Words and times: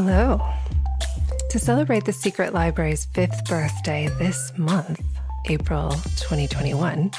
Hello. 0.00 0.40
To 1.50 1.58
celebrate 1.58 2.04
the 2.04 2.12
Secret 2.12 2.54
Library's 2.54 3.06
fifth 3.06 3.44
birthday 3.48 4.08
this 4.20 4.52
month, 4.56 5.02
April 5.46 5.90
2021, 5.90 7.10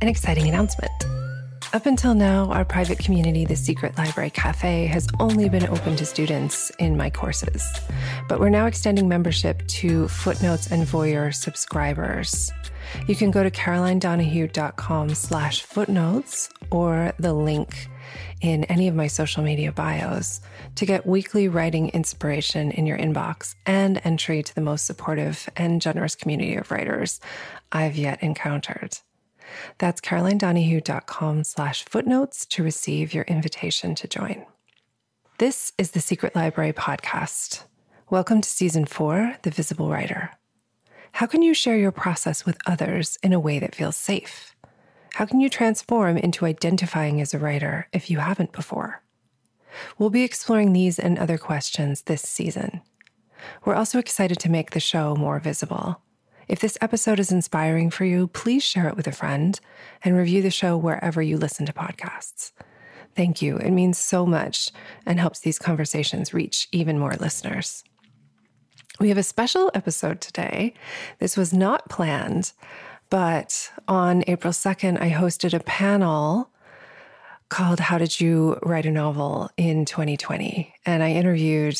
an 0.00 0.08
exciting 0.08 0.48
announcement. 0.48 0.90
Up 1.72 1.86
until 1.86 2.14
now, 2.14 2.50
our 2.50 2.64
private 2.64 2.98
community, 2.98 3.44
the 3.44 3.54
Secret 3.54 3.96
Library 3.96 4.30
Cafe, 4.30 4.86
has 4.86 5.06
only 5.20 5.48
been 5.48 5.64
open 5.68 5.94
to 5.94 6.04
students 6.04 6.70
in 6.80 6.96
my 6.96 7.08
courses. 7.08 7.64
But 8.28 8.40
we're 8.40 8.48
now 8.48 8.66
extending 8.66 9.06
membership 9.06 9.64
to 9.68 10.08
Footnotes 10.08 10.72
and 10.72 10.84
Voyeur 10.84 11.32
subscribers. 11.32 12.50
You 13.06 13.14
can 13.14 13.30
go 13.30 13.44
to 13.44 13.50
carolinedonahue.com 13.52 15.14
slash 15.14 15.62
footnotes 15.62 16.50
or 16.72 17.12
the 17.20 17.32
link 17.32 17.86
in 18.40 18.64
any 18.64 18.88
of 18.88 18.94
my 18.94 19.06
social 19.06 19.42
media 19.42 19.72
bios 19.72 20.40
to 20.76 20.86
get 20.86 21.06
weekly 21.06 21.48
writing 21.48 21.88
inspiration 21.90 22.70
in 22.70 22.86
your 22.86 22.98
inbox 22.98 23.54
and 23.66 24.00
entry 24.04 24.42
to 24.42 24.54
the 24.54 24.60
most 24.60 24.86
supportive 24.86 25.48
and 25.56 25.80
generous 25.80 26.14
community 26.14 26.56
of 26.56 26.70
writers 26.70 27.20
I've 27.70 27.96
yet 27.96 28.22
encountered. 28.22 28.98
That's 29.78 30.00
carolinedonahue.com 30.00 31.44
slash 31.44 31.84
footnotes 31.84 32.46
to 32.46 32.62
receive 32.62 33.12
your 33.12 33.24
invitation 33.24 33.94
to 33.96 34.08
join. 34.08 34.46
This 35.38 35.72
is 35.78 35.90
the 35.90 36.00
Secret 36.00 36.36
Library 36.36 36.72
podcast. 36.72 37.64
Welcome 38.10 38.42
to 38.42 38.48
season 38.48 38.84
four, 38.84 39.36
The 39.42 39.50
Visible 39.50 39.90
Writer. 39.90 40.30
How 41.12 41.26
can 41.26 41.42
you 41.42 41.52
share 41.52 41.76
your 41.76 41.92
process 41.92 42.46
with 42.46 42.58
others 42.66 43.18
in 43.22 43.32
a 43.32 43.40
way 43.40 43.58
that 43.58 43.74
feels 43.74 43.96
safe? 43.96 44.51
How 45.14 45.26
can 45.26 45.40
you 45.40 45.50
transform 45.50 46.16
into 46.16 46.46
identifying 46.46 47.20
as 47.20 47.34
a 47.34 47.38
writer 47.38 47.86
if 47.92 48.10
you 48.10 48.18
haven't 48.18 48.52
before? 48.52 49.02
We'll 49.98 50.10
be 50.10 50.22
exploring 50.22 50.72
these 50.72 50.98
and 50.98 51.18
other 51.18 51.36
questions 51.36 52.02
this 52.02 52.22
season. 52.22 52.80
We're 53.64 53.74
also 53.74 53.98
excited 53.98 54.38
to 54.40 54.50
make 54.50 54.70
the 54.70 54.80
show 54.80 55.14
more 55.14 55.38
visible. 55.38 56.00
If 56.48 56.60
this 56.60 56.78
episode 56.80 57.20
is 57.20 57.30
inspiring 57.30 57.90
for 57.90 58.04
you, 58.04 58.28
please 58.28 58.62
share 58.62 58.88
it 58.88 58.96
with 58.96 59.06
a 59.06 59.12
friend 59.12 59.58
and 60.02 60.16
review 60.16 60.40
the 60.42 60.50
show 60.50 60.76
wherever 60.76 61.20
you 61.20 61.36
listen 61.36 61.66
to 61.66 61.72
podcasts. 61.72 62.52
Thank 63.14 63.42
you. 63.42 63.58
It 63.58 63.70
means 63.70 63.98
so 63.98 64.24
much 64.24 64.70
and 65.04 65.20
helps 65.20 65.40
these 65.40 65.58
conversations 65.58 66.32
reach 66.32 66.68
even 66.72 66.98
more 66.98 67.14
listeners. 67.20 67.84
We 68.98 69.08
have 69.08 69.18
a 69.18 69.22
special 69.22 69.70
episode 69.74 70.20
today. 70.20 70.74
This 71.18 71.36
was 71.36 71.52
not 71.52 71.88
planned, 71.88 72.52
but 73.12 73.70
on 73.88 74.24
April 74.26 74.54
2nd, 74.54 74.98
I 74.98 75.10
hosted 75.10 75.52
a 75.52 75.60
panel 75.60 76.48
called 77.50 77.78
How 77.78 77.98
Did 77.98 78.18
You 78.22 78.58
Write 78.62 78.86
a 78.86 78.90
Novel 78.90 79.50
in 79.58 79.84
2020? 79.84 80.74
And 80.86 81.02
I 81.02 81.10
interviewed 81.10 81.78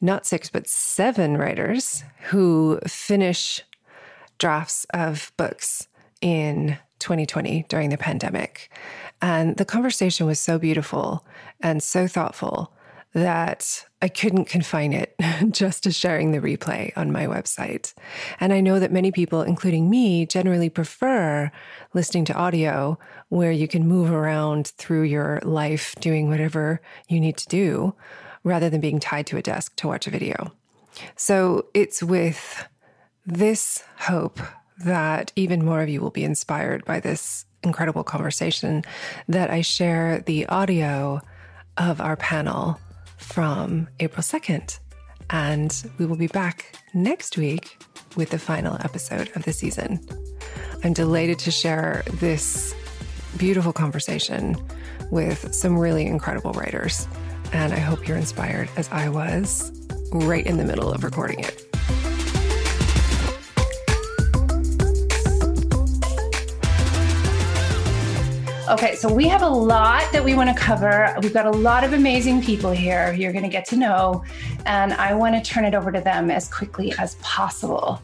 not 0.00 0.24
six, 0.24 0.48
but 0.48 0.66
seven 0.66 1.36
writers 1.36 2.04
who 2.30 2.80
finish 2.86 3.60
drafts 4.38 4.86
of 4.94 5.30
books 5.36 5.88
in 6.22 6.78
2020 7.00 7.66
during 7.68 7.90
the 7.90 7.98
pandemic. 7.98 8.72
And 9.20 9.58
the 9.58 9.66
conversation 9.66 10.24
was 10.24 10.38
so 10.38 10.58
beautiful 10.58 11.22
and 11.60 11.82
so 11.82 12.06
thoughtful 12.08 12.72
that 13.12 13.84
I 14.00 14.08
couldn't 14.08 14.44
confine 14.44 14.92
it 14.92 15.14
just 15.50 15.82
to 15.82 15.90
sharing 15.90 16.30
the 16.30 16.40
replay 16.40 16.92
on 16.96 17.10
my 17.10 17.26
website. 17.26 17.92
And 18.38 18.52
I 18.52 18.60
know 18.60 18.78
that 18.78 18.92
many 18.92 19.10
people, 19.10 19.42
including 19.42 19.90
me, 19.90 20.26
generally 20.26 20.70
prefer 20.70 21.50
listening 21.92 22.24
to 22.26 22.34
audio 22.34 22.98
where 23.28 23.52
you 23.52 23.66
can 23.66 23.88
move 23.88 24.10
around 24.10 24.68
through 24.68 25.02
your 25.02 25.40
life 25.42 25.94
doing 26.00 26.28
whatever 26.28 26.80
you 27.08 27.20
need 27.20 27.36
to 27.38 27.48
do 27.48 27.94
rather 28.44 28.70
than 28.70 28.80
being 28.80 29.00
tied 29.00 29.26
to 29.26 29.36
a 29.36 29.42
desk 29.42 29.74
to 29.76 29.88
watch 29.88 30.06
a 30.06 30.10
video. 30.10 30.52
So 31.16 31.66
it's 31.74 32.02
with 32.02 32.68
this 33.26 33.84
hope 33.98 34.40
that 34.78 35.32
even 35.36 35.64
more 35.64 35.82
of 35.82 35.88
you 35.88 36.00
will 36.00 36.10
be 36.10 36.24
inspired 36.24 36.84
by 36.84 37.00
this 37.00 37.44
incredible 37.62 38.04
conversation 38.04 38.82
that 39.28 39.50
I 39.50 39.60
share 39.60 40.20
the 40.20 40.46
audio 40.46 41.20
of 41.76 42.00
our 42.00 42.16
panel 42.16 42.78
from 43.32 43.88
April 44.00 44.22
2nd. 44.22 44.78
And 45.30 45.90
we 45.98 46.06
will 46.06 46.16
be 46.16 46.26
back 46.26 46.74
next 46.92 47.36
week 47.36 47.78
with 48.16 48.30
the 48.30 48.38
final 48.38 48.76
episode 48.80 49.30
of 49.36 49.44
the 49.44 49.52
season. 49.52 50.00
I'm 50.82 50.92
delighted 50.92 51.38
to 51.40 51.50
share 51.50 52.02
this 52.14 52.74
beautiful 53.36 53.72
conversation 53.72 54.56
with 55.10 55.54
some 55.54 55.78
really 55.78 56.06
incredible 56.06 56.52
writers. 56.52 57.06
And 57.52 57.72
I 57.72 57.78
hope 57.78 58.08
you're 58.08 58.16
inspired 58.16 58.68
as 58.76 58.88
I 58.90 59.08
was 59.08 59.70
right 60.12 60.44
in 60.44 60.56
the 60.56 60.64
middle 60.64 60.90
of 60.92 61.04
recording 61.04 61.40
it. 61.40 61.69
Okay, 68.70 68.94
so 68.94 69.12
we 69.12 69.26
have 69.26 69.42
a 69.42 69.48
lot 69.48 70.12
that 70.12 70.22
we 70.22 70.34
want 70.34 70.48
to 70.48 70.54
cover. 70.54 71.16
We've 71.22 71.34
got 71.34 71.44
a 71.44 71.50
lot 71.50 71.82
of 71.82 71.92
amazing 71.92 72.40
people 72.40 72.70
here 72.70 73.12
you're 73.12 73.32
going 73.32 73.42
to 73.42 73.50
get 73.50 73.64
to 73.70 73.76
know, 73.76 74.24
and 74.64 74.92
I 74.92 75.12
want 75.12 75.34
to 75.34 75.42
turn 75.42 75.64
it 75.64 75.74
over 75.74 75.90
to 75.90 76.00
them 76.00 76.30
as 76.30 76.48
quickly 76.48 76.94
as 76.96 77.16
possible. 77.16 78.00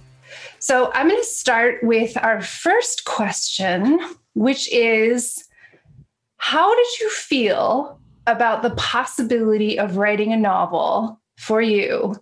So 0.59 0.91
I'm 0.93 1.09
going 1.09 1.21
to 1.21 1.25
start 1.25 1.85
with 1.85 2.17
our 2.17 2.43
first 2.43 3.05
question, 3.05 4.01
which 4.35 4.69
is 4.73 5.45
How 6.39 6.75
did 6.75 6.99
you 6.99 7.11
feel 7.11 8.01
about 8.27 8.63
the 8.63 8.71
possibility 8.71 9.79
of 9.79 9.97
writing 9.97 10.33
a 10.33 10.37
novel 10.37 11.21
for 11.39 11.63
you 11.63 12.17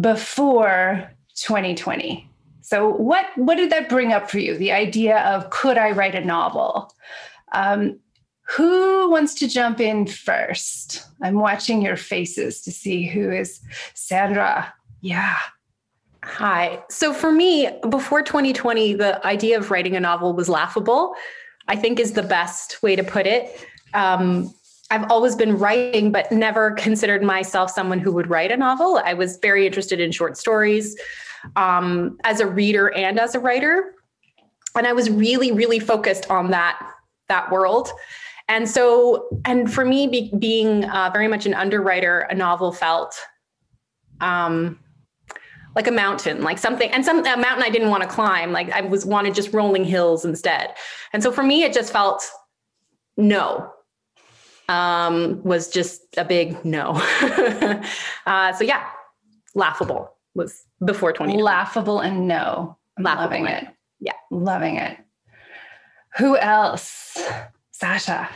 before 0.00 1.10
2020? 1.34 2.30
So 2.60 2.90
what 2.90 3.26
what 3.34 3.56
did 3.56 3.70
that 3.70 3.88
bring 3.88 4.12
up 4.12 4.30
for 4.30 4.38
you? 4.38 4.56
The 4.56 4.70
idea 4.70 5.18
of 5.22 5.50
could 5.50 5.78
I 5.78 5.90
write 5.90 6.14
a 6.14 6.24
novel? 6.24 6.92
Um, 7.52 8.00
who 8.48 9.10
wants 9.10 9.34
to 9.34 9.48
jump 9.48 9.80
in 9.80 10.06
first? 10.06 11.04
I'm 11.22 11.34
watching 11.34 11.82
your 11.82 11.96
faces 11.96 12.62
to 12.62 12.70
see 12.70 13.06
who 13.06 13.30
is 13.30 13.60
Sandra. 13.94 14.72
Yeah. 15.00 15.36
Hi. 16.22 16.82
So 16.88 17.12
for 17.12 17.32
me, 17.32 17.70
before 17.88 18.22
2020, 18.22 18.94
the 18.94 19.24
idea 19.26 19.58
of 19.58 19.70
writing 19.70 19.96
a 19.96 20.00
novel 20.00 20.32
was 20.32 20.48
laughable, 20.48 21.14
I 21.68 21.76
think 21.76 21.98
is 21.98 22.12
the 22.12 22.22
best 22.22 22.82
way 22.82 22.94
to 22.96 23.02
put 23.02 23.26
it. 23.26 23.64
Um, 23.94 24.52
I've 24.90 25.10
always 25.10 25.34
been 25.34 25.58
writing, 25.58 26.12
but 26.12 26.30
never 26.30 26.72
considered 26.72 27.22
myself 27.22 27.70
someone 27.70 27.98
who 27.98 28.12
would 28.12 28.30
write 28.30 28.52
a 28.52 28.56
novel. 28.56 29.00
I 29.04 29.14
was 29.14 29.38
very 29.38 29.66
interested 29.66 29.98
in 29.98 30.12
short 30.12 30.36
stories 30.36 30.96
um, 31.56 32.18
as 32.24 32.38
a 32.40 32.46
reader 32.46 32.92
and 32.94 33.18
as 33.18 33.34
a 33.34 33.40
writer. 33.40 33.94
And 34.76 34.86
I 34.86 34.92
was 34.92 35.10
really, 35.10 35.50
really 35.50 35.80
focused 35.80 36.30
on 36.30 36.50
that 36.50 36.78
that 37.28 37.50
world. 37.50 37.90
And 38.48 38.68
so, 38.68 39.28
and 39.44 39.72
for 39.72 39.84
me, 39.84 40.06
be, 40.06 40.32
being 40.38 40.84
uh, 40.84 41.10
very 41.12 41.28
much 41.28 41.46
an 41.46 41.54
underwriter, 41.54 42.20
a 42.20 42.34
novel 42.34 42.72
felt 42.72 43.18
um, 44.20 44.78
like 45.74 45.88
a 45.88 45.92
mountain, 45.92 46.42
like 46.42 46.58
something, 46.58 46.90
and 46.90 47.04
some 47.04 47.18
a 47.18 47.36
mountain 47.36 47.62
I 47.62 47.70
didn't 47.70 47.90
want 47.90 48.02
to 48.02 48.08
climb. 48.08 48.52
Like 48.52 48.70
I 48.70 48.82
was 48.82 49.04
wanted 49.04 49.34
just 49.34 49.52
rolling 49.52 49.84
hills 49.84 50.24
instead. 50.24 50.74
And 51.12 51.22
so 51.22 51.32
for 51.32 51.42
me, 51.42 51.64
it 51.64 51.72
just 51.72 51.92
felt 51.92 52.24
no. 53.16 53.72
Um, 54.68 55.42
was 55.44 55.68
just 55.68 56.02
a 56.16 56.24
big 56.24 56.64
no. 56.64 56.92
uh, 58.26 58.52
so 58.52 58.64
yeah, 58.64 58.84
laughable 59.54 60.12
was 60.34 60.64
before 60.84 61.12
20. 61.12 61.40
Laughable 61.40 62.00
and 62.00 62.26
no. 62.26 62.76
I'm 62.96 63.04
laughable 63.04 63.22
loving 63.22 63.46
it. 63.46 63.66
Yeah, 64.00 64.12
loving 64.30 64.76
it. 64.76 64.98
Who 66.18 66.36
else? 66.36 67.18
Sasha. 67.72 68.28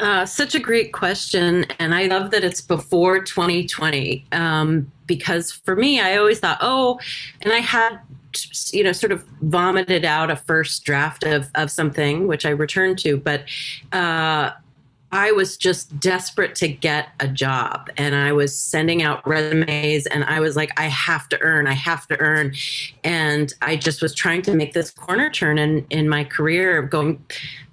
Uh, 0.00 0.26
such 0.26 0.54
a 0.54 0.60
great 0.60 0.92
question. 0.92 1.64
And 1.78 1.94
I 1.94 2.06
love 2.06 2.30
that 2.32 2.44
it's 2.44 2.60
before 2.60 3.22
2020. 3.22 4.26
Um, 4.32 4.90
because 5.06 5.52
for 5.52 5.76
me, 5.76 6.00
I 6.00 6.16
always 6.16 6.40
thought, 6.40 6.58
oh, 6.60 6.98
and 7.42 7.52
I 7.52 7.58
had, 7.58 8.00
you 8.72 8.82
know, 8.82 8.92
sort 8.92 9.12
of 9.12 9.24
vomited 9.42 10.04
out 10.04 10.30
a 10.30 10.36
first 10.36 10.84
draft 10.84 11.24
of, 11.24 11.48
of 11.54 11.70
something, 11.70 12.26
which 12.26 12.44
I 12.44 12.50
returned 12.50 12.98
to. 13.00 13.16
But 13.16 13.44
uh, 13.92 14.50
I 15.14 15.30
was 15.30 15.56
just 15.56 16.00
desperate 16.00 16.56
to 16.56 16.66
get 16.66 17.10
a 17.20 17.28
job 17.28 17.88
and 17.96 18.16
I 18.16 18.32
was 18.32 18.58
sending 18.58 19.00
out 19.00 19.24
resumes 19.24 20.06
and 20.06 20.24
I 20.24 20.40
was 20.40 20.56
like, 20.56 20.72
I 20.76 20.86
have 20.86 21.28
to 21.28 21.40
earn, 21.40 21.68
I 21.68 21.72
have 21.72 22.08
to 22.08 22.18
earn. 22.18 22.52
And 23.04 23.54
I 23.62 23.76
just 23.76 24.02
was 24.02 24.12
trying 24.12 24.42
to 24.42 24.54
make 24.54 24.72
this 24.72 24.90
corner 24.90 25.30
turn 25.30 25.56
in, 25.56 25.86
in 25.88 26.08
my 26.08 26.24
career, 26.24 26.82
going 26.82 27.24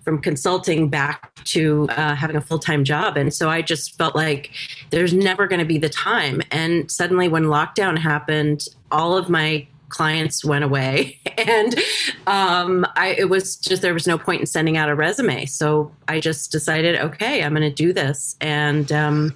from 0.04 0.20
consulting 0.20 0.88
back 0.88 1.34
to 1.46 1.88
uh, 1.90 2.14
having 2.14 2.36
a 2.36 2.42
full 2.42 2.60
time 2.60 2.84
job. 2.84 3.18
And 3.18 3.34
so 3.34 3.50
I 3.50 3.64
just 3.64 3.98
felt 3.98 4.16
like 4.16 4.52
there's 4.92 5.14
never 5.14 5.48
going 5.48 5.60
to 5.60 5.66
be 5.66 5.80
the 5.80 5.90
time. 5.90 6.44
And 6.52 6.92
suddenly, 6.92 7.28
when 7.28 7.46
lockdown 7.46 7.98
happened, 7.98 8.68
all 8.92 9.18
of 9.18 9.30
my 9.30 9.66
clients 9.92 10.44
went 10.44 10.64
away. 10.64 11.20
And 11.38 11.80
um, 12.28 12.86
I, 12.96 13.16
it 13.18 13.30
was 13.30 13.56
just 13.56 13.82
there 13.82 13.96
was 13.96 14.06
no 14.06 14.18
point 14.18 14.42
in 14.42 14.46
sending 14.46 14.78
out 14.78 14.90
a 14.90 14.96
resume. 14.96 15.48
So 15.48 15.92
i 16.08 16.20
just 16.20 16.52
decided 16.52 17.00
okay 17.00 17.42
i'm 17.42 17.56
going 17.56 17.68
to 17.68 17.74
do 17.74 17.94
this. 17.94 18.36
And 18.42 18.92
um, 18.92 19.34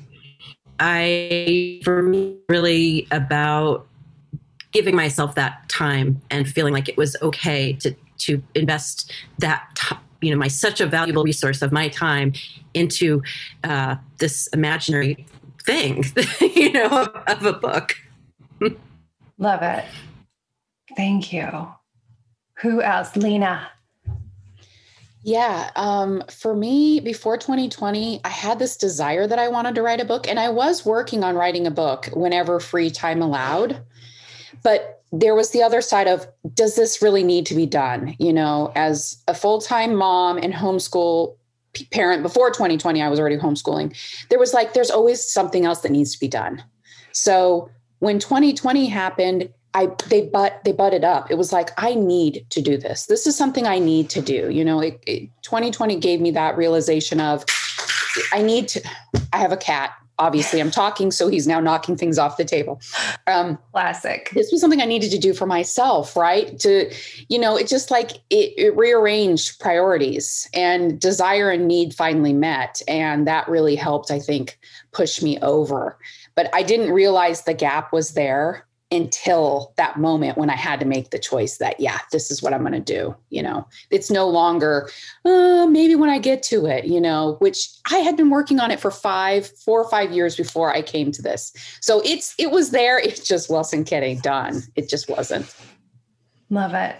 I, 0.79 1.81
for 1.83 2.03
me, 2.03 2.37
really 2.49 3.07
about 3.11 3.87
giving 4.71 4.95
myself 4.95 5.35
that 5.35 5.67
time 5.69 6.21
and 6.29 6.47
feeling 6.47 6.73
like 6.73 6.89
it 6.89 6.97
was 6.97 7.15
okay 7.21 7.73
to 7.73 7.95
to 8.17 8.41
invest 8.55 9.11
that 9.39 9.67
t- 9.75 9.95
you 10.21 10.31
know 10.31 10.37
my 10.37 10.47
such 10.47 10.81
a 10.81 10.85
valuable 10.85 11.23
resource 11.23 11.61
of 11.61 11.71
my 11.71 11.87
time 11.87 12.33
into 12.73 13.21
uh, 13.63 13.95
this 14.17 14.47
imaginary 14.47 15.25
thing 15.65 16.03
you 16.41 16.71
know 16.71 16.87
of, 16.87 17.07
of 17.27 17.45
a 17.45 17.53
book. 17.53 17.95
Love 19.37 19.61
it 19.61 19.85
thank 20.95 21.33
you 21.33 21.67
who 22.55 22.81
else 22.81 23.15
lena 23.15 23.67
yeah. 25.25 25.71
Um, 25.75 26.23
for 26.29 26.55
me, 26.55 26.99
before 26.99 27.35
2020, 27.35 28.21
I 28.23 28.29
had 28.29 28.59
this 28.59 28.77
desire 28.77 29.25
that 29.25 29.39
I 29.39 29.47
wanted 29.47 29.73
to 29.73 29.81
write 29.81 29.99
a 29.99 30.05
book, 30.05 30.27
and 30.27 30.39
I 30.39 30.49
was 30.49 30.85
working 30.85 31.23
on 31.23 31.33
writing 31.33 31.65
a 31.65 31.71
book 31.71 32.09
whenever 32.13 32.59
free 32.59 32.91
time 32.91 33.23
allowed. 33.23 33.81
But 34.61 35.01
there 35.11 35.33
was 35.33 35.49
the 35.49 35.63
other 35.63 35.81
side 35.81 36.07
of 36.07 36.27
does 36.53 36.75
this 36.75 37.01
really 37.01 37.23
need 37.23 37.47
to 37.47 37.55
be 37.55 37.65
done? 37.65 38.15
You 38.19 38.33
know, 38.33 38.71
as 38.75 39.17
a 39.27 39.33
full 39.33 39.59
time 39.59 39.95
mom 39.95 40.38
and 40.38 40.53
homeschool 40.53 41.35
parent 41.89 42.21
before 42.21 42.51
2020, 42.51 43.01
I 43.01 43.09
was 43.09 43.19
already 43.19 43.38
homeschooling. 43.38 43.97
There 44.29 44.39
was 44.39 44.53
like, 44.53 44.73
there's 44.73 44.91
always 44.91 45.23
something 45.23 45.65
else 45.65 45.79
that 45.79 45.91
needs 45.91 46.13
to 46.13 46.19
be 46.19 46.27
done. 46.27 46.63
So 47.13 47.71
when 47.97 48.19
2020 48.19 48.85
happened, 48.85 49.49
I 49.75 49.89
they 50.07 50.22
but 50.22 50.63
they 50.63 50.72
butted 50.72 51.04
up. 51.04 51.30
It 51.30 51.38
was 51.38 51.51
like 51.51 51.69
I 51.77 51.95
need 51.95 52.45
to 52.50 52.62
do 52.62 52.77
this. 52.77 53.07
This 53.07 53.27
is 53.27 53.36
something 53.36 53.68
I 53.68 53.77
need 53.77 54.10
to 54.12 54.22
do. 54.22 54.50
You 54.50 54.63
know, 54.63 54.80
it, 54.80 55.04
it, 55.06 55.30
2020 55.42 56.00
gave 56.00 56.22
me 56.22 56.31
that 56.31 56.57
realization 56.57 57.19
of 57.19 57.45
I 58.31 58.42
need 58.42 58.69
to. 58.69 58.81
I 59.33 59.38
have 59.38 59.51
a 59.51 59.57
cat. 59.57 59.92
Obviously, 60.18 60.62
I'm 60.62 60.72
talking, 60.72 61.12
so 61.12 61.27
he's 61.27 61.45
now 61.45 61.60
knocking 61.60 61.98
things 61.98 62.18
off 62.18 62.38
the 62.38 62.45
table. 62.45 62.80
Um, 63.27 63.60
Classic. 63.74 64.30
This 64.33 64.50
was 64.50 64.62
something 64.62 64.80
I 64.80 64.86
needed 64.86 65.12
to 65.12 65.18
do 65.18 65.33
for 65.33 65.45
myself, 65.45 66.16
right? 66.16 66.57
To, 66.60 66.89
you 67.27 67.38
know, 67.38 67.57
it 67.57 67.68
just 67.68 67.92
like 67.92 68.12
it, 68.30 68.54
it 68.57 68.77
rearranged 68.77 69.60
priorities 69.60 70.50
and 70.54 71.01
desire 71.01 71.50
and 71.50 71.68
need 71.68 71.94
finally 71.94 72.31
met, 72.31 72.81
and 72.88 73.27
that 73.27 73.50
really 73.50 73.75
helped. 73.75 74.10
I 74.10 74.19
think 74.19 74.57
push 74.94 75.22
me 75.22 75.38
over, 75.39 76.00
but 76.33 76.50
I 76.54 76.63
didn't 76.63 76.92
realize 76.92 77.42
the 77.42 77.54
gap 77.54 77.92
was 77.92 78.13
there 78.13 78.66
until 78.91 79.73
that 79.77 79.97
moment 79.97 80.37
when 80.37 80.49
I 80.49 80.55
had 80.55 80.79
to 80.79 80.85
make 80.85 81.09
the 81.09 81.19
choice 81.19 81.57
that, 81.57 81.79
yeah, 81.79 81.99
this 82.11 82.29
is 82.29 82.43
what 82.43 82.53
I'm 82.53 82.61
going 82.61 82.73
to 82.73 82.79
do. 82.79 83.15
You 83.29 83.41
know, 83.41 83.67
it's 83.89 84.11
no 84.11 84.29
longer, 84.29 84.89
uh, 85.25 85.65
maybe 85.67 85.95
when 85.95 86.09
I 86.09 86.19
get 86.19 86.43
to 86.43 86.65
it, 86.67 86.85
you 86.85 87.01
know, 87.01 87.35
which 87.39 87.67
I 87.91 87.97
had 87.97 88.15
been 88.15 88.29
working 88.29 88.59
on 88.59 88.71
it 88.71 88.79
for 88.79 88.91
five, 88.91 89.47
four 89.47 89.81
or 89.81 89.89
five 89.89 90.11
years 90.11 90.35
before 90.35 90.73
I 90.73 90.81
came 90.81 91.11
to 91.13 91.21
this. 91.21 91.51
So 91.81 92.01
it's, 92.05 92.35
it 92.37 92.51
was 92.51 92.69
there. 92.71 92.99
It 92.99 93.23
just 93.25 93.49
wasn't 93.49 93.87
getting 93.87 94.19
done. 94.19 94.61
It 94.75 94.88
just 94.88 95.09
wasn't. 95.09 95.53
Love 96.49 96.73
it. 96.75 96.95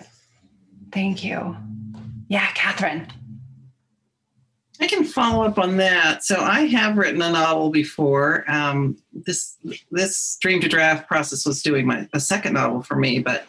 Thank 0.91 1.23
you. 1.23 1.55
Yeah, 2.29 2.47
Catherine. 2.53 3.07
I 4.80 4.88
can 4.88 5.04
follow 5.04 5.45
up 5.45 5.57
on 5.57 5.77
that. 5.77 6.24
So 6.24 6.38
I 6.38 6.66
have 6.68 6.98
written 6.98 7.22
a 7.22 7.31
novel 7.31 7.69
before. 7.69 8.44
Um, 8.48 8.98
this 9.13 9.57
this 9.92 10.38
dream 10.42 10.60
to 10.62 10.68
draft 10.68 11.07
process 11.07 11.45
was 11.45 11.62
doing 11.62 11.86
my 11.88 12.07
a 12.13 12.19
second 12.19 12.54
novel 12.54 12.81
for 12.81 12.95
me, 12.95 13.19
but 13.19 13.45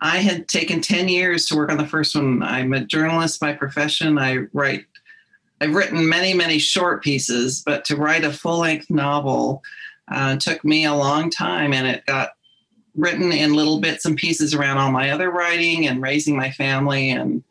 I 0.00 0.18
had 0.18 0.48
taken 0.48 0.80
ten 0.80 1.08
years 1.08 1.46
to 1.46 1.56
work 1.56 1.70
on 1.70 1.78
the 1.78 1.86
first 1.86 2.14
one. 2.16 2.42
I'm 2.42 2.72
a 2.72 2.84
journalist 2.84 3.40
by 3.40 3.52
profession. 3.52 4.18
I 4.18 4.46
write. 4.52 4.86
I've 5.60 5.74
written 5.74 6.08
many 6.08 6.34
many 6.34 6.58
short 6.58 7.02
pieces, 7.02 7.62
but 7.64 7.84
to 7.86 7.96
write 7.96 8.24
a 8.24 8.32
full 8.32 8.60
length 8.60 8.90
novel 8.90 9.62
uh, 10.10 10.36
took 10.36 10.64
me 10.64 10.84
a 10.84 10.94
long 10.94 11.30
time, 11.30 11.72
and 11.72 11.86
it 11.86 12.04
got 12.06 12.30
written 12.94 13.32
in 13.32 13.54
little 13.54 13.80
bits 13.80 14.04
and 14.04 14.16
pieces 14.16 14.54
around 14.54 14.78
all 14.78 14.90
my 14.90 15.10
other 15.10 15.30
writing 15.30 15.86
and 15.86 16.02
raising 16.02 16.36
my 16.36 16.50
family 16.50 17.10
and 17.10 17.42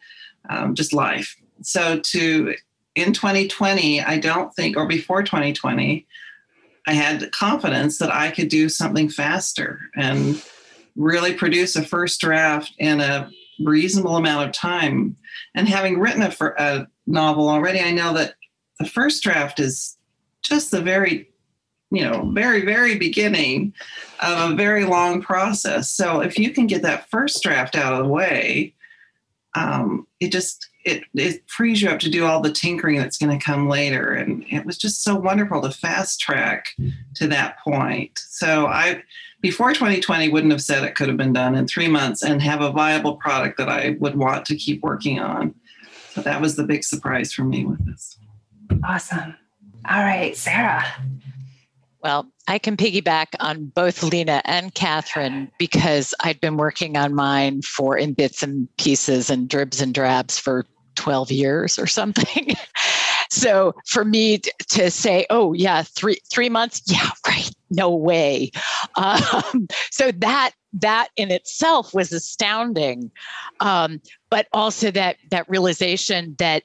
um, 0.50 0.76
just 0.76 0.94
life. 0.94 1.36
So 1.62 2.00
to 2.00 2.56
in 2.96 3.14
2020, 3.14 4.02
I 4.02 4.18
don't 4.18 4.54
think, 4.54 4.78
or 4.78 4.88
before 4.88 5.24
2020, 5.24 6.06
I 6.88 6.94
had 6.94 7.32
confidence 7.32 7.98
that 8.00 8.14
I 8.14 8.32
could 8.32 8.50
do 8.50 8.68
something 8.70 9.10
faster 9.10 9.80
and 9.96 10.42
really 10.96 11.34
produce 11.34 11.76
a 11.76 11.84
first 11.84 12.20
draft 12.20 12.74
in 12.80 13.00
a 13.00 13.30
reasonable 13.64 14.18
amount 14.18 14.48
of 14.48 14.54
time. 14.54 15.16
And 15.56 15.70
having 15.70 16.00
written 16.00 16.22
a, 16.22 16.34
a 16.58 16.88
novel 17.08 17.48
already, 17.48 17.80
I 17.80 17.92
know 17.92 18.14
that 18.14 18.36
the 18.80 18.90
first 18.90 19.24
draft 19.24 19.60
is 19.60 19.98
just 20.42 20.72
the 20.72 20.82
very 20.82 21.30
you 21.92 22.04
know 22.04 22.32
very 22.34 22.66
very 22.66 22.98
beginning 22.98 23.74
of 24.22 24.52
a 24.52 24.56
very 24.56 24.86
long 24.86 25.22
process 25.22 25.92
so 25.92 26.22
if 26.22 26.40
you 26.40 26.52
can 26.52 26.66
get 26.66 26.82
that 26.82 27.10
first 27.10 27.44
draft 27.44 27.76
out 27.76 27.94
of 27.94 28.00
the 28.00 28.10
way 28.10 28.74
um, 29.56 30.08
it 30.22 30.32
just 30.32 30.71
it, 30.83 31.04
it 31.13 31.44
frees 31.48 31.81
you 31.81 31.89
up 31.89 32.00
to 32.00 32.10
do 32.10 32.25
all 32.25 32.42
the 32.42 32.51
tinkering 32.51 32.98
that's 32.98 33.18
going 33.18 33.38
to 33.38 33.44
come 33.44 33.68
later. 33.68 34.13
And 34.13 34.45
it 34.50 34.66
was 34.66 34.78
just 34.78 35.04
so 35.04 35.16
wonderful 35.16 35.62
to 35.62 35.72
fast 35.72 36.19
track 36.19 36.69
to 37.16 37.28
that 37.28 37.60
point. 37.60 38.18
So 38.18 38.68
I, 38.68 39.04
before 39.42 39.74
2020, 39.74 40.30
wouldn't 40.30 40.51
have 40.51 40.62
said 40.62 40.83
it 40.83 40.95
could 40.95 41.07
have 41.07 41.18
been 41.18 41.33
done 41.33 41.56
in 41.56 41.68
three 41.68 41.88
months 41.88 42.24
and 42.24 42.42
have 42.42 42.62
a 42.62 42.72
viable 42.72 43.16
product 43.18 43.57
that 43.57 43.69
I 43.69 43.95
would 44.00 44.16
want 44.16 44.45
to 44.48 44.56
keep 44.56 44.81
working 44.81 45.19
on. 45.19 45.56
So 46.12 46.22
that 46.22 46.42
was 46.42 46.56
the 46.56 46.63
big 46.63 46.84
surprise 46.84 47.31
for 47.31 47.44
me 47.44 47.66
with 47.66 47.86
this. 47.86 48.18
Awesome. 48.84 49.36
All 49.89 50.04
right, 50.04 50.36
Sarah. 50.36 50.86
Well, 52.04 52.31
I 52.48 52.57
can 52.57 52.77
piggyback 52.77 53.27
on 53.39 53.66
both 53.66 54.01
Lena 54.01 54.42
and 54.45 54.74
Catherine 54.74 55.51
because 55.60 56.13
I'd 56.22 56.42
been 56.42 56.57
working 56.57 56.98
on 56.98 57.13
mine 57.13 57.62
for 57.62 57.98
in 57.98 58.13
bits 58.13 58.42
and 58.42 58.68
pieces 58.77 59.30
and 59.30 59.48
dribs 59.48 59.81
and 59.81 59.94
drabs 59.94 60.39
for 60.39 60.66
12 60.96 61.32
years 61.32 61.80
or 61.80 61.88
something. 61.88 62.56
so 63.30 63.74
for 63.88 64.06
me 64.06 64.40
to 64.70 64.92
say, 64.92 65.26
oh 65.30 65.54
yeah, 65.54 65.84
three 65.84 66.20
three 66.30 66.50
months, 66.50 66.82
yeah, 66.86 67.10
right, 67.28 67.52
no 67.70 67.90
way. 67.90 68.52
Um, 68.96 69.68
so 69.92 70.12
that 70.12 70.52
that 70.74 71.10
in 71.18 71.32
itself 71.32 71.94
was 71.94 72.12
astounding, 72.12 73.12
um, 73.60 74.02
but 74.30 74.48
also 74.54 74.92
that 74.92 75.18
that 75.30 75.50
realization 75.50 76.36
that 76.40 76.64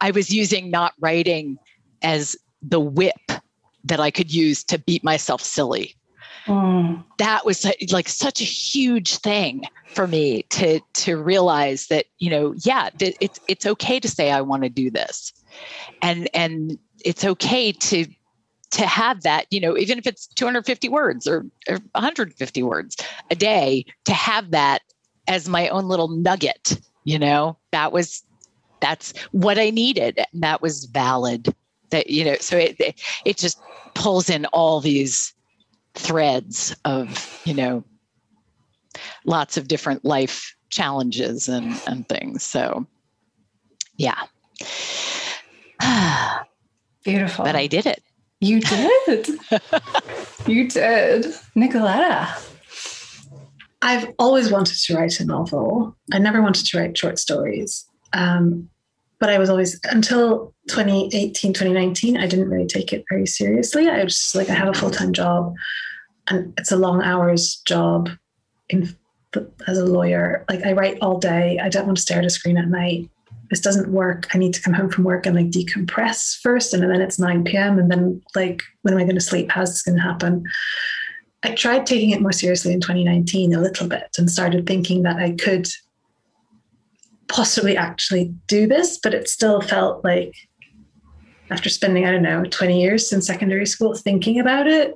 I 0.00 0.10
was 0.10 0.30
using 0.30 0.70
not 0.70 0.94
writing 1.00 1.58
as 2.02 2.36
the 2.62 2.80
whip 2.80 3.14
that 3.84 4.00
I 4.00 4.10
could 4.10 4.32
use 4.32 4.64
to 4.64 4.78
beat 4.78 5.04
myself 5.04 5.42
silly. 5.42 5.96
Mm. 6.46 7.04
That 7.18 7.44
was 7.44 7.66
like 7.90 8.08
such 8.08 8.40
a 8.40 8.44
huge 8.44 9.16
thing 9.18 9.64
for 9.86 10.06
me 10.06 10.42
to 10.50 10.80
to 10.94 11.16
realize 11.16 11.88
that 11.88 12.06
you 12.18 12.30
know 12.30 12.54
yeah 12.64 12.90
it's 13.00 13.40
it's 13.48 13.66
okay 13.66 14.00
to 14.00 14.08
say 14.08 14.30
I 14.30 14.40
want 14.40 14.62
to 14.62 14.68
do 14.68 14.90
this, 14.90 15.32
and 16.02 16.28
and 16.34 16.78
it's 17.04 17.24
okay 17.24 17.72
to 17.72 18.06
to 18.70 18.86
have 18.86 19.22
that 19.22 19.46
you 19.50 19.60
know 19.60 19.76
even 19.76 19.98
if 19.98 20.06
it's 20.06 20.26
250 20.28 20.88
words 20.88 21.26
or, 21.26 21.44
or 21.68 21.78
150 21.92 22.62
words 22.62 22.96
a 23.30 23.34
day 23.34 23.84
to 24.04 24.12
have 24.12 24.52
that 24.52 24.82
as 25.28 25.48
my 25.48 25.68
own 25.68 25.88
little 25.88 26.08
nugget 26.08 26.78
you 27.04 27.18
know? 27.18 27.56
That 27.72 27.92
was 27.92 28.22
that's 28.80 29.12
what 29.32 29.58
I 29.58 29.70
needed. 29.70 30.18
And 30.32 30.42
that 30.42 30.62
was 30.62 30.84
valid. 30.86 31.54
That 31.90 32.08
you 32.08 32.24
know 32.24 32.36
so 32.40 32.56
it 32.56 32.96
it 33.24 33.36
just 33.36 33.60
pulls 33.94 34.30
in 34.30 34.46
all 34.46 34.80
these 34.80 35.34
threads 36.00 36.74
of 36.84 37.40
you 37.44 37.54
know 37.54 37.84
lots 39.24 39.56
of 39.56 39.68
different 39.68 40.04
life 40.04 40.54
challenges 40.70 41.48
and 41.48 41.80
and 41.86 42.08
things. 42.08 42.42
So 42.42 42.86
yeah. 43.96 44.22
Beautiful. 47.04 47.44
But 47.44 47.56
i 47.56 47.66
did 47.66 47.86
it. 47.86 48.02
You 48.40 48.60
did. 48.60 49.28
You 50.46 50.68
did. 50.68 51.26
Nicoletta. 51.56 52.26
I've 53.82 54.12
always 54.18 54.50
wanted 54.50 54.76
to 54.78 54.96
write 54.96 55.20
a 55.20 55.24
novel. 55.24 55.96
I 56.12 56.18
never 56.18 56.42
wanted 56.42 56.66
to 56.66 56.78
write 56.78 56.98
short 56.98 57.18
stories. 57.18 57.86
Um, 58.12 58.68
but 59.18 59.30
I 59.30 59.38
was 59.38 59.50
always 59.50 59.78
until 59.84 60.54
2018, 60.68 61.52
2019, 61.52 62.16
I 62.16 62.26
didn't 62.26 62.48
really 62.48 62.66
take 62.66 62.92
it 62.92 63.04
very 63.08 63.26
seriously. 63.26 63.88
I 63.88 64.02
was 64.02 64.18
just 64.18 64.34
like, 64.34 64.50
I 64.50 64.54
have 64.54 64.68
a 64.68 64.74
full 64.74 64.90
time 64.90 65.12
job 65.12 65.54
and 66.30 66.54
it's 66.56 66.72
a 66.72 66.76
long 66.76 67.02
hours 67.02 67.56
job 67.66 68.08
in 68.68 68.96
as 69.66 69.78
a 69.78 69.84
lawyer. 69.84 70.44
Like 70.48 70.64
I 70.64 70.72
write 70.72 70.98
all 71.00 71.18
day. 71.18 71.58
I 71.58 71.68
don't 71.68 71.86
want 71.86 71.98
to 71.98 72.02
stare 72.02 72.18
at 72.18 72.24
a 72.24 72.30
screen 72.30 72.56
at 72.56 72.68
night. 72.68 73.08
This 73.50 73.60
doesn't 73.60 73.92
work. 73.92 74.28
I 74.34 74.38
need 74.38 74.54
to 74.54 74.62
come 74.62 74.72
home 74.72 74.90
from 74.90 75.04
work 75.04 75.26
and 75.26 75.36
like 75.36 75.50
decompress 75.50 76.40
first. 76.40 76.72
And 76.72 76.82
then 76.82 77.00
it's 77.00 77.18
9 77.18 77.44
p.m. 77.44 77.78
And 77.78 77.90
then 77.90 78.22
like, 78.34 78.62
when 78.82 78.94
am 78.94 79.00
I 79.00 79.04
going 79.04 79.16
to 79.16 79.20
sleep? 79.20 79.50
How's 79.50 79.70
this 79.70 79.82
going 79.82 79.96
to 79.96 80.02
happen? 80.02 80.44
I 81.42 81.54
tried 81.54 81.86
taking 81.86 82.10
it 82.10 82.20
more 82.20 82.32
seriously 82.32 82.72
in 82.72 82.80
2019 82.80 83.54
a 83.54 83.60
little 83.60 83.88
bit 83.88 84.08
and 84.18 84.30
started 84.30 84.66
thinking 84.66 85.02
that 85.02 85.16
I 85.16 85.32
could 85.32 85.68
possibly 87.28 87.76
actually 87.76 88.34
do 88.46 88.66
this, 88.66 88.98
but 88.98 89.14
it 89.14 89.28
still 89.28 89.60
felt 89.60 90.04
like 90.04 90.34
after 91.50 91.68
spending, 91.68 92.04
I 92.04 92.12
don't 92.12 92.22
know, 92.22 92.44
20 92.44 92.80
years 92.80 93.12
in 93.12 93.22
secondary 93.22 93.66
school 93.66 93.94
thinking 93.94 94.38
about 94.38 94.66
it, 94.66 94.94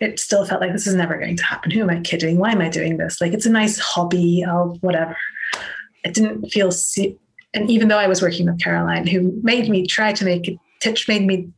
it 0.00 0.20
still 0.20 0.44
felt 0.46 0.60
like 0.60 0.72
this 0.72 0.86
is 0.86 0.94
never 0.94 1.18
going 1.18 1.36
to 1.36 1.44
happen. 1.44 1.70
Who 1.70 1.82
am 1.82 1.90
I 1.90 2.00
kidding? 2.00 2.38
Why 2.38 2.52
am 2.52 2.60
I 2.60 2.68
doing 2.68 2.98
this? 2.98 3.20
Like, 3.20 3.32
it's 3.32 3.46
a 3.46 3.50
nice 3.50 3.78
hobby, 3.78 4.44
I'll 4.44 4.76
whatever. 4.80 5.16
It 6.04 6.14
didn't 6.14 6.50
feel, 6.50 6.70
and 7.54 7.70
even 7.70 7.88
though 7.88 7.98
I 7.98 8.06
was 8.06 8.22
working 8.22 8.46
with 8.46 8.60
Caroline, 8.60 9.06
who 9.06 9.32
made 9.42 9.68
me 9.68 9.86
try 9.86 10.12
to 10.12 10.24
make 10.24 10.46
it, 10.46 10.58
Titch 10.80 11.08
made 11.08 11.26
me 11.26 11.50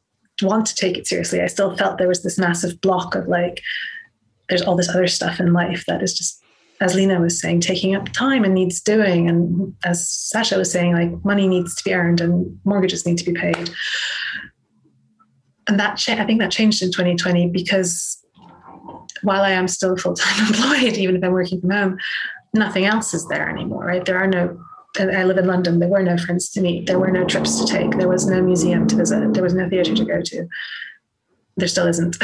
want 0.42 0.66
to 0.66 0.74
take 0.74 0.96
it 0.96 1.06
seriously, 1.06 1.40
I 1.40 1.46
still 1.46 1.76
felt 1.76 1.98
there 1.98 2.08
was 2.08 2.22
this 2.22 2.38
massive 2.38 2.80
block 2.80 3.14
of 3.14 3.28
like, 3.28 3.60
there's 4.48 4.62
all 4.62 4.76
this 4.76 4.88
other 4.88 5.06
stuff 5.06 5.38
in 5.38 5.52
life 5.52 5.84
that 5.86 6.02
is 6.02 6.14
just 6.14 6.42
as 6.80 6.94
Lena 6.94 7.20
was 7.20 7.38
saying, 7.38 7.60
taking 7.60 7.94
up 7.94 8.08
time 8.12 8.42
and 8.42 8.54
needs 8.54 8.80
doing. 8.80 9.28
And 9.28 9.74
as 9.84 10.10
Sasha 10.10 10.56
was 10.56 10.72
saying, 10.72 10.94
like 10.94 11.24
money 11.24 11.46
needs 11.46 11.74
to 11.74 11.84
be 11.84 11.92
earned 11.92 12.22
and 12.22 12.58
mortgages 12.64 13.04
need 13.04 13.18
to 13.18 13.24
be 13.24 13.38
paid. 13.38 13.70
And 15.68 15.78
that 15.78 15.98
cha- 15.98 16.14
I 16.14 16.24
think 16.24 16.40
that 16.40 16.50
changed 16.50 16.82
in 16.82 16.90
2020 16.90 17.50
because 17.50 18.19
while 19.22 19.42
I 19.42 19.50
am 19.50 19.68
still 19.68 19.96
full 19.96 20.14
time 20.14 20.46
employed, 20.48 20.96
even 20.96 21.16
if 21.16 21.24
I'm 21.24 21.32
working 21.32 21.60
from 21.60 21.70
home, 21.70 21.98
nothing 22.54 22.84
else 22.84 23.14
is 23.14 23.26
there 23.28 23.48
anymore, 23.48 23.84
right? 23.84 24.04
There 24.04 24.18
are 24.18 24.26
no, 24.26 24.62
I 24.98 25.24
live 25.24 25.38
in 25.38 25.46
London, 25.46 25.78
there 25.78 25.88
were 25.88 26.02
no 26.02 26.16
friends 26.18 26.50
to 26.50 26.60
meet, 26.60 26.86
there 26.86 26.98
were 26.98 27.10
no 27.10 27.24
trips 27.24 27.60
to 27.60 27.66
take, 27.66 27.92
there 27.92 28.08
was 28.08 28.26
no 28.26 28.42
museum 28.42 28.86
to 28.88 28.96
visit, 28.96 29.34
there 29.34 29.42
was 29.42 29.54
no 29.54 29.68
theatre 29.68 29.94
to 29.94 30.04
go 30.04 30.20
to. 30.22 30.48
There 31.56 31.68
still 31.68 31.86
isn't. 31.86 32.16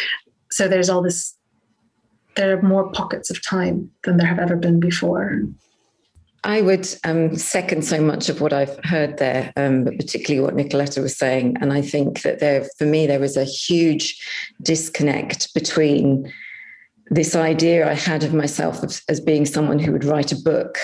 so 0.50 0.68
there's 0.68 0.88
all 0.88 1.02
this 1.02 1.36
there 2.36 2.56
are 2.56 2.62
more 2.62 2.90
pockets 2.90 3.30
of 3.30 3.44
time 3.44 3.90
than 4.02 4.16
there 4.16 4.26
have 4.26 4.38
ever 4.38 4.56
been 4.56 4.80
before. 4.80 5.42
I 6.42 6.60
would 6.60 6.86
um, 7.04 7.36
second 7.36 7.84
so 7.84 8.00
much 8.02 8.28
of 8.28 8.40
what 8.42 8.52
I've 8.52 8.78
heard 8.84 9.16
there, 9.16 9.50
um, 9.56 9.84
but 9.84 9.96
particularly 9.96 10.44
what 10.44 10.54
Nicoletta 10.54 11.00
was 11.00 11.16
saying. 11.16 11.56
And 11.60 11.72
I 11.72 11.80
think 11.80 12.20
that 12.22 12.38
there, 12.38 12.66
for 12.76 12.84
me, 12.84 13.06
there 13.06 13.20
was 13.20 13.38
a 13.38 13.44
huge 13.44 14.22
disconnect 14.62 15.54
between 15.54 16.30
this 17.08 17.36
idea 17.36 17.88
I 17.88 17.94
had 17.94 18.24
of 18.24 18.34
myself 18.34 18.82
as, 19.08 19.20
being 19.20 19.46
someone 19.46 19.78
who 19.78 19.92
would 19.92 20.04
write 20.04 20.32
a 20.32 20.36
book 20.36 20.78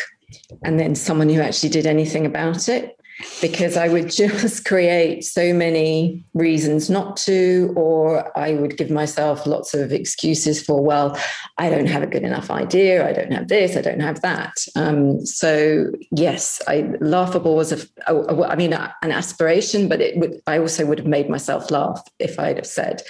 and 0.64 0.78
then 0.78 0.94
someone 0.94 1.28
who 1.28 1.40
actually 1.40 1.70
did 1.70 1.86
anything 1.86 2.26
about 2.26 2.68
it 2.68 2.96
because 3.40 3.76
I 3.76 3.88
would 3.88 4.10
just 4.10 4.64
create 4.64 5.24
so 5.24 5.52
many 5.52 6.24
reasons 6.34 6.88
not 6.88 7.16
to, 7.18 7.72
or 7.76 8.36
I 8.38 8.54
would 8.54 8.76
give 8.76 8.90
myself 8.90 9.46
lots 9.46 9.74
of 9.74 9.92
excuses 9.92 10.62
for, 10.62 10.82
well, 10.82 11.18
I 11.58 11.70
don't 11.70 11.86
have 11.86 12.02
a 12.02 12.06
good 12.06 12.22
enough 12.22 12.50
idea, 12.50 13.06
I 13.06 13.12
don't 13.12 13.32
have 13.32 13.48
this, 13.48 13.76
I 13.76 13.82
don't 13.82 14.00
have 14.00 14.20
that. 14.22 14.52
Um, 14.76 15.24
so 15.24 15.86
yes, 16.12 16.60
I, 16.66 16.90
laughable 17.00 17.56
was 17.56 17.72
a, 17.72 17.86
a, 18.06 18.14
a, 18.14 18.48
I 18.48 18.56
mean, 18.56 18.72
an 18.72 19.12
aspiration, 19.12 19.88
but 19.88 20.00
it 20.00 20.16
would, 20.16 20.40
I 20.46 20.58
also 20.58 20.86
would 20.86 20.98
have 20.98 21.08
made 21.08 21.28
myself 21.28 21.70
laugh 21.70 22.02
if 22.18 22.38
I'd 22.38 22.56
have 22.56 22.66
said, 22.66 23.02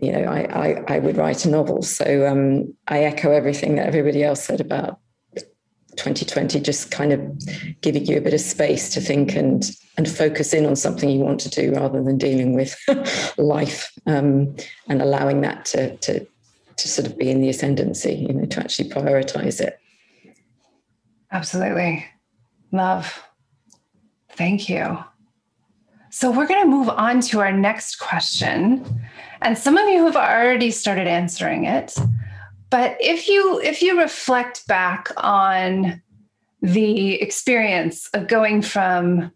you 0.00 0.12
know, 0.12 0.24
I, 0.24 0.40
I, 0.68 0.84
I 0.88 0.98
would 0.98 1.16
write 1.16 1.44
a 1.44 1.50
novel. 1.50 1.82
So 1.82 2.26
um, 2.26 2.74
I 2.88 3.00
echo 3.04 3.32
everything 3.32 3.76
that 3.76 3.86
everybody 3.86 4.22
else 4.22 4.42
said 4.42 4.60
about 4.60 4.98
2020 5.96 6.58
just 6.60 6.90
kind 6.90 7.12
of 7.12 7.20
giving 7.82 8.06
you 8.06 8.16
a 8.16 8.20
bit 8.20 8.32
of 8.32 8.40
space 8.40 8.88
to 8.94 9.00
think 9.00 9.36
and 9.36 9.70
and 9.98 10.08
focus 10.08 10.54
in 10.54 10.64
on 10.64 10.74
something 10.74 11.10
you 11.10 11.20
want 11.20 11.38
to 11.38 11.50
do 11.50 11.72
rather 11.72 12.02
than 12.02 12.16
dealing 12.16 12.54
with 12.54 12.74
life 13.36 13.92
um, 14.06 14.56
and 14.88 15.02
allowing 15.02 15.42
that 15.42 15.66
to, 15.66 15.94
to 15.98 16.26
to 16.76 16.88
sort 16.88 17.06
of 17.06 17.18
be 17.18 17.30
in 17.30 17.42
the 17.42 17.50
ascendancy 17.50 18.14
you 18.14 18.32
know 18.32 18.46
to 18.46 18.60
actually 18.60 18.88
prioritize 18.88 19.60
it. 19.60 19.78
Absolutely. 21.30 22.06
Love. 22.72 23.22
Thank 24.30 24.68
you. 24.68 24.98
So 26.10 26.30
we're 26.30 26.46
going 26.46 26.62
to 26.62 26.68
move 26.68 26.88
on 26.88 27.20
to 27.22 27.40
our 27.40 27.52
next 27.52 27.96
question 27.96 28.84
and 29.42 29.58
some 29.58 29.76
of 29.76 29.88
you 29.88 30.04
have 30.04 30.16
already 30.16 30.70
started 30.70 31.06
answering 31.06 31.64
it. 31.64 31.96
But 32.70 32.96
if 33.00 33.28
you 33.28 33.60
if 33.60 33.82
you 33.82 34.00
reflect 34.00 34.66
back 34.66 35.10
on 35.16 36.00
the 36.62 37.20
experience 37.20 38.08
of 38.14 38.28
going 38.28 38.62
from 38.62 39.32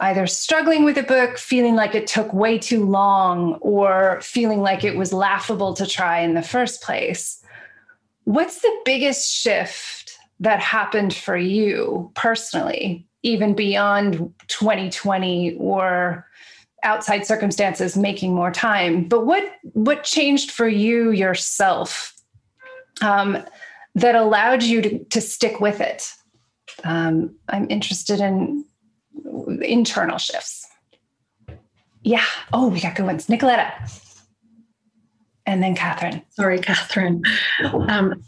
either 0.00 0.26
struggling 0.26 0.84
with 0.84 0.98
a 0.98 1.02
book, 1.02 1.38
feeling 1.38 1.74
like 1.74 1.94
it 1.94 2.06
took 2.06 2.32
way 2.32 2.58
too 2.58 2.84
long, 2.84 3.54
or 3.54 4.20
feeling 4.20 4.60
like 4.60 4.84
it 4.84 4.96
was 4.96 5.12
laughable 5.12 5.74
to 5.74 5.86
try 5.86 6.20
in 6.20 6.34
the 6.34 6.42
first 6.42 6.82
place, 6.82 7.42
what's 8.24 8.60
the 8.60 8.80
biggest 8.84 9.30
shift 9.30 10.18
that 10.40 10.60
happened 10.60 11.14
for 11.14 11.36
you 11.36 12.10
personally, 12.14 13.06
even 13.22 13.54
beyond 13.54 14.32
2020 14.48 15.56
or 15.58 16.26
outside 16.82 17.26
circumstances 17.26 17.96
making 17.96 18.34
more 18.34 18.50
time? 18.50 19.08
But 19.08 19.26
what 19.26 19.44
what 19.72 20.04
changed 20.04 20.50
for 20.50 20.68
you 20.68 21.10
yourself 21.10 22.12
um, 23.00 23.44
that 23.94 24.14
allowed 24.14 24.62
you 24.62 24.82
to, 24.82 25.04
to 25.04 25.20
stick 25.20 25.60
with 25.60 25.80
it. 25.80 26.10
Um, 26.84 27.36
I'm 27.48 27.68
interested 27.70 28.20
in 28.20 28.64
internal 29.60 30.18
shifts. 30.18 30.66
Yeah. 32.02 32.24
Oh, 32.52 32.68
we 32.68 32.80
got 32.80 32.96
good 32.96 33.06
ones. 33.06 33.26
Nicoletta. 33.26 33.72
And 35.46 35.62
then 35.62 35.74
Catherine. 35.74 36.22
Sorry, 36.30 36.58
Catherine. 36.58 37.22
Um, 37.62 38.22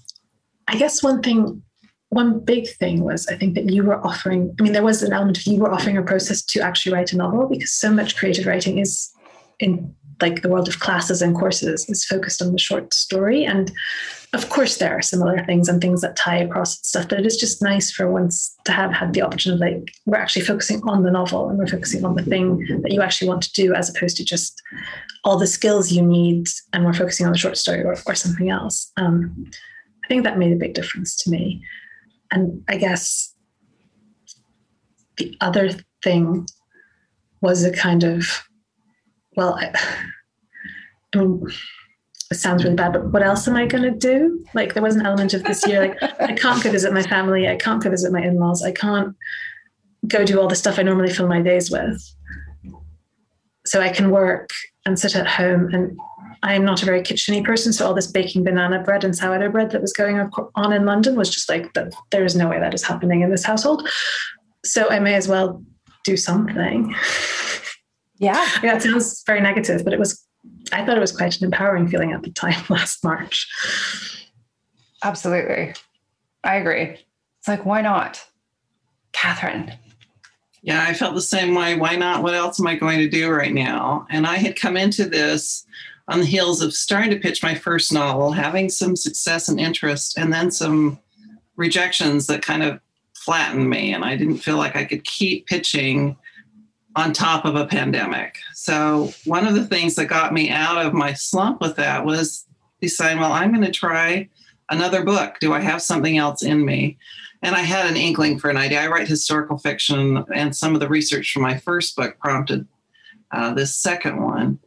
I 0.69 0.77
guess 0.77 1.03
one 1.03 1.23
thing, 1.23 1.63
one 2.11 2.41
big 2.41 2.69
thing 2.69 3.03
was 3.03 3.27
I 3.27 3.37
think 3.37 3.55
that 3.55 3.71
you 3.71 3.83
were 3.83 4.05
offering, 4.07 4.55
I 4.59 4.63
mean, 4.63 4.73
there 4.73 4.85
was 4.85 5.03
an 5.03 5.13
element 5.13 5.39
of 5.39 5.47
you 5.47 5.59
were 5.59 5.73
offering 5.73 5.97
a 5.97 6.03
process 6.03 6.43
to 6.43 6.61
actually 6.61 6.93
write 6.93 7.13
a 7.13 7.17
novel 7.17 7.49
because 7.49 7.73
so 7.73 7.91
much 7.91 8.17
creative 8.17 8.47
writing 8.47 8.79
is 8.79 9.11
in 9.59 9.95
like 10.21 10.43
the 10.43 10.49
world 10.49 10.69
of 10.69 10.81
classes 10.81 11.23
and 11.23 11.35
courses 11.35 11.89
is 11.89 12.05
focused 12.05 12.41
on 12.41 12.53
the 12.53 12.59
short 12.59 12.95
story. 12.95 13.45
And 13.45 13.73
of 14.33 14.49
course, 14.49 14.77
there 14.77 14.97
are 14.97 15.03
similar 15.03 15.45
things 15.45 15.69
and 15.69 15.81
things 15.81 16.01
that 16.03 16.17
tie 16.17 16.39
across 16.39 16.79
stuff, 16.87 17.09
but 17.09 17.21
it 17.21 17.27
is 17.27 17.37
just 17.37 17.63
nice 17.63 17.91
for 17.91 18.11
once 18.11 18.57
to 18.65 18.73
have 18.73 18.93
had 18.93 19.13
the 19.13 19.23
option 19.23 19.53
of 19.53 19.59
like, 19.59 19.93
we're 20.07 20.17
actually 20.17 20.45
focusing 20.45 20.81
on 20.85 21.03
the 21.03 21.11
novel 21.11 21.49
and 21.49 21.59
we're 21.59 21.67
focusing 21.67 22.05
on 22.05 22.15
the 22.15 22.23
thing 22.23 22.65
that 22.83 22.93
you 22.93 23.03
actually 23.03 23.29
want 23.29 23.43
to 23.43 23.53
do 23.53 23.75
as 23.75 23.89
opposed 23.89 24.17
to 24.17 24.25
just 24.25 24.61
all 25.25 25.37
the 25.37 25.47
skills 25.47 25.93
you 25.93 26.03
need 26.03 26.47
and 26.73 26.85
we're 26.85 26.93
focusing 26.93 27.27
on 27.27 27.33
the 27.33 27.39
short 27.39 27.57
story 27.57 27.83
or, 27.83 27.97
or 28.07 28.15
something 28.15 28.51
else. 28.51 28.93
Um, 28.97 29.51
I 30.05 30.09
think 30.09 30.25
that 30.25 30.39
made 30.39 30.53
a 30.53 30.57
big 30.57 30.75
difference 30.75 31.17
to 31.23 31.31
me. 31.31 31.63
And 32.35 32.63
I 32.69 32.77
guess 32.77 33.35
the 35.17 35.35
other 35.41 35.71
thing 36.03 36.47
was 37.41 37.65
a 37.65 37.73
kind 37.73 38.05
of 38.05 38.45
well, 39.37 39.55
I, 39.55 39.73
I 41.15 41.19
mean, 41.19 41.47
it 42.31 42.37
sounds 42.37 42.65
really 42.65 42.77
bad, 42.77 42.93
but 42.93 43.13
what 43.13 43.23
else 43.23 43.47
am 43.47 43.57
I 43.57 43.67
going 43.67 43.85
to 43.85 43.91
do? 43.91 44.45
Like, 44.55 44.75
there 44.75 44.83
was 44.83 44.97
an 44.97 45.07
element 45.07 45.35
of 45.35 45.45
this 45.45 45.67
year, 45.67 45.81
like, 45.81 46.03
I 46.21 46.33
can't 46.33 46.63
go 46.63 46.71
visit 46.71 46.93
my 46.93 47.03
family. 47.03 47.49
I 47.49 47.57
can't 47.57 47.83
go 47.83 47.91
visit 47.91 48.13
my 48.13 48.23
in 48.23 48.37
laws. 48.37 48.63
I 48.63 48.73
can't 48.73 49.15
go 50.09 50.25
do 50.25 50.41
all 50.41 50.49
the 50.49 50.57
stuff 50.57 50.79
I 50.79 50.83
normally 50.83 51.13
fill 51.13 51.29
my 51.29 51.41
days 51.41 51.71
with. 51.71 52.03
So 53.67 53.81
I 53.81 53.91
can 53.91 54.11
work 54.11 54.51
and 54.85 54.99
sit 54.99 55.15
at 55.15 55.27
home. 55.27 55.73
And 55.73 55.97
I 56.45 56.53
am 56.53 56.65
not 56.65 56.83
a 56.83 56.85
very 56.85 57.01
kitcheny 57.01 57.43
person. 57.43 57.73
So 57.73 57.87
all 57.87 57.95
this 57.95 58.07
baking 58.07 58.45
banana 58.45 58.83
bread 58.83 59.03
and 59.03 59.17
sourdough 59.17 59.49
bread 59.49 59.71
that 59.71 59.81
was 59.81 59.95
going 59.95 60.19
on 60.55 60.73
in 60.75 60.85
London 60.85 61.17
was 61.17 61.31
just 61.31 61.49
like, 61.49 61.73
there 62.11 62.25
is 62.25 62.37
no 62.37 62.51
way 62.51 62.61
that 62.61 62.75
is 62.75 62.83
happening 62.83 63.23
in 63.23 63.31
this 63.31 63.45
household. 63.45 63.89
So 64.63 64.89
I 64.91 64.99
may 64.99 65.15
as 65.15 65.27
well 65.27 65.65
do 66.05 66.19
something. 66.19 66.95
Yeah. 68.19 68.47
yeah, 68.63 68.77
it 68.77 68.83
sounds 68.83 69.23
very 69.27 69.41
negative, 69.41 69.85
but 69.85 69.95
it 69.95 69.99
was, 69.99 70.23
I 70.71 70.85
thought 70.85 70.99
it 70.99 71.01
was 71.01 71.17
quite 71.17 71.35
an 71.39 71.47
empowering 71.47 71.89
feeling 71.89 72.13
at 72.13 72.23
the 72.23 72.31
time 72.31 72.63
last 72.69 73.03
March. 73.03 73.49
Absolutely. 75.03 75.73
I 76.45 76.57
agree. 76.57 76.99
It's 77.39 77.49
like, 77.49 77.65
why 77.65 77.81
not? 77.81 78.23
Catherine. 79.13 79.73
Yeah, 80.61 80.85
I 80.87 80.93
felt 80.93 81.15
the 81.15 81.23
same 81.23 81.55
way. 81.55 81.77
Why 81.77 81.97
not? 81.97 82.23
What 82.23 82.35
else 82.35 82.61
am 82.61 82.67
I 82.67 82.75
going 82.75 82.99
to 82.99 83.09
do 83.09 83.31
right 83.31 83.53
now? 83.53 84.07
And 84.11 84.27
I 84.27 84.37
had 84.37 84.61
come 84.61 84.77
into 84.77 85.07
this 85.07 85.65
on 86.09 86.21
the 86.21 86.27
heels 86.27 86.61
of 86.61 86.75
starting 86.75 87.11
to 87.11 87.19
pitch 87.19 87.43
my 87.43 87.55
first 87.55 87.93
novel, 87.93 88.33
having 88.33 88.69
some 88.69 88.97
success 88.97 89.49
and 89.49 89.59
interest, 89.59 90.19
and 90.19 90.33
then 90.33 90.51
some 90.51 90.99
rejections 91.57 92.27
that 92.27 92.43
kind 92.43 92.63
of 92.63 92.81
flattened 93.15 93.71
me. 93.71 93.95
And 93.95 94.05
I 94.05 94.17
didn't 94.17 94.39
feel 94.39 94.57
like 94.57 94.77
I 94.77 94.85
could 94.85 95.05
keep 95.05 95.47
pitching 95.47 96.17
on 96.97 97.13
top 97.13 97.45
of 97.45 97.57
a 97.57 97.67
pandemic. 97.67 98.37
So, 98.53 99.13
one 99.25 99.47
of 99.47 99.55
the 99.55 99.67
things 99.67 99.95
that 99.97 100.07
got 100.07 100.33
me 100.33 100.51
out 100.51 100.85
of 100.85 100.93
my 100.93 101.13
slump 101.13 101.61
with 101.61 101.77
that 101.77 102.05
was 102.05 102.47
deciding, 102.81 103.21
well, 103.21 103.33
I'm 103.33 103.51
going 103.53 103.65
to 103.65 103.73
try 103.73 104.29
another 104.71 105.03
book. 105.03 105.37
Do 105.41 105.53
I 105.53 105.61
have 105.61 105.83
something 105.83 106.19
else 106.19 106.43
in 106.43 106.65
me? 106.65 106.99
And 107.43 107.55
I 107.55 107.61
had 107.61 107.87
an 107.87 107.97
inkling 107.97 108.39
for 108.39 108.49
an 108.49 108.57
idea. 108.57 108.81
I 108.81 108.89
write 108.89 109.09
historical 109.09 109.59
fiction, 109.59 110.25
and 110.35 110.55
some 110.55 110.75
of 110.75 110.81
the 110.81 110.89
research 110.89 111.33
from 111.33 111.43
my 111.43 111.59
first 111.59 111.97
book 111.97 112.19
prompted 112.19 112.67
uh, 113.33 113.53
this 113.53 113.75
second 113.75 114.23
one. 114.23 114.61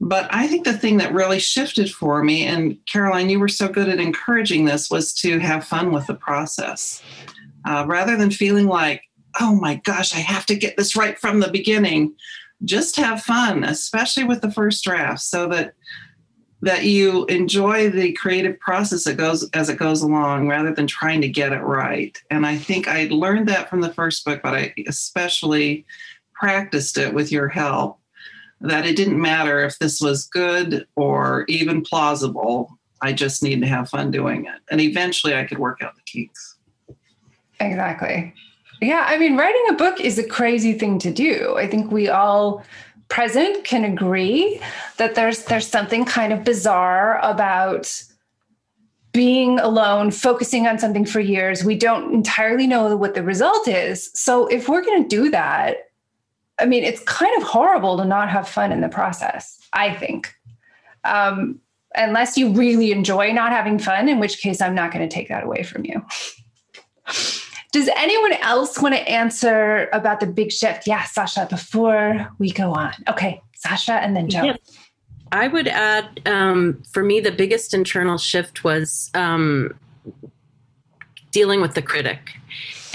But 0.00 0.28
I 0.32 0.46
think 0.46 0.64
the 0.64 0.78
thing 0.78 0.98
that 0.98 1.12
really 1.12 1.40
shifted 1.40 1.90
for 1.90 2.22
me, 2.22 2.44
and 2.44 2.78
Caroline, 2.86 3.30
you 3.30 3.40
were 3.40 3.48
so 3.48 3.68
good 3.68 3.88
at 3.88 3.98
encouraging 3.98 4.64
this, 4.64 4.90
was 4.90 5.12
to 5.14 5.38
have 5.40 5.64
fun 5.64 5.92
with 5.92 6.06
the 6.06 6.14
process. 6.14 7.02
Uh, 7.68 7.84
rather 7.86 8.16
than 8.16 8.30
feeling 8.30 8.66
like 8.66 9.02
oh 9.40 9.54
my 9.54 9.76
gosh, 9.76 10.14
I 10.14 10.18
have 10.18 10.46
to 10.46 10.56
get 10.56 10.76
this 10.76 10.96
right 10.96 11.18
from 11.18 11.40
the 11.40 11.50
beginning. 11.50 12.14
just 12.64 12.96
have 12.96 13.22
fun, 13.22 13.62
especially 13.62 14.24
with 14.24 14.40
the 14.40 14.50
first 14.50 14.82
draft, 14.82 15.20
so 15.20 15.48
that 15.48 15.74
that 16.60 16.84
you 16.84 17.24
enjoy 17.26 17.88
the 17.88 18.12
creative 18.14 18.58
process 18.58 19.04
that 19.04 19.16
goes 19.16 19.48
as 19.50 19.68
it 19.68 19.78
goes 19.78 20.02
along 20.02 20.48
rather 20.48 20.74
than 20.74 20.88
trying 20.88 21.20
to 21.20 21.28
get 21.28 21.52
it 21.52 21.60
right. 21.60 22.20
And 22.32 22.44
I 22.44 22.58
think 22.58 22.88
I 22.88 23.06
learned 23.12 23.46
that 23.46 23.70
from 23.70 23.80
the 23.80 23.94
first 23.94 24.24
book, 24.24 24.40
but 24.42 24.54
I 24.54 24.74
especially 24.88 25.86
practiced 26.34 26.98
it 26.98 27.14
with 27.14 27.30
your 27.30 27.46
help 27.46 28.00
that 28.60 28.86
it 28.86 28.96
didn't 28.96 29.20
matter 29.20 29.64
if 29.64 29.78
this 29.78 30.00
was 30.00 30.26
good 30.26 30.86
or 30.96 31.44
even 31.48 31.82
plausible. 31.82 32.78
I 33.00 33.12
just 33.12 33.42
needed 33.42 33.60
to 33.60 33.68
have 33.68 33.88
fun 33.88 34.10
doing 34.10 34.46
it. 34.46 34.60
And 34.70 34.80
eventually 34.80 35.34
I 35.34 35.44
could 35.44 35.58
work 35.58 35.82
out 35.82 35.94
the 35.94 36.02
kinks. 36.02 36.56
Exactly. 37.60 38.34
Yeah, 38.80 39.04
I 39.08 39.18
mean, 39.18 39.36
writing 39.36 39.64
a 39.70 39.74
book 39.74 40.00
is 40.00 40.18
a 40.18 40.26
crazy 40.26 40.72
thing 40.72 40.98
to 41.00 41.12
do. 41.12 41.56
I 41.56 41.66
think 41.66 41.90
we 41.90 42.08
all 42.08 42.64
present 43.08 43.64
can 43.64 43.84
agree 43.84 44.60
that 44.98 45.14
there's 45.14 45.44
there's 45.46 45.66
something 45.66 46.04
kind 46.04 46.32
of 46.32 46.44
bizarre 46.44 47.18
about 47.22 48.02
being 49.12 49.58
alone, 49.58 50.10
focusing 50.10 50.66
on 50.66 50.78
something 50.78 51.04
for 51.04 51.18
years. 51.18 51.64
We 51.64 51.76
don't 51.76 52.14
entirely 52.14 52.66
know 52.66 52.94
what 52.96 53.14
the 53.14 53.22
result 53.22 53.66
is. 53.66 54.10
So 54.14 54.46
if 54.46 54.68
we're 54.68 54.84
going 54.84 55.02
to 55.02 55.08
do 55.08 55.30
that, 55.30 55.87
I 56.60 56.66
mean, 56.66 56.84
it's 56.84 57.00
kind 57.04 57.36
of 57.40 57.48
horrible 57.48 57.96
to 57.98 58.04
not 58.04 58.28
have 58.28 58.48
fun 58.48 58.72
in 58.72 58.80
the 58.80 58.88
process, 58.88 59.58
I 59.72 59.94
think. 59.94 60.34
Um, 61.04 61.60
unless 61.94 62.36
you 62.36 62.50
really 62.52 62.92
enjoy 62.92 63.32
not 63.32 63.52
having 63.52 63.78
fun, 63.78 64.08
in 64.08 64.18
which 64.18 64.38
case 64.38 64.60
I'm 64.60 64.74
not 64.74 64.92
going 64.92 65.08
to 65.08 65.12
take 65.12 65.28
that 65.28 65.44
away 65.44 65.62
from 65.62 65.84
you. 65.84 66.04
Does 67.72 67.88
anyone 67.96 68.32
else 68.34 68.80
want 68.80 68.94
to 68.94 69.08
answer 69.08 69.88
about 69.92 70.20
the 70.20 70.26
big 70.26 70.50
shift? 70.50 70.86
Yeah, 70.86 71.04
Sasha, 71.04 71.46
before 71.48 72.28
we 72.38 72.50
go 72.50 72.72
on. 72.72 72.92
Okay, 73.08 73.40
Sasha 73.54 73.94
and 73.94 74.16
then 74.16 74.28
Joe. 74.28 74.44
Yes. 74.44 74.58
I 75.30 75.48
would 75.48 75.68
add 75.68 76.20
um, 76.26 76.82
for 76.90 77.02
me, 77.02 77.20
the 77.20 77.30
biggest 77.30 77.74
internal 77.74 78.16
shift 78.16 78.64
was 78.64 79.10
um, 79.14 79.78
dealing 81.30 81.60
with 81.60 81.74
the 81.74 81.82
critic 81.82 82.32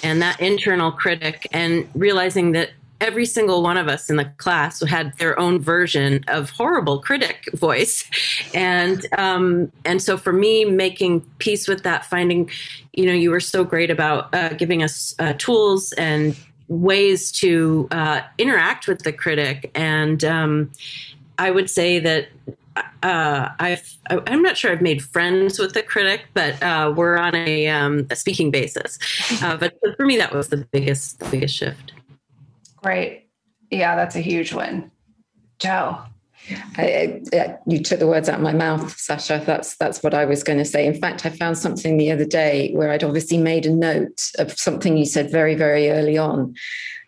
and 0.02 0.22
that 0.22 0.40
internal 0.42 0.92
critic 0.92 1.48
and 1.52 1.88
realizing 1.94 2.54
that 2.54 2.72
every 3.04 3.26
single 3.26 3.62
one 3.62 3.76
of 3.78 3.90
us 3.90 4.10
in 4.10 4.16
the 4.16 4.26
class 4.38 4.82
had 4.82 5.16
their 5.18 5.38
own 5.38 5.60
version 5.60 6.24
of 6.30 6.50
horrible 6.52 7.00
critic 7.00 7.50
voice 7.54 8.10
and 8.56 9.06
um, 9.18 9.72
and 9.84 10.02
so 10.02 10.18
for 10.18 10.32
me 10.32 10.64
making 10.64 11.20
peace 11.38 11.68
with 11.68 11.84
that 11.84 12.06
finding 12.06 12.50
you 12.94 13.06
know 13.06 13.12
you 13.12 13.30
were 13.30 13.42
so 13.42 13.64
great 13.66 13.92
about 13.92 14.34
uh, 14.34 14.50
giving 14.54 14.82
us 14.82 15.14
uh, 15.20 15.34
tools 15.38 15.92
and 15.94 16.36
ways 16.70 17.30
to 17.30 17.90
uh, 17.92 18.22
interact 18.38 18.88
with 18.88 19.00
the 19.00 19.12
critic 19.12 19.70
and 19.76 20.24
um, 20.24 20.72
i 21.38 21.52
would 21.52 21.70
say 21.70 22.00
that 22.00 22.28
uh, 23.04 23.50
I've, 23.60 23.98
I'm 24.10 24.42
not 24.42 24.58
sure 24.58 24.72
I've 24.72 24.82
made 24.82 25.04
friends 25.04 25.60
with 25.60 25.74
the 25.74 25.84
critic, 25.84 26.26
but 26.34 26.64
uh, 26.64 26.92
we're 26.96 27.18
on 27.18 27.36
a, 27.36 27.68
um, 27.68 28.08
a 28.10 28.16
speaking 28.16 28.50
basis. 28.50 28.98
Uh, 29.44 29.58
but 29.58 29.78
for 29.96 30.06
me, 30.08 30.18
that 30.18 30.34
was 30.34 30.48
the 30.48 30.66
biggest, 30.72 31.20
the 31.20 31.30
biggest 31.30 31.54
shift. 31.54 31.92
Right. 32.84 33.28
Yeah, 33.72 33.96
that's 33.96 34.16
a 34.16 34.22
huge 34.22 34.54
one. 34.54 34.92
Joe. 35.60 36.00
I, 36.78 37.22
I, 37.34 37.58
you 37.66 37.82
took 37.82 38.00
the 38.00 38.08
words 38.08 38.28
out 38.28 38.36
of 38.36 38.42
my 38.42 38.52
mouth, 38.54 38.98
Sasha. 38.98 39.42
That's 39.46 39.78
that's 39.78 40.04
what 40.04 40.14
I 40.14 40.26
was 40.26 40.44
going 40.44 40.60
to 40.60 40.66
say. 40.66 40.86
In 40.86 40.94
fact, 40.94 41.26
I 41.26 41.30
found 41.30 41.58
something 41.58 41.98
the 41.98 42.12
other 42.12 42.26
day 42.26 42.72
where 42.74 42.92
I'd 42.92 43.04
obviously 43.04 43.38
made 43.38 43.66
a 43.66 43.72
note 43.72 44.30
of 44.40 44.52
something 44.52 44.98
you 44.98 45.06
said 45.06 45.32
very, 45.32 45.56
very 45.56 45.90
early 45.90 46.18
on, 46.18 46.56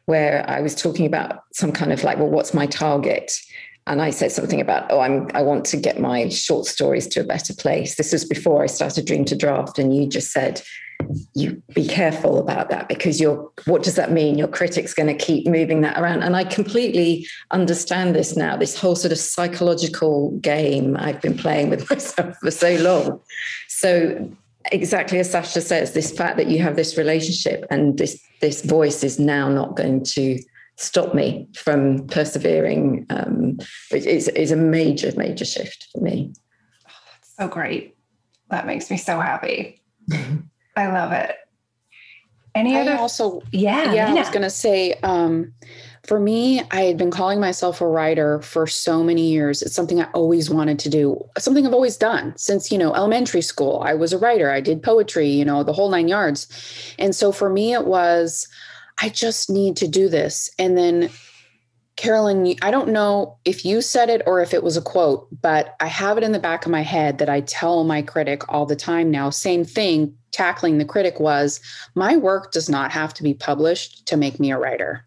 where 0.06 0.50
I 0.50 0.62
was 0.62 0.74
talking 0.74 1.06
about 1.06 1.42
some 1.52 1.74
kind 1.74 1.92
of 1.92 2.04
like, 2.04 2.18
well, 2.18 2.30
what's 2.30 2.54
my 2.54 2.66
target? 2.66 3.32
And 3.88 4.02
I 4.02 4.10
said 4.10 4.32
something 4.32 4.62
about, 4.62 4.90
oh, 4.90 5.02
I'm 5.02 5.30
I 5.34 5.42
want 5.42 5.66
to 5.66 5.78
get 5.78 6.00
my 6.00 6.30
short 6.30 6.66
stories 6.66 7.08
to 7.08 7.20
a 7.20 7.26
better 7.26 7.54
place. 7.54 7.96
This 7.96 8.14
was 8.14 8.24
before 8.24 8.64
I 8.64 8.68
started 8.68 9.06
Dream 9.06 9.26
to 9.26 9.36
Draft, 9.36 9.78
and 9.78 9.94
you 9.94 10.08
just 10.08 10.32
said, 10.32 10.62
you 11.34 11.62
be 11.74 11.88
careful 11.88 12.38
about 12.38 12.70
that 12.70 12.88
because 12.88 13.20
you're 13.20 13.52
what 13.66 13.84
does 13.84 13.96
that 13.96 14.12
mean? 14.12 14.38
Your 14.38 14.48
critic's 14.48 14.94
going 14.94 15.16
to 15.16 15.26
keep 15.26 15.48
moving 15.48 15.82
that 15.82 16.00
around. 16.00 16.24
And 16.24 16.36
i 16.36 16.44
completely 16.44 17.28
understand 17.52 18.16
this 18.16 18.36
now 18.36 18.56
this 18.56 18.80
whole 18.80 18.96
sort 18.96 19.12
of 19.12 19.18
psychological 19.18 20.32
game 20.40 20.96
i've 20.98 21.22
been 21.22 21.38
playing 21.38 21.70
with 21.70 21.90
myself 21.90 22.36
for 22.42 22.52
so 22.52 22.76
long. 22.76 23.20
So 23.68 24.30
exactly 24.72 25.20
as 25.20 25.30
sasha 25.32 25.62
says 25.62 25.94
this 25.94 26.12
fact 26.12 26.38
that 26.38 26.48
you 26.48 26.60
have 26.60 26.76
this 26.76 26.98
relationship 26.98 27.66
and 27.70 27.98
this 28.00 28.20
this 28.42 28.64
voice 28.64 29.04
is 29.04 29.20
now 29.20 29.48
not 29.48 29.76
going 29.76 30.04
to 30.04 30.40
stop 30.78 31.14
me 31.14 31.48
from 31.56 32.06
persevering 32.08 33.06
um, 33.10 33.58
is, 33.92 34.28
is 34.28 34.52
a 34.52 34.56
major 34.56 35.12
major 35.18 35.46
shift 35.46 35.88
for 35.92 36.02
me. 36.02 36.34
So 37.38 37.48
great. 37.48 37.96
That 38.50 38.66
makes 38.66 38.90
me 38.92 38.98
so 38.98 39.20
happy 39.20 39.82
I 40.76 40.88
love 40.88 41.12
it. 41.12 41.36
Any 42.54 42.78
I 42.78 42.82
other? 42.82 42.96
Also, 42.96 43.42
yeah, 43.52 43.94
yeah. 43.94 44.06
Nina. 44.06 44.18
I 44.18 44.20
was 44.22 44.30
going 44.30 44.44
to 44.44 44.50
say, 44.50 44.94
um, 45.04 45.54
for 46.06 46.20
me, 46.20 46.62
I 46.72 46.84
had 46.84 46.98
been 46.98 47.12
calling 47.12 47.40
myself 47.40 47.82
a 47.82 47.88
writer 47.88 48.42
for 48.42 48.68
so 48.68 49.04
many 49.04 49.30
years. 49.30 49.62
It's 49.62 49.76
something 49.76 50.00
I 50.00 50.10
always 50.14 50.50
wanted 50.50 50.80
to 50.80 50.90
do, 50.90 51.20
something 51.38 51.66
I've 51.66 51.74
always 51.74 51.98
done 51.98 52.34
since, 52.38 52.72
you 52.72 52.78
know, 52.78 52.94
elementary 52.94 53.42
school. 53.42 53.82
I 53.84 53.94
was 53.94 54.14
a 54.14 54.18
writer, 54.18 54.52
I 54.52 54.62
did 54.62 54.84
poetry, 54.84 55.28
you 55.28 55.44
know, 55.44 55.64
the 55.64 55.74
whole 55.74 55.90
nine 55.90 56.08
yards. 56.08 56.48
And 57.00 57.16
so 57.16 57.32
for 57.32 57.50
me, 57.50 57.74
it 57.74 57.86
was, 57.86 58.48
I 59.02 59.10
just 59.10 59.50
need 59.50 59.76
to 59.78 59.88
do 59.88 60.08
this. 60.08 60.50
And 60.60 60.78
then 60.78 61.10
Caroline, 61.96 62.56
I 62.62 62.72
don't 62.72 62.90
know 62.90 63.38
if 63.46 63.64
you 63.64 63.82
said 63.82 64.10
it 64.10 64.22
or 64.26 64.42
if 64.42 64.54
it 64.54 64.64
was 64.64 64.76
a 64.76 64.82
quote, 64.82 65.28
but 65.42 65.76
I 65.80 65.88
have 65.88 66.18
it 66.18 66.24
in 66.24 66.34
the 66.34 66.40
back 66.40 66.66
of 66.66 66.72
my 66.72 66.82
head 66.82 67.20
that 67.20 67.30
I 67.30 67.40
tell 67.42 67.86
my 67.86 68.02
critic 68.02 68.44
all 68.50 68.66
the 68.66 68.76
time 68.76 69.10
now. 69.10 69.30
Same 69.30 69.64
thing, 69.64 70.14
tackling 70.32 70.78
the 70.78 70.86
critic 70.86 71.20
was 71.22 71.62
my 71.96 72.18
work 72.18 72.52
does 72.52 72.70
not 72.70 72.92
have 72.92 73.14
to 73.14 73.24
be 73.24 73.34
published 73.34 74.06
to 74.08 74.18
make 74.18 74.40
me 74.42 74.52
a 74.52 74.58
writer. 74.58 75.06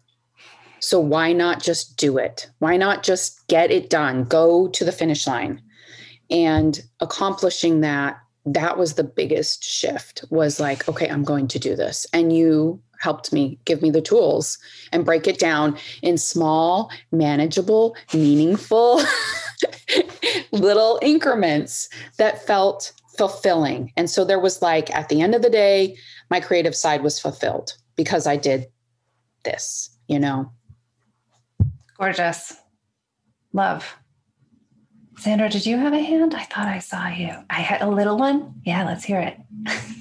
So 0.79 0.99
why 0.99 1.31
not 1.33 1.61
just 1.61 1.97
do 1.97 2.17
it? 2.17 2.49
Why 2.57 2.75
not 2.77 3.03
just 3.03 3.47
get 3.47 3.69
it 3.69 3.89
done? 3.89 4.23
Go 4.23 4.69
to 4.69 4.83
the 4.83 4.91
finish 4.91 5.27
line. 5.27 5.61
And 6.31 6.81
accomplishing 6.99 7.81
that, 7.81 8.17
that 8.45 8.77
was 8.77 8.95
the 8.95 9.03
biggest 9.03 9.63
shift 9.63 10.23
was 10.31 10.59
like, 10.59 10.87
okay, 10.89 11.07
I'm 11.07 11.23
going 11.23 11.47
to 11.49 11.59
do 11.59 11.75
this. 11.75 12.07
And 12.13 12.35
you 12.35 12.81
helped 12.99 13.33
me 13.33 13.57
give 13.65 13.81
me 13.81 13.89
the 13.89 14.01
tools 14.01 14.57
and 14.91 15.05
break 15.05 15.27
it 15.27 15.39
down 15.39 15.77
in 16.01 16.17
small, 16.17 16.91
manageable, 17.11 17.95
meaningful 18.13 19.01
little 20.51 20.99
increments 21.01 21.89
that 22.17 22.45
felt 22.45 22.91
fulfilling. 23.17 23.91
And 23.97 24.09
so 24.09 24.23
there 24.23 24.39
was 24.39 24.61
like, 24.61 24.93
at 24.95 25.09
the 25.09 25.21
end 25.21 25.35
of 25.35 25.41
the 25.41 25.49
day, 25.49 25.97
my 26.29 26.39
creative 26.39 26.75
side 26.75 27.03
was 27.03 27.19
fulfilled 27.19 27.73
because 27.95 28.27
I 28.27 28.37
did 28.37 28.67
this, 29.43 29.89
you 30.07 30.19
know. 30.19 30.51
Gorgeous. 31.97 32.55
Love. 33.51 33.97
Sandra, 35.19 35.49
did 35.49 35.65
you 35.65 35.77
have 35.77 35.91
a 35.91 35.99
hand? 35.99 36.33
I 36.33 36.43
thought 36.43 36.67
I 36.67 36.79
saw 36.79 37.07
you. 37.09 37.35
I 37.49 37.59
had 37.59 37.81
a 37.81 37.89
little 37.89 38.17
one. 38.17 38.53
Yeah, 38.63 38.85
let's 38.85 39.03
hear 39.03 39.19
it. 39.19 39.37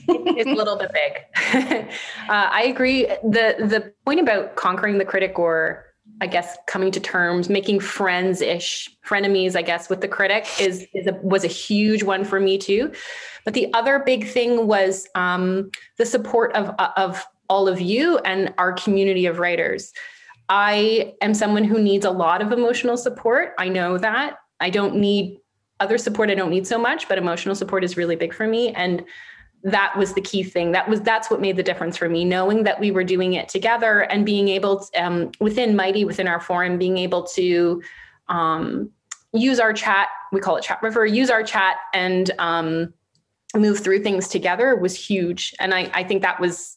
it's 0.08 0.48
a 0.48 0.54
little 0.54 0.78
bit 0.78 0.92
big. 0.92 1.88
uh, 2.28 2.48
I 2.52 2.62
agree. 2.64 3.06
The 3.24 3.56
the 3.58 3.92
point 4.04 4.20
about 4.20 4.54
conquering 4.54 4.98
the 4.98 5.04
critic 5.04 5.36
or 5.36 5.86
I 6.20 6.28
guess 6.28 6.56
coming 6.68 6.92
to 6.92 7.00
terms, 7.00 7.48
making 7.48 7.80
friends 7.80 8.40
ish, 8.40 8.88
frenemies, 9.04 9.56
I 9.56 9.62
guess, 9.62 9.88
with 9.88 10.00
the 10.00 10.08
critic 10.08 10.46
is, 10.60 10.86
is 10.94 11.06
a, 11.06 11.12
was 11.22 11.44
a 11.44 11.48
huge 11.48 12.02
one 12.02 12.24
for 12.24 12.40
me 12.40 12.58
too. 12.58 12.92
But 13.44 13.54
the 13.54 13.72
other 13.74 14.00
big 14.00 14.26
thing 14.26 14.66
was 14.66 15.08
um, 15.14 15.70
the 15.96 16.06
support 16.06 16.52
of, 16.54 16.74
of 16.96 17.24
all 17.48 17.68
of 17.68 17.80
you 17.80 18.18
and 18.18 18.52
our 18.58 18.72
community 18.72 19.26
of 19.26 19.38
writers. 19.38 19.92
I 20.48 21.14
am 21.20 21.34
someone 21.34 21.64
who 21.64 21.80
needs 21.80 22.04
a 22.04 22.10
lot 22.10 22.42
of 22.42 22.52
emotional 22.52 22.96
support. 22.96 23.54
I 23.58 23.68
know 23.68 23.98
that. 23.98 24.38
I 24.60 24.70
don't 24.70 24.96
need 24.96 25.38
other 25.80 25.98
support 25.98 26.30
I 26.30 26.34
don't 26.34 26.50
need 26.50 26.66
so 26.66 26.78
much, 26.78 27.08
but 27.08 27.18
emotional 27.18 27.54
support 27.54 27.84
is 27.84 27.96
really 27.96 28.16
big 28.16 28.34
for 28.34 28.46
me. 28.46 28.72
And 28.72 29.04
that 29.62 29.96
was 29.96 30.14
the 30.14 30.20
key 30.20 30.42
thing. 30.42 30.72
That 30.72 30.88
was 30.88 31.00
that's 31.00 31.30
what 31.30 31.40
made 31.40 31.56
the 31.56 31.62
difference 31.62 31.96
for 31.96 32.08
me. 32.08 32.24
Knowing 32.24 32.64
that 32.64 32.78
we 32.78 32.90
were 32.90 33.04
doing 33.04 33.34
it 33.34 33.48
together 33.48 34.00
and 34.00 34.24
being 34.24 34.48
able 34.48 34.80
to, 34.80 35.04
um, 35.04 35.30
within 35.40 35.76
Mighty, 35.76 36.04
within 36.04 36.28
our 36.28 36.40
forum, 36.40 36.78
being 36.78 36.98
able 36.98 37.24
to 37.24 37.82
um, 38.28 38.90
use 39.32 39.58
our 39.58 39.72
chat. 39.72 40.08
We 40.32 40.40
call 40.40 40.56
it 40.56 40.62
Chat 40.62 40.82
River. 40.82 41.06
Use 41.06 41.30
our 41.30 41.42
chat 41.42 41.76
and 41.92 42.30
um, 42.38 42.92
move 43.56 43.80
through 43.80 44.02
things 44.02 44.28
together 44.28 44.76
was 44.76 44.94
huge. 44.94 45.54
And 45.58 45.74
I, 45.74 45.90
I 45.94 46.04
think 46.04 46.22
that 46.22 46.40
was 46.40 46.76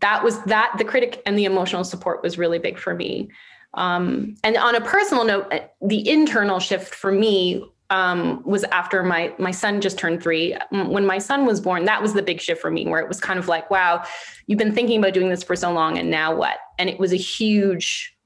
that 0.00 0.24
was 0.24 0.42
that 0.44 0.74
the 0.78 0.84
critic 0.84 1.22
and 1.26 1.38
the 1.38 1.44
emotional 1.44 1.84
support 1.84 2.22
was 2.22 2.38
really 2.38 2.58
big 2.58 2.78
for 2.78 2.94
me. 2.94 3.30
Um, 3.74 4.36
and 4.44 4.56
on 4.56 4.74
a 4.74 4.80
personal 4.80 5.24
note, 5.24 5.52
uh, 5.52 5.60
the 5.80 6.08
internal 6.08 6.58
shift 6.58 6.94
for 6.94 7.10
me 7.10 7.64
um, 7.92 8.42
was 8.44 8.64
after 8.64 9.02
my 9.02 9.34
my 9.38 9.50
son 9.50 9.80
just 9.80 9.98
turned 9.98 10.22
three. 10.22 10.56
When 10.70 11.04
my 11.04 11.18
son 11.18 11.44
was 11.44 11.60
born, 11.60 11.84
that 11.84 12.00
was 12.00 12.14
the 12.14 12.22
big 12.22 12.40
shift 12.40 12.60
for 12.60 12.70
me, 12.70 12.86
where 12.86 13.00
it 13.00 13.08
was 13.08 13.20
kind 13.20 13.38
of 13.38 13.48
like, 13.48 13.70
wow, 13.70 14.04
you've 14.46 14.58
been 14.58 14.74
thinking 14.74 14.98
about 14.98 15.12
doing 15.12 15.28
this 15.28 15.42
for 15.42 15.54
so 15.54 15.70
long, 15.72 15.98
and 15.98 16.10
now 16.10 16.34
what? 16.34 16.58
And 16.78 16.88
it 16.88 16.98
was 16.98 17.12
a 17.12 17.16
huge, 17.16 18.16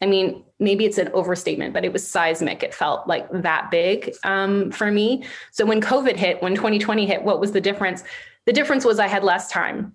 I 0.00 0.06
mean, 0.06 0.42
maybe 0.58 0.86
it's 0.86 0.96
an 0.96 1.08
overstatement, 1.08 1.74
but 1.74 1.84
it 1.84 1.92
was 1.92 2.08
seismic. 2.08 2.62
It 2.62 2.74
felt 2.74 3.06
like 3.06 3.30
that 3.32 3.70
big 3.70 4.14
um, 4.24 4.70
for 4.70 4.90
me. 4.90 5.24
So 5.50 5.66
when 5.66 5.82
COVID 5.82 6.16
hit, 6.16 6.42
when 6.42 6.54
2020 6.54 7.04
hit, 7.04 7.22
what 7.22 7.38
was 7.38 7.52
the 7.52 7.60
difference? 7.60 8.04
The 8.46 8.52
difference 8.52 8.84
was 8.84 8.98
I 8.98 9.08
had 9.08 9.24
less 9.24 9.50
time. 9.50 9.94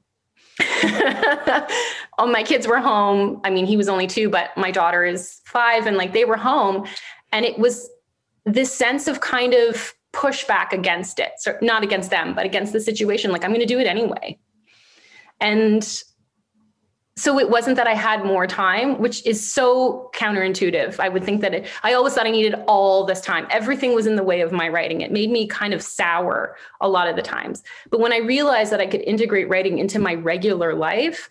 All 2.18 2.28
my 2.28 2.44
kids 2.44 2.68
were 2.68 2.80
home. 2.80 3.42
I 3.44 3.50
mean, 3.50 3.66
he 3.66 3.78
was 3.78 3.88
only 3.88 4.08
two, 4.08 4.30
but 4.30 4.56
my 4.58 4.72
daughter 4.72 5.06
is 5.06 5.42
five, 5.46 5.86
and 5.86 5.98
like 5.98 6.14
they 6.14 6.26
were 6.26 6.38
home. 6.38 6.88
And 7.32 7.46
it 7.46 7.60
was 7.60 7.90
this 8.46 8.74
sense 8.74 9.08
of 9.08 9.22
kind 9.22 9.54
of 9.54 9.94
pushback 10.14 10.72
against 10.72 11.20
it. 11.20 11.34
So 11.38 11.58
not 11.62 11.84
against 11.84 12.10
them, 12.10 12.34
but 12.34 12.46
against 12.46 12.74
the 12.74 12.80
situation. 12.80 13.32
Like, 13.32 13.44
I'm 13.44 13.52
going 13.52 13.60
to 13.60 13.68
do 13.68 13.80
it 13.80 13.88
anyway. 13.88 14.40
And 15.40 16.04
so 17.18 17.40
it 17.40 17.50
wasn't 17.50 17.78
that 17.78 17.88
I 17.88 17.96
had 17.96 18.24
more 18.24 18.46
time, 18.46 19.00
which 19.00 19.26
is 19.26 19.46
so 19.46 20.12
counterintuitive. 20.14 21.00
I 21.00 21.10
would 21.10 21.24
think 21.24 21.42
that 21.42 21.52
it, 21.52 21.68
I 21.82 21.94
always 21.94 22.14
thought 22.14 22.28
I 22.28 22.32
needed 22.32 22.54
all 22.68 23.06
this 23.06 23.22
time. 23.22 23.48
Everything 23.50 23.96
was 23.96 24.06
in 24.06 24.16
the 24.16 24.24
way 24.24 24.42
of 24.42 24.52
my 24.52 24.70
writing. 24.70 25.02
It 25.02 25.12
made 25.12 25.32
me 25.32 25.48
kind 25.48 25.74
of 25.74 25.82
sour 25.82 26.56
a 26.80 26.88
lot 26.88 27.08
of 27.08 27.16
the 27.16 27.24
times. 27.24 27.64
But 27.90 28.02
when 28.02 28.14
I 28.14 28.18
realized 28.18 28.72
that 28.72 28.80
I 28.80 28.86
could 28.86 29.02
integrate 29.02 29.50
writing 29.50 29.80
into 29.80 29.98
my 29.98 30.14
regular 30.14 30.76
life, 30.76 31.28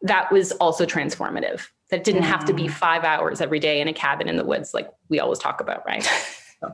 that 0.00 0.32
was 0.32 0.52
also 0.52 0.86
transformative. 0.86 1.68
That 1.90 2.04
didn't 2.04 2.22
have 2.22 2.46
to 2.46 2.54
be 2.54 2.64
mm. 2.64 2.70
five 2.70 3.04
hours 3.04 3.42
every 3.42 3.60
day 3.60 3.82
in 3.82 3.88
a 3.88 3.92
cabin 3.92 4.28
in 4.28 4.36
the 4.36 4.44
woods, 4.44 4.72
like 4.72 4.90
we 5.10 5.20
always 5.20 5.38
talk 5.38 5.60
about, 5.60 5.84
right? 5.86 6.06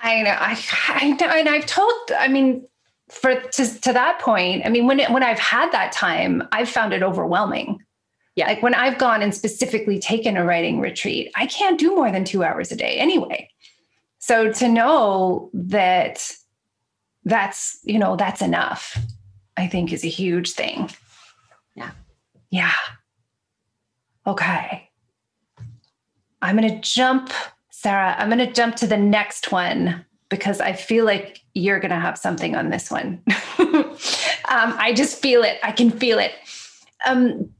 I 0.00 0.22
know. 0.22 0.36
I, 0.36 0.60
I 0.88 1.10
know. 1.12 1.26
And 1.26 1.48
I've 1.48 1.66
told, 1.66 1.94
I 2.18 2.26
mean, 2.26 2.66
for 3.08 3.40
to, 3.40 3.80
to 3.80 3.92
that 3.92 4.18
point, 4.20 4.66
I 4.66 4.68
mean, 4.68 4.86
when 4.86 5.00
it, 5.00 5.10
when 5.10 5.22
I've 5.22 5.38
had 5.38 5.70
that 5.72 5.92
time, 5.92 6.46
I've 6.52 6.68
found 6.68 6.92
it 6.92 7.02
overwhelming. 7.02 7.82
Yeah. 8.34 8.48
Like 8.48 8.62
when 8.62 8.74
I've 8.74 8.98
gone 8.98 9.22
and 9.22 9.34
specifically 9.34 9.98
taken 9.98 10.36
a 10.36 10.44
writing 10.44 10.80
retreat, 10.80 11.30
I 11.36 11.46
can't 11.46 11.78
do 11.78 11.94
more 11.94 12.10
than 12.10 12.24
two 12.24 12.44
hours 12.44 12.70
a 12.70 12.76
day 12.76 12.98
anyway. 12.98 13.48
So 14.18 14.52
to 14.52 14.68
know 14.68 15.50
that 15.54 16.32
that's, 17.24 17.78
you 17.84 17.98
know, 17.98 18.16
that's 18.16 18.42
enough, 18.42 18.98
I 19.56 19.68
think 19.68 19.92
is 19.92 20.04
a 20.04 20.08
huge 20.08 20.52
thing. 20.52 20.90
Yeah. 21.74 21.92
Yeah. 22.50 22.72
Okay. 24.26 24.90
I'm 26.42 26.56
going 26.56 26.68
to 26.68 26.80
jump, 26.80 27.32
Sarah, 27.70 28.16
I'm 28.18 28.28
going 28.28 28.46
to 28.46 28.52
jump 28.52 28.76
to 28.76 28.86
the 28.86 28.96
next 28.96 29.50
one 29.50 30.04
because 30.28 30.60
I 30.60 30.72
feel 30.72 31.04
like 31.04 31.40
you're 31.54 31.80
going 31.80 31.90
to 31.90 32.00
have 32.00 32.18
something 32.18 32.54
on 32.54 32.70
this 32.70 32.90
one. 32.90 33.22
um, 33.58 33.94
I 34.48 34.92
just 34.94 35.20
feel 35.20 35.42
it. 35.42 35.58
I 35.62 35.72
can 35.72 35.90
feel 35.90 36.18
it. 36.18 36.32
Um, 37.06 37.50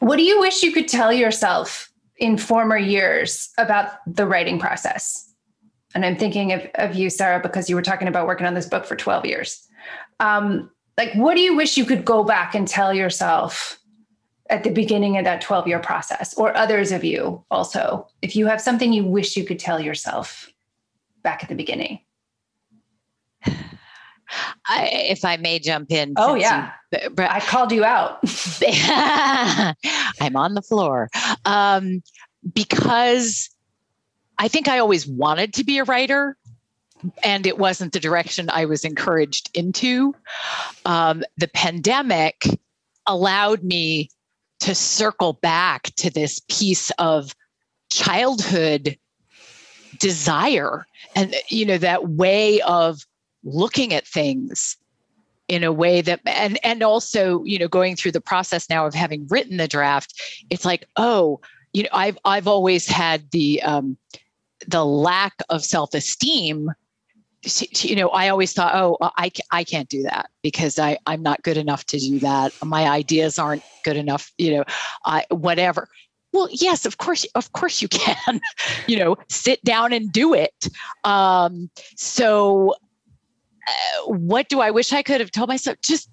what 0.00 0.16
do 0.16 0.22
you 0.22 0.40
wish 0.40 0.62
you 0.62 0.72
could 0.72 0.88
tell 0.88 1.12
yourself 1.12 1.90
in 2.18 2.38
former 2.38 2.78
years 2.78 3.50
about 3.58 3.90
the 4.06 4.26
writing 4.26 4.58
process? 4.58 5.32
And 5.94 6.04
I'm 6.04 6.16
thinking 6.16 6.52
of, 6.52 6.66
of 6.74 6.94
you, 6.94 7.10
Sarah, 7.10 7.40
because 7.40 7.70
you 7.70 7.76
were 7.76 7.82
talking 7.82 8.08
about 8.08 8.26
working 8.26 8.46
on 8.46 8.54
this 8.54 8.68
book 8.68 8.84
for 8.84 8.96
12 8.96 9.24
years. 9.24 9.66
Um, 10.20 10.70
like, 10.98 11.14
what 11.14 11.34
do 11.34 11.40
you 11.40 11.56
wish 11.56 11.76
you 11.76 11.84
could 11.84 12.04
go 12.04 12.24
back 12.24 12.54
and 12.54 12.66
tell 12.68 12.92
yourself 12.92 13.78
at 14.48 14.62
the 14.62 14.70
beginning 14.70 15.18
of 15.18 15.24
that 15.24 15.40
12 15.40 15.66
year 15.66 15.78
process, 15.78 16.34
or 16.34 16.56
others 16.56 16.92
of 16.92 17.04
you 17.04 17.44
also? 17.50 18.06
If 18.22 18.36
you 18.36 18.46
have 18.46 18.60
something 18.60 18.92
you 18.92 19.04
wish 19.04 19.36
you 19.36 19.44
could 19.44 19.58
tell 19.58 19.80
yourself 19.80 20.50
back 21.26 21.42
at 21.42 21.48
the 21.48 21.56
beginning. 21.56 21.98
I, 24.68 24.88
if 24.92 25.24
I 25.24 25.36
may 25.36 25.58
jump 25.58 25.90
in. 25.90 26.14
Oh 26.16 26.34
yeah, 26.34 26.70
you, 26.92 27.10
but, 27.10 27.30
I 27.30 27.40
called 27.40 27.72
you 27.72 27.84
out. 27.84 28.20
I'm 30.20 30.36
on 30.36 30.54
the 30.54 30.62
floor 30.62 31.10
um, 31.44 32.02
because 32.54 33.50
I 34.38 34.48
think 34.48 34.68
I 34.68 34.78
always 34.78 35.06
wanted 35.06 35.52
to 35.54 35.64
be 35.64 35.78
a 35.78 35.84
writer, 35.84 36.36
and 37.24 37.46
it 37.46 37.58
wasn't 37.58 37.92
the 37.92 38.00
direction 38.00 38.48
I 38.50 38.66
was 38.66 38.84
encouraged 38.84 39.50
into. 39.52 40.14
Um, 40.84 41.24
the 41.36 41.48
pandemic 41.48 42.46
allowed 43.06 43.64
me 43.64 44.10
to 44.60 44.74
circle 44.74 45.34
back 45.34 45.94
to 45.96 46.10
this 46.10 46.40
piece 46.48 46.90
of 46.98 47.34
childhood 47.90 48.96
desire 49.98 50.86
and 51.14 51.34
you 51.48 51.64
know 51.64 51.78
that 51.78 52.08
way 52.10 52.60
of 52.62 53.00
looking 53.44 53.92
at 53.92 54.06
things 54.06 54.76
in 55.48 55.62
a 55.62 55.72
way 55.72 56.00
that 56.00 56.20
and 56.26 56.58
and 56.64 56.82
also 56.82 57.42
you 57.44 57.58
know 57.58 57.68
going 57.68 57.96
through 57.96 58.12
the 58.12 58.20
process 58.20 58.68
now 58.68 58.86
of 58.86 58.94
having 58.94 59.26
written 59.28 59.56
the 59.56 59.68
draft 59.68 60.14
it's 60.50 60.64
like 60.64 60.84
oh 60.96 61.40
you 61.72 61.82
know 61.82 61.88
i've 61.92 62.18
i've 62.24 62.48
always 62.48 62.86
had 62.86 63.30
the 63.30 63.62
um 63.62 63.96
the 64.66 64.84
lack 64.84 65.34
of 65.48 65.64
self-esteem 65.64 66.70
you 67.76 67.94
know 67.94 68.08
i 68.08 68.28
always 68.28 68.52
thought 68.52 68.74
oh 68.74 68.96
i 69.00 69.30
i 69.52 69.62
can't 69.62 69.88
do 69.88 70.02
that 70.02 70.28
because 70.42 70.78
i 70.78 70.98
i'm 71.06 71.22
not 71.22 71.42
good 71.42 71.56
enough 71.56 71.84
to 71.84 71.98
do 71.98 72.18
that. 72.18 72.52
My 72.64 72.88
ideas 72.88 73.38
aren't 73.38 73.62
good 73.84 73.96
enough 73.96 74.32
you 74.38 74.56
know 74.56 74.64
i 75.04 75.24
whatever 75.30 75.88
well 76.36 76.48
yes 76.52 76.86
of 76.86 76.98
course 76.98 77.24
of 77.34 77.52
course 77.52 77.82
you 77.82 77.88
can 77.88 78.40
you 78.86 78.98
know 78.98 79.16
sit 79.28 79.62
down 79.64 79.92
and 79.92 80.12
do 80.12 80.34
it 80.34 80.68
um 81.04 81.70
so 81.96 82.74
uh, 83.66 84.12
what 84.12 84.48
do 84.48 84.60
I 84.60 84.70
wish 84.70 84.92
I 84.92 85.02
could 85.02 85.20
have 85.20 85.30
told 85.30 85.48
myself? 85.48 85.78
Just, 85.82 86.08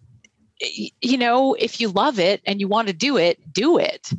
you 0.60 1.18
know, 1.18 1.54
if 1.56 1.80
you 1.80 1.90
love 1.90 2.20
it 2.20 2.42
and 2.46 2.60
you 2.60 2.68
want 2.68 2.88
to 2.88 2.94
do 2.94 3.18
it, 3.18 3.40
do 3.54 3.78
it. 3.78 4.12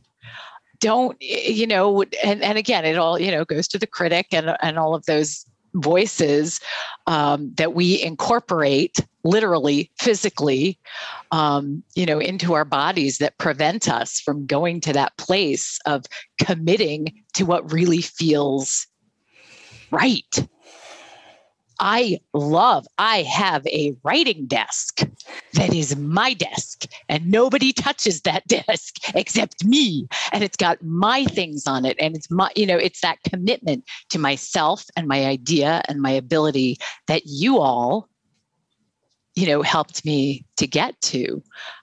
Don't, 0.81 1.17
you 1.21 1.67
know, 1.67 2.03
and, 2.23 2.43
and 2.43 2.59
again, 2.59 2.85
it 2.85 2.99
all, 2.99 3.19
you 3.19 3.31
know, 3.31 3.45
goes 3.45 3.67
to 3.69 3.79
the 3.79 3.87
critic 3.87 4.27
and, 4.33 4.57
and 4.61 4.79
all 4.79 4.95
of 4.95 5.07
those 5.07 5.47
voices 5.75 6.61
um, 7.07 7.53
that 7.57 7.75
we 7.75 8.03
incorporate 8.03 8.99
literally 9.25 9.91
physically 9.99 10.79
um, 11.33 11.83
you 11.95 12.07
know 12.07 12.19
into 12.19 12.55
our 12.55 12.65
bodies 12.65 13.19
that 13.19 13.39
prevent 13.39 13.89
us 13.89 14.21
from 14.21 14.47
going 14.47 14.81
to 14.81 14.93
that 14.93 15.17
place 15.17 15.79
of 15.87 16.05
committing 16.39 17.13
to 17.33 17.45
what 17.45 17.73
really 17.73 18.01
feels 18.01 18.87
right 19.91 20.47
I 21.87 22.19
love, 22.33 22.87
I 22.97 23.21
have 23.25 23.67
a 23.67 23.95
writing 24.05 24.47
desk 24.47 25.03
that 25.53 25.75
is 25.75 25.95
my 25.97 26.33
desk, 26.33 26.87
and 27.11 27.31
nobody 27.31 27.75
touches 27.75 28.23
that 28.23 28.47
desk 28.49 28.95
except 29.15 29.67
me. 29.67 30.09
And 30.33 30.43
it's 30.43 30.57
got 30.57 30.83
my 30.83 31.27
things 31.27 31.67
on 31.67 31.85
it. 31.85 31.99
And 32.01 32.17
it's 32.17 32.31
my, 32.31 32.51
you 32.57 32.65
know, 32.65 32.79
it's 32.79 33.03
that 33.03 33.19
commitment 33.29 33.85
to 34.09 34.19
myself 34.19 34.87
and 34.97 35.07
my 35.07 35.27
idea 35.27 35.83
and 35.87 36.01
my 36.01 36.11
ability 36.11 36.79
that 37.07 37.27
you 37.27 37.59
all, 37.59 38.09
you 39.35 39.47
know, 39.47 39.61
helped 39.61 40.07
me 40.07 40.47
to 40.57 40.67
get 40.67 40.99
to 41.03 41.43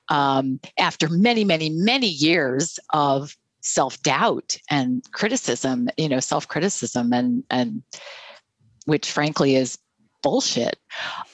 um, 0.10 0.60
after 0.80 1.10
many, 1.10 1.44
many, 1.44 1.70
many 1.70 2.08
years 2.08 2.80
of 2.92 3.38
self 3.62 4.02
doubt 4.02 4.58
and 4.68 5.04
criticism, 5.12 5.90
you 5.96 6.10
know, 6.10 6.20
self 6.20 6.48
criticism 6.48 7.14
and, 7.14 7.44
and, 7.52 7.84
which 8.86 9.12
frankly 9.12 9.56
is 9.56 9.78
bullshit. 10.22 10.78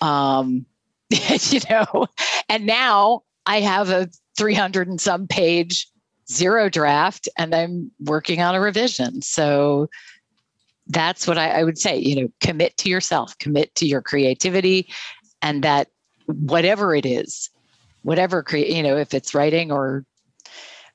Um, 0.02 0.66
you 1.10 1.60
know, 1.70 2.08
and 2.50 2.66
now 2.66 3.22
I 3.46 3.62
have 3.62 3.90
a 3.90 4.10
300 4.38 4.88
and 4.88 5.02
some 5.02 5.28
page 5.28 5.88
zero 6.30 6.70
draft 6.70 7.30
and 7.38 7.56
I'm 7.56 7.92
working 8.02 8.42
on 8.42 8.56
a 8.56 8.60
revision. 8.60 9.22
So 9.22 9.90
that's 10.88 11.28
what 11.28 11.38
I, 11.38 11.60
I 11.60 11.64
would 11.64 11.78
say, 11.78 11.98
you 11.98 12.22
know, 12.22 12.28
commit 12.42 12.76
to 12.78 12.90
yourself, 12.90 13.38
commit 13.38 13.74
to 13.76 13.88
your 13.88 14.02
creativity 14.02 14.90
and 15.42 15.64
that 15.64 15.88
whatever 16.26 16.94
it 16.94 17.06
is, 17.06 17.50
whatever 18.04 18.44
create, 18.44 18.76
you 18.76 18.84
know, 18.84 18.98
if 18.98 19.14
it's 19.14 19.34
writing 19.34 19.72
or 19.72 20.06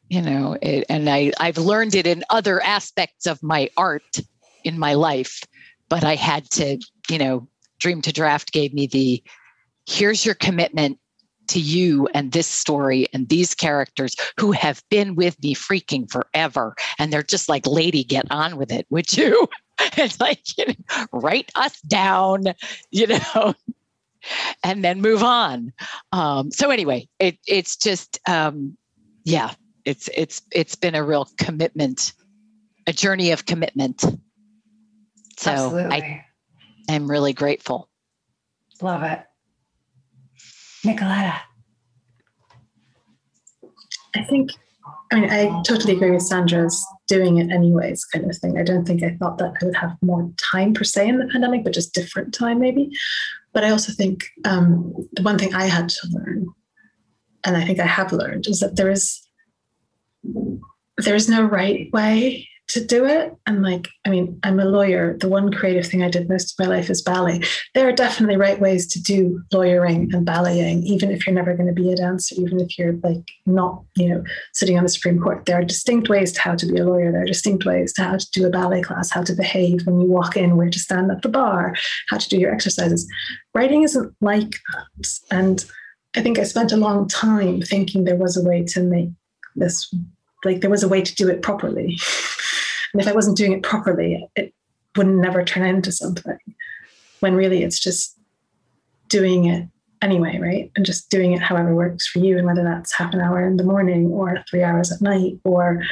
you 0.09 0.21
know, 0.21 0.59
it, 0.61 0.85
and 0.91 1.09
I, 1.09 1.33
I've 1.41 1.57
learned 1.57 1.95
it 1.95 2.07
in 2.07 2.23
other 2.29 2.63
aspects 2.63 3.27
of 3.27 3.43
my 3.43 3.71
art 3.79 4.21
in 4.63 4.79
my 4.79 4.93
life 4.93 5.41
but 5.93 6.05
I 6.05 6.15
had 6.15 6.49
to, 6.53 6.79
you 7.11 7.19
know, 7.19 7.47
Dream 7.83 8.01
to 8.03 8.13
Draft 8.13 8.53
gave 8.53 8.73
me 8.73 8.87
the 8.87 9.23
here's 9.89 10.25
your 10.25 10.37
commitment 10.37 10.99
to 11.49 11.61
you 11.61 12.09
and 12.15 12.31
this 12.31 12.47
story 12.47 13.07
and 13.13 13.29
these 13.29 13.55
characters 13.55 14.15
who 14.39 14.53
have 14.53 14.83
been 14.89 15.17
with 15.17 15.43
me 15.43 15.55
freaking 15.55 16.11
forever. 16.11 16.77
And 16.99 17.13
they're 17.13 17.25
just 17.25 17.49
like, 17.49 17.67
lady, 17.67 18.05
get 18.05 18.25
on 18.31 18.57
with 18.57 18.71
it, 18.71 18.87
would 18.91 19.13
you? 19.13 19.49
it's 19.97 20.21
like, 20.21 20.41
you 20.57 20.67
know, 20.67 21.07
write 21.13 21.51
us 21.57 21.81
down, 21.83 22.45
you 22.93 23.09
know, 23.09 23.55
and 24.65 24.85
then 24.85 25.01
move 25.01 25.25
on. 25.25 25.73
Um, 26.13 26.53
so 26.53 26.71
anyway, 26.71 27.09
it, 27.19 27.39
it's 27.49 27.77
just, 27.77 28.21
um, 28.29 28.77
yeah, 29.25 29.53
it's, 29.85 30.09
it's, 30.17 30.43
it's 30.53 30.77
been 30.77 30.95
a 30.95 31.03
real 31.03 31.29
commitment, 31.37 32.13
a 32.87 32.93
journey 32.93 33.33
of 33.33 33.47
commitment. 33.47 34.05
So 35.37 35.51
Absolutely. 35.51 35.93
I 35.93 36.25
am 36.89 37.11
really 37.11 37.33
grateful. 37.33 37.89
Love 38.81 39.03
it. 39.03 39.21
Nicoletta. 40.85 41.41
I 44.15 44.25
think 44.25 44.51
I 45.13 45.21
mean, 45.21 45.31
I 45.31 45.63
totally 45.63 45.95
agree 45.95 46.11
with 46.11 46.23
Sandra's 46.23 46.85
doing 47.07 47.37
it 47.37 47.51
anyways 47.51 48.05
kind 48.07 48.29
of 48.29 48.37
thing. 48.37 48.59
I 48.59 48.63
don't 48.63 48.87
think 48.87 49.03
I 49.03 49.17
thought 49.19 49.39
that 49.39 49.53
I 49.61 49.65
would 49.65 49.77
have 49.77 49.97
more 50.01 50.31
time 50.39 50.73
per 50.73 50.85
se 50.85 51.09
in 51.09 51.19
the 51.19 51.27
pandemic, 51.27 51.65
but 51.65 51.75
just 51.75 51.93
different 51.93 52.33
time 52.33 52.59
maybe. 52.59 52.91
But 53.53 53.65
I 53.65 53.71
also 53.71 53.93
think 53.93 54.25
um, 54.45 54.95
the 55.13 55.23
one 55.23 55.39
thing 55.39 55.55
I 55.55 55.67
had 55.67 55.91
to 55.91 56.09
learn, 56.13 56.47
and 57.45 57.57
I 57.57 57.65
think 57.65 57.79
I 57.79 57.87
have 57.87 58.13
learned, 58.13 58.47
is 58.47 58.61
that 58.61 58.77
there 58.77 58.91
is 58.91 59.21
there 60.99 61.15
is 61.15 61.29
no 61.29 61.43
right 61.43 61.93
way 61.93 62.49
to 62.73 62.85
do 62.85 63.05
it. 63.05 63.35
And 63.47 63.63
like, 63.63 63.89
I 64.07 64.09
mean, 64.09 64.39
I'm 64.43 64.59
a 64.59 64.65
lawyer. 64.65 65.17
The 65.19 65.29
one 65.29 65.53
creative 65.53 65.87
thing 65.87 66.03
I 66.03 66.09
did 66.09 66.29
most 66.29 66.53
of 66.53 66.67
my 66.67 66.75
life 66.75 66.89
is 66.89 67.03
ballet. 67.03 67.43
There 67.75 67.87
are 67.87 67.93
definitely 67.93 68.37
right 68.37 68.59
ways 68.59 68.87
to 68.89 69.03
do 69.03 69.43
lawyering 69.53 70.11
and 70.15 70.27
balleting, 70.27 70.83
even 70.85 71.11
if 71.11 71.27
you're 71.27 71.35
never 71.35 71.55
going 71.55 71.67
to 71.67 71.75
be 71.75 71.93
a 71.93 71.97
dancer, 71.97 72.35
even 72.39 72.61
if 72.61 72.79
you're 72.79 72.95
like 73.03 73.29
not, 73.45 73.83
you 73.97 74.09
know, 74.09 74.25
sitting 74.55 74.79
on 74.79 74.85
the 74.85 74.89
Supreme 74.89 75.21
Court. 75.21 75.45
There 75.45 75.59
are 75.59 75.65
distinct 75.65 76.09
ways 76.09 76.33
to 76.33 76.41
how 76.41 76.55
to 76.55 76.67
be 76.67 76.79
a 76.79 76.85
lawyer. 76.85 77.13
There 77.13 77.23
are 77.23 77.27
distinct 77.27 77.67
ways 77.67 77.93
to 77.95 78.05
how 78.05 78.17
to 78.17 78.31
do 78.33 78.47
a 78.47 78.51
ballet 78.51 78.81
class, 78.81 79.11
how 79.11 79.23
to 79.23 79.35
behave 79.35 79.87
when 79.87 80.01
you 80.01 80.09
walk 80.09 80.37
in, 80.37 80.57
where 80.57 80.71
to 80.71 80.79
stand 80.79 81.11
at 81.11 81.21
the 81.21 81.29
bar, 81.29 81.75
how 82.09 82.17
to 82.17 82.29
do 82.29 82.39
your 82.39 82.55
exercises. 82.55 83.07
Writing 83.55 83.83
isn't 83.83 84.15
like 84.23 84.51
that. 84.51 85.09
And 85.31 85.65
I 86.17 86.23
think 86.23 86.39
I 86.39 86.45
spent 86.45 86.73
a 86.73 86.77
long 86.79 87.07
time 87.07 87.61
thinking 87.61 88.05
there 88.05 88.17
was 88.17 88.37
a 88.37 88.43
way 88.43 88.65
to 88.65 88.83
make 88.83 89.11
this 89.57 89.93
like 90.45 90.61
there 90.61 90.71
was 90.71 90.83
a 90.83 90.89
way 90.89 91.03
to 91.03 91.15
do 91.15 91.29
it 91.29 91.43
properly. 91.43 91.99
And 92.93 93.01
if 93.01 93.09
I 93.09 93.13
wasn't 93.13 93.39
doing 93.39 93.53
it 93.53 93.63
properly, 93.63 94.29
it 94.37 94.55
would 94.97 95.07
never 95.07 95.43
turn 95.45 95.65
into 95.65 95.91
something. 95.91 96.39
When 97.21 97.35
really 97.35 97.63
it's 97.63 97.79
just 97.79 98.19
doing 99.09 99.47
it 99.47 99.67
anyway, 100.03 100.39
right? 100.39 100.71
And 100.77 100.85
just 100.85 101.09
doing 101.09 101.33
it 101.33 101.41
however 101.41 101.75
works 101.75 102.07
for 102.07 102.19
you. 102.19 102.37
And 102.37 102.47
whether 102.47 102.65
that's 102.65 102.93
half 102.93 103.15
an 103.15 103.21
hour 103.21 103.47
in 103.47 103.57
the 103.57 103.65
morning 103.65 104.09
or 104.09 104.45
three 104.51 104.63
hours 104.63 104.93
at 104.93 105.01
night 105.01 105.39
or 105.45 105.83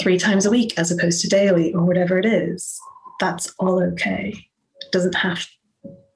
three 0.00 0.18
times 0.18 0.46
a 0.46 0.50
week 0.50 0.76
as 0.78 0.90
opposed 0.90 1.20
to 1.20 1.28
daily 1.28 1.72
or 1.72 1.84
whatever 1.84 2.18
it 2.18 2.26
is, 2.26 2.80
that's 3.20 3.54
all 3.58 3.82
okay. 3.82 4.34
It 4.80 4.92
doesn't 4.92 5.14
have 5.14 5.46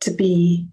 to 0.01 0.11
be 0.11 0.67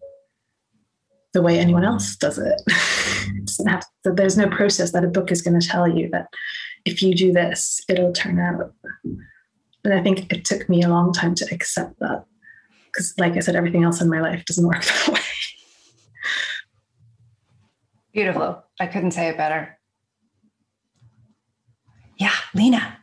the 1.34 1.42
way 1.42 1.60
anyone 1.60 1.84
else 1.84 2.16
does 2.16 2.40
it. 2.40 2.62
it 2.68 3.86
to, 4.04 4.12
there's 4.12 4.38
no 4.38 4.48
process 4.48 4.92
that 4.92 5.04
a 5.04 5.10
book 5.10 5.32
is 5.32 5.42
going 5.42 5.60
to 5.60 5.68
tell 5.68 5.88
you 5.88 6.10
that 6.12 6.28
if 6.86 7.02
you 7.02 7.16
do 7.16 7.34
this, 7.34 7.82
it'll 7.90 8.14
turn 8.14 8.40
out. 8.40 8.74
And 9.84 9.94
I 9.94 10.02
think 10.02 10.32
it 10.32 10.46
took 10.46 10.70
me 10.70 10.82
a 10.82 10.90
long 10.90 11.14
time 11.14 11.36
to 11.36 11.48
accept 11.52 12.00
that. 12.00 12.26
Because, 12.86 13.14
like 13.18 13.34
I 13.34 13.40
said, 13.40 13.56
everything 13.56 13.84
else 13.84 14.02
in 14.02 14.10
my 14.10 14.22
life 14.22 14.46
doesn't 14.46 14.66
work 14.68 14.84
that 14.84 15.08
way. 15.10 15.20
Beautiful. 18.14 18.64
I 18.80 18.88
couldn't 18.88 19.12
say 19.12 19.28
it 19.28 19.38
better. 19.38 19.78
Yeah, 22.18 22.32
Lena. 22.54 22.98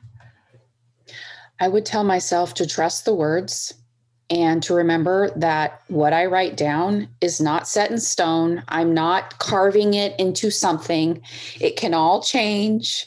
I 1.61 1.69
would 1.69 1.85
tell 1.85 2.03
myself 2.03 2.55
to 2.55 2.67
trust 2.67 3.05
the 3.05 3.15
words 3.15 3.75
and 4.31 4.63
to 4.63 4.75
remember 4.75 5.31
that 5.37 5.83
what 5.89 6.15
I 6.15 6.25
write 6.27 6.57
down 6.57 7.09
is 7.21 7.41
not 7.41 7.69
set 7.69 7.91
in 7.91 7.99
stone. 7.99 8.63
I'm 8.69 8.95
not 8.95 9.39
carving 9.39 9.93
it 9.95 10.19
into 10.19 10.51
something. 10.51 11.21
It 11.61 11.77
can 11.77 11.93
all 11.93 12.23
change. 12.23 13.07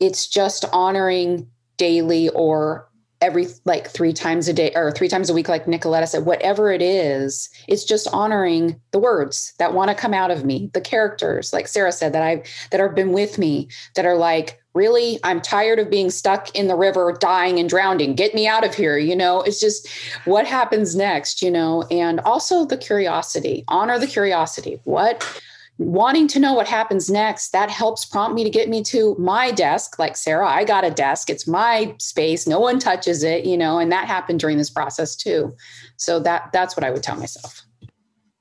It's 0.00 0.26
just 0.26 0.64
honoring 0.72 1.48
daily 1.76 2.28
or 2.30 2.88
every 3.24 3.46
like 3.64 3.88
three 3.88 4.12
times 4.12 4.48
a 4.48 4.52
day 4.52 4.70
or 4.74 4.92
three 4.92 5.08
times 5.08 5.30
a 5.30 5.34
week, 5.34 5.48
like 5.48 5.64
Nicoletta 5.64 6.06
said, 6.06 6.26
whatever 6.26 6.70
it 6.70 6.82
is, 6.82 7.48
it's 7.68 7.84
just 7.84 8.06
honoring 8.12 8.78
the 8.90 8.98
words 8.98 9.54
that 9.58 9.72
want 9.72 9.88
to 9.88 9.94
come 9.94 10.12
out 10.12 10.30
of 10.30 10.44
me, 10.44 10.70
the 10.74 10.80
characters, 10.80 11.52
like 11.52 11.66
Sarah 11.66 11.90
said, 11.90 12.12
that 12.12 12.22
I've 12.22 12.46
that 12.70 12.80
have 12.80 12.94
been 12.94 13.12
with 13.12 13.38
me, 13.38 13.68
that 13.94 14.04
are 14.04 14.16
like, 14.16 14.60
really, 14.74 15.18
I'm 15.24 15.40
tired 15.40 15.78
of 15.78 15.90
being 15.90 16.10
stuck 16.10 16.54
in 16.54 16.68
the 16.68 16.76
river, 16.76 17.16
dying 17.18 17.58
and 17.58 17.68
drowning. 17.68 18.14
Get 18.14 18.34
me 18.34 18.46
out 18.46 18.64
of 18.64 18.74
here. 18.74 18.98
You 18.98 19.16
know, 19.16 19.40
it's 19.40 19.60
just 19.60 19.88
what 20.26 20.46
happens 20.46 20.94
next, 20.94 21.40
you 21.40 21.50
know, 21.50 21.84
and 21.90 22.20
also 22.20 22.66
the 22.66 22.76
curiosity, 22.76 23.64
honor 23.68 23.98
the 23.98 24.06
curiosity. 24.06 24.80
What 24.84 25.40
wanting 25.78 26.28
to 26.28 26.38
know 26.38 26.52
what 26.52 26.68
happens 26.68 27.10
next 27.10 27.50
that 27.50 27.68
helps 27.68 28.04
prompt 28.04 28.34
me 28.34 28.44
to 28.44 28.50
get 28.50 28.68
me 28.68 28.82
to 28.82 29.16
my 29.18 29.50
desk. 29.50 29.98
Like 29.98 30.16
sarah 30.16 30.48
i 30.48 30.64
got 30.64 30.84
a 30.84 30.90
desk. 30.90 31.30
It's 31.30 31.46
my 31.46 31.94
space. 31.98 32.46
No 32.46 32.60
one 32.60 32.78
touches 32.78 33.22
it 33.22 33.44
you 33.44 33.56
know 33.56 33.78
and 33.78 33.90
that 33.92 34.06
happened 34.06 34.40
during 34.40 34.58
this 34.58 34.70
process 34.70 35.16
too. 35.16 35.54
So 35.96 36.20
that 36.20 36.50
that's 36.52 36.76
what 36.76 36.84
i 36.84 36.90
would 36.90 37.02
tell 37.02 37.16
myself. 37.16 37.62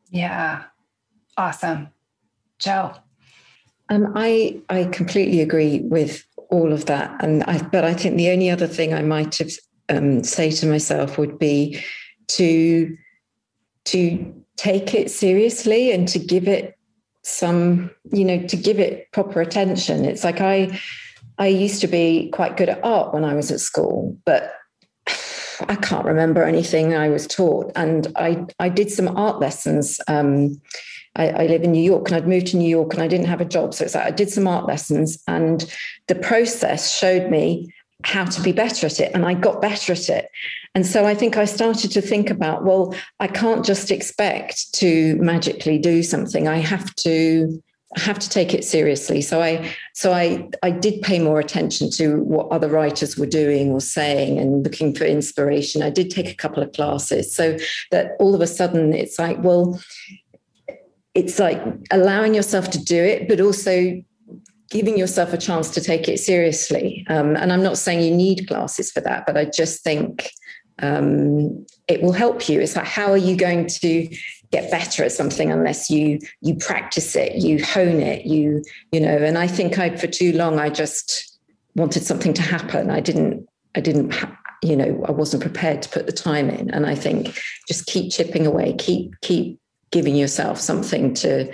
Yeah. 0.09 0.63
Awesome. 1.37 1.89
Joe? 2.59 2.93
Um, 3.89 4.13
i 4.15 4.61
i 4.69 4.85
completely 4.85 5.41
agree 5.41 5.79
with 5.79 6.25
all 6.49 6.71
of 6.71 6.85
that. 6.85 7.15
And 7.23 7.43
i 7.43 7.61
but 7.61 7.83
i 7.83 7.93
think 7.93 8.17
the 8.17 8.29
only 8.29 8.49
other 8.49 8.67
thing 8.67 8.93
i 8.93 9.01
might 9.01 9.37
have 9.37 9.51
um, 9.89 10.23
say 10.23 10.51
to 10.51 10.65
myself 10.65 11.17
would 11.17 11.37
be 11.39 11.83
to 12.27 12.95
to 13.85 14.43
take 14.55 14.93
it 14.93 15.11
seriously 15.11 15.91
and 15.91 16.07
to 16.07 16.19
give 16.19 16.47
it 16.47 16.77
some 17.23 17.89
you 18.12 18.25
know 18.25 18.45
to 18.47 18.55
give 18.55 18.79
it 18.79 19.12
proper 19.12 19.41
attention. 19.41 20.05
It's 20.05 20.23
like 20.23 20.41
i 20.41 20.79
i 21.38 21.47
used 21.47 21.81
to 21.81 21.88
be 21.88 22.29
quite 22.31 22.57
good 22.57 22.69
at 22.69 22.83
art 22.83 23.13
when 23.13 23.25
i 23.25 23.33
was 23.33 23.49
at 23.49 23.59
school 23.59 24.15
but 24.23 24.53
i 25.67 25.75
can't 25.75 26.05
remember 26.05 26.43
anything 26.43 26.93
i 26.93 27.09
was 27.09 27.25
taught. 27.25 27.71
And 27.75 28.07
i 28.15 28.45
i 28.59 28.69
did 28.69 28.91
some 28.91 29.07
art 29.17 29.39
lessons. 29.39 29.99
Um, 30.07 30.62
I, 31.15 31.29
I, 31.29 31.45
live 31.45 31.62
in 31.62 31.71
New 31.71 31.83
York 31.83 32.07
and 32.07 32.15
I'd 32.15 32.27
moved 32.27 32.47
to 32.47 32.57
New 32.57 32.67
York 32.67 32.95
and 32.95 33.03
I 33.03 33.07
didn't 33.07 33.27
have 33.27 33.39
a 33.39 33.45
job. 33.45 33.75
So 33.75 33.86
it's 33.86 33.93
like 33.93 34.07
I 34.07 34.09
did 34.09 34.31
some 34.31 34.47
art 34.47 34.65
lessons 34.65 35.21
and 35.27 35.63
the 36.07 36.15
process 36.15 36.91
showed 36.91 37.29
me 37.29 37.71
how 38.03 38.25
to 38.25 38.41
be 38.41 38.51
better 38.51 38.85
at 38.87 38.99
it. 38.99 39.11
And 39.13 39.25
I 39.25 39.33
got 39.33 39.61
better 39.61 39.93
at 39.93 40.09
it. 40.09 40.29
And 40.75 40.85
so 40.85 41.05
I 41.05 41.15
think 41.15 41.37
I 41.37 41.45
started 41.45 41.91
to 41.91 42.01
think 42.01 42.29
about, 42.29 42.65
well, 42.65 42.95
I 43.19 43.27
can't 43.27 43.65
just 43.65 43.91
expect 43.91 44.73
to 44.75 45.15
magically 45.17 45.77
do 45.77 46.03
something. 46.03 46.47
I 46.47 46.57
have 46.57 46.93
to 46.97 47.61
have 47.95 48.17
to 48.17 48.29
take 48.29 48.53
it 48.53 48.63
seriously. 48.63 49.21
So 49.21 49.41
I 49.41 49.71
so 49.93 50.13
I 50.13 50.49
I 50.63 50.71
did 50.71 51.01
pay 51.01 51.19
more 51.19 51.39
attention 51.39 51.91
to 51.91 52.17
what 52.23 52.47
other 52.49 52.67
writers 52.67 53.17
were 53.17 53.27
doing 53.27 53.69
or 53.69 53.81
saying 53.81 54.39
and 54.39 54.63
looking 54.63 54.95
for 54.95 55.05
inspiration. 55.05 55.83
I 55.83 55.91
did 55.91 56.09
take 56.09 56.29
a 56.29 56.35
couple 56.35 56.63
of 56.63 56.71
classes 56.71 57.35
so 57.35 57.57
that 57.91 58.13
all 58.19 58.33
of 58.33 58.41
a 58.41 58.47
sudden 58.47 58.93
it's 58.93 59.19
like, 59.19 59.37
well, 59.43 59.79
it's 61.13 61.37
like 61.37 61.61
allowing 61.91 62.33
yourself 62.33 62.71
to 62.71 62.83
do 62.83 63.01
it, 63.01 63.27
but 63.27 63.39
also 63.39 64.01
giving 64.73 64.97
yourself 64.97 65.31
a 65.33 65.38
chance 65.38 65.69
to 65.69 65.79
take 65.79 66.09
it 66.09 66.17
seriously. 66.17 67.05
Um, 67.07 67.36
and 67.36 67.53
I'm 67.53 67.62
not 67.62 67.77
saying 67.77 68.01
you 68.01 68.13
need 68.13 68.47
classes 68.47 68.91
for 68.91 69.01
that, 69.01 69.27
but 69.27 69.38
I 69.38 69.45
just 69.45 69.83
think 69.83 70.31
um, 70.79 71.63
it 71.88 72.01
will 72.01 72.12
help 72.12 72.49
you. 72.49 72.59
It's 72.59 72.75
like 72.75 72.88
how 72.88 73.12
are 73.12 73.17
you 73.17 73.38
going 73.38 73.67
to 73.67 74.09
get 74.51 74.71
better 74.71 75.03
at 75.03 75.12
something 75.12 75.51
unless 75.51 75.91
you 75.91 76.19
you 76.41 76.55
practice 76.55 77.15
it, 77.15 77.36
you 77.36 77.63
hone 77.63 78.01
it, 78.01 78.25
you 78.25 78.63
you 78.91 78.99
know. 78.99 79.15
And 79.15 79.38
I 79.38 79.45
think 79.45 79.77
I 79.77 79.95
for 79.95 80.07
too 80.07 80.33
long 80.33 80.59
I 80.59 80.69
just 80.69 81.38
wanted 81.75 82.03
something 82.03 82.33
to 82.33 82.41
happen. 82.41 82.89
I 82.89 82.99
didn't 82.99 83.47
I 83.75 83.79
didn't 83.79 84.15
you 84.63 84.75
know 84.75 85.05
I 85.07 85.12
wasn't 85.12 85.43
prepared 85.43 85.83
to 85.83 85.89
put 85.89 86.07
the 86.07 86.12
time 86.12 86.49
in. 86.49 86.71
And 86.71 86.88
I 86.88 86.95
think 86.95 87.39
just 87.67 87.86
keep 87.86 88.12
chipping 88.12 88.47
away, 88.47 88.73
keep 88.73 89.13
keep 89.21 89.59
giving 89.91 90.15
yourself 90.15 90.59
something 90.59 91.13
to 91.13 91.53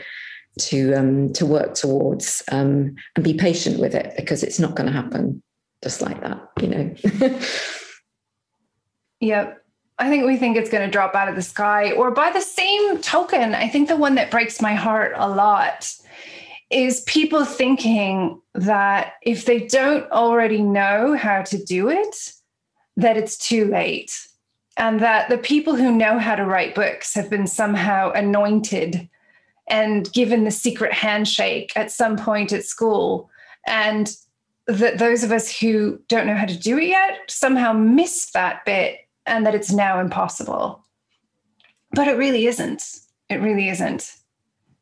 to 0.60 0.94
um, 0.94 1.32
to 1.34 1.46
work 1.46 1.74
towards 1.76 2.44
um, 2.52 2.96
and 3.16 3.24
be 3.24 3.34
patient 3.34 3.80
with 3.80 3.96
it 3.96 4.14
because 4.18 4.44
it's 4.44 4.60
not 4.60 4.76
going 4.76 4.88
to 4.88 4.94
happen 4.94 5.42
just 5.84 6.02
like 6.02 6.22
that, 6.22 6.50
you 6.62 6.68
know. 6.68 6.96
yep. 9.20 9.64
I 9.98 10.10
think 10.10 10.26
we 10.26 10.38
think 10.38 10.56
it's 10.56 10.70
going 10.70 10.86
to 10.86 10.92
drop 10.92 11.14
out 11.14 11.28
of 11.28 11.36
the 11.36 11.42
sky. 11.42 11.92
Or 11.92 12.12
by 12.12 12.32
the 12.32 12.42
same 12.42 13.02
token, 13.02 13.54
I 13.54 13.68
think 13.68 13.90
the 13.90 13.98
one 13.98 14.16
that 14.16 14.32
breaks 14.32 14.62
my 14.62 14.74
heart 14.74 15.14
a 15.16 15.30
lot 15.30 15.94
is 16.70 17.02
people 17.02 17.44
thinking 17.46 18.40
that 18.54 19.14
if 19.24 19.46
they 19.46 19.68
don't 19.68 20.10
already 20.12 20.62
know 20.62 21.16
how 21.16 21.42
to 21.42 21.64
do 21.64 21.90
it, 21.90 22.34
that 22.96 23.18
it's 23.18 23.38
too 23.38 23.66
late. 23.66 24.12
And 24.78 25.02
that 25.02 25.28
the 25.28 25.38
people 25.38 25.76
who 25.76 25.92
know 25.92 26.20
how 26.20 26.36
to 26.36 26.46
write 26.46 26.76
books 26.76 27.14
have 27.16 27.30
been 27.30 27.48
somehow 27.48 28.12
anointed 28.12 29.10
and 29.70 30.12
given 30.12 30.44
the 30.44 30.52
secret 30.52 30.94
handshake 30.94 31.72
at 31.76 31.92
some 31.92 32.18
point 32.18 32.52
at 32.52 32.66
school. 32.66 33.30
And 33.68 34.14
that 34.68 35.00
those 35.00 35.24
of 35.24 35.32
us 35.32 35.56
who 35.60 36.00
don't 36.08 36.28
know 36.28 36.36
how 36.36 36.46
to 36.46 36.58
do 36.58 36.78
it 36.78 36.88
yet 36.88 37.20
somehow 37.28 37.74
missed 37.74 38.34
that 38.34 38.64
bit 38.66 39.00
and 39.26 39.46
that 39.46 39.56
it's 39.56 39.72
now 39.72 40.00
impossible. 40.00 40.86
But 41.92 42.08
it 42.08 42.18
really 42.18 42.46
isn't. 42.46 42.84
It 43.30 43.38
really 43.38 43.70
isn't. 43.70 44.16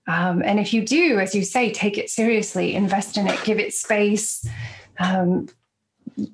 Um, 0.07 0.41
and 0.43 0.59
if 0.59 0.73
you 0.73 0.85
do, 0.85 1.19
as 1.19 1.35
you 1.35 1.43
say, 1.43 1.71
take 1.71 1.97
it 1.97 2.09
seriously, 2.09 2.75
invest 2.75 3.17
in 3.17 3.27
it, 3.27 3.43
give 3.43 3.59
it 3.59 3.73
space, 3.73 4.47
um, 4.99 5.47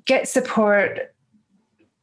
get 0.04 0.28
support. 0.28 1.12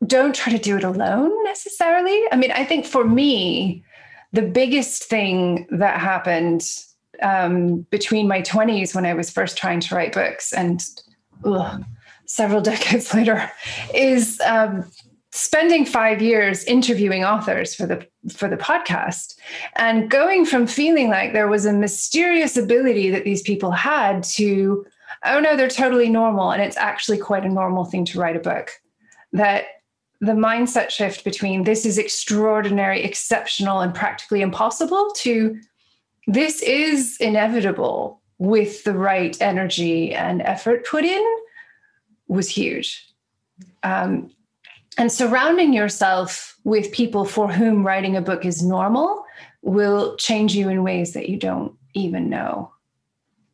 Don't 0.05 0.35
try 0.35 0.51
to 0.51 0.59
do 0.59 0.77
it 0.77 0.83
alone 0.83 1.31
necessarily. 1.43 2.23
I 2.31 2.35
mean, 2.35 2.51
I 2.51 2.65
think 2.65 2.85
for 2.85 3.05
me, 3.05 3.83
the 4.33 4.41
biggest 4.41 5.05
thing 5.05 5.67
that 5.71 5.99
happened 5.99 6.67
um, 7.21 7.81
between 7.91 8.27
my 8.27 8.41
20s 8.41 8.95
when 8.95 9.05
I 9.05 9.13
was 9.13 9.29
first 9.29 9.57
trying 9.57 9.79
to 9.81 9.95
write 9.95 10.13
books 10.13 10.53
and 10.53 10.83
ugh, 11.45 11.83
several 12.25 12.61
decades 12.71 13.13
later, 13.13 13.51
is 13.93 14.39
um, 14.41 14.85
spending 15.31 15.85
five 15.85 16.21
years 16.21 16.63
interviewing 16.65 17.23
authors 17.23 17.73
for 17.73 17.85
the 17.85 18.05
for 18.33 18.49
the 18.49 18.57
podcast 18.57 19.35
and 19.77 20.09
going 20.09 20.45
from 20.45 20.67
feeling 20.67 21.09
like 21.09 21.31
there 21.31 21.47
was 21.47 21.65
a 21.65 21.73
mysterious 21.73 22.57
ability 22.57 23.09
that 23.09 23.23
these 23.23 23.41
people 23.41 23.71
had 23.71 24.23
to 24.23 24.85
oh 25.23 25.39
no 25.39 25.55
they're 25.55 25.69
totally 25.69 26.09
normal 26.09 26.51
and 26.51 26.61
it's 26.61 26.75
actually 26.75 27.17
quite 27.17 27.45
a 27.45 27.49
normal 27.49 27.85
thing 27.85 28.03
to 28.03 28.19
write 28.19 28.35
a 28.35 28.39
book 28.39 28.71
that 29.31 29.65
the 30.21 30.33
mindset 30.33 30.89
shift 30.89 31.23
between 31.23 31.63
this 31.63 31.85
is 31.85 31.97
extraordinary 31.97 33.03
exceptional 33.03 33.81
and 33.81 33.93
practically 33.93 34.41
impossible 34.41 35.11
to 35.17 35.59
this 36.27 36.61
is 36.61 37.17
inevitable 37.19 38.21
with 38.37 38.83
the 38.83 38.93
right 38.93 39.35
energy 39.41 40.13
and 40.13 40.41
effort 40.43 40.85
put 40.85 41.03
in 41.03 41.25
was 42.27 42.47
huge 42.47 43.11
um, 43.83 44.31
and 44.97 45.11
surrounding 45.11 45.73
yourself 45.73 46.57
with 46.63 46.91
people 46.91 47.25
for 47.25 47.51
whom 47.51 47.85
writing 47.85 48.15
a 48.15 48.21
book 48.21 48.45
is 48.45 48.63
normal 48.63 49.23
will 49.61 50.15
change 50.17 50.55
you 50.55 50.69
in 50.69 50.83
ways 50.83 51.13
that 51.13 51.29
you 51.29 51.37
don't 51.37 51.75
even 51.93 52.29
know. 52.29 52.71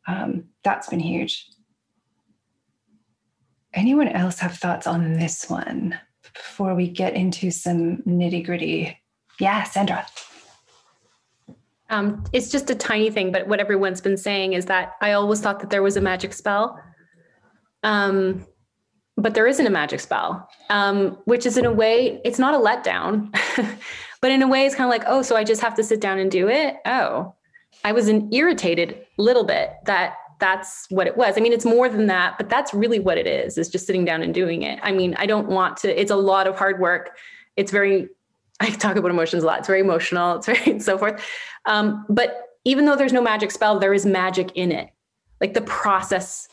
Um, 0.08 0.46
that's 0.64 0.90
been 0.90 1.00
huge. 1.00 1.48
Anyone 3.74 4.08
else 4.08 4.40
have 4.40 4.58
thoughts 4.58 4.88
on 4.88 5.14
this 5.14 5.50
one 5.50 6.00
before 6.38 6.76
we 6.76 6.88
get 6.88 7.16
into 7.16 7.52
some 7.52 7.98
nitty 8.04 8.46
gritty? 8.46 9.00
Yeah, 9.40 9.64
Sandra. 9.64 10.06
Um, 11.90 12.24
it's 12.34 12.52
just 12.52 12.70
a 12.70 12.76
tiny 12.76 13.10
thing, 13.10 13.32
but 13.32 13.48
what 13.48 13.60
everyone's 13.60 14.02
been 14.02 14.18
saying 14.18 14.54
is 14.54 14.66
that 14.66 14.96
I 15.02 15.14
always 15.14 15.40
thought 15.40 15.60
that 15.62 15.70
there 15.70 15.84
was 15.84 15.96
a 15.96 16.02
magic 16.02 16.34
spell. 16.34 16.80
Um, 17.84 18.46
but 19.16 19.34
there 19.34 19.48
isn't 19.48 19.66
a 19.66 19.72
magic 19.72 20.00
spell, 20.00 20.48
um, 20.70 21.18
which 21.26 21.46
is 21.46 21.58
in 21.58 21.66
a 21.66 21.72
way, 21.72 22.22
it's 22.24 22.38
not 22.38 22.54
a 22.54 22.58
letdown, 22.58 23.34
but 24.22 24.32
in 24.32 24.44
a 24.44 24.48
way, 24.48 24.66
it's 24.66 24.76
kind 24.76 24.86
of 24.86 24.92
like, 24.92 25.08
oh, 25.08 25.24
so 25.24 25.36
I 25.36 25.44
just 25.44 25.62
have 25.62 25.76
to 25.76 25.84
sit 25.84 26.00
down 26.00 26.20
and 26.20 26.30
do 26.30 26.48
it. 26.48 26.76
Oh, 26.86 27.34
I 27.84 27.94
was 27.94 28.10
an 28.10 28.32
irritated 28.32 29.06
little 29.18 29.44
bit 29.44 29.72
that 29.86 30.16
that's 30.40 30.86
what 30.90 31.08
it 31.08 31.18
was. 31.18 31.38
I 31.38 31.42
mean, 31.42 31.54
it's 31.54 31.66
more 31.66 31.90
than 31.90 32.08
that, 32.08 32.38
but 32.38 32.50
that's 32.50 32.74
really 32.74 33.00
what 33.00 33.18
it 33.18 33.28
is, 33.28 33.58
is 33.58 33.70
just 33.70 33.86
sitting 33.86 34.06
down 34.06 34.22
and 34.22 34.34
doing 34.34 34.62
it. 34.62 34.80
I 34.84 34.92
mean, 34.92 35.16
I 35.18 35.26
don't 35.26 35.48
want 35.48 35.78
to, 35.78 36.00
it's 36.00 36.12
a 36.12 36.16
lot 36.16 36.48
of 36.48 36.58
hard 36.58 36.80
work. 36.80 37.18
It's 37.56 37.72
very, 37.72 38.10
I 38.60 38.70
talk 38.70 38.96
about 38.96 39.12
emotions 39.12 39.44
a 39.44 39.46
lot. 39.46 39.60
It's 39.60 39.68
very 39.68 39.82
emotional. 39.82 40.38
It's 40.38 40.46
very, 40.48 40.72
and 40.72 40.84
so 40.84 40.98
forth. 40.98 41.24
Um, 41.66 42.06
but 42.10 42.44
even 42.66 42.86
though 42.86 42.96
there's 42.96 43.14
no 43.14 43.22
magic 43.22 43.52
spell, 43.52 43.80
there 43.80 43.94
is 43.94 44.06
magic 44.06 44.52
in 44.56 44.72
it. 44.72 44.90
Like 45.40 45.54
the 45.54 45.62
process 45.62 46.48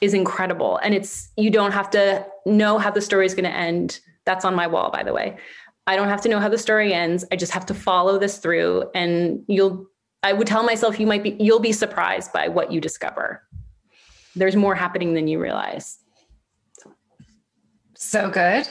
is 0.00 0.12
incredible. 0.12 0.78
And 0.82 0.94
it's, 0.94 1.30
you 1.36 1.50
don't 1.50 1.72
have 1.72 1.90
to 1.90 2.26
know 2.44 2.78
how 2.78 2.90
the 2.90 3.00
story 3.00 3.26
is 3.26 3.34
going 3.34 3.44
to 3.44 3.54
end. 3.54 4.00
That's 4.24 4.44
on 4.44 4.54
my 4.54 4.66
wall, 4.66 4.90
by 4.90 5.02
the 5.02 5.12
way. 5.12 5.36
I 5.86 5.96
don't 5.96 6.08
have 6.08 6.20
to 6.22 6.28
know 6.28 6.40
how 6.40 6.48
the 6.48 6.58
story 6.58 6.92
ends. 6.92 7.24
I 7.30 7.36
just 7.36 7.52
have 7.52 7.66
to 7.66 7.74
follow 7.74 8.18
this 8.18 8.38
through 8.38 8.90
and 8.94 9.42
you'll, 9.46 9.86
I 10.26 10.32
would 10.32 10.48
tell 10.48 10.64
myself 10.64 10.98
you 10.98 11.06
might 11.06 11.22
be, 11.22 11.36
you'll 11.38 11.60
be 11.60 11.72
surprised 11.72 12.32
by 12.32 12.48
what 12.48 12.72
you 12.72 12.80
discover. 12.80 13.42
There's 14.34 14.56
more 14.56 14.74
happening 14.74 15.14
than 15.14 15.28
you 15.28 15.40
realize. 15.40 15.98
So, 17.94 18.28
good. 18.28 18.68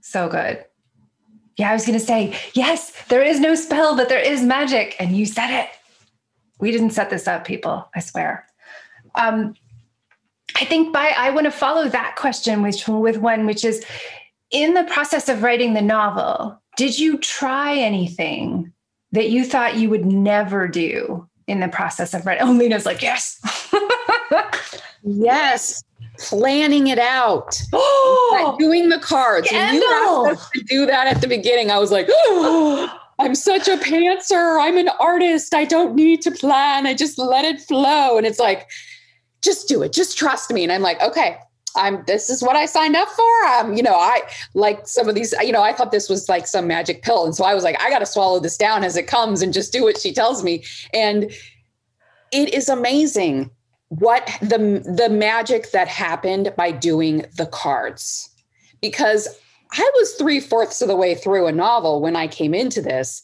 So 0.00 0.28
good. 0.28 0.64
Yeah, 1.58 1.70
I 1.70 1.74
was 1.74 1.86
going 1.86 1.98
to 1.98 2.04
say, 2.04 2.34
yes, 2.54 2.92
there 3.08 3.22
is 3.22 3.38
no 3.38 3.54
spell, 3.54 3.96
but 3.96 4.08
there 4.08 4.18
is 4.18 4.42
magic. 4.42 4.96
And 4.98 5.14
you 5.14 5.26
said 5.26 5.50
it. 5.50 5.68
We 6.58 6.70
didn't 6.70 6.90
set 6.90 7.10
this 7.10 7.28
up, 7.28 7.44
people, 7.44 7.88
I 7.94 8.00
swear. 8.00 8.46
Um, 9.14 9.54
I 10.56 10.64
think 10.64 10.92
by 10.92 11.12
I 11.16 11.30
want 11.30 11.44
to 11.44 11.50
follow 11.50 11.88
that 11.88 12.16
question 12.16 12.62
with 12.62 12.88
with 12.88 13.18
one 13.18 13.44
which 13.44 13.64
is 13.64 13.84
in 14.50 14.74
the 14.74 14.84
process 14.84 15.28
of 15.28 15.42
writing 15.42 15.74
the 15.74 15.82
novel, 15.82 16.60
did 16.76 16.98
you 16.98 17.18
try 17.18 17.76
anything 17.76 18.72
that 19.14 19.30
you 19.30 19.44
thought 19.44 19.76
you 19.76 19.88
would 19.88 20.04
never 20.04 20.66
do 20.68 21.26
in 21.46 21.60
the 21.60 21.68
process 21.68 22.14
of 22.14 22.26
writing? 22.26 22.46
Oh, 22.48 22.52
Lena's 22.52 22.84
like, 22.84 23.00
yes. 23.00 23.40
yes. 25.02 25.82
Planning 26.18 26.88
it 26.88 26.98
out. 26.98 27.56
Oh, 28.36 28.56
doing 28.58 28.88
the 28.88 28.98
cards. 28.98 29.50
You 29.50 29.56
asked 29.56 29.76
us 30.40 30.50
to 30.50 30.62
do 30.64 30.86
that 30.86 31.06
at 31.06 31.20
the 31.20 31.28
beginning, 31.28 31.70
I 31.70 31.78
was 31.78 31.92
like, 31.92 32.06
oh, 32.10 33.00
I'm 33.20 33.36
such 33.36 33.68
a 33.68 33.76
pantser. 33.76 34.60
I'm 34.60 34.76
an 34.76 34.88
artist. 34.98 35.54
I 35.54 35.64
don't 35.64 35.94
need 35.94 36.20
to 36.22 36.32
plan. 36.32 36.86
I 36.86 36.94
just 36.94 37.16
let 37.16 37.44
it 37.44 37.60
flow. 37.60 38.18
And 38.18 38.26
it's 38.26 38.40
like, 38.40 38.68
just 39.40 39.68
do 39.68 39.82
it. 39.82 39.92
Just 39.92 40.18
trust 40.18 40.50
me. 40.52 40.64
And 40.64 40.72
I'm 40.72 40.82
like, 40.82 41.00
okay, 41.00 41.38
I'm 41.76 42.04
this 42.06 42.30
is 42.30 42.42
what 42.42 42.56
I 42.56 42.66
signed 42.66 42.96
up 42.96 43.08
for. 43.08 43.46
Um, 43.46 43.74
you 43.74 43.82
know, 43.82 43.94
I 43.94 44.22
like 44.54 44.86
some 44.86 45.08
of 45.08 45.14
these, 45.14 45.34
you 45.42 45.52
know, 45.52 45.62
I 45.62 45.72
thought 45.72 45.92
this 45.92 46.08
was 46.08 46.28
like 46.28 46.46
some 46.46 46.66
magic 46.66 47.02
pill. 47.02 47.24
And 47.24 47.34
so 47.34 47.44
I 47.44 47.54
was 47.54 47.64
like, 47.64 47.80
I 47.80 47.90
gotta 47.90 48.06
swallow 48.06 48.40
this 48.40 48.56
down 48.56 48.84
as 48.84 48.96
it 48.96 49.06
comes 49.06 49.42
and 49.42 49.52
just 49.52 49.72
do 49.72 49.82
what 49.82 49.98
she 49.98 50.12
tells 50.12 50.42
me. 50.42 50.64
And 50.92 51.24
it 52.32 52.54
is 52.54 52.68
amazing 52.68 53.50
what 53.88 54.30
the 54.40 54.82
the 54.84 55.08
magic 55.08 55.70
that 55.72 55.88
happened 55.88 56.52
by 56.56 56.70
doing 56.70 57.24
the 57.36 57.46
cards. 57.46 58.30
Because 58.80 59.28
I 59.72 59.90
was 59.96 60.12
three 60.12 60.40
fourths 60.40 60.80
of 60.82 60.88
the 60.88 60.96
way 60.96 61.14
through 61.14 61.46
a 61.46 61.52
novel 61.52 62.00
when 62.00 62.16
I 62.16 62.28
came 62.28 62.54
into 62.54 62.80
this. 62.80 63.22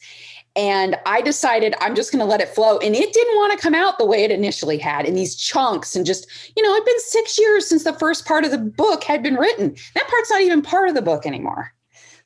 And 0.57 0.97
I 1.07 1.21
decided 1.21 1.75
I'm 1.81 1.95
just 1.95 2.11
going 2.11 2.21
to 2.21 2.25
let 2.25 2.41
it 2.41 2.49
flow. 2.49 2.79
And 2.79 2.95
it 2.95 3.13
didn't 3.13 3.37
want 3.37 3.53
to 3.53 3.63
come 3.63 3.75
out 3.75 3.99
the 3.99 4.07
way 4.07 4.25
it 4.25 4.33
initially 4.33 4.79
had 4.79 5.07
in 5.07 5.15
these 5.15 5.37
chunks 5.37 5.95
and 5.95 6.05
just, 6.05 6.27
you 6.57 6.63
know, 6.63 6.73
it'd 6.75 6.85
been 6.85 7.01
six 7.01 7.39
years 7.39 7.67
since 7.67 7.85
the 7.85 7.93
first 7.93 8.27
part 8.27 8.45
of 8.45 8.51
the 8.51 8.59
book 8.59 9.05
had 9.05 9.23
been 9.23 9.37
written. 9.37 9.77
That 9.95 10.09
part's 10.09 10.31
not 10.31 10.41
even 10.43 10.61
part 10.61 10.89
of 10.89 10.95
the 10.95 11.03
book 11.03 11.25
anymore. 11.25 11.73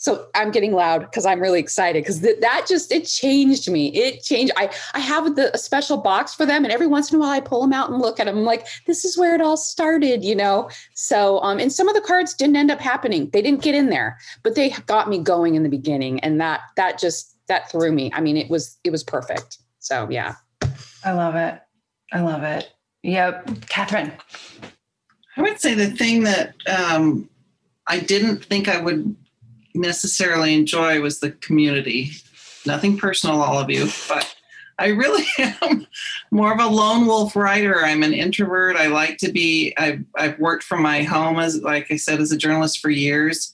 So 0.04 0.26
I'm 0.34 0.50
getting 0.50 0.72
loud 0.74 1.00
because 1.00 1.24
I'm 1.24 1.40
really 1.40 1.60
excited 1.60 2.02
because 2.02 2.20
th- 2.20 2.40
that 2.40 2.66
just 2.68 2.92
it 2.92 3.06
changed 3.06 3.70
me. 3.70 3.88
It 3.94 4.22
changed. 4.22 4.52
I 4.54 4.70
I 4.92 5.00
have 5.00 5.34
the, 5.34 5.54
a 5.54 5.58
special 5.58 5.96
box 5.96 6.34
for 6.34 6.44
them, 6.44 6.64
and 6.64 6.72
every 6.72 6.86
once 6.86 7.10
in 7.10 7.16
a 7.16 7.20
while 7.20 7.30
I 7.30 7.40
pull 7.40 7.62
them 7.62 7.72
out 7.72 7.90
and 7.90 7.98
look 7.98 8.20
at 8.20 8.26
them. 8.26 8.36
I'm 8.36 8.44
like, 8.44 8.66
this 8.86 9.04
is 9.04 9.16
where 9.16 9.34
it 9.34 9.40
all 9.40 9.56
started, 9.56 10.22
you 10.22 10.34
know. 10.34 10.68
So 10.94 11.40
um, 11.40 11.58
and 11.58 11.72
some 11.72 11.88
of 11.88 11.94
the 11.94 12.02
cards 12.02 12.34
didn't 12.34 12.56
end 12.56 12.70
up 12.70 12.80
happening. 12.80 13.30
They 13.30 13.40
didn't 13.40 13.62
get 13.62 13.74
in 13.74 13.88
there, 13.88 14.18
but 14.42 14.56
they 14.56 14.70
got 14.86 15.08
me 15.08 15.18
going 15.18 15.54
in 15.54 15.62
the 15.62 15.70
beginning, 15.70 16.20
and 16.20 16.38
that 16.38 16.60
that 16.76 16.98
just 16.98 17.33
that 17.48 17.70
threw 17.70 17.92
me. 17.92 18.10
I 18.14 18.20
mean, 18.20 18.36
it 18.36 18.50
was 18.50 18.78
it 18.84 18.90
was 18.90 19.02
perfect. 19.02 19.58
So 19.78 20.08
yeah. 20.10 20.36
I 21.04 21.12
love 21.12 21.34
it. 21.34 21.60
I 22.12 22.20
love 22.20 22.42
it. 22.42 22.72
Yep. 23.02 23.68
Catherine. 23.68 24.12
I 25.36 25.42
would 25.42 25.60
say 25.60 25.74
the 25.74 25.90
thing 25.90 26.22
that 26.24 26.54
um, 26.66 27.28
I 27.86 27.98
didn't 27.98 28.44
think 28.44 28.68
I 28.68 28.80
would 28.80 29.14
necessarily 29.74 30.54
enjoy 30.54 31.00
was 31.00 31.20
the 31.20 31.32
community. 31.32 32.12
Nothing 32.64 32.96
personal, 32.96 33.42
all 33.42 33.58
of 33.58 33.68
you, 33.68 33.88
but 34.08 34.34
I 34.78 34.88
really 34.88 35.26
am 35.38 35.86
more 36.30 36.52
of 36.52 36.60
a 36.60 36.66
lone 36.66 37.06
wolf 37.06 37.36
writer. 37.36 37.84
I'm 37.84 38.02
an 38.02 38.14
introvert. 38.14 38.76
I 38.76 38.86
like 38.86 39.18
to 39.18 39.30
be. 39.30 39.74
I've 39.76 40.02
I've 40.16 40.38
worked 40.38 40.64
from 40.64 40.82
my 40.82 41.02
home 41.02 41.38
as, 41.38 41.60
like 41.62 41.90
I 41.90 41.96
said, 41.96 42.20
as 42.20 42.32
a 42.32 42.38
journalist 42.38 42.80
for 42.80 42.90
years 42.90 43.52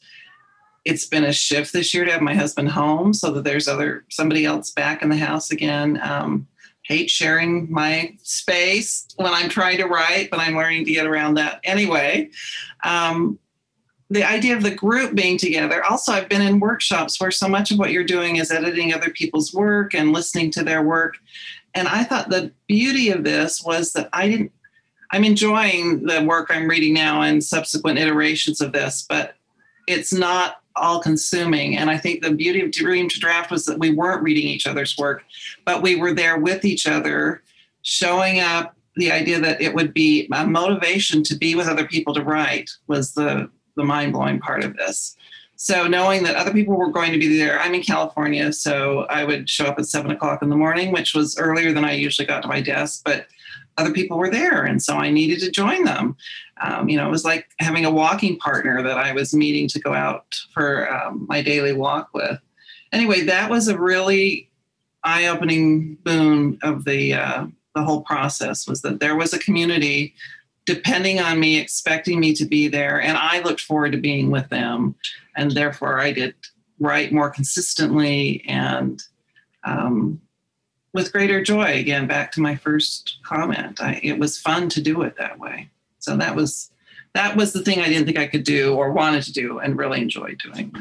it's 0.85 1.07
been 1.07 1.25
a 1.25 1.33
shift 1.33 1.73
this 1.73 1.93
year 1.93 2.05
to 2.05 2.13
have 2.13 2.23
my 2.23 2.35
husband 2.35 2.71
home 2.71 3.13
so 3.13 3.31
that 3.33 3.45
there's 3.45 3.69
other 3.69 4.05
somebody 4.09 4.45
else 4.45 4.71
back 4.71 5.03
in 5.03 5.09
the 5.09 5.17
house 5.17 5.51
again. 5.51 6.01
Um, 6.03 6.47
hate 6.83 7.11
sharing 7.11 7.71
my 7.71 8.17
space 8.23 9.07
when 9.17 9.33
I'm 9.33 9.49
trying 9.49 9.79
to 9.79 9.87
write, 9.87 10.31
but 10.31 10.41
I'm 10.41 10.57
learning 10.57 10.87
to 10.87 10.93
get 10.93 11.07
around 11.07 11.35
that 11.35 11.61
anyway. 11.63 12.31
Um, 12.83 13.39
the 14.09 14.25
idea 14.25 14.57
of 14.57 14.65
the 14.65 14.75
group 14.75 15.15
being 15.15 15.39
together. 15.39 15.85
Also, 15.85 16.11
I've 16.13 16.29
been 16.29 16.43
in 16.43 16.59
workshops 16.59 17.21
where 17.21 17.31
so 17.31 17.47
much 17.47 17.71
of 17.71 17.79
what 17.79 17.93
you're 17.93 18.03
doing 18.03 18.37
is 18.37 18.51
editing 18.51 18.93
other 18.93 19.11
people's 19.11 19.55
work 19.55 19.95
and 19.95 20.13
listening 20.13 20.51
to 20.53 20.65
their 20.65 20.83
work. 20.83 21.15
And 21.75 21.87
I 21.87 22.03
thought 22.03 22.29
the 22.29 22.51
beauty 22.67 23.11
of 23.11 23.23
this 23.23 23.63
was 23.63 23.93
that 23.93 24.09
I 24.13 24.29
didn't, 24.29 24.53
I'm 25.13 25.23
enjoying 25.23 26.07
the 26.07 26.25
work 26.25 26.49
I'm 26.51 26.69
reading 26.69 26.95
now 26.95 27.23
and 27.23 27.43
subsequent 27.43 28.01
iterations 28.01 28.61
of 28.61 28.73
this, 28.73 29.07
but 29.09 29.37
it's 29.87 30.13
not 30.13 30.60
all 30.77 31.01
consuming. 31.01 31.77
And 31.77 31.91
I 31.91 31.99
think 31.99 32.23
the 32.23 32.33
beauty 32.33 32.61
of 32.61 32.71
Dream 32.71 33.09
to 33.09 33.21
Draft 33.21 33.51
was 33.51 33.65
that 33.67 33.79
we 33.79 33.91
weren't 33.91 34.23
reading 34.23 34.47
each 34.47 34.67
other's 34.67 34.97
work, 34.97 35.25
but 35.65 35.83
we 35.83 35.97
were 35.97 36.15
there 36.15 36.39
with 36.39 36.65
each 36.65 36.87
other, 36.87 37.43
showing 37.83 38.41
up. 38.41 38.75
The 38.97 39.13
idea 39.13 39.39
that 39.41 39.63
it 39.63 39.73
would 39.75 39.95
be 39.95 40.29
a 40.33 40.47
motivation 40.47 41.23
to 41.23 41.37
be 41.37 41.55
with 41.55 41.69
other 41.69 41.87
people 41.87 42.13
to 42.13 42.25
write 42.25 42.71
was 42.89 43.15
the, 43.15 43.49
the 43.77 43.85
mind 43.85 44.13
blowing 44.13 44.41
part 44.41 44.65
of 44.65 44.77
this. 44.77 45.17
So 45.55 45.87
knowing 45.87 46.25
that 46.25 46.35
other 46.35 46.53
people 46.53 46.77
were 46.77 46.91
going 46.91 47.13
to 47.13 47.19
be 47.19 47.39
there, 47.39 47.61
I'm 47.61 47.75
in 47.75 47.83
California, 47.83 48.53
so 48.53 49.03
I 49.11 49.25
would 49.25 49.49
show 49.49 49.67
up 49.67 49.79
at 49.79 49.87
seven 49.87 50.11
o'clock 50.11 50.43
in 50.43 50.49
the 50.49 50.57
morning, 50.57 50.91
which 50.91 51.15
was 51.15 51.39
earlier 51.39 51.73
than 51.73 51.85
I 51.85 51.93
usually 51.93 52.27
got 52.27 52.43
to 52.43 52.49
my 52.49 52.61
desk, 52.61 53.03
but 53.05 53.27
other 53.81 53.93
people 53.93 54.19
were 54.19 54.31
there, 54.31 54.65
and 54.65 54.83
so 54.83 54.95
I 54.97 55.11
needed 55.11 55.41
to 55.41 55.51
join 55.51 55.85
them 55.85 56.17
um, 56.61 56.89
you 56.89 56.97
know, 56.97 57.07
it 57.07 57.11
was 57.11 57.25
like 57.25 57.49
having 57.59 57.85
a 57.85 57.91
walking 57.91 58.39
partner 58.39 58.83
that 58.83 58.99
I 58.99 59.13
was 59.13 59.35
meeting 59.35 59.67
to 59.69 59.81
go 59.81 59.95
out 59.95 60.35
for 60.53 60.93
um, 60.93 61.27
my 61.29 61.43
daily 61.43 61.73
walk 61.73 62.11
with. 62.13 62.39
Anyway, 62.93 63.23
that 63.23 63.51
was 63.51 63.69
a 63.69 63.79
really 63.79 64.51
eye-opening 65.05 65.95
boon 66.05 66.59
of 66.63 66.85
the 66.85 67.15
uh, 67.15 67.47
the 67.75 67.83
whole 67.83 68.03
process 68.03 68.67
was 68.67 68.83
that 68.83 69.01
there 69.01 69.17
was 69.17 69.33
a 69.33 69.39
community 69.39 70.15
depending 70.67 71.19
on 71.19 71.41
me, 71.41 71.59
expecting 71.59 72.21
me 72.21 72.35
to 72.35 72.45
be 72.45 72.69
there. 72.69 73.01
And 73.01 73.17
I 73.17 73.41
looked 73.41 73.63
forward 73.63 73.93
to 73.93 73.99
being 73.99 74.31
with 74.31 74.49
them. 74.51 74.95
And 75.35 75.53
therefore, 75.53 75.99
I 75.99 76.13
did 76.13 76.35
write 76.79 77.13
more 77.13 77.31
consistently 77.31 78.45
and 78.47 79.03
um, 79.65 80.21
with 80.93 81.13
greater 81.13 81.43
joy. 81.43 81.79
Again, 81.79 82.07
back 82.07 82.33
to 82.33 82.41
my 82.41 82.57
first 82.57 83.19
comment, 83.23 83.81
I, 83.81 84.01
it 84.03 84.19
was 84.19 84.39
fun 84.39 84.69
to 84.71 84.83
do 84.83 85.03
it 85.03 85.17
that 85.19 85.39
way. 85.39 85.71
So 85.99 86.17
that 86.17 86.35
was 86.35 86.71
that 87.13 87.37
was 87.37 87.53
the 87.53 87.63
thing 87.63 87.81
I 87.81 87.89
didn't 87.89 88.07
think 88.07 88.19
I 88.19 88.27
could 88.27 88.45
do 88.45 88.75
or 88.75 88.93
wanted 88.93 89.25
to 89.25 89.33
do 89.33 89.59
and 89.59 89.77
really 89.77 90.01
enjoyed 90.01 90.41
doing. 90.43 90.75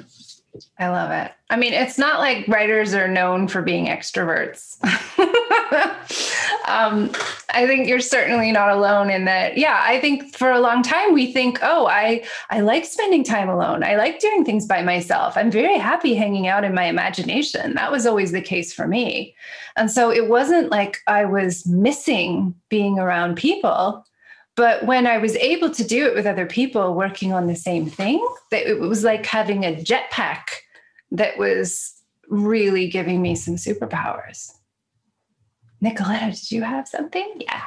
I 0.77 0.89
love 0.89 1.11
it. 1.11 1.31
I 1.49 1.57
mean, 1.57 1.73
it's 1.73 1.97
not 1.97 2.19
like 2.19 2.47
writers 2.47 2.93
are 2.93 3.07
known 3.07 3.47
for 3.47 3.61
being 3.61 3.87
extroverts. 3.87 4.77
um, 6.67 7.11
I 7.49 7.65
think 7.65 7.87
you're 7.87 7.99
certainly 7.99 8.51
not 8.51 8.69
alone 8.69 9.09
in 9.09 9.25
that. 9.25 9.57
Yeah, 9.57 9.81
I 9.83 9.99
think 9.99 10.35
for 10.35 10.51
a 10.51 10.59
long 10.59 10.83
time 10.83 11.13
we 11.13 11.31
think, 11.31 11.59
oh, 11.61 11.87
I 11.87 12.23
I 12.49 12.61
like 12.61 12.85
spending 12.85 13.23
time 13.23 13.49
alone. 13.49 13.83
I 13.83 13.95
like 13.95 14.19
doing 14.19 14.45
things 14.45 14.65
by 14.65 14.81
myself. 14.81 15.35
I'm 15.35 15.51
very 15.51 15.77
happy 15.77 16.13
hanging 16.13 16.47
out 16.47 16.63
in 16.63 16.73
my 16.73 16.85
imagination. 16.85 17.73
That 17.75 17.91
was 17.91 18.05
always 18.05 18.31
the 18.31 18.41
case 18.41 18.73
for 18.73 18.87
me. 18.87 19.35
And 19.75 19.89
so 19.89 20.11
it 20.11 20.27
wasn't 20.27 20.71
like 20.71 20.97
I 21.07 21.25
was 21.25 21.65
missing 21.65 22.55
being 22.69 22.99
around 22.99 23.35
people. 23.35 24.05
But 24.55 24.85
when 24.85 25.07
I 25.07 25.17
was 25.17 25.35
able 25.37 25.69
to 25.69 25.83
do 25.85 26.05
it 26.05 26.13
with 26.13 26.25
other 26.25 26.45
people 26.45 26.93
working 26.93 27.31
on 27.31 27.47
the 27.47 27.55
same 27.55 27.89
thing, 27.89 28.25
that 28.51 28.67
it 28.67 28.79
was 28.79 29.03
like 29.05 29.25
having 29.25 29.63
a 29.63 29.73
jetpack 29.73 30.49
that 31.11 31.37
was 31.37 31.93
really 32.27 32.87
giving 32.89 33.21
me 33.21 33.35
some 33.35 33.55
superpowers. 33.55 34.51
Nicoletta, 35.83 36.37
did 36.39 36.51
you 36.51 36.63
have 36.63 36.87
something? 36.87 37.35
Yeah. 37.39 37.61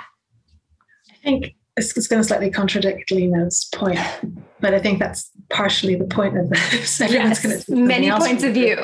I 1.10 1.14
think 1.22 1.54
it's, 1.76 1.96
it's 1.96 2.06
going 2.06 2.20
to 2.20 2.26
slightly 2.26 2.50
contradict 2.50 3.10
Lena's 3.10 3.68
point, 3.74 3.98
but 4.60 4.74
I 4.74 4.78
think 4.78 4.98
that's 4.98 5.30
partially 5.48 5.94
the 5.94 6.04
point 6.04 6.36
of 6.36 6.50
this. 6.50 7.00
Everyone's 7.00 7.42
yes, 7.42 7.66
going 7.66 7.80
to 7.80 7.86
many 7.86 8.10
points 8.10 8.44
of 8.44 8.54
view. 8.54 8.78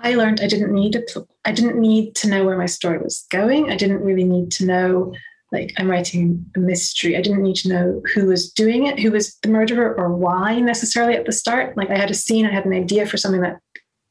I 0.00 0.14
learned 0.14 0.40
I 0.40 0.46
didn't 0.46 0.72
need 0.72 0.94
a 0.94 1.02
I 1.44 1.52
didn't 1.52 1.78
need 1.78 2.14
to 2.16 2.28
know 2.28 2.44
where 2.44 2.56
my 2.56 2.66
story 2.66 2.98
was 2.98 3.26
going. 3.30 3.70
I 3.70 3.76
didn't 3.76 4.00
really 4.00 4.24
need 4.24 4.52
to 4.52 4.64
know 4.64 5.12
like 5.50 5.72
I'm 5.76 5.90
writing 5.90 6.44
a 6.56 6.60
mystery. 6.60 7.16
I 7.16 7.22
didn't 7.22 7.42
need 7.42 7.56
to 7.56 7.68
know 7.68 8.02
who 8.14 8.26
was 8.26 8.52
doing 8.52 8.86
it, 8.86 9.00
who 9.00 9.10
was 9.10 9.36
the 9.42 9.48
murderer, 9.48 9.94
or 9.94 10.14
why 10.14 10.60
necessarily 10.60 11.14
at 11.14 11.26
the 11.26 11.32
start. 11.32 11.76
Like 11.76 11.90
I 11.90 11.96
had 11.96 12.10
a 12.10 12.14
scene, 12.14 12.46
I 12.46 12.52
had 12.52 12.66
an 12.66 12.72
idea 12.72 13.06
for 13.06 13.16
something 13.16 13.40
that 13.40 13.58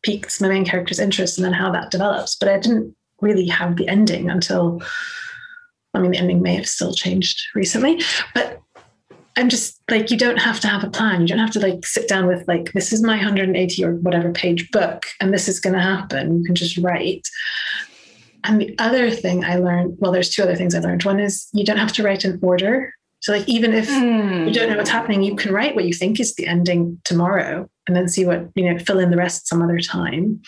piques 0.03 0.41
my 0.41 0.49
main 0.49 0.65
character's 0.65 0.99
interest, 0.99 1.37
and 1.37 1.45
then 1.45 1.53
how 1.53 1.71
that 1.71 1.91
develops. 1.91 2.35
But 2.35 2.49
I 2.49 2.59
didn't 2.59 2.95
really 3.21 3.47
have 3.47 3.75
the 3.77 3.87
ending 3.87 4.29
until. 4.29 4.81
I 5.93 5.99
mean, 5.99 6.11
the 6.11 6.17
ending 6.19 6.43
may 6.43 6.53
have 6.53 6.67
still 6.67 6.93
changed 6.93 7.41
recently, 7.55 8.03
but 8.35 8.61
I'm 9.37 9.49
just 9.49 9.81
like, 9.89 10.09
you 10.09 10.17
don't 10.17 10.39
have 10.39 10.59
to 10.61 10.67
have 10.67 10.83
a 10.83 10.89
plan. 10.89 11.21
You 11.21 11.27
don't 11.27 11.37
have 11.37 11.51
to 11.51 11.59
like 11.59 11.85
sit 11.85 12.07
down 12.07 12.25
with 12.25 12.47
like, 12.47 12.73
this 12.73 12.91
is 12.91 13.03
my 13.03 13.15
180 13.15 13.83
or 13.83 13.95
whatever 13.95 14.31
page 14.31 14.69
book, 14.71 15.05
and 15.21 15.31
this 15.31 15.47
is 15.47 15.59
going 15.59 15.75
to 15.75 15.81
happen. 15.81 16.39
You 16.39 16.43
can 16.43 16.55
just 16.55 16.77
write. 16.77 17.27
And 18.43 18.59
the 18.59 18.75
other 18.79 19.11
thing 19.11 19.45
I 19.45 19.57
learned, 19.57 19.97
well, 19.99 20.11
there's 20.11 20.29
two 20.29 20.41
other 20.41 20.55
things 20.55 20.73
I 20.73 20.79
learned. 20.79 21.03
One 21.03 21.19
is 21.19 21.47
you 21.53 21.63
don't 21.63 21.77
have 21.77 21.93
to 21.93 22.03
write 22.03 22.25
in 22.25 22.39
order. 22.41 22.93
So, 23.19 23.31
like, 23.31 23.47
even 23.47 23.73
if 23.73 23.89
mm. 23.89 24.47
you 24.47 24.53
don't 24.53 24.69
know 24.69 24.77
what's 24.77 24.89
happening, 24.89 25.21
you 25.21 25.35
can 25.35 25.53
write 25.53 25.75
what 25.75 25.85
you 25.85 25.93
think 25.93 26.19
is 26.19 26.33
the 26.35 26.47
ending 26.47 26.99
tomorrow 27.03 27.69
and 27.87 27.95
then 27.95 28.07
see 28.07 28.25
what, 28.25 28.49
you 28.55 28.71
know, 28.71 28.79
fill 28.79 28.99
in 28.99 29.11
the 29.11 29.17
rest 29.17 29.47
some 29.47 29.61
other 29.61 29.79
time. 29.79 30.41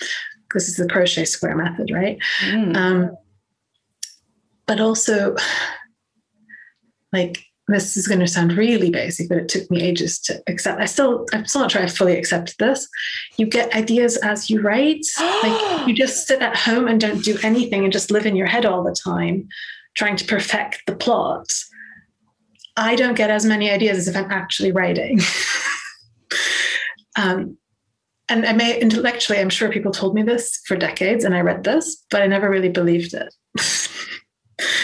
This 0.54 0.68
is 0.68 0.78
the 0.78 0.88
crochet 0.88 1.26
square 1.26 1.56
method, 1.56 1.92
right? 1.92 2.18
Mm. 2.46 2.76
Um, 2.76 3.18
but 4.66 4.80
also, 4.80 5.36
like, 7.12 7.44
this 7.70 7.96
is 7.96 8.08
going 8.08 8.20
to 8.20 8.28
sound 8.28 8.54
really 8.54 8.90
basic, 8.90 9.30
but 9.30 9.38
it 9.38 9.48
took 9.48 9.70
me 9.70 9.82
ages 9.82 10.20
to 10.22 10.42
accept. 10.48 10.82
I 10.82 10.86
still, 10.86 11.26
I'm 11.34 11.46
still 11.46 11.62
not 11.62 11.72
sure 11.72 11.84
I 11.84 11.88
fully 11.88 12.18
accept 12.18 12.58
this. 12.58 12.88
You 13.38 13.46
get 13.46 13.76
ideas 13.76 14.18
as 14.18 14.50
you 14.50 14.62
write. 14.62 15.06
like 15.44 15.88
you 15.88 15.94
just 15.94 16.28
sit 16.28 16.42
at 16.42 16.56
home 16.56 16.88
and 16.88 17.00
don't 17.00 17.24
do 17.24 17.38
anything 17.44 17.84
and 17.84 17.94
just 17.94 18.12
live 18.12 18.26
in 18.26 18.36
your 18.36 18.48
head 18.48 18.66
all 18.66 18.84
the 18.84 18.96
time, 18.96 19.48
trying 19.94 20.16
to 20.16 20.26
perfect 20.26 20.82
the 20.88 20.96
plot. 20.96 21.52
I 22.76 22.96
don't 22.96 23.16
get 23.16 23.30
as 23.30 23.46
many 23.46 23.70
ideas 23.70 24.00
as 24.00 24.08
if 24.08 24.16
I'm 24.16 24.32
actually 24.32 24.72
writing. 24.72 25.20
um, 27.16 27.58
and 28.30 28.46
I 28.46 28.54
may 28.54 28.80
intellectually, 28.80 29.40
I'm 29.40 29.50
sure 29.50 29.72
people 29.72 29.92
told 29.92 30.16
me 30.16 30.24
this 30.24 30.62
for 30.66 30.76
decades, 30.76 31.24
and 31.24 31.36
I 31.36 31.42
read 31.42 31.64
this, 31.64 32.04
but 32.10 32.22
I 32.22 32.28
never 32.28 32.50
really 32.50 32.70
believed 32.70 33.14
it. 33.14 33.34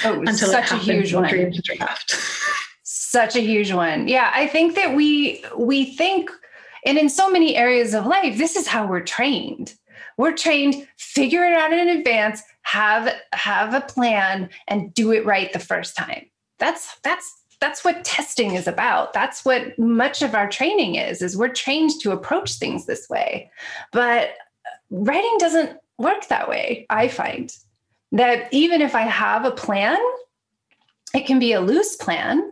oh, 0.03 0.19
until 0.27 0.49
such 0.49 0.71
it 0.71 0.71
a 0.71 0.77
huge 0.77 1.13
one. 1.13 1.29
Dream 1.29 1.51
to 1.51 1.61
draft 1.61 2.11
such 2.83 3.35
a 3.35 3.41
huge 3.41 3.71
one. 3.71 4.07
Yeah, 4.07 4.31
I 4.33 4.47
think 4.47 4.75
that 4.75 4.95
we 4.95 5.43
we 5.57 5.95
think 5.95 6.29
and 6.85 6.97
in 6.97 7.09
so 7.09 7.29
many 7.29 7.55
areas 7.55 7.93
of 7.93 8.05
life 8.05 8.37
this 8.37 8.55
is 8.55 8.67
how 8.67 8.87
we're 8.87 9.01
trained. 9.01 9.75
We're 10.17 10.35
trained 10.35 10.87
figure 10.97 11.43
it 11.43 11.53
out 11.53 11.73
in 11.73 11.89
advance, 11.89 12.41
have 12.63 13.13
have 13.33 13.73
a 13.73 13.81
plan 13.81 14.49
and 14.67 14.93
do 14.93 15.11
it 15.11 15.25
right 15.25 15.51
the 15.51 15.59
first 15.59 15.95
time. 15.95 16.25
That's 16.59 16.97
that's 17.03 17.31
that's 17.59 17.83
what 17.83 18.03
testing 18.03 18.55
is 18.55 18.67
about. 18.67 19.13
That's 19.13 19.45
what 19.45 19.77
much 19.79 20.21
of 20.21 20.35
our 20.35 20.49
training 20.49 20.95
is 20.95 21.21
is 21.21 21.37
we're 21.37 21.49
trained 21.49 21.91
to 22.01 22.11
approach 22.11 22.53
things 22.53 22.85
this 22.85 23.09
way. 23.09 23.51
But 23.91 24.31
writing 24.89 25.35
doesn't 25.39 25.77
work 25.97 26.27
that 26.27 26.49
way, 26.49 26.85
I 26.89 27.07
find. 27.07 27.55
That 28.11 28.47
even 28.51 28.81
if 28.81 28.95
I 28.95 29.01
have 29.01 29.45
a 29.45 29.51
plan, 29.51 29.97
it 31.13 31.25
can 31.25 31.39
be 31.39 31.53
a 31.53 31.61
loose 31.61 31.95
plan 31.95 32.51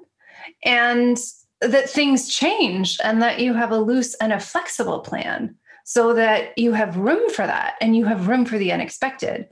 and 0.65 1.17
that 1.61 1.89
things 1.89 2.29
change 2.29 2.97
and 3.03 3.21
that 3.21 3.39
you 3.39 3.53
have 3.53 3.71
a 3.71 3.77
loose 3.77 4.15
and 4.15 4.33
a 4.33 4.39
flexible 4.39 4.99
plan 4.99 5.55
so 5.85 6.13
that 6.13 6.57
you 6.57 6.73
have 6.73 6.97
room 6.97 7.29
for 7.29 7.45
that 7.45 7.75
and 7.81 7.95
you 7.95 8.05
have 8.05 8.27
room 8.27 8.45
for 8.45 8.57
the 8.57 8.71
unexpected 8.71 9.47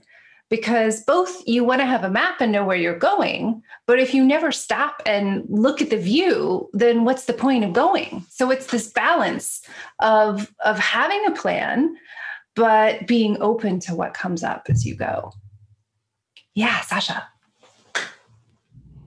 because 0.52 1.02
both 1.04 1.42
you 1.48 1.64
want 1.64 1.80
to 1.80 1.86
have 1.86 2.04
a 2.04 2.10
map 2.10 2.42
and 2.42 2.52
know 2.52 2.62
where 2.62 2.76
you're 2.76 2.98
going 2.98 3.62
but 3.86 3.98
if 3.98 4.12
you 4.12 4.22
never 4.22 4.52
stop 4.52 5.00
and 5.06 5.44
look 5.48 5.80
at 5.80 5.88
the 5.88 5.96
view 5.96 6.68
then 6.74 7.04
what's 7.04 7.24
the 7.24 7.32
point 7.32 7.64
of 7.64 7.72
going? 7.72 8.26
So 8.28 8.50
it's 8.50 8.66
this 8.66 8.88
balance 8.92 9.62
of 10.00 10.52
of 10.62 10.78
having 10.78 11.24
a 11.26 11.30
plan 11.30 11.96
but 12.54 13.06
being 13.06 13.40
open 13.40 13.80
to 13.80 13.94
what 13.94 14.12
comes 14.12 14.44
up 14.44 14.66
as 14.68 14.84
you 14.84 14.94
go. 14.94 15.32
Yeah 16.54 16.82
sasha. 16.82 17.26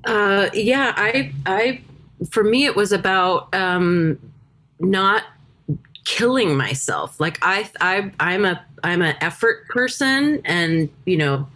Uh, 0.04 0.50
yeah 0.54 0.93
i 0.98 1.32
i 1.46 1.82
for 2.30 2.43
me, 2.43 2.66
it 2.66 2.76
was 2.76 2.91
about 2.91 3.54
um, 3.54 4.20
not 4.80 5.24
killing 6.06 6.56
myself. 6.56 7.20
Like 7.20 7.38
I, 7.41 7.70
I, 7.82 8.12
I'm 8.20 8.45
a, 8.45 8.64
I'm 8.84 9.01
an 9.01 9.16
effort 9.22 9.68
person, 9.68 10.41
and 10.45 10.89
you 11.06 11.18
know, 11.18 11.47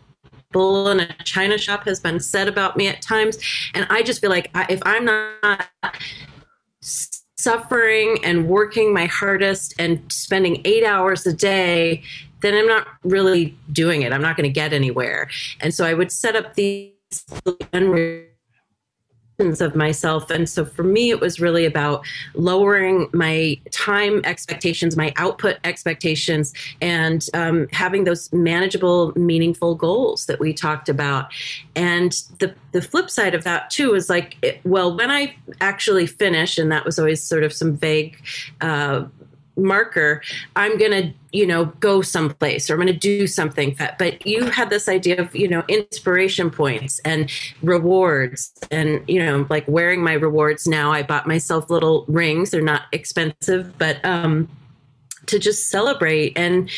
bull 0.52 0.89
in 0.89 1.00
a 1.00 1.08
china 1.24 1.58
shop 1.58 1.86
has 1.86 2.00
been 2.00 2.20
said 2.20 2.47
about 2.47 2.76
me 2.76 2.88
at 2.88 3.02
times, 3.02 3.38
and 3.74 3.88
I 3.89 4.02
just 4.02 4.22
feel 4.22 4.30
like 4.30 4.50
I, 4.54 4.66
if 4.70 4.82
I'm 4.86 5.06
not 5.06 5.68
suffering 7.38 8.20
and 8.24 8.50
working 8.50 8.93
my 8.93 9.06
hardest 9.06 9.74
and 9.80 10.02
spending 10.12 10.62
eight 10.66 10.84
hours 10.84 11.26
a 11.26 11.32
day 11.32 12.04
then 12.41 12.54
i'm 12.54 12.68
not 12.68 12.88
really 13.04 13.58
doing 13.72 14.02
it. 14.02 14.12
I'm 14.12 14.22
not 14.22 14.36
going 14.36 14.47
to 14.50 14.54
get 14.54 14.74
anywhere. 14.74 15.30
And 15.62 15.74
so 15.74 15.86
i 15.86 15.93
would 15.93 16.12
set 16.12 16.36
up 16.36 16.56
these 16.56 16.91
of 19.40 19.74
myself. 19.74 20.30
And 20.30 20.50
so 20.50 20.66
for 20.66 20.84
me, 20.84 21.12
it 21.12 21.22
was 21.22 21.40
really 21.40 21.66
about 21.66 22.06
lowering 22.34 23.08
my 23.14 23.58
time 23.72 24.20
expectations, 24.26 24.98
my 24.98 25.14
output 25.16 25.58
expectations, 25.64 26.54
and 26.82 27.26
um, 27.34 27.68
having 27.72 28.04
those 28.04 28.32
manageable, 28.34 29.14
meaningful 29.16 29.76
goals 29.76 30.26
that 30.26 30.42
we 30.42 30.54
talked 30.54 30.90
about. 30.90 31.32
And 31.74 32.12
the, 32.40 32.54
the 32.74 32.82
flip 32.82 33.10
side 33.10 33.34
of 33.34 33.46
that, 33.46 33.70
too, 33.70 33.96
is 33.96 34.10
like, 34.10 34.36
it, 34.42 34.60
well, 34.66 34.96
when 34.96 35.10
I 35.10 35.34
actually 35.62 36.06
finish, 36.06 36.58
and 36.58 36.70
that 36.74 36.84
was 36.84 37.00
always 37.00 37.24
sort 37.24 37.44
of 37.44 37.54
some 37.54 37.78
vague 37.78 38.22
uh, 38.60 39.06
marker 39.60 40.22
i'm 40.55 40.78
going 40.78 40.91
to 40.91 41.14
you 41.32 41.45
know 41.45 41.66
go 41.80 42.01
someplace 42.01 42.70
or 42.70 42.74
i'm 42.74 42.80
going 42.80 42.88
to 42.88 42.99
do 42.99 43.28
something. 43.28 43.76
But 43.97 44.26
you 44.26 44.45
had 44.45 44.70
this 44.70 44.88
idea 44.89 45.22
of 45.22 45.36
you 45.36 45.47
know 45.47 45.64
inspiration 45.68 46.49
points 46.49 46.99
and 46.99 47.32
rewards 47.62 48.53
and 48.72 49.03
you 49.07 49.24
know 49.24 49.45
like 49.49 49.68
wearing 49.68 50.03
my 50.03 50.14
rewards 50.14 50.68
now. 50.68 50.91
I 50.91 51.03
bought 51.03 51.28
myself 51.28 51.70
little 51.70 52.05
rings. 52.07 52.51
They're 52.51 52.62
not 52.62 52.84
expensive 52.91 53.78
but 53.78 54.03
um 54.05 54.49
to 55.28 55.39
just 55.39 55.70
celebrate. 55.70 56.38
And 56.38 56.70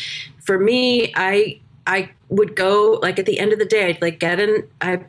for 0.44 0.58
me 0.58 1.12
i 1.14 1.58
i 1.86 2.10
would 2.28 2.56
go 2.56 2.98
like 3.02 3.18
at 3.18 3.26
the 3.26 3.38
end 3.38 3.52
of 3.52 3.58
the 3.58 3.64
day 3.64 3.88
i'd 3.88 4.02
like 4.02 4.18
get 4.18 4.40
in 4.40 4.66
I, 4.80 5.00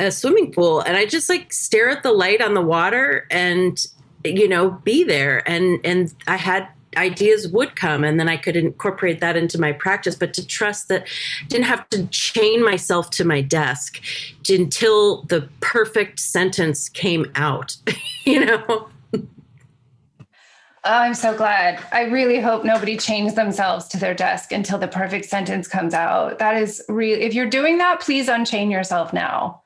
a 0.00 0.10
swimming 0.10 0.52
pool 0.52 0.80
and 0.80 0.96
i 0.96 1.06
just 1.06 1.28
like 1.28 1.52
stare 1.52 1.88
at 1.88 2.02
the 2.02 2.12
light 2.12 2.40
on 2.40 2.54
the 2.54 2.60
water 2.60 3.26
and 3.30 3.78
you 4.24 4.48
know 4.48 4.70
be 4.70 5.04
there. 5.04 5.48
And 5.48 5.80
and 5.84 6.12
i 6.26 6.36
had 6.36 6.68
ideas 6.96 7.48
would 7.48 7.76
come 7.76 8.04
and 8.04 8.18
then 8.18 8.28
I 8.28 8.36
could 8.36 8.56
incorporate 8.56 9.20
that 9.20 9.36
into 9.36 9.60
my 9.60 9.72
practice, 9.72 10.14
but 10.14 10.34
to 10.34 10.46
trust 10.46 10.88
that 10.88 11.02
I 11.02 11.46
didn't 11.48 11.66
have 11.66 11.88
to 11.90 12.06
chain 12.06 12.64
myself 12.64 13.10
to 13.10 13.24
my 13.24 13.40
desk 13.40 14.00
until 14.48 15.22
the 15.22 15.48
perfect 15.60 16.20
sentence 16.20 16.88
came 16.88 17.30
out, 17.34 17.76
you 18.24 18.44
know? 18.44 18.88
Oh, 20.84 20.90
I'm 20.90 21.14
so 21.14 21.36
glad. 21.36 21.80
I 21.92 22.02
really 22.02 22.40
hope 22.40 22.64
nobody 22.64 22.96
chains 22.96 23.34
themselves 23.34 23.86
to 23.88 23.98
their 23.98 24.14
desk 24.14 24.50
until 24.50 24.78
the 24.78 24.88
perfect 24.88 25.26
sentence 25.26 25.68
comes 25.68 25.94
out. 25.94 26.40
That 26.40 26.60
is 26.60 26.82
really, 26.88 27.22
if 27.22 27.34
you're 27.34 27.48
doing 27.48 27.78
that, 27.78 28.00
please 28.00 28.26
unchain 28.26 28.68
yourself 28.68 29.12
now. 29.12 29.62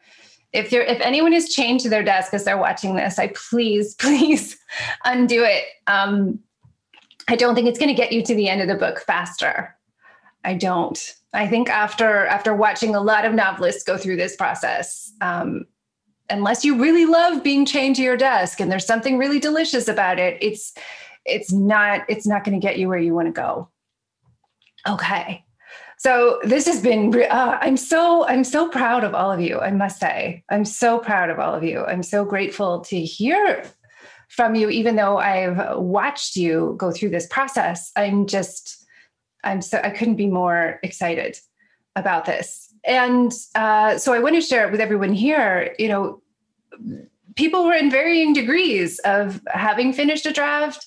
If 0.52 0.72
you're, 0.72 0.82
if 0.82 1.00
anyone 1.00 1.32
is 1.32 1.54
chained 1.54 1.80
to 1.80 1.88
their 1.88 2.02
desk 2.02 2.34
as 2.34 2.44
they're 2.44 2.58
watching 2.58 2.96
this, 2.96 3.18
I 3.18 3.28
please, 3.28 3.94
please 3.98 4.58
undo 5.06 5.42
it. 5.42 5.64
Um, 5.86 6.40
I 7.28 7.36
don't 7.36 7.54
think 7.54 7.68
it's 7.68 7.78
going 7.78 7.88
to 7.88 7.94
get 7.94 8.12
you 8.12 8.22
to 8.22 8.34
the 8.34 8.48
end 8.48 8.60
of 8.60 8.68
the 8.68 8.74
book 8.74 9.00
faster. 9.00 9.76
I 10.44 10.54
don't. 10.54 11.14
I 11.32 11.46
think 11.48 11.68
after 11.68 12.26
after 12.26 12.54
watching 12.54 12.94
a 12.94 13.00
lot 13.00 13.24
of 13.24 13.34
novelists 13.34 13.82
go 13.82 13.98
through 13.98 14.16
this 14.16 14.36
process, 14.36 15.12
um, 15.20 15.66
unless 16.30 16.64
you 16.64 16.80
really 16.80 17.04
love 17.04 17.42
being 17.42 17.66
chained 17.66 17.96
to 17.96 18.02
your 18.02 18.16
desk 18.16 18.60
and 18.60 18.70
there's 18.70 18.86
something 18.86 19.18
really 19.18 19.40
delicious 19.40 19.88
about 19.88 20.18
it, 20.18 20.38
it's 20.40 20.72
it's 21.26 21.52
not 21.52 22.02
it's 22.08 22.26
not 22.26 22.44
going 22.44 22.58
to 22.58 22.64
get 22.64 22.78
you 22.78 22.88
where 22.88 22.98
you 22.98 23.14
want 23.14 23.26
to 23.26 23.32
go 23.32 23.68
okay 24.88 25.44
so 25.98 26.40
this 26.44 26.66
has 26.66 26.80
been 26.80 27.14
uh, 27.30 27.58
i'm 27.60 27.76
so 27.76 28.26
i'm 28.26 28.44
so 28.44 28.68
proud 28.68 29.04
of 29.04 29.14
all 29.14 29.30
of 29.30 29.40
you 29.40 29.58
i 29.60 29.70
must 29.70 29.98
say 29.98 30.42
i'm 30.50 30.64
so 30.64 30.98
proud 30.98 31.30
of 31.30 31.38
all 31.38 31.54
of 31.54 31.64
you 31.64 31.84
i'm 31.84 32.02
so 32.02 32.24
grateful 32.24 32.80
to 32.80 33.00
hear 33.00 33.64
from 34.28 34.54
you 34.54 34.68
even 34.68 34.96
though 34.96 35.18
i've 35.18 35.78
watched 35.78 36.36
you 36.36 36.74
go 36.78 36.90
through 36.90 37.10
this 37.10 37.26
process 37.26 37.92
i'm 37.96 38.26
just 38.26 38.84
i'm 39.44 39.62
so 39.62 39.80
i 39.84 39.90
couldn't 39.90 40.16
be 40.16 40.26
more 40.26 40.78
excited 40.82 41.38
about 41.94 42.24
this 42.24 42.72
and 42.84 43.32
uh, 43.54 43.96
so 43.98 44.12
i 44.12 44.18
want 44.18 44.34
to 44.34 44.40
share 44.40 44.66
it 44.66 44.70
with 44.70 44.80
everyone 44.80 45.12
here 45.12 45.74
you 45.78 45.88
know 45.88 46.20
people 47.34 47.64
were 47.64 47.74
in 47.74 47.90
varying 47.90 48.32
degrees 48.32 48.98
of 49.00 49.40
having 49.48 49.92
finished 49.92 50.26
a 50.26 50.32
draft 50.32 50.86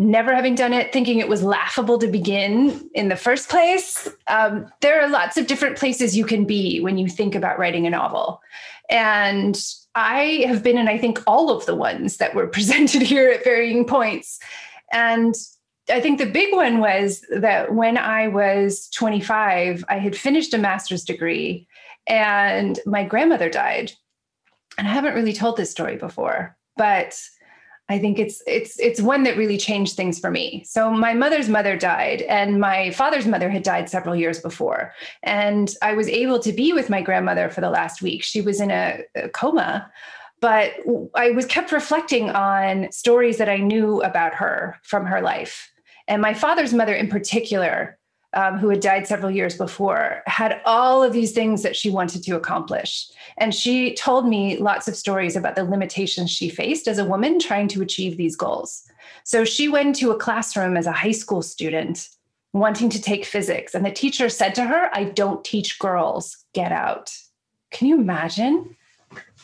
never 0.00 0.34
having 0.34 0.54
done 0.54 0.72
it, 0.72 0.92
thinking 0.94 1.18
it 1.18 1.28
was 1.28 1.42
laughable 1.42 1.98
to 1.98 2.06
begin 2.06 2.88
in 2.94 3.10
the 3.10 3.16
first 3.16 3.50
place. 3.50 4.08
Um, 4.28 4.66
there 4.80 5.00
are 5.02 5.10
lots 5.10 5.36
of 5.36 5.46
different 5.46 5.76
places 5.76 6.16
you 6.16 6.24
can 6.24 6.46
be 6.46 6.80
when 6.80 6.96
you 6.96 7.06
think 7.06 7.34
about 7.34 7.58
writing 7.58 7.86
a 7.86 7.90
novel. 7.90 8.40
And 8.88 9.62
I 9.94 10.44
have 10.46 10.62
been 10.62 10.78
in, 10.78 10.88
I 10.88 10.98
think, 10.98 11.20
all 11.26 11.50
of 11.50 11.66
the 11.66 11.74
ones 11.74 12.18
that 12.18 12.34
were 12.34 12.46
presented 12.58 13.02
here 13.02 13.30
at 13.30 13.44
varying 13.44 13.84
points. 13.84 14.38
And 14.92 15.34
I 15.90 16.00
think 16.00 16.18
the 16.18 16.26
big 16.26 16.54
one 16.54 16.78
was 16.78 17.24
that 17.30 17.74
when 17.74 17.96
I 17.98 18.28
was 18.28 18.88
25, 18.90 19.84
I 19.88 19.98
had 19.98 20.16
finished 20.16 20.54
a 20.54 20.58
master's 20.58 21.04
degree 21.04 21.66
and 22.06 22.78
my 22.86 23.04
grandmother 23.04 23.50
died. 23.50 23.92
And 24.78 24.86
I 24.86 24.92
haven't 24.92 25.14
really 25.14 25.32
told 25.32 25.56
this 25.56 25.70
story 25.70 25.96
before, 25.96 26.56
but 26.76 27.20
I 27.90 27.98
think 27.98 28.20
it's 28.20 28.40
it's 28.46 28.78
it's 28.78 29.00
one 29.00 29.24
that 29.24 29.36
really 29.36 29.58
changed 29.58 29.96
things 29.96 30.20
for 30.20 30.30
me. 30.30 30.62
So 30.64 30.92
my 30.92 31.12
mother's 31.12 31.48
mother 31.48 31.76
died 31.76 32.22
and 32.22 32.60
my 32.60 32.92
father's 32.92 33.26
mother 33.26 33.50
had 33.50 33.64
died 33.64 33.90
several 33.90 34.14
years 34.14 34.38
before. 34.38 34.94
And 35.24 35.74
I 35.82 35.94
was 35.94 36.08
able 36.08 36.38
to 36.38 36.52
be 36.52 36.72
with 36.72 36.88
my 36.88 37.02
grandmother 37.02 37.50
for 37.50 37.60
the 37.60 37.68
last 37.68 38.00
week. 38.00 38.22
She 38.22 38.42
was 38.42 38.60
in 38.60 38.70
a, 38.70 39.02
a 39.16 39.28
coma, 39.28 39.90
but 40.40 40.74
I 41.16 41.32
was 41.32 41.46
kept 41.46 41.72
reflecting 41.72 42.30
on 42.30 42.92
stories 42.92 43.38
that 43.38 43.48
I 43.48 43.56
knew 43.56 44.00
about 44.02 44.34
her 44.34 44.78
from 44.84 45.04
her 45.06 45.20
life. 45.20 45.68
And 46.06 46.22
my 46.22 46.32
father's 46.32 46.72
mother 46.72 46.94
in 46.94 47.08
particular 47.08 47.98
um, 48.34 48.58
who 48.58 48.68
had 48.68 48.80
died 48.80 49.06
several 49.06 49.30
years 49.30 49.56
before, 49.56 50.22
had 50.26 50.60
all 50.64 51.02
of 51.02 51.12
these 51.12 51.32
things 51.32 51.62
that 51.62 51.74
she 51.74 51.90
wanted 51.90 52.22
to 52.22 52.36
accomplish. 52.36 53.08
And 53.38 53.54
she 53.54 53.94
told 53.94 54.28
me 54.28 54.56
lots 54.58 54.86
of 54.86 54.96
stories 54.96 55.36
about 55.36 55.56
the 55.56 55.64
limitations 55.64 56.30
she 56.30 56.48
faced 56.48 56.86
as 56.86 56.98
a 56.98 57.04
woman 57.04 57.38
trying 57.38 57.68
to 57.68 57.82
achieve 57.82 58.16
these 58.16 58.36
goals. 58.36 58.86
So 59.24 59.44
she 59.44 59.68
went 59.68 59.96
to 59.96 60.10
a 60.10 60.18
classroom 60.18 60.76
as 60.76 60.86
a 60.86 60.92
high 60.92 61.12
school 61.12 61.42
student 61.42 62.08
wanting 62.52 62.90
to 62.90 63.00
take 63.00 63.24
physics. 63.24 63.74
And 63.74 63.84
the 63.84 63.90
teacher 63.90 64.28
said 64.28 64.54
to 64.56 64.64
her, 64.64 64.90
I 64.92 65.04
don't 65.04 65.44
teach 65.44 65.78
girls, 65.78 66.36
get 66.52 66.72
out. 66.72 67.12
Can 67.70 67.86
you 67.88 68.00
imagine? 68.00 68.76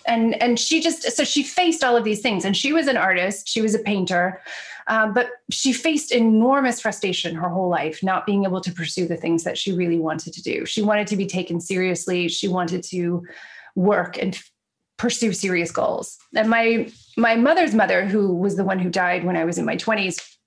And, 0.06 0.40
and 0.40 0.58
she 0.58 0.80
just, 0.80 1.02
so 1.02 1.24
she 1.24 1.42
faced 1.42 1.82
all 1.82 1.96
of 1.96 2.04
these 2.04 2.20
things. 2.20 2.44
And 2.44 2.56
she 2.56 2.72
was 2.72 2.86
an 2.86 2.96
artist, 2.96 3.48
she 3.48 3.60
was 3.60 3.74
a 3.74 3.80
painter. 3.80 4.40
Um, 4.88 5.12
but 5.12 5.30
she 5.50 5.72
faced 5.72 6.12
enormous 6.12 6.80
frustration 6.80 7.34
her 7.34 7.48
whole 7.48 7.68
life, 7.68 8.02
not 8.02 8.24
being 8.24 8.44
able 8.44 8.60
to 8.60 8.72
pursue 8.72 9.06
the 9.06 9.16
things 9.16 9.42
that 9.44 9.58
she 9.58 9.72
really 9.72 9.98
wanted 9.98 10.32
to 10.34 10.42
do. 10.42 10.64
She 10.64 10.82
wanted 10.82 11.08
to 11.08 11.16
be 11.16 11.26
taken 11.26 11.60
seriously. 11.60 12.28
She 12.28 12.46
wanted 12.46 12.84
to 12.84 13.26
work 13.74 14.16
and 14.16 14.34
f- 14.34 14.50
pursue 14.96 15.32
serious 15.32 15.70
goals. 15.72 16.16
And 16.34 16.48
my 16.48 16.90
my 17.16 17.34
mother's 17.34 17.74
mother, 17.74 18.06
who 18.06 18.34
was 18.34 18.56
the 18.56 18.64
one 18.64 18.78
who 18.78 18.88
died 18.88 19.24
when 19.24 19.36
I 19.36 19.44
was 19.44 19.58
in 19.58 19.64
my 19.64 19.76
twenties, 19.76 20.38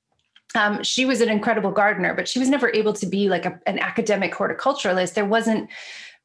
um, 0.55 0.83
she 0.83 1.05
was 1.05 1.21
an 1.21 1.29
incredible 1.29 1.71
gardener, 1.71 2.13
but 2.13 2.27
she 2.27 2.39
was 2.39 2.49
never 2.49 2.73
able 2.73 2.93
to 2.93 3.05
be 3.05 3.29
like 3.29 3.45
a, 3.45 3.59
an 3.67 3.77
academic 3.79 4.33
horticulturalist. 4.33 5.13
There 5.13 5.25
wasn't 5.25 5.69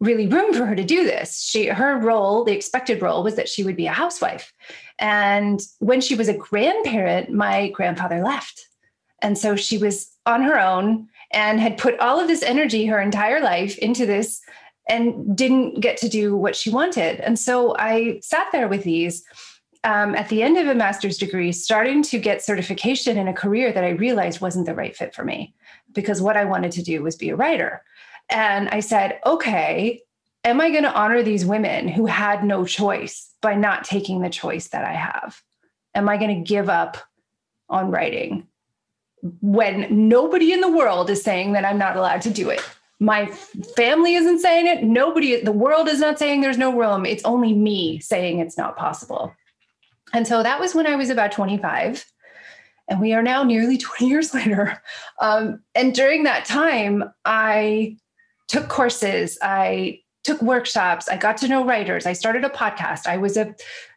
really 0.01 0.27
room 0.27 0.53
for 0.53 0.67
her 0.67 0.75
to 0.75 0.85
do 0.85 1.05
this. 1.05 1.41
She 1.41 1.67
her 1.67 1.99
role, 1.99 2.45
the 2.45 2.53
expected 2.53 3.03
role 3.03 3.23
was 3.23 3.35
that 3.37 3.49
she 3.49 3.65
would 3.65 3.77
be 3.77 3.87
a 3.87 3.93
housewife. 3.93 4.53
And 4.99 5.61
when 5.79 6.01
she 6.01 6.15
was 6.15 6.29
a 6.29 6.37
grandparent, 6.37 7.31
my 7.31 7.71
grandfather 7.71 8.23
left. 8.23 8.69
And 9.23 9.37
so 9.37 9.57
she 9.57 9.79
was 9.79 10.11
on 10.27 10.43
her 10.43 10.59
own 10.61 11.09
and 11.33 11.61
had 11.61 11.79
put 11.79 11.99
all 11.99 12.21
of 12.21 12.29
this 12.29 12.43
energy 12.43 12.87
her 12.87 13.01
entire 13.01 13.41
life 13.41 13.77
into 13.79 14.07
this 14.07 14.41
and 14.89 15.37
didn't 15.37 15.81
get 15.81 15.97
to 15.99 16.09
do 16.09 16.37
what 16.37 16.55
she 16.55 16.71
wanted. 16.71 17.21
And 17.21 17.39
so 17.39 17.75
I 17.77 18.21
sat 18.23 18.49
there 18.53 18.69
with 18.69 18.85
these 18.85 19.25
um, 19.85 20.15
at 20.15 20.31
the 20.31 20.43
end 20.43 20.57
of 20.57 20.67
a 20.67 20.75
master's 20.75 21.19
degree, 21.19 21.53
starting 21.53 22.03
to 22.05 22.19
get 22.19 22.43
certification 22.43 23.19
in 23.19 23.29
a 23.29 23.35
career 23.35 23.71
that 23.73 23.85
I 23.85 23.91
realized 23.91 24.41
wasn't 24.41 24.67
the 24.67 24.75
right 24.75 24.97
fit 24.97 25.15
for 25.15 25.25
me 25.25 25.55
because 25.93 26.23
what 26.23 26.39
I 26.39 26.47
wanted 26.47 26.73
to 26.73 26.83
do 26.83 27.03
was 27.03 27.17
be 27.17 27.29
a 27.29 27.37
writer. 27.37 27.83
And 28.31 28.71
I 28.71 28.81
said, 28.81 29.21
okay, 29.27 30.03
am 30.45 30.61
I 30.61 30.71
going 30.71 30.85
to 30.85 30.93
honor 30.93 31.23
these 31.23 31.45
women 31.45 31.89
who 31.89 32.07
had 32.07 32.45
no 32.45 32.65
choice 32.65 33.33
by 33.41 33.55
not 33.55 33.85
taking 33.85 34.21
the 34.21 34.31
choice 34.31 34.69
that 34.69 34.85
I 34.85 34.93
have? 34.93 35.41
Am 35.95 36.09
I 36.09 36.17
going 36.17 36.35
to 36.37 36.49
give 36.49 36.69
up 36.69 36.99
on 37.69 37.91
writing 37.91 38.47
when 39.41 40.09
nobody 40.09 40.53
in 40.53 40.61
the 40.61 40.71
world 40.71 41.09
is 41.09 41.23
saying 41.23 41.53
that 41.55 41.65
I'm 41.65 41.79
not 41.79 41.97
allowed 41.97 42.23
to 42.23 42.31
do 42.31 42.51
it? 42.51 42.61
My 43.01 43.27
family 43.77 44.15
isn't 44.15 44.41
saying 44.41 44.67
it. 44.67 44.85
Nobody, 44.85 45.43
the 45.43 45.53
world 45.53 45.89
is 45.89 46.01
not 46.01 46.19
saying 46.19 46.41
there's 46.41 46.59
no 46.59 46.77
room. 46.77 47.05
It's 47.07 47.25
only 47.25 47.53
me 47.53 47.99
saying 48.01 48.39
it's 48.39 48.59
not 48.59 48.77
possible. 48.77 49.35
And 50.13 50.27
so 50.27 50.43
that 50.43 50.61
was 50.61 50.75
when 50.75 50.87
I 50.87 50.95
was 50.95 51.11
about 51.11 51.33
25. 51.33 52.05
And 52.87 53.01
we 53.01 53.15
are 53.15 53.23
now 53.23 53.43
nearly 53.43 53.79
20 53.79 54.07
years 54.07 54.35
later. 54.35 54.81
Um, 55.21 55.63
and 55.75 55.95
during 55.95 56.25
that 56.25 56.45
time, 56.45 57.05
I 57.25 57.97
took 58.47 58.69
courses, 58.69 59.39
I 59.43 60.01
took 60.25 60.43
workshops, 60.43 61.09
I 61.09 61.17
got 61.17 61.37
to 61.39 61.49
know 61.49 61.65
writers, 61.65 62.07
I 62.07 62.13
started 62.13 62.45
a 62.45 62.49
podcast, 62.49 63.07
I 63.07 63.17
was 63.17 63.37
a 63.37 63.55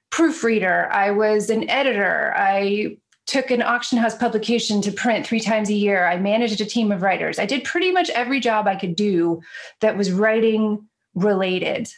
proofreader, 0.10 0.90
I 0.92 1.12
was 1.12 1.50
an 1.50 1.70
editor, 1.70 2.34
I 2.36 2.98
took 3.28 3.52
an 3.52 3.62
auction 3.62 3.98
house 3.98 4.16
publication 4.16 4.82
to 4.82 4.92
print 4.92 5.28
three 5.28 5.42
times 5.42 5.70
a 5.70 5.74
year. 5.74 6.06
I 6.06 6.18
managed 6.18 6.62
a 6.62 6.66
team 6.66 6.94
of 6.94 7.02
writers. 7.02 7.40
I 7.40 7.46
did 7.46 7.66
pretty 7.66 7.92
much 7.92 8.10
every 8.12 8.40
job 8.40 8.68
I 8.68 8.78
could 8.78 8.96
do 8.96 9.42
that 9.82 9.98
was 9.98 10.14
writing 10.14 10.88
related. 11.14 11.90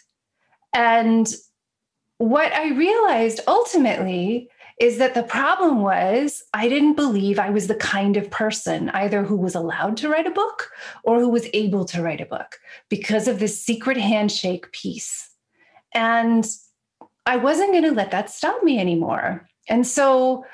And 0.73 1.31
what 2.17 2.51
I 2.53 2.71
realized 2.71 3.41
ultimately 3.47 4.49
is 4.79 4.97
that 4.97 5.13
the 5.13 5.23
problem 5.23 5.81
was 5.81 6.41
I 6.53 6.69
didn't 6.69 6.95
believe 6.95 7.37
I 7.37 7.49
was 7.49 7.67
the 7.67 7.75
kind 7.75 8.15
of 8.15 8.31
person 8.31 8.89
either 8.91 9.23
who 9.23 9.35
was 9.35 9.53
allowed 9.53 9.97
to 9.97 10.09
write 10.09 10.25
a 10.25 10.31
book 10.31 10.71
or 11.03 11.19
who 11.19 11.29
was 11.29 11.47
able 11.53 11.83
to 11.85 12.01
write 12.01 12.21
a 12.21 12.25
book 12.25 12.57
because 12.87 13.27
of 13.27 13.39
this 13.39 13.61
secret 13.61 13.97
handshake 13.97 14.71
piece. 14.71 15.29
And 15.93 16.47
I 17.25 17.35
wasn't 17.35 17.71
going 17.71 17.83
to 17.83 17.91
let 17.91 18.11
that 18.11 18.29
stop 18.29 18.63
me 18.63 18.79
anymore. 18.79 19.47
And 19.67 19.85
so 19.85 20.45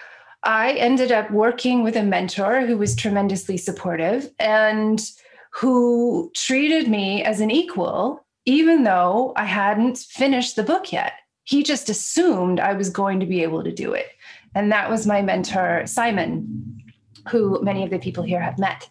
I 0.43 0.73
ended 0.73 1.11
up 1.11 1.29
working 1.31 1.83
with 1.83 1.95
a 1.95 2.03
mentor 2.03 2.61
who 2.61 2.77
was 2.77 2.95
tremendously 2.95 3.57
supportive 3.57 4.31
and 4.39 5.03
who 5.51 6.31
treated 6.35 6.89
me 6.89 7.23
as 7.23 7.39
an 7.39 7.51
equal, 7.51 8.25
even 8.45 8.83
though 8.83 9.33
I 9.35 9.45
hadn't 9.45 9.99
finished 9.99 10.55
the 10.55 10.63
book 10.63 10.91
yet. 10.91 11.13
He 11.45 11.63
just 11.63 11.89
assumed 11.89 12.59
I 12.59 12.73
was 12.73 12.89
going 12.89 13.19
to 13.21 13.25
be 13.25 13.41
able 13.41 13.63
to 13.63 13.71
do 13.71 13.93
it. 13.93 14.07
And 14.53 14.71
that 14.71 14.89
was 14.89 15.07
my 15.07 15.21
mentor, 15.21 15.83
Simon, 15.85 16.83
who 17.29 17.61
many 17.61 17.83
of 17.83 17.89
the 17.89 17.99
people 17.99 18.23
here 18.23 18.41
have 18.41 18.59
met. 18.59 18.89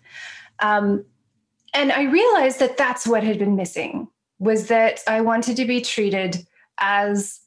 Um, 0.61 1.05
and 1.72 1.92
I 1.92 2.05
realized 2.05 2.61
that 2.61 2.76
that's 2.76 3.07
what 3.07 3.22
had 3.22 3.38
been 3.38 3.57
missing 3.57 4.09
was 4.38 4.68
that 4.68 5.00
I 5.07 5.20
wanted 5.20 5.57
to 5.57 5.64
be 5.64 5.80
treated 5.80 6.46
as 6.78 7.40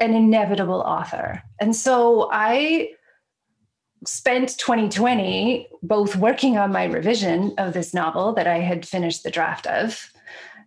an 0.00 0.14
inevitable 0.14 0.80
author. 0.80 1.42
And 1.60 1.74
so 1.74 2.28
I 2.32 2.90
spent 4.06 4.58
2020 4.58 5.68
both 5.82 6.16
working 6.16 6.58
on 6.58 6.72
my 6.72 6.84
revision 6.84 7.54
of 7.58 7.72
this 7.72 7.94
novel 7.94 8.34
that 8.34 8.46
I 8.46 8.58
had 8.58 8.86
finished 8.86 9.22
the 9.22 9.30
draft 9.30 9.66
of 9.66 10.10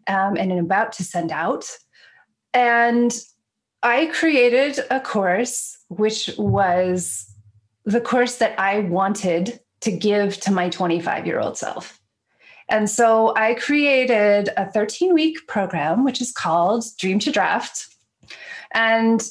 um, 0.07 0.35
and 0.37 0.51
about 0.53 0.91
to 0.93 1.03
send 1.03 1.31
out. 1.31 1.65
And 2.53 3.15
I 3.87 4.07
created 4.07 4.79
a 4.91 4.99
course 4.99 5.77
which 5.87 6.29
was 6.37 7.25
the 7.85 8.01
course 8.01 8.35
that 8.39 8.59
I 8.59 8.79
wanted 8.79 9.61
to 9.79 9.91
give 9.91 10.37
to 10.41 10.51
my 10.51 10.67
25 10.67 11.25
year 11.25 11.39
old 11.39 11.57
self. 11.57 11.97
And 12.67 12.89
so 12.89 13.33
I 13.37 13.53
created 13.53 14.49
a 14.57 14.69
13 14.69 15.13
week 15.13 15.47
program, 15.47 16.03
which 16.03 16.19
is 16.19 16.33
called 16.33 16.83
Dream 16.99 17.17
to 17.19 17.31
Draft. 17.31 17.87
And 18.73 19.25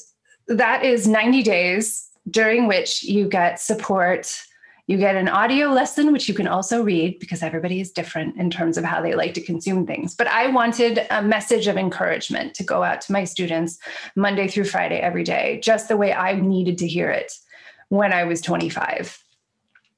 that 0.47 0.83
is 0.83 1.07
90 1.07 1.43
days 1.43 2.09
during 2.27 2.65
which 2.65 3.03
you 3.03 3.29
get 3.29 3.59
support. 3.59 4.35
You 4.87 4.97
get 4.97 5.17
an 5.17 5.27
audio 5.27 5.67
lesson, 5.67 6.13
which 6.13 6.29
you 6.29 6.33
can 6.33 6.47
also 6.47 6.81
read 6.81 7.19
because 7.19 7.43
everybody 7.43 7.81
is 7.81 7.91
different 7.91 8.37
in 8.37 8.49
terms 8.49 8.77
of 8.77 8.85
how 8.85 9.01
they 9.01 9.15
like 9.15 9.33
to 9.33 9.41
consume 9.41 9.85
things. 9.85 10.15
But 10.15 10.27
I 10.27 10.47
wanted 10.47 11.05
a 11.09 11.21
message 11.21 11.67
of 11.67 11.75
encouragement 11.75 12.53
to 12.55 12.63
go 12.63 12.83
out 12.83 13.01
to 13.01 13.11
my 13.11 13.25
students 13.25 13.79
Monday 14.15 14.47
through 14.47 14.63
Friday 14.63 14.99
every 14.99 15.23
day, 15.23 15.59
just 15.61 15.89
the 15.89 15.97
way 15.97 16.13
I 16.13 16.39
needed 16.39 16.77
to 16.79 16.87
hear 16.87 17.11
it 17.11 17.33
when 17.89 18.13
I 18.13 18.23
was 18.23 18.39
25. 18.39 19.21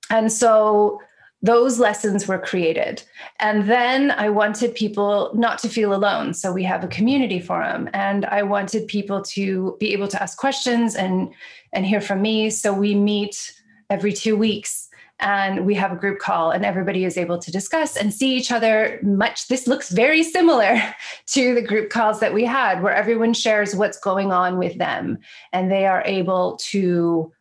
And 0.10 0.32
so 0.32 1.00
those 1.42 1.80
lessons 1.80 2.28
were 2.28 2.40
created. 2.40 3.04
And 3.40 3.70
then 3.70 4.12
I 4.12 4.30
wanted 4.30 4.76
people 4.76 5.32
not 5.36 5.60
to 5.60 5.70
feel 5.70 5.94
alone. 5.94 6.34
So 6.34 6.52
we 6.52 6.64
have 6.64 6.84
a 6.84 6.88
community 6.88 7.40
forum 7.40 7.90
and 7.94 8.26
I 8.26 8.44
wanted 8.44 8.88
people 8.88 9.22
to 9.22 9.78
be 9.80 9.94
able 9.94 10.08
to 10.10 10.22
ask 10.22 10.38
questions 10.38 10.96
and 10.96 11.32
and 11.72 11.86
hear 11.86 12.02
from 12.02 12.22
me. 12.22 12.50
So 12.50 12.74
we 12.74 12.96
meet 12.96 13.54
every 13.90 14.14
2 14.14 14.36
weeks 14.36 14.90
and 15.22 15.66
we 15.66 15.76
have 15.76 15.92
a 15.92 15.98
group 15.98 16.20
call 16.20 16.52
and 16.52 16.64
everybody 16.64 17.04
is 17.04 17.18
able 17.18 17.38
to 17.38 17.52
discuss 17.52 17.98
and 17.98 18.14
see 18.14 18.36
each 18.36 18.52
other 18.52 19.00
much 19.04 19.48
this 19.48 19.68
looks 19.68 19.90
very 19.90 20.24
similar 20.24 20.82
to 21.26 21.54
the 21.56 21.62
group 21.62 21.90
calls 21.90 22.20
that 22.20 22.34
we 22.34 22.46
had 22.46 22.82
where 22.82 22.94
everyone 22.94 23.34
shares 23.34 23.76
what's 23.76 24.00
going 24.00 24.32
on 24.32 24.58
with 24.58 24.78
them 24.78 25.18
and 25.52 25.72
they 25.72 25.86
are 25.86 26.04
able 26.06 26.58
to 26.58 27.32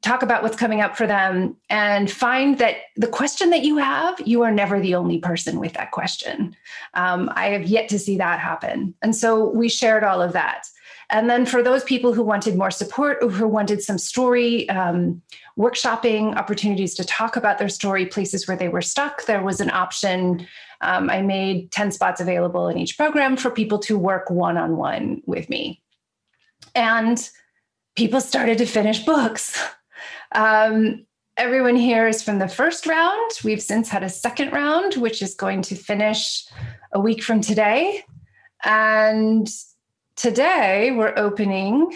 talk 0.00 0.22
about 0.22 0.42
what's 0.42 0.56
coming 0.56 0.80
up 0.80 0.96
for 0.96 1.06
them 1.06 1.56
and 1.70 2.10
find 2.10 2.58
that 2.58 2.76
the 2.96 3.08
question 3.08 3.50
that 3.50 3.62
you 3.62 3.78
have, 3.78 4.20
you 4.20 4.42
are 4.42 4.52
never 4.52 4.78
the 4.78 4.94
only 4.94 5.18
person 5.18 5.58
with 5.58 5.72
that 5.72 5.90
question. 5.90 6.54
Um, 6.94 7.30
I 7.34 7.46
have 7.46 7.64
yet 7.64 7.88
to 7.88 7.98
see 7.98 8.16
that 8.18 8.38
happen. 8.38 8.94
And 9.02 9.16
so 9.16 9.50
we 9.50 9.68
shared 9.68 10.04
all 10.04 10.22
of 10.22 10.32
that. 10.34 10.68
And 11.10 11.28
then 11.28 11.46
for 11.46 11.62
those 11.62 11.82
people 11.84 12.12
who 12.12 12.22
wanted 12.22 12.56
more 12.56 12.70
support 12.70 13.18
or 13.22 13.30
who 13.30 13.48
wanted 13.48 13.82
some 13.82 13.98
story, 13.98 14.68
um, 14.68 15.22
workshopping, 15.58 16.36
opportunities 16.36 16.94
to 16.94 17.04
talk 17.04 17.36
about 17.36 17.58
their 17.58 17.68
story, 17.68 18.06
places 18.06 18.46
where 18.46 18.56
they 18.56 18.68
were 18.68 18.80
stuck, 18.80 19.26
there 19.26 19.42
was 19.42 19.60
an 19.60 19.70
option. 19.70 20.46
Um, 20.80 21.10
I 21.10 21.20
made 21.20 21.72
10 21.72 21.90
spots 21.90 22.20
available 22.20 22.68
in 22.68 22.78
each 22.78 22.96
program 22.96 23.36
for 23.36 23.50
people 23.50 23.78
to 23.80 23.98
work 23.98 24.30
one 24.30 24.56
on 24.56 24.76
one 24.76 25.20
with 25.26 25.50
me. 25.50 25.82
And 26.74 27.28
people 27.96 28.20
started 28.20 28.58
to 28.58 28.66
finish 28.66 29.04
books. 29.04 29.60
Um, 30.32 31.04
everyone 31.36 31.74
here 31.74 32.06
is 32.06 32.22
from 32.22 32.38
the 32.38 32.48
first 32.48 32.86
round. 32.86 33.32
We've 33.42 33.62
since 33.62 33.88
had 33.88 34.04
a 34.04 34.08
second 34.08 34.52
round, 34.52 34.94
which 34.94 35.22
is 35.22 35.34
going 35.34 35.62
to 35.62 35.74
finish 35.74 36.46
a 36.92 37.00
week 37.00 37.22
from 37.22 37.40
today. 37.40 38.04
And 38.62 39.48
today 40.14 40.92
we're 40.92 41.14
opening 41.16 41.92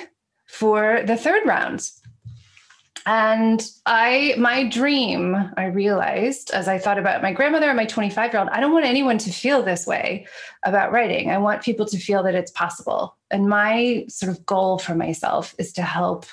for 0.46 1.02
the 1.06 1.16
third 1.16 1.46
round. 1.46 1.88
And 3.04 3.68
I, 3.84 4.34
my 4.38 4.68
dream, 4.68 5.34
I 5.56 5.64
realized 5.64 6.52
as 6.52 6.68
I 6.68 6.78
thought 6.78 6.98
about 6.98 7.22
my 7.22 7.32
grandmother 7.32 7.66
and 7.68 7.76
my 7.76 7.84
25 7.84 8.32
year 8.32 8.40
old, 8.40 8.50
I 8.50 8.60
don't 8.60 8.72
want 8.72 8.86
anyone 8.86 9.18
to 9.18 9.30
feel 9.30 9.62
this 9.62 9.86
way 9.86 10.26
about 10.64 10.92
writing. 10.92 11.30
I 11.30 11.38
want 11.38 11.62
people 11.62 11.86
to 11.86 11.98
feel 11.98 12.22
that 12.22 12.34
it's 12.34 12.52
possible. 12.52 13.16
And 13.30 13.48
my 13.48 14.04
sort 14.08 14.30
of 14.30 14.46
goal 14.46 14.78
for 14.78 14.94
myself 14.94 15.54
is 15.58 15.72
to 15.74 15.82
help 15.82 16.26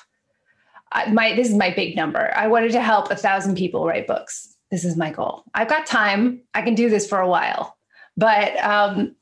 my 1.12 1.34
this 1.34 1.48
is 1.48 1.54
my 1.54 1.70
big 1.70 1.96
number. 1.96 2.32
I 2.34 2.48
wanted 2.48 2.72
to 2.72 2.80
help 2.80 3.10
a 3.10 3.16
thousand 3.16 3.56
people 3.56 3.86
write 3.86 4.06
books. 4.06 4.56
This 4.70 4.84
is 4.84 4.96
my 4.96 5.10
goal. 5.10 5.44
I've 5.54 5.68
got 5.68 5.86
time. 5.86 6.42
I 6.54 6.62
can 6.62 6.74
do 6.74 6.88
this 6.88 7.08
for 7.08 7.20
a 7.20 7.28
while, 7.28 7.76
but 8.16 8.56
um, 8.64 9.14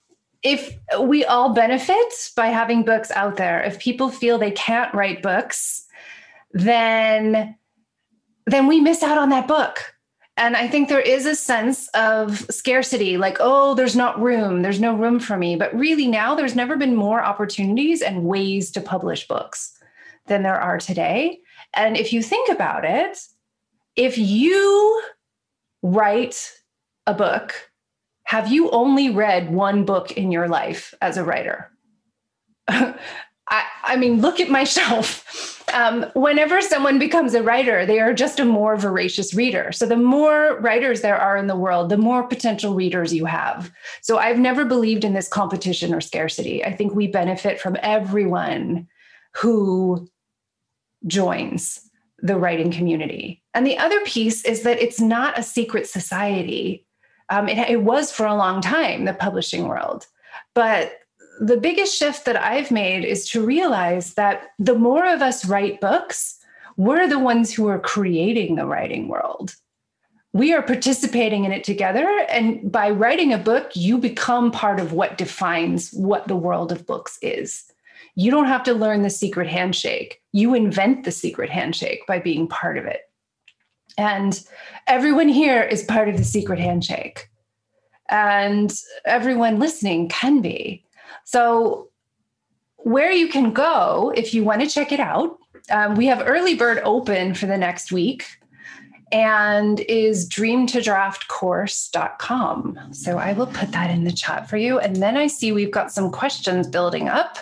if 0.43 0.79
we 1.01 1.25
all 1.25 1.53
benefit 1.53 2.31
by 2.37 2.47
having 2.47 2.85
books 2.85 3.11
out 3.11 3.37
there, 3.37 3.63
if 3.63 3.79
people 3.79 4.09
feel 4.09 4.39
they 4.39 4.51
can't 4.51 4.95
write 4.95 5.23
books, 5.23 5.87
then 6.53 7.57
then 8.47 8.67
we 8.67 8.81
miss 8.81 9.03
out 9.03 9.19
on 9.19 9.29
that 9.29 9.47
book. 9.47 9.95
And 10.39 10.57
I 10.57 10.69
think 10.69 10.89
there 10.89 11.01
is 11.01 11.27
a 11.27 11.35
sense 11.35 11.89
of 11.89 12.39
scarcity, 12.51 13.19
like, 13.19 13.39
oh, 13.41 13.75
there's 13.75 13.97
not 13.97 14.21
room, 14.21 14.63
there's 14.63 14.81
no 14.81 14.95
room 14.95 15.19
for 15.19 15.37
me. 15.37 15.57
But 15.57 15.75
really, 15.75 16.07
now 16.07 16.35
there's 16.35 16.55
never 16.55 16.77
been 16.77 16.95
more 16.95 17.23
opportunities 17.23 18.03
and 18.03 18.25
ways 18.25 18.71
to 18.71 18.81
publish 18.81 19.27
books 19.27 19.77
than 20.27 20.45
there 20.45 20.61
are 20.61 20.79
today. 20.79 21.41
And 21.75 21.97
if 21.97 22.13
you 22.13 22.23
think 22.23 22.49
about 22.51 22.85
it, 22.85 23.19
if 23.97 24.17
you 24.17 25.03
write 25.83 26.53
a 27.07 27.15
book, 27.15 27.71
have 28.23 28.53
you 28.53 28.71
only 28.71 29.11
read 29.11 29.53
one 29.53 29.85
book 29.85 30.13
in 30.13 30.31
your 30.31 30.49
life 30.49 30.95
as 31.03 31.17
a 31.17 31.25
writer? 31.25 31.73
I, 33.51 33.65
I, 33.85 33.97
mean, 33.97 34.21
look 34.21 34.41
at 34.41 34.51
myself. 34.51 35.25
Um, 35.75 36.07
whenever 36.15 36.63
someone 36.63 36.99
becomes 36.99 37.35
a 37.35 37.43
writer, 37.43 37.85
they 37.85 38.01
are 38.01 38.15
just 38.15 38.41
a 38.41 38.45
more 38.45 38.77
voracious 38.77 39.35
reader. 39.35 39.71
So, 39.73 39.87
the 39.87 39.97
more 39.97 40.59
writers 40.61 41.03
there 41.03 41.19
are 41.19 41.37
in 41.37 41.47
the 41.47 41.57
world, 41.57 41.91
the 41.91 41.99
more 41.99 42.23
potential 42.23 42.75
readers 42.75 43.13
you 43.13 43.27
have. 43.27 43.71
So, 44.01 44.19
I've 44.19 44.39
never 44.39 44.65
believed 44.65 45.05
in 45.05 45.13
this 45.13 45.29
competition 45.29 45.93
or 45.93 46.01
scarcity. 46.01 46.65
I 46.65 46.75
think 46.75 46.95
we 46.95 47.07
benefit 47.07 47.61
from 47.61 47.77
everyone 47.83 48.89
who 49.37 50.09
joins 51.07 51.81
the 52.21 52.37
writing 52.37 52.73
community. 52.73 53.43
And 53.55 53.67
the 53.67 53.79
other 53.79 54.01
piece 54.05 54.45
is 54.45 54.63
that 54.63 54.83
it's 54.83 55.01
not 55.01 55.39
a 55.39 55.43
secret 55.43 55.87
society. 55.87 56.87
Um, 57.29 57.49
it, 57.49 57.59
it 57.71 57.83
was 57.83 58.11
for 58.11 58.27
a 58.27 58.35
long 58.35 58.61
time, 58.61 59.05
the 59.05 59.15
publishing 59.15 59.69
world. 59.69 60.07
But 60.55 60.93
the 61.41 61.57
biggest 61.57 61.97
shift 61.97 62.25
that 62.25 62.37
I've 62.37 62.71
made 62.71 63.05
is 63.05 63.29
to 63.31 63.45
realize 63.45 64.15
that 64.15 64.51
the 64.59 64.75
more 64.75 65.07
of 65.07 65.23
us 65.23 65.45
write 65.45 65.81
books, 65.81 66.39
we're 66.77 67.09
the 67.09 67.19
ones 67.19 67.53
who 67.53 67.69
are 67.69 67.79
creating 67.79 68.55
the 68.55 68.67
writing 68.67 69.09
world. 69.09 69.55
We 70.33 70.53
are 70.53 70.63
participating 70.63 71.45
in 71.45 71.53
it 71.53 71.65
together. 71.65 72.07
And 72.29 72.71
by 72.71 72.91
writing 72.91 73.33
a 73.33 73.39
book, 73.39 73.71
you 73.75 73.99
become 73.99 74.51
part 74.51 74.79
of 74.79 74.93
what 74.93 75.19
defines 75.19 75.91
what 75.93 76.29
the 76.29 76.37
world 76.37 76.71
of 76.71 76.87
books 76.87 77.19
is. 77.23 77.65
You 78.15 78.31
don't 78.31 78.47
have 78.47 78.63
to 78.65 78.75
learn 78.75 79.03
the 79.03 79.11
secret 79.11 79.49
handshake. 79.49 80.21
You 80.33 80.55
invent 80.55 81.05
the 81.05 81.13
secret 81.13 81.51
handshake 81.51 82.01
by 82.07 82.19
being 82.19 82.47
part 82.47 82.77
of 82.77 82.85
it. 82.85 83.03
And 83.97 84.41
everyone 84.87 85.29
here 85.29 85.63
is 85.63 85.83
part 85.85 86.09
of 86.09 86.17
the 86.17 86.25
secret 86.25 86.59
handshake. 86.59 87.29
And 88.09 88.73
everyone 89.05 89.59
listening 89.59 90.09
can 90.09 90.41
be. 90.41 90.85
So, 91.25 91.89
where 92.77 93.11
you 93.11 93.29
can 93.29 93.53
go 93.53 94.13
if 94.17 94.33
you 94.33 94.45
want 94.45 94.63
to 94.63 94.69
check 94.69 94.93
it 94.93 95.01
out, 95.01 95.39
um, 95.71 95.97
we 95.97 96.07
have 96.07 96.23
early 96.25 96.55
bird 96.55 96.81
open 96.85 97.35
for 97.35 97.47
the 97.47 97.59
next 97.59 97.93
week 97.93 98.25
and 99.13 99.81
is 99.81 100.27
dreamtodraftcourse.com. 100.29 102.79
So 102.93 103.19
I 103.19 103.33
will 103.33 103.47
put 103.47 103.73
that 103.73 103.91
in 103.91 104.05
the 104.05 104.13
chat 104.13 104.49
for 104.49 104.59
you. 104.59 104.79
And 104.79 104.97
then 104.97 105.17
I 105.17 105.27
see 105.27 105.51
we've 105.53 105.71
got 105.71 105.91
some 105.93 106.11
questions 106.11 106.69
building 106.69 107.09
up. 107.09 107.39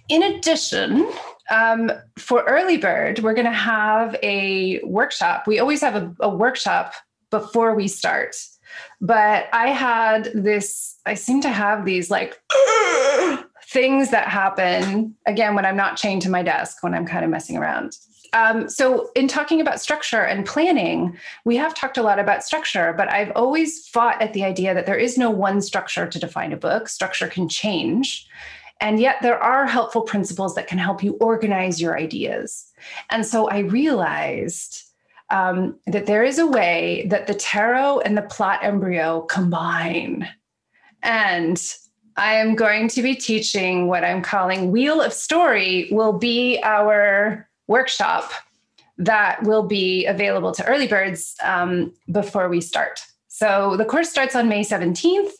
in 0.10 0.24
addition, 0.24 1.08
um, 1.52 1.92
for 2.18 2.42
early 2.46 2.78
bird, 2.78 3.20
we're 3.20 3.36
going 3.36 3.46
to 3.46 3.52
have 3.52 4.16
a 4.24 4.82
workshop. 4.84 5.46
We 5.46 5.60
always 5.60 5.82
have 5.82 5.96
a, 5.96 6.16
a 6.22 6.30
workshop 6.30 6.94
before 7.30 7.76
we 7.76 7.88
start. 7.88 8.36
But 9.00 9.48
I 9.54 9.68
had 9.68 10.32
this, 10.34 10.96
I 11.06 11.14
seem 11.14 11.40
to 11.42 11.50
have 11.50 11.86
these 11.86 12.10
like 12.10 12.42
things 13.68 14.10
that 14.10 14.28
happen 14.28 15.14
again 15.28 15.54
when 15.54 15.68
I'm 15.68 15.78
not 15.78 15.98
chained 15.98 16.24
to 16.24 16.32
my 16.32 16.42
desk, 16.42 16.82
when 16.82 16.96
I'm 16.96 17.06
kind 17.06 17.24
of 17.24 17.30
messing 17.30 17.58
around. 17.58 17.96
Um, 18.36 18.70
so, 18.70 19.12
in 19.16 19.30
talking 19.30 19.62
about 19.62 19.80
structure 19.80 20.22
and 20.22 20.46
planning, 20.46 21.18
we 21.46 21.56
have 21.56 21.74
talked 21.74 21.98
a 21.98 22.04
lot 22.04 22.20
about 22.20 22.44
structure, 22.44 22.94
but 22.96 23.10
I've 23.10 23.32
always 23.34 23.88
fought 23.88 24.22
at 24.22 24.34
the 24.34 24.44
idea 24.44 24.74
that 24.74 24.86
there 24.86 24.98
is 24.98 25.18
no 25.18 25.30
one 25.30 25.62
structure 25.62 26.06
to 26.06 26.20
define 26.20 26.52
a 26.52 26.58
book. 26.58 26.90
Structure 26.90 27.30
can 27.30 27.48
change. 27.48 28.28
And 28.82 29.00
yet, 29.00 29.22
there 29.22 29.42
are 29.42 29.66
helpful 29.66 30.02
principles 30.02 30.54
that 30.56 30.68
can 30.68 30.78
help 30.78 31.02
you 31.02 31.14
organize 31.22 31.82
your 31.82 31.98
ideas. 31.98 32.66
And 33.10 33.26
so, 33.26 33.48
I 33.48 33.60
realized 33.60 34.84
um, 35.30 35.80
that 35.88 36.06
there 36.06 36.26
is 36.26 36.38
a 36.38 36.46
way 36.46 37.08
that 37.10 37.28
the 37.28 37.36
tarot 37.36 38.02
and 38.02 38.18
the 38.18 38.22
plot 38.24 38.60
embryo 38.64 39.22
combine. 39.22 40.28
And 41.02 41.58
I 42.18 42.36
am 42.36 42.56
going 42.56 42.90
to 42.90 43.02
be 43.02 43.16
teaching 43.16 43.88
what 43.88 44.04
I'm 44.04 44.22
calling 44.22 44.72
Wheel 44.72 45.00
of 45.00 45.14
Story, 45.14 45.88
will 45.90 46.14
be 46.14 46.60
our 46.64 47.48
workshop 47.68 48.32
that 48.98 49.44
will 49.44 49.64
be 49.64 50.06
available 50.06 50.52
to 50.54 50.66
early 50.66 50.88
birds 50.88 51.36
um, 51.44 51.94
before 52.12 52.48
we 52.48 52.62
start. 52.62 53.02
So 53.28 53.76
the 53.76 53.84
course 53.84 54.10
starts 54.10 54.36
on 54.36 54.48
May 54.48 54.64
17th, 54.64 55.32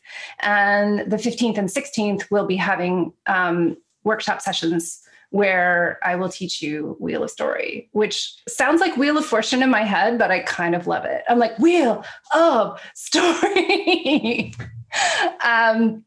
and 0.42 1.10
the 1.10 1.16
15th 1.16 1.58
and 1.58 1.70
16th 1.70 2.26
we'll 2.30 2.46
be 2.46 2.58
having 2.58 3.14
um, 3.26 3.78
workshop 4.04 4.42
sessions 4.42 5.02
where 5.30 6.00
I 6.04 6.16
will 6.16 6.30
teach 6.30 6.62
you 6.62 6.96
Wheel 7.00 7.24
of 7.24 7.32
Story, 7.32 7.90
which 7.92 8.36
sounds 8.48 8.80
like 8.80 8.96
Wheel 8.96 9.18
of 9.18 9.26
Fortune 9.26 9.64
in 9.64 9.70
my 9.70 9.84
head, 9.84 10.18
but 10.18 10.32
I 10.32 10.40
kind 10.40 10.76
of 10.76 10.88
love 10.88 11.06
it. 11.06 11.24
I'm 11.28 11.40
like, 11.40 11.58
Wheel 11.60 12.06
of 12.34 12.80
Story. 12.94 14.54
um, 15.44 16.04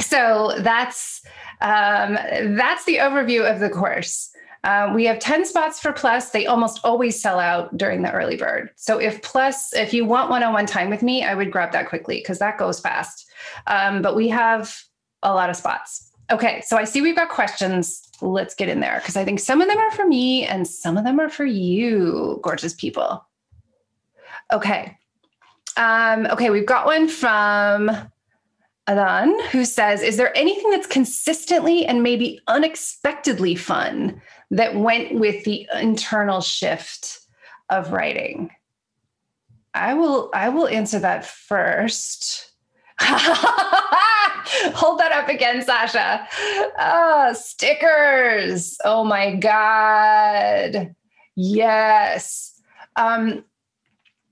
so 0.00 0.54
that's 0.58 1.22
um, 1.60 2.14
that's 2.56 2.84
the 2.84 2.96
overview 2.96 3.50
of 3.50 3.60
the 3.60 3.70
course. 3.70 4.30
Uh, 4.66 4.90
we 4.92 5.04
have 5.04 5.20
10 5.20 5.44
spots 5.44 5.78
for 5.78 5.92
plus. 5.92 6.30
They 6.30 6.46
almost 6.46 6.80
always 6.82 7.22
sell 7.22 7.38
out 7.38 7.76
during 7.78 8.02
the 8.02 8.10
early 8.10 8.36
bird. 8.36 8.70
So 8.74 8.98
if 8.98 9.22
plus, 9.22 9.72
if 9.72 9.94
you 9.94 10.04
want 10.04 10.28
one-on-one 10.28 10.66
time 10.66 10.90
with 10.90 11.04
me, 11.04 11.22
I 11.22 11.36
would 11.36 11.52
grab 11.52 11.70
that 11.70 11.88
quickly 11.88 12.16
because 12.16 12.40
that 12.40 12.58
goes 12.58 12.80
fast. 12.80 13.30
Um, 13.68 14.02
but 14.02 14.16
we 14.16 14.26
have 14.26 14.76
a 15.22 15.32
lot 15.32 15.50
of 15.50 15.56
spots. 15.56 16.10
Okay, 16.32 16.62
so 16.66 16.76
I 16.76 16.82
see 16.82 17.00
we've 17.00 17.14
got 17.14 17.28
questions. 17.28 18.10
Let's 18.20 18.56
get 18.56 18.68
in 18.68 18.80
there 18.80 18.98
because 18.98 19.16
I 19.16 19.24
think 19.24 19.38
some 19.38 19.62
of 19.62 19.68
them 19.68 19.78
are 19.78 19.92
for 19.92 20.04
me 20.04 20.44
and 20.44 20.66
some 20.66 20.98
of 20.98 21.04
them 21.04 21.20
are 21.20 21.28
for 21.28 21.44
you, 21.44 22.40
gorgeous 22.42 22.74
people. 22.74 23.24
Okay. 24.52 24.98
Um, 25.76 26.26
okay, 26.26 26.50
we've 26.50 26.66
got 26.66 26.86
one 26.86 27.06
from 27.06 27.88
Adan 28.88 29.38
who 29.50 29.64
says, 29.64 30.02
Is 30.02 30.16
there 30.16 30.36
anything 30.36 30.72
that's 30.72 30.88
consistently 30.88 31.86
and 31.86 32.02
maybe 32.02 32.40
unexpectedly 32.48 33.54
fun 33.54 34.20
that 34.50 34.76
went 34.76 35.18
with 35.18 35.44
the 35.44 35.68
internal 35.74 36.40
shift 36.40 37.20
of 37.68 37.92
writing? 37.92 38.50
I 39.74 39.94
will 39.94 40.30
I 40.32 40.48
will 40.48 40.68
answer 40.68 40.98
that 41.00 41.26
first. 41.26 42.52
Hold 43.00 45.00
that 45.00 45.12
up 45.12 45.28
again, 45.28 45.62
Sasha. 45.62 46.26
Oh, 46.78 47.34
stickers. 47.34 48.78
Oh 48.84 49.04
my 49.04 49.34
God. 49.34 50.94
Yes. 51.34 52.58
Um, 52.96 53.44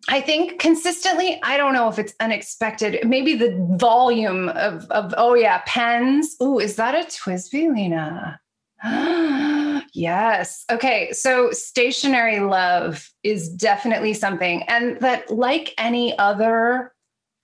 I 0.08 0.22
think 0.22 0.58
consistently, 0.58 1.38
I 1.42 1.58
don't 1.58 1.74
know 1.74 1.88
if 1.88 1.98
it's 1.98 2.14
unexpected. 2.20 3.06
Maybe 3.06 3.34
the 3.34 3.54
volume 3.76 4.48
of, 4.50 4.90
of 4.90 5.12
oh 5.18 5.34
yeah, 5.34 5.60
pens. 5.66 6.36
Ooh, 6.42 6.58
is 6.58 6.76
that 6.76 6.94
a 6.94 7.06
TWSBI, 7.06 7.74
Lena? 7.74 8.40
yes. 9.94 10.64
Okay. 10.70 11.12
So 11.12 11.50
stationery 11.52 12.40
love 12.40 13.08
is 13.22 13.48
definitely 13.48 14.12
something. 14.14 14.62
And 14.64 15.00
that, 15.00 15.30
like 15.30 15.74
any 15.78 16.16
other 16.18 16.92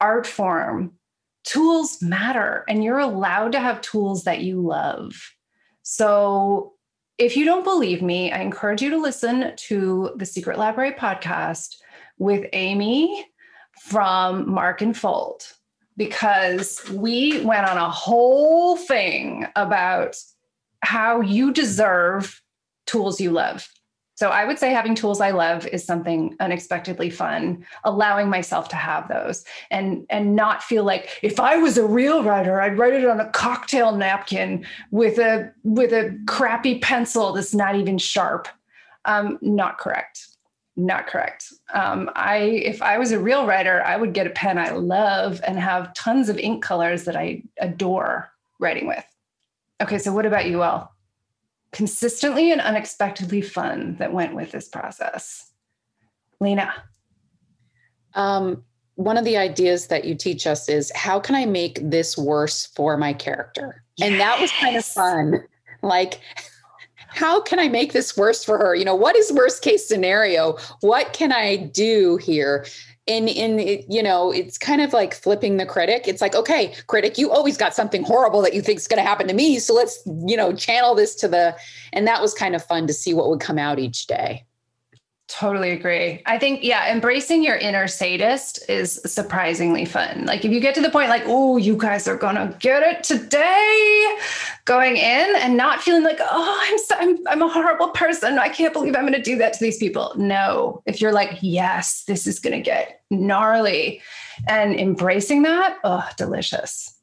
art 0.01 0.27
form, 0.27 0.93
tools 1.45 2.03
matter 2.03 2.65
and 2.69 2.85
you're 2.85 2.99
allowed 2.99 3.53
to 3.53 3.61
have 3.61 3.81
tools 3.81 4.25
that 4.25 4.41
you 4.41 4.61
love. 4.61 5.15
So 5.83 6.75
if 7.19 7.37
you 7.37 7.45
don't 7.45 7.65
believe 7.65 8.03
me, 8.03 8.33
I 8.33 8.41
encourage 8.41 8.83
you 8.83 8.91
to 8.91 8.99
listen 8.99 9.53
to 9.57 10.13
the 10.17 10.27
Secret 10.27 10.59
Library 10.59 10.93
podcast 10.93 11.77
with 12.19 12.47
Amy 12.53 13.27
from 13.83 14.51
Mark 14.51 14.83
and 14.83 14.97
Fold 14.97 15.43
because 15.97 16.83
we 16.91 17.45
went 17.45 17.67
on 17.67 17.77
a 17.77 17.91
whole 17.91 18.77
thing 18.77 19.47
about 19.57 20.17
how 20.83 21.21
you 21.21 21.53
deserve 21.53 22.43
tools 22.87 23.21
you 23.21 23.31
love. 23.31 23.69
So 24.15 24.29
I 24.29 24.45
would 24.45 24.59
say 24.59 24.71
having 24.71 24.95
tools 24.95 25.21
I 25.23 25.31
love 25.31 25.67
is 25.69 25.83
something 25.83 26.37
unexpectedly 26.41 27.09
fun, 27.09 27.65
allowing 27.85 28.29
myself 28.29 28.69
to 28.69 28.77
have 28.77 29.09
those 29.09 29.45
and 29.71 30.05
and 30.11 30.37
not 30.37 30.63
feel 30.63 30.85
like 30.85 31.09
if 31.23 31.41
I 31.41 31.57
was 31.57 31.79
a 31.79 31.87
real 31.87 32.23
writer, 32.23 32.61
I'd 32.61 32.77
write 32.77 32.93
it 32.93 33.07
on 33.07 33.19
a 33.19 33.31
cocktail 33.31 33.97
napkin 33.97 34.67
with 34.91 35.19
a 35.19 35.51
with 35.65 35.93
a 35.93 36.19
crappy 36.27 36.81
pencil 36.81 37.33
that's 37.33 37.55
not 37.55 37.77
even 37.77 37.97
sharp. 37.97 38.47
Um, 39.07 39.39
not 39.41 39.79
correct 39.79 40.27
not 40.77 41.07
correct. 41.07 41.53
Um, 41.75 42.11
I 42.15 42.39
if 42.39 42.83
I 42.83 42.99
was 42.99 43.13
a 43.13 43.19
real 43.19 43.47
writer, 43.47 43.83
I 43.85 43.97
would 43.97 44.13
get 44.13 44.27
a 44.27 44.31
pen 44.31 44.59
I 44.59 44.71
love 44.71 45.41
and 45.47 45.59
have 45.59 45.93
tons 45.95 46.29
of 46.29 46.39
ink 46.39 46.63
colors 46.63 47.05
that 47.05 47.17
I 47.17 47.43
adore 47.59 48.31
writing 48.59 48.87
with. 48.87 49.05
Okay, 49.81 49.99
so 49.99 50.13
what 50.13 50.27
about 50.27 50.47
you 50.47 50.63
all? 50.63 50.95
Consistently 51.73 52.53
and 52.53 52.61
unexpectedly 52.61 53.41
fun 53.41 53.97
that 53.99 54.13
went 54.13 54.35
with 54.35 54.53
this 54.53 54.69
process. 54.69 55.51
Lena. 56.41 56.73
Um, 58.15 58.65
one 58.97 59.17
of 59.17 59.25
the 59.25 59.37
ideas 59.37 59.87
that 59.87 60.05
you 60.05 60.15
teach 60.15 60.47
us 60.47 60.69
is 60.69 60.93
how 60.95 61.21
can 61.21 61.35
I 61.35 61.47
make 61.47 61.79
this 61.83 62.19
worse 62.19 62.67
for 62.67 62.97
my 62.97 63.13
character? 63.13 63.85
Yes. 63.97 64.11
And 64.11 64.21
that 64.21 64.41
was 64.41 64.51
kind 64.61 64.77
of 64.77 64.85
fun. 64.85 65.45
Like 65.83 66.21
how 67.11 67.41
can 67.41 67.59
I 67.59 67.69
make 67.69 67.93
this 67.93 68.17
worse 68.17 68.45
for 68.45 68.57
her? 68.59 68.75
You 68.75 68.85
know, 68.85 68.95
what 68.95 69.17
is 69.17 69.33
worst 69.33 69.63
case 69.63 69.87
scenario? 69.87 70.57
What 70.81 71.13
can 71.13 71.33
I 71.33 71.57
do 71.57 72.17
here? 72.19 72.67
In 73.07 73.29
in 73.29 73.85
you 73.89 74.03
know 74.03 74.31
it's 74.31 74.59
kind 74.59 74.81
of 74.81 74.93
like 74.93 75.15
flipping 75.15 75.57
the 75.57 75.67
critic. 75.67 76.07
It's 76.07 76.21
like 76.21 76.35
okay 76.35 76.75
critic 76.87 77.19
you 77.19 77.31
always 77.31 77.57
got 77.57 77.75
something 77.75 78.03
horrible 78.03 78.43
that 78.43 78.55
you 78.55 78.63
think 78.63 78.79
is 78.79 78.89
going 78.89 79.03
to 79.03 79.09
happen 79.09 79.27
to 79.29 79.35
me 79.35 79.59
so 79.59 79.75
let's 79.75 80.01
you 80.27 80.37
know 80.37 80.53
channel 80.53 80.95
this 80.95 81.15
to 81.17 81.29
the 81.29 81.57
and 81.93 82.07
that 82.07 82.21
was 82.21 82.35
kind 82.35 82.55
of 82.55 82.65
fun 82.65 82.87
to 82.87 82.93
see 82.93 83.15
what 83.15 83.29
would 83.29 83.41
come 83.41 83.59
out 83.59 83.79
each 83.79 84.07
day 84.07 84.45
Totally 85.33 85.71
agree. 85.71 86.23
I 86.27 86.39
think, 86.39 86.65
yeah, 86.65 86.91
embracing 86.91 87.45
your 87.45 87.55
inner 87.55 87.87
sadist 87.87 88.69
is 88.69 89.01
surprisingly 89.07 89.85
fun. 89.85 90.27
Like, 90.27 90.45
if 90.45 90.51
you 90.51 90.59
get 90.59 90.75
to 90.75 90.81
the 90.81 90.91
point, 90.91 91.09
like, 91.09 91.23
oh, 91.27 91.57
you 91.57 91.77
guys 91.77 92.09
are 92.09 92.17
gonna 92.17 92.57
get 92.59 92.83
it 92.83 93.05
today, 93.05 94.19
going 94.65 94.97
in 94.97 95.37
and 95.37 95.57
not 95.57 95.83
feeling 95.83 96.03
like, 96.03 96.19
oh, 96.21 96.59
I'm, 96.63 96.79
so, 96.79 96.97
I'm, 96.99 97.29
I'm 97.29 97.43
a 97.43 97.49
horrible 97.49 97.91
person. 97.91 98.41
I 98.41 98.49
can't 98.49 98.73
believe 98.73 98.97
I'm 98.97 99.05
gonna 99.05 99.23
do 99.23 99.39
that 99.39 99.53
to 99.53 99.61
these 99.61 99.79
people. 99.79 100.13
No, 100.17 100.83
if 100.85 101.01
you're 101.01 101.13
like, 101.13 101.39
yes, 101.43 102.03
this 102.09 102.27
is 102.27 102.41
gonna 102.41 102.61
get 102.61 103.03
gnarly, 103.11 104.03
and 104.49 104.75
embracing 104.75 105.43
that, 105.43 105.79
oh, 105.85 106.09
delicious. 106.17 106.99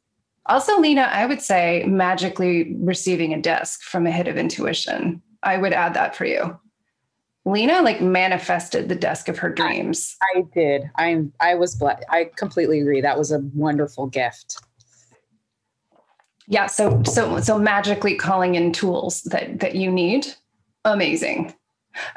Also, 0.48 0.80
Lena, 0.82 1.04
I 1.04 1.26
would 1.26 1.42
say 1.42 1.86
magically 1.88 2.76
receiving 2.80 3.34
a 3.34 3.42
desk 3.42 3.84
from 3.84 4.06
a 4.06 4.12
hit 4.12 4.28
of 4.28 4.36
intuition. 4.36 5.22
I 5.44 5.58
would 5.58 5.72
add 5.72 5.94
that 5.94 6.14
for 6.14 6.26
you. 6.26 6.60
Lena 7.48 7.82
like 7.82 8.02
manifested 8.02 8.90
the 8.90 8.96
desk 8.96 9.30
of 9.30 9.38
her 9.38 9.50
dreams. 9.50 10.18
I, 10.36 10.40
I 10.40 10.42
did. 10.54 10.90
I'm 10.96 11.32
I 11.40 11.56
was 11.56 11.76
blessed. 11.76 12.04
I 12.10 12.30
completely 12.36 12.82
agree. 12.82 13.00
That 13.00 13.18
was 13.18 13.32
a 13.32 13.40
wonderful 13.54 14.08
gift. 14.08 14.58
Yeah, 16.48 16.68
so 16.68 17.02
so 17.04 17.40
so 17.40 17.58
magically 17.58 18.16
calling 18.16 18.56
in 18.56 18.74
tools 18.74 19.22
that 19.24 19.62
that 19.62 19.76
you 19.76 19.90
need. 19.90 20.28
Amazing. 20.84 21.54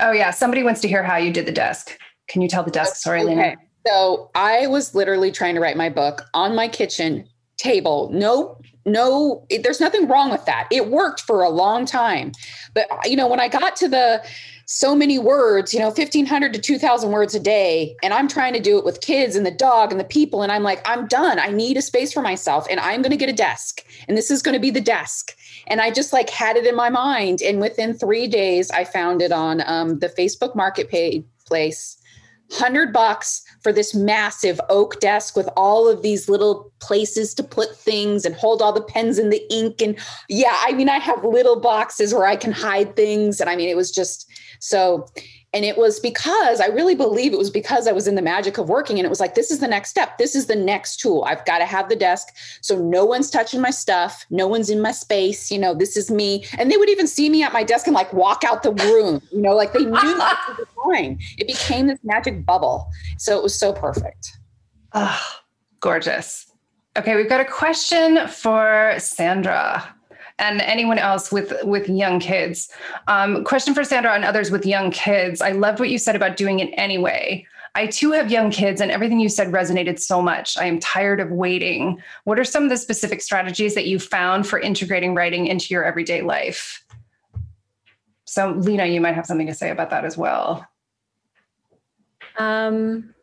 Oh 0.00 0.10
yeah, 0.10 0.32
somebody 0.32 0.64
wants 0.64 0.80
to 0.80 0.88
hear 0.88 1.04
how 1.04 1.16
you 1.16 1.32
did 1.32 1.46
the 1.46 1.52
desk. 1.52 1.96
Can 2.28 2.42
you 2.42 2.48
tell 2.48 2.64
the 2.64 2.70
desk 2.70 2.96
story, 2.96 3.22
okay. 3.22 3.30
Lena? 3.30 3.56
So 3.86 4.30
I 4.34 4.66
was 4.66 4.94
literally 4.96 5.30
trying 5.30 5.54
to 5.54 5.60
write 5.60 5.76
my 5.76 5.88
book 5.88 6.22
on 6.34 6.56
my 6.56 6.66
kitchen 6.66 7.24
table. 7.56 8.10
No 8.12 8.58
no 8.86 9.46
it, 9.48 9.62
there's 9.62 9.80
nothing 9.80 10.08
wrong 10.08 10.30
with 10.30 10.44
that 10.46 10.66
it 10.72 10.88
worked 10.88 11.20
for 11.20 11.42
a 11.42 11.50
long 11.50 11.84
time 11.84 12.32
but 12.72 12.88
you 13.04 13.14
know 13.14 13.28
when 13.28 13.38
i 13.38 13.46
got 13.46 13.76
to 13.76 13.86
the 13.88 14.24
so 14.72 14.94
many 14.94 15.18
words, 15.18 15.74
you 15.74 15.80
know, 15.80 15.88
1500 15.88 16.52
to 16.52 16.60
2000 16.60 17.10
words 17.10 17.34
a 17.34 17.40
day. 17.40 17.96
And 18.04 18.14
I'm 18.14 18.28
trying 18.28 18.52
to 18.52 18.60
do 18.60 18.78
it 18.78 18.84
with 18.84 19.00
kids 19.00 19.34
and 19.34 19.44
the 19.44 19.50
dog 19.50 19.90
and 19.90 19.98
the 19.98 20.04
people. 20.04 20.42
And 20.42 20.52
I'm 20.52 20.62
like, 20.62 20.80
I'm 20.88 21.08
done. 21.08 21.40
I 21.40 21.48
need 21.48 21.76
a 21.76 21.82
space 21.82 22.12
for 22.12 22.22
myself 22.22 22.68
and 22.70 22.78
I'm 22.78 23.02
going 23.02 23.10
to 23.10 23.16
get 23.16 23.28
a 23.28 23.32
desk 23.32 23.84
and 24.06 24.16
this 24.16 24.30
is 24.30 24.42
going 24.42 24.52
to 24.54 24.60
be 24.60 24.70
the 24.70 24.80
desk. 24.80 25.36
And 25.66 25.80
I 25.80 25.90
just 25.90 26.12
like 26.12 26.30
had 26.30 26.56
it 26.56 26.66
in 26.66 26.76
my 26.76 26.88
mind. 26.88 27.42
And 27.42 27.60
within 27.60 27.94
three 27.94 28.28
days, 28.28 28.70
I 28.70 28.84
found 28.84 29.22
it 29.22 29.32
on 29.32 29.60
um, 29.66 29.98
the 29.98 30.08
Facebook 30.08 30.54
marketplace. 30.54 31.96
100 32.50 32.92
bucks 32.92 33.42
for 33.62 33.72
this 33.72 33.94
massive 33.94 34.60
oak 34.68 34.98
desk 34.98 35.36
with 35.36 35.48
all 35.56 35.88
of 35.88 36.02
these 36.02 36.28
little 36.28 36.72
places 36.80 37.32
to 37.34 37.44
put 37.44 37.76
things 37.76 38.24
and 38.24 38.34
hold 38.34 38.60
all 38.60 38.72
the 38.72 38.82
pens 38.82 39.18
and 39.18 39.32
the 39.32 39.42
ink 39.54 39.80
and 39.80 39.96
yeah 40.28 40.56
i 40.62 40.72
mean 40.72 40.88
i 40.88 40.98
have 40.98 41.22
little 41.24 41.60
boxes 41.60 42.12
where 42.12 42.26
i 42.26 42.34
can 42.34 42.50
hide 42.50 42.96
things 42.96 43.40
and 43.40 43.48
i 43.48 43.54
mean 43.54 43.68
it 43.68 43.76
was 43.76 43.92
just 43.92 44.28
so 44.60 45.06
and 45.52 45.64
it 45.64 45.76
was 45.76 45.98
because 45.98 46.60
I 46.60 46.66
really 46.66 46.94
believe 46.94 47.32
it 47.32 47.38
was 47.38 47.50
because 47.50 47.88
I 47.88 47.92
was 47.92 48.06
in 48.06 48.14
the 48.14 48.22
magic 48.22 48.56
of 48.56 48.68
working. 48.68 48.98
And 48.98 49.06
it 49.06 49.08
was 49.08 49.18
like, 49.18 49.34
this 49.34 49.50
is 49.50 49.58
the 49.58 49.66
next 49.66 49.90
step. 49.90 50.16
This 50.16 50.36
is 50.36 50.46
the 50.46 50.54
next 50.54 51.00
tool. 51.00 51.24
I've 51.26 51.44
got 51.44 51.58
to 51.58 51.64
have 51.64 51.88
the 51.88 51.96
desk. 51.96 52.28
So 52.60 52.78
no 52.78 53.04
one's 53.04 53.30
touching 53.30 53.60
my 53.60 53.70
stuff. 53.70 54.24
No 54.30 54.46
one's 54.46 54.70
in 54.70 54.80
my 54.80 54.92
space. 54.92 55.50
You 55.50 55.58
know, 55.58 55.74
this 55.74 55.96
is 55.96 56.08
me. 56.08 56.44
And 56.56 56.70
they 56.70 56.76
would 56.76 56.88
even 56.88 57.08
see 57.08 57.28
me 57.28 57.42
at 57.42 57.52
my 57.52 57.64
desk 57.64 57.88
and 57.88 57.94
like 57.94 58.12
walk 58.12 58.44
out 58.44 58.62
the 58.62 58.72
room, 58.72 59.20
you 59.32 59.40
know, 59.40 59.56
like 59.56 59.72
they 59.72 59.84
knew 59.84 59.90
what 59.90 60.58
was 60.58 60.68
going. 60.84 61.20
It 61.36 61.48
became 61.48 61.88
this 61.88 61.98
magic 62.04 62.46
bubble. 62.46 62.88
So 63.18 63.36
it 63.36 63.42
was 63.42 63.54
so 63.54 63.72
perfect. 63.72 64.38
Oh, 64.92 65.20
gorgeous. 65.80 66.46
Okay, 66.96 67.16
we've 67.16 67.28
got 67.28 67.40
a 67.40 67.44
question 67.44 68.28
for 68.28 68.94
Sandra 68.98 69.96
and 70.40 70.60
anyone 70.62 70.98
else 70.98 71.30
with 71.30 71.52
with 71.62 71.88
young 71.88 72.18
kids. 72.18 72.68
Um, 73.06 73.44
question 73.44 73.74
for 73.74 73.84
Sandra 73.84 74.12
and 74.14 74.24
others 74.24 74.50
with 74.50 74.66
young 74.66 74.90
kids. 74.90 75.40
I 75.40 75.52
loved 75.52 75.78
what 75.78 75.90
you 75.90 75.98
said 75.98 76.16
about 76.16 76.36
doing 76.36 76.58
it 76.58 76.74
anyway. 76.76 77.46
I 77.76 77.86
too 77.86 78.10
have 78.12 78.32
young 78.32 78.50
kids, 78.50 78.80
and 78.80 78.90
everything 78.90 79.20
you 79.20 79.28
said 79.28 79.48
resonated 79.48 80.00
so 80.00 80.20
much. 80.20 80.58
I 80.58 80.64
am 80.64 80.80
tired 80.80 81.20
of 81.20 81.30
waiting. 81.30 82.02
What 82.24 82.38
are 82.40 82.44
some 82.44 82.64
of 82.64 82.70
the 82.70 82.76
specific 82.76 83.22
strategies 83.22 83.76
that 83.76 83.86
you 83.86 84.00
found 84.00 84.46
for 84.46 84.58
integrating 84.58 85.14
writing 85.14 85.46
into 85.46 85.72
your 85.72 85.84
everyday 85.84 86.22
life? 86.22 86.84
So, 88.24 88.50
Lena, 88.50 88.86
you 88.86 89.00
might 89.00 89.14
have 89.14 89.26
something 89.26 89.46
to 89.46 89.54
say 89.54 89.70
about 89.70 89.90
that 89.90 90.04
as 90.04 90.16
well. 90.16 90.66
Um, 92.38 93.14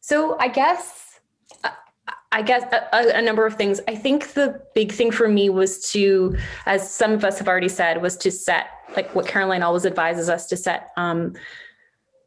so, 0.00 0.38
I 0.38 0.48
guess 0.48 1.03
I 2.34 2.42
guess 2.42 2.64
a, 2.72 3.18
a, 3.18 3.22
number 3.22 3.46
of 3.46 3.54
things. 3.54 3.80
I 3.86 3.94
think 3.94 4.32
the 4.32 4.60
big 4.74 4.90
thing 4.90 5.12
for 5.12 5.28
me 5.28 5.50
was 5.50 5.88
to, 5.92 6.36
as 6.66 6.90
some 6.90 7.12
of 7.12 7.24
us 7.24 7.38
have 7.38 7.46
already 7.46 7.68
said, 7.68 8.02
was 8.02 8.16
to 8.18 8.30
set 8.32 8.66
like 8.96 9.14
what 9.14 9.28
Caroline 9.28 9.62
always 9.62 9.86
advises 9.86 10.28
us 10.28 10.48
to 10.48 10.56
set 10.56 10.90
um, 10.96 11.34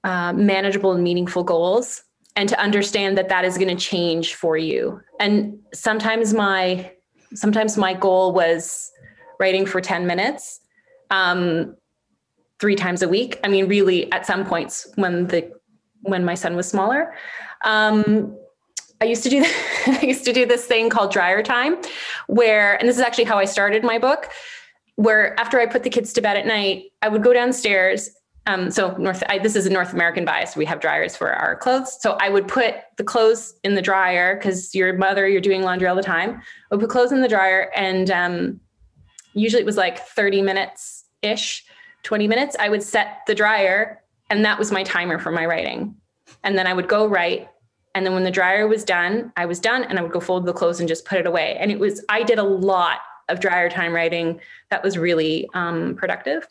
uh, 0.06 0.32
manageable 0.32 0.94
and 0.94 1.04
meaningful 1.04 1.44
goals, 1.44 2.04
and 2.38 2.48
to 2.48 2.58
understand 2.58 3.18
that 3.18 3.28
that 3.28 3.44
is 3.44 3.58
going 3.58 3.68
to 3.68 3.76
change 3.76 4.36
for 4.36 4.56
you. 4.56 5.02
And 5.20 5.60
sometimes 5.74 6.34
my 6.34 6.94
sometimes 7.34 7.76
my 7.76 7.94
goal 7.94 8.32
was 8.32 8.90
writing 9.42 9.66
for 9.66 9.82
ten 9.82 10.08
minutes, 10.08 10.62
um, 11.12 11.76
three 12.62 12.76
times 12.76 13.02
a 13.02 13.10
week. 13.10 13.42
I 13.44 13.50
mean, 13.50 13.68
really, 13.68 14.10
at 14.14 14.26
some 14.26 14.46
points 14.46 14.90
when 14.96 15.28
the 15.28 15.52
when 16.04 16.24
my 16.24 16.36
son 16.36 16.56
was 16.56 16.70
smaller. 16.70 17.14
Um, 17.66 18.38
I 19.02 19.06
used 19.06 19.24
to 19.24 19.30
do 19.30 19.46
I 19.88 20.02
used 20.02 20.26
to 20.26 20.34
do 20.34 20.46
this 20.46 20.66
thing 20.66 20.90
called 20.90 21.12
dryer 21.12 21.44
time 21.44 21.78
where 22.28 22.76
and 22.76 22.88
this 22.88 22.98
is 22.98 23.02
actually 23.02 23.26
how 23.26 23.38
I 23.38 23.46
started 23.46 23.84
my 23.84 23.98
book 23.98 24.30
where 24.96 25.40
after 25.40 25.60
I 25.60 25.66
put 25.66 25.84
the 25.84 25.90
kids 25.90 26.14
to 26.14 26.22
bed 26.22 26.38
at 26.38 26.46
night 26.46 26.92
I 27.02 27.10
would 27.10 27.24
go 27.24 27.34
downstairs 27.34 28.10
um, 28.48 28.72
so 28.72 28.96
North 28.96 29.24
I, 29.28 29.40
this 29.40 29.58
is 29.58 29.66
a 29.66 29.70
North 29.70 29.92
American 29.92 30.24
bias. 30.24 30.56
We 30.56 30.64
have 30.66 30.80
dryers 30.80 31.18
for 31.18 31.34
our 31.34 31.58
clothes. 31.58 32.02
So 32.02 32.14
I 32.22 32.30
would 32.30 32.48
put 32.48 32.76
the 32.96 33.04
clothes 33.04 33.54
in 33.66 33.76
the 33.76 33.82
dryer 33.82 34.40
cuz 34.40 34.74
your 34.74 34.94
mother 34.94 35.28
you're 35.28 35.42
doing 35.42 35.64
laundry 35.64 35.88
all 35.88 35.98
the 35.98 36.02
time. 36.02 36.42
I 36.72 36.76
would 36.76 36.80
put 36.80 36.90
clothes 36.90 37.12
in 37.12 37.22
the 37.22 37.28
dryer 37.28 37.70
and 37.76 38.10
um, 38.10 38.62
usually 39.34 39.62
it 39.62 39.66
was 39.66 39.76
like 39.76 40.00
30 40.00 40.42
minutes 40.42 41.04
ish 41.22 41.66
20 42.04 42.28
minutes 42.28 42.56
I 42.58 42.70
would 42.70 42.84
set 42.84 43.20
the 43.28 43.36
dryer 43.36 44.02
and 44.30 44.46
that 44.46 44.58
was 44.58 44.72
my 44.72 44.84
timer 44.84 45.20
for 45.20 45.32
my 45.32 45.46
writing. 45.46 45.96
And 46.44 46.58
then 46.58 46.68
I 46.68 46.74
would 46.74 46.88
go 46.88 47.06
write 47.06 47.50
and 47.96 48.06
then 48.06 48.14
when 48.14 48.24
the 48.24 48.32
dryer 48.32 48.68
was 48.68 48.84
done, 48.84 49.32
I 49.38 49.46
was 49.46 49.60
done 49.60 49.84
and 49.84 49.98
I 49.98 50.02
would 50.02 50.12
go 50.12 50.20
fold 50.20 50.46
the 50.46 50.54
clothes 50.54 50.80
and 50.80 50.88
just 50.88 51.06
put 51.06 51.18
it 51.18 51.26
away. 51.26 51.58
And 51.60 51.72
it 51.72 51.80
was, 51.80 52.04
I 52.10 52.24
did 52.24 52.38
a 52.38 52.44
lot 52.44 53.00
of 53.30 53.40
dryer 53.40 53.70
time 53.70 53.94
writing 53.94 54.40
that 54.70 54.84
was 54.84 54.98
really 54.98 55.50
um, 55.54 55.96
productive. 55.96 56.48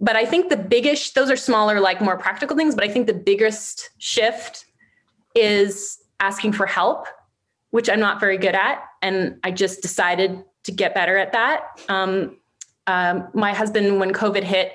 But 0.00 0.16
I 0.16 0.24
think 0.24 0.48
the 0.48 0.56
biggest, 0.56 1.14
those 1.14 1.30
are 1.30 1.36
smaller, 1.36 1.80
like 1.80 2.00
more 2.00 2.16
practical 2.16 2.56
things. 2.56 2.74
But 2.74 2.84
I 2.84 2.88
think 2.88 3.06
the 3.06 3.14
biggest 3.14 3.90
shift 3.98 4.64
is 5.34 5.98
asking 6.20 6.52
for 6.52 6.66
help, 6.66 7.06
which 7.70 7.90
I'm 7.90 8.00
not 8.00 8.20
very 8.20 8.38
good 8.38 8.54
at. 8.54 8.82
And 9.02 9.38
I 9.44 9.50
just 9.50 9.82
decided 9.82 10.42
to 10.64 10.72
get 10.72 10.94
better 10.94 11.18
at 11.18 11.32
that. 11.32 11.80
Um, 11.88 12.36
um, 12.86 13.28
my 13.34 13.52
husband, 13.52 14.00
when 14.00 14.12
COVID 14.12 14.42
hit, 14.42 14.72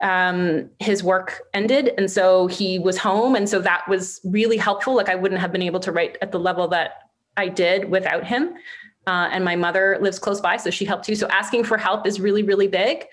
um, 0.00 0.70
his 0.78 1.02
work 1.02 1.42
ended. 1.52 1.92
And 1.98 2.10
so 2.10 2.46
he 2.46 2.78
was 2.78 2.96
home. 2.96 3.34
And 3.34 3.48
so 3.48 3.60
that 3.60 3.86
was 3.88 4.20
really 4.24 4.56
helpful. 4.56 4.94
Like 4.94 5.08
I 5.08 5.14
wouldn't 5.14 5.40
have 5.40 5.52
been 5.52 5.62
able 5.62 5.80
to 5.80 5.92
write 5.92 6.16
at 6.22 6.32
the 6.32 6.38
level 6.38 6.68
that 6.68 7.10
I 7.36 7.48
did 7.48 7.90
without 7.90 8.26
him. 8.26 8.54
Uh, 9.06 9.28
and 9.32 9.44
my 9.44 9.56
mother 9.56 9.98
lives 10.00 10.18
close 10.18 10.40
by, 10.40 10.56
so 10.56 10.70
she 10.70 10.84
helped 10.84 11.04
too. 11.04 11.14
So 11.14 11.26
asking 11.28 11.64
for 11.64 11.78
help 11.78 12.06
is 12.06 12.20
really, 12.20 12.42
really 12.42 12.68
big. 12.68 13.06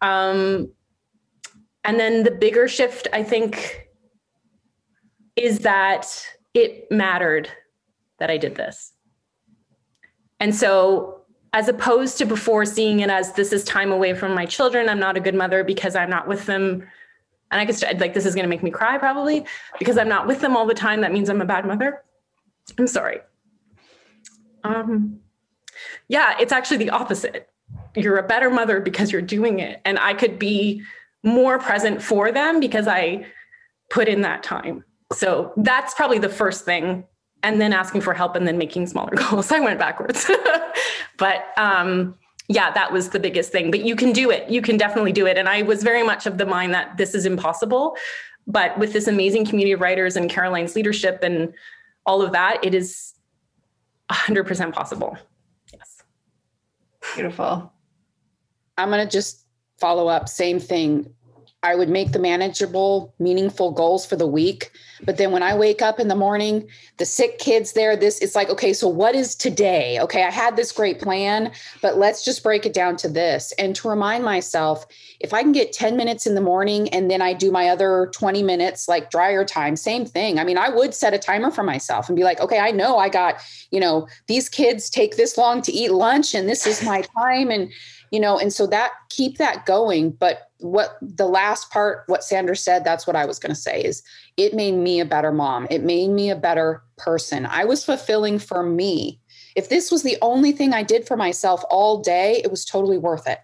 Um, 0.00 0.70
and 1.84 1.98
then 1.98 2.24
the 2.24 2.30
bigger 2.30 2.68
shift, 2.68 3.08
I 3.12 3.22
think, 3.22 3.88
is 5.36 5.60
that 5.60 6.26
it 6.52 6.90
mattered 6.90 7.48
that 8.18 8.30
I 8.30 8.36
did 8.36 8.56
this. 8.56 8.92
And 10.40 10.54
so 10.54 11.19
as 11.52 11.68
opposed 11.68 12.18
to 12.18 12.24
before 12.24 12.64
seeing 12.64 13.00
it 13.00 13.10
as 13.10 13.32
this 13.32 13.52
is 13.52 13.64
time 13.64 13.90
away 13.90 14.14
from 14.14 14.34
my 14.34 14.46
children. 14.46 14.88
I'm 14.88 15.00
not 15.00 15.16
a 15.16 15.20
good 15.20 15.34
mother 15.34 15.64
because 15.64 15.96
I'm 15.96 16.10
not 16.10 16.28
with 16.28 16.46
them. 16.46 16.86
And 17.50 17.60
I 17.60 17.64
guess 17.64 17.82
like 17.82 18.14
this 18.14 18.26
is 18.26 18.34
going 18.34 18.44
to 18.44 18.48
make 18.48 18.62
me 18.62 18.70
cry 18.70 18.98
probably 18.98 19.44
because 19.78 19.98
I'm 19.98 20.08
not 20.08 20.26
with 20.28 20.40
them 20.40 20.56
all 20.56 20.66
the 20.66 20.74
time. 20.74 21.00
That 21.00 21.12
means 21.12 21.28
I'm 21.28 21.40
a 21.40 21.46
bad 21.46 21.66
mother. 21.66 22.02
I'm 22.78 22.86
sorry. 22.86 23.18
Um, 24.62 25.18
yeah, 26.08 26.36
it's 26.38 26.52
actually 26.52 26.76
the 26.76 26.90
opposite. 26.90 27.48
You're 27.96 28.18
a 28.18 28.26
better 28.26 28.50
mother 28.50 28.80
because 28.80 29.10
you're 29.10 29.22
doing 29.22 29.58
it. 29.58 29.80
And 29.84 29.98
I 29.98 30.14
could 30.14 30.38
be 30.38 30.82
more 31.24 31.58
present 31.58 32.00
for 32.00 32.30
them 32.30 32.60
because 32.60 32.86
I 32.86 33.26
put 33.88 34.06
in 34.08 34.20
that 34.20 34.44
time. 34.44 34.84
So 35.12 35.52
that's 35.56 35.94
probably 35.94 36.20
the 36.20 36.28
first 36.28 36.64
thing 36.64 37.04
and 37.42 37.60
then 37.60 37.72
asking 37.72 38.00
for 38.00 38.14
help 38.14 38.36
and 38.36 38.46
then 38.46 38.58
making 38.58 38.86
smaller 38.86 39.12
goals. 39.14 39.50
I 39.50 39.60
went 39.60 39.78
backwards. 39.78 40.30
but 41.16 41.46
um, 41.56 42.14
yeah, 42.48 42.70
that 42.72 42.92
was 42.92 43.10
the 43.10 43.20
biggest 43.20 43.52
thing. 43.52 43.70
But 43.70 43.84
you 43.84 43.96
can 43.96 44.12
do 44.12 44.30
it. 44.30 44.48
You 44.50 44.62
can 44.62 44.76
definitely 44.76 45.12
do 45.12 45.26
it. 45.26 45.38
And 45.38 45.48
I 45.48 45.62
was 45.62 45.82
very 45.82 46.02
much 46.02 46.26
of 46.26 46.38
the 46.38 46.46
mind 46.46 46.74
that 46.74 46.96
this 46.96 47.14
is 47.14 47.26
impossible. 47.26 47.96
But 48.46 48.78
with 48.78 48.92
this 48.92 49.06
amazing 49.06 49.46
community 49.46 49.72
of 49.72 49.80
writers 49.80 50.16
and 50.16 50.28
Caroline's 50.28 50.74
leadership 50.74 51.20
and 51.22 51.54
all 52.06 52.22
of 52.22 52.32
that, 52.32 52.64
it 52.64 52.74
is 52.74 53.14
100% 54.10 54.72
possible. 54.72 55.16
Yes. 55.72 56.02
Beautiful. 57.14 57.72
I'm 58.76 58.88
going 58.88 59.06
to 59.06 59.10
just 59.10 59.46
follow 59.78 60.08
up. 60.08 60.28
Same 60.28 60.58
thing. 60.58 61.12
I 61.62 61.74
would 61.74 61.90
make 61.90 62.12
the 62.12 62.18
manageable, 62.18 63.14
meaningful 63.18 63.72
goals 63.72 64.06
for 64.06 64.16
the 64.16 64.26
week. 64.26 64.70
But 65.02 65.18
then 65.18 65.30
when 65.30 65.42
I 65.42 65.54
wake 65.54 65.82
up 65.82 66.00
in 66.00 66.08
the 66.08 66.14
morning, 66.14 66.66
the 66.96 67.04
sick 67.04 67.38
kids 67.38 67.74
there, 67.74 67.96
this 67.96 68.18
it's 68.20 68.34
like, 68.34 68.48
okay, 68.48 68.72
so 68.72 68.88
what 68.88 69.14
is 69.14 69.34
today? 69.34 69.98
Okay, 70.00 70.24
I 70.24 70.30
had 70.30 70.56
this 70.56 70.72
great 70.72 71.00
plan, 71.00 71.52
but 71.82 71.98
let's 71.98 72.24
just 72.24 72.42
break 72.42 72.64
it 72.64 72.72
down 72.72 72.96
to 72.96 73.08
this. 73.10 73.52
And 73.58 73.76
to 73.76 73.90
remind 73.90 74.24
myself, 74.24 74.86
if 75.20 75.34
I 75.34 75.42
can 75.42 75.52
get 75.52 75.74
10 75.74 75.98
minutes 75.98 76.26
in 76.26 76.34
the 76.34 76.40
morning 76.40 76.88
and 76.90 77.10
then 77.10 77.20
I 77.20 77.34
do 77.34 77.50
my 77.50 77.68
other 77.68 78.10
20 78.14 78.42
minutes 78.42 78.88
like 78.88 79.10
dryer 79.10 79.44
time, 79.44 79.76
same 79.76 80.06
thing. 80.06 80.38
I 80.38 80.44
mean, 80.44 80.56
I 80.56 80.70
would 80.70 80.94
set 80.94 81.12
a 81.12 81.18
timer 81.18 81.50
for 81.50 81.62
myself 81.62 82.08
and 82.08 82.16
be 82.16 82.24
like, 82.24 82.40
okay, 82.40 82.58
I 82.58 82.70
know 82.70 82.96
I 82.96 83.10
got, 83.10 83.36
you 83.70 83.80
know, 83.80 84.08
these 84.28 84.48
kids 84.48 84.88
take 84.88 85.18
this 85.18 85.36
long 85.36 85.60
to 85.62 85.72
eat 85.72 85.92
lunch 85.92 86.34
and 86.34 86.48
this 86.48 86.66
is 86.66 86.82
my 86.82 87.02
time. 87.18 87.50
And 87.50 87.70
you 88.10 88.18
know 88.18 88.38
and 88.40 88.52
so 88.52 88.66
that 88.66 88.90
keep 89.08 89.38
that 89.38 89.64
going 89.66 90.10
but 90.10 90.49
what 90.60 90.98
the 91.00 91.26
last 91.26 91.70
part 91.70 92.04
what 92.06 92.22
sandra 92.22 92.56
said 92.56 92.84
that's 92.84 93.06
what 93.06 93.16
i 93.16 93.24
was 93.24 93.38
going 93.38 93.54
to 93.54 93.60
say 93.60 93.82
is 93.82 94.02
it 94.36 94.54
made 94.54 94.72
me 94.72 95.00
a 95.00 95.04
better 95.04 95.32
mom. 95.32 95.66
It 95.70 95.82
made 95.82 96.08
me 96.08 96.30
a 96.30 96.36
better 96.36 96.82
person. 96.96 97.44
I 97.46 97.64
was 97.64 97.84
fulfilling 97.84 98.38
for 98.38 98.62
me. 98.62 99.20
If 99.54 99.68
this 99.68 99.90
was 99.90 100.02
the 100.02 100.16
only 100.22 100.52
thing 100.52 100.72
i 100.72 100.82
did 100.82 101.06
for 101.06 101.16
myself 101.16 101.62
all 101.70 102.00
day 102.00 102.40
it 102.44 102.50
was 102.50 102.64
totally 102.64 102.98
worth 102.98 103.26
it 103.26 103.40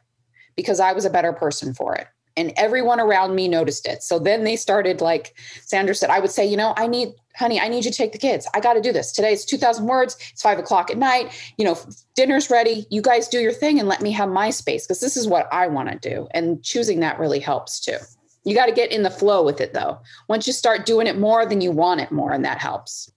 because 0.54 0.78
i 0.80 0.92
was 0.92 1.04
a 1.04 1.10
better 1.10 1.32
person 1.32 1.74
for 1.74 1.94
it 1.94 2.06
and 2.36 2.52
everyone 2.56 3.00
around 3.00 3.34
me 3.34 3.48
noticed 3.48 3.86
it 3.86 4.02
so 4.02 4.18
then 4.18 4.44
they 4.44 4.56
started 4.56 5.00
like 5.00 5.34
sandra 5.64 5.94
said 5.94 6.10
i 6.10 6.18
would 6.18 6.30
say 6.30 6.46
you 6.46 6.56
know 6.56 6.74
i 6.76 6.86
need 6.86 7.14
honey, 7.36 7.60
I 7.60 7.68
need 7.68 7.84
you 7.84 7.90
to 7.90 7.96
take 7.96 8.12
the 8.12 8.18
kids. 8.18 8.48
I 8.54 8.60
got 8.60 8.74
to 8.74 8.80
do 8.80 8.92
this. 8.92 9.12
Today 9.12 9.32
it's 9.32 9.44
2000 9.44 9.86
words. 9.86 10.16
It's 10.32 10.42
five 10.42 10.58
o'clock 10.58 10.90
at 10.90 10.96
night. 10.96 11.32
You 11.58 11.66
know, 11.66 11.78
dinner's 12.14 12.50
ready. 12.50 12.86
You 12.90 13.02
guys 13.02 13.28
do 13.28 13.38
your 13.38 13.52
thing 13.52 13.78
and 13.78 13.88
let 13.88 14.00
me 14.00 14.10
have 14.12 14.28
my 14.28 14.50
space 14.50 14.86
because 14.86 15.00
this 15.00 15.16
is 15.16 15.28
what 15.28 15.48
I 15.52 15.66
want 15.66 15.90
to 15.90 16.08
do. 16.08 16.28
And 16.32 16.62
choosing 16.62 17.00
that 17.00 17.18
really 17.18 17.40
helps 17.40 17.78
too. 17.78 17.98
You 18.44 18.54
got 18.54 18.66
to 18.66 18.72
get 18.72 18.92
in 18.92 19.02
the 19.02 19.10
flow 19.10 19.44
with 19.44 19.60
it 19.60 19.74
though. 19.74 19.98
Once 20.28 20.46
you 20.46 20.52
start 20.52 20.86
doing 20.86 21.06
it 21.06 21.18
more, 21.18 21.46
then 21.46 21.60
you 21.60 21.70
want 21.70 22.00
it 22.00 22.10
more 22.10 22.32
and 22.32 22.44
that 22.44 22.58
helps. 22.58 23.10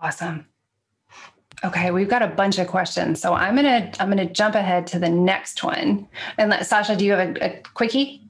Awesome. 0.00 0.46
Okay, 1.64 1.90
we've 1.90 2.08
got 2.08 2.22
a 2.22 2.28
bunch 2.28 2.58
of 2.58 2.66
questions, 2.66 3.20
so 3.20 3.32
I'm 3.32 3.56
gonna 3.56 3.90
I'm 3.98 4.08
gonna 4.08 4.28
jump 4.28 4.54
ahead 4.54 4.86
to 4.88 4.98
the 4.98 5.08
next 5.08 5.64
one. 5.64 6.06
And 6.38 6.50
let, 6.50 6.66
Sasha, 6.66 6.96
do 6.96 7.04
you 7.04 7.12
have 7.12 7.36
a, 7.36 7.44
a 7.44 7.62
quickie? 7.74 8.22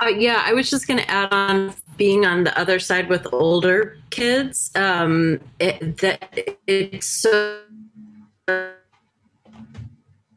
Uh, 0.00 0.08
yeah, 0.08 0.42
I 0.44 0.52
was 0.52 0.70
just 0.70 0.86
going 0.86 1.00
to 1.00 1.10
add 1.10 1.32
on 1.32 1.74
being 1.96 2.24
on 2.24 2.44
the 2.44 2.56
other 2.56 2.78
side 2.78 3.08
with 3.08 3.26
older 3.32 3.98
kids. 4.10 4.70
Um, 4.76 5.40
it, 5.58 5.96
that 5.98 6.38
it's 6.68 7.06
so 7.06 7.60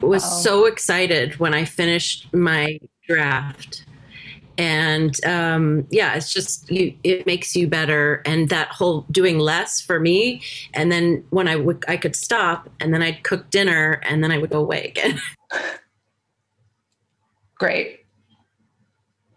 was 0.01 0.23
Uh-oh. 0.23 0.41
so 0.41 0.65
excited 0.65 1.39
when 1.39 1.53
I 1.53 1.65
finished 1.65 2.33
my 2.33 2.79
draft 3.07 3.85
and 4.61 5.25
um, 5.25 5.87
yeah 5.89 6.13
it's 6.13 6.31
just 6.31 6.69
you 6.69 6.93
it 7.03 7.25
makes 7.25 7.55
you 7.55 7.67
better. 7.67 8.21
And 8.25 8.47
that 8.49 8.67
whole 8.67 9.07
doing 9.09 9.39
less 9.39 9.81
for 9.81 9.99
me 9.99 10.43
and 10.75 10.91
then 10.91 11.25
when 11.31 11.47
I 11.47 11.55
would 11.55 11.83
I 11.87 11.97
could 11.97 12.15
stop 12.15 12.69
and 12.79 12.93
then 12.93 13.01
I'd 13.01 13.23
cook 13.23 13.49
dinner 13.49 13.99
and 14.03 14.23
then 14.23 14.31
I 14.31 14.37
would 14.37 14.51
go 14.51 14.59
away 14.59 14.93
again. 14.95 15.19
Great. 17.57 18.01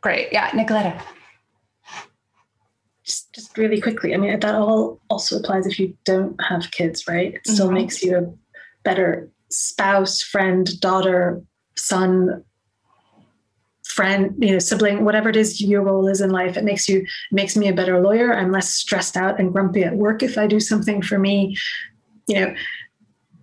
Great. 0.03 0.29
Yeah 0.31 0.51
Nicoletta. 0.51 1.01
Just 3.03 3.35
just 3.35 3.57
really 3.57 3.81
quickly 3.81 4.13
I 4.13 4.19
mean 4.19 4.39
that 4.39 4.55
all 4.55 5.01
also 5.09 5.39
applies 5.39 5.67
if 5.67 5.79
you 5.79 5.97
don't 6.05 6.39
have 6.45 6.71
kids 6.71 7.09
right? 7.09 7.33
It 7.35 7.47
still 7.47 7.67
mm-hmm. 7.67 7.75
makes 7.75 8.03
you 8.03 8.19
a 8.19 8.31
better 8.83 9.31
spouse 9.51 10.21
friend 10.21 10.69
daughter 10.81 11.43
son 11.77 12.45
friend, 13.95 14.35
you 14.39 14.51
know, 14.51 14.59
sibling, 14.59 15.05
whatever 15.05 15.29
it 15.29 15.37
is 15.37 15.61
your 15.61 15.83
role 15.83 16.09
is 16.09 16.21
in 16.21 16.31
life, 16.31 16.57
it 16.57 16.65
makes 16.65 16.89
you 16.89 17.07
makes 17.31 17.57
me 17.57 17.69
a 17.69 17.73
better 17.73 18.01
lawyer. 18.01 18.35
I'm 18.35 18.51
less 18.51 18.71
stressed 18.71 19.17
out 19.17 19.39
and 19.39 19.53
grumpy 19.53 19.85
at 19.85 19.95
work 19.95 20.23
if 20.23 20.37
I 20.37 20.47
do 20.47 20.59
something 20.59 21.01
for 21.01 21.19
me. 21.19 21.57
You 22.27 22.41
know, 22.41 22.55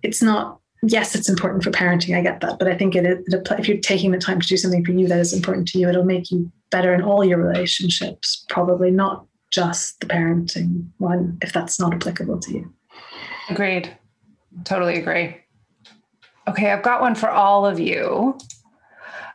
it's 0.02 0.22
not. 0.22 0.58
Yes, 0.84 1.14
it's 1.14 1.28
important 1.28 1.62
for 1.62 1.70
parenting. 1.70 2.18
I 2.18 2.22
get 2.22 2.40
that, 2.40 2.58
but 2.58 2.66
I 2.66 2.76
think 2.76 2.96
it, 2.96 3.06
it 3.06 3.20
if 3.28 3.68
you're 3.68 3.78
taking 3.78 4.10
the 4.10 4.18
time 4.18 4.40
to 4.40 4.46
do 4.46 4.56
something 4.56 4.84
for 4.84 4.90
you 4.90 5.06
that 5.06 5.20
is 5.20 5.32
important 5.32 5.68
to 5.68 5.78
you, 5.78 5.88
it'll 5.88 6.04
make 6.04 6.30
you 6.30 6.50
better 6.70 6.92
in 6.92 7.02
all 7.02 7.24
your 7.24 7.38
relationships. 7.38 8.44
Probably 8.48 8.90
not 8.90 9.24
just 9.52 10.00
the 10.00 10.06
parenting 10.06 10.88
one, 10.98 11.38
if 11.40 11.52
that's 11.52 11.78
not 11.78 11.94
applicable 11.94 12.40
to 12.40 12.52
you. 12.52 12.74
Agreed. 13.48 13.96
Totally 14.64 14.98
agree. 14.98 15.36
Okay, 16.48 16.72
I've 16.72 16.82
got 16.82 17.00
one 17.00 17.14
for 17.14 17.30
all 17.30 17.64
of 17.64 17.78
you. 17.78 18.36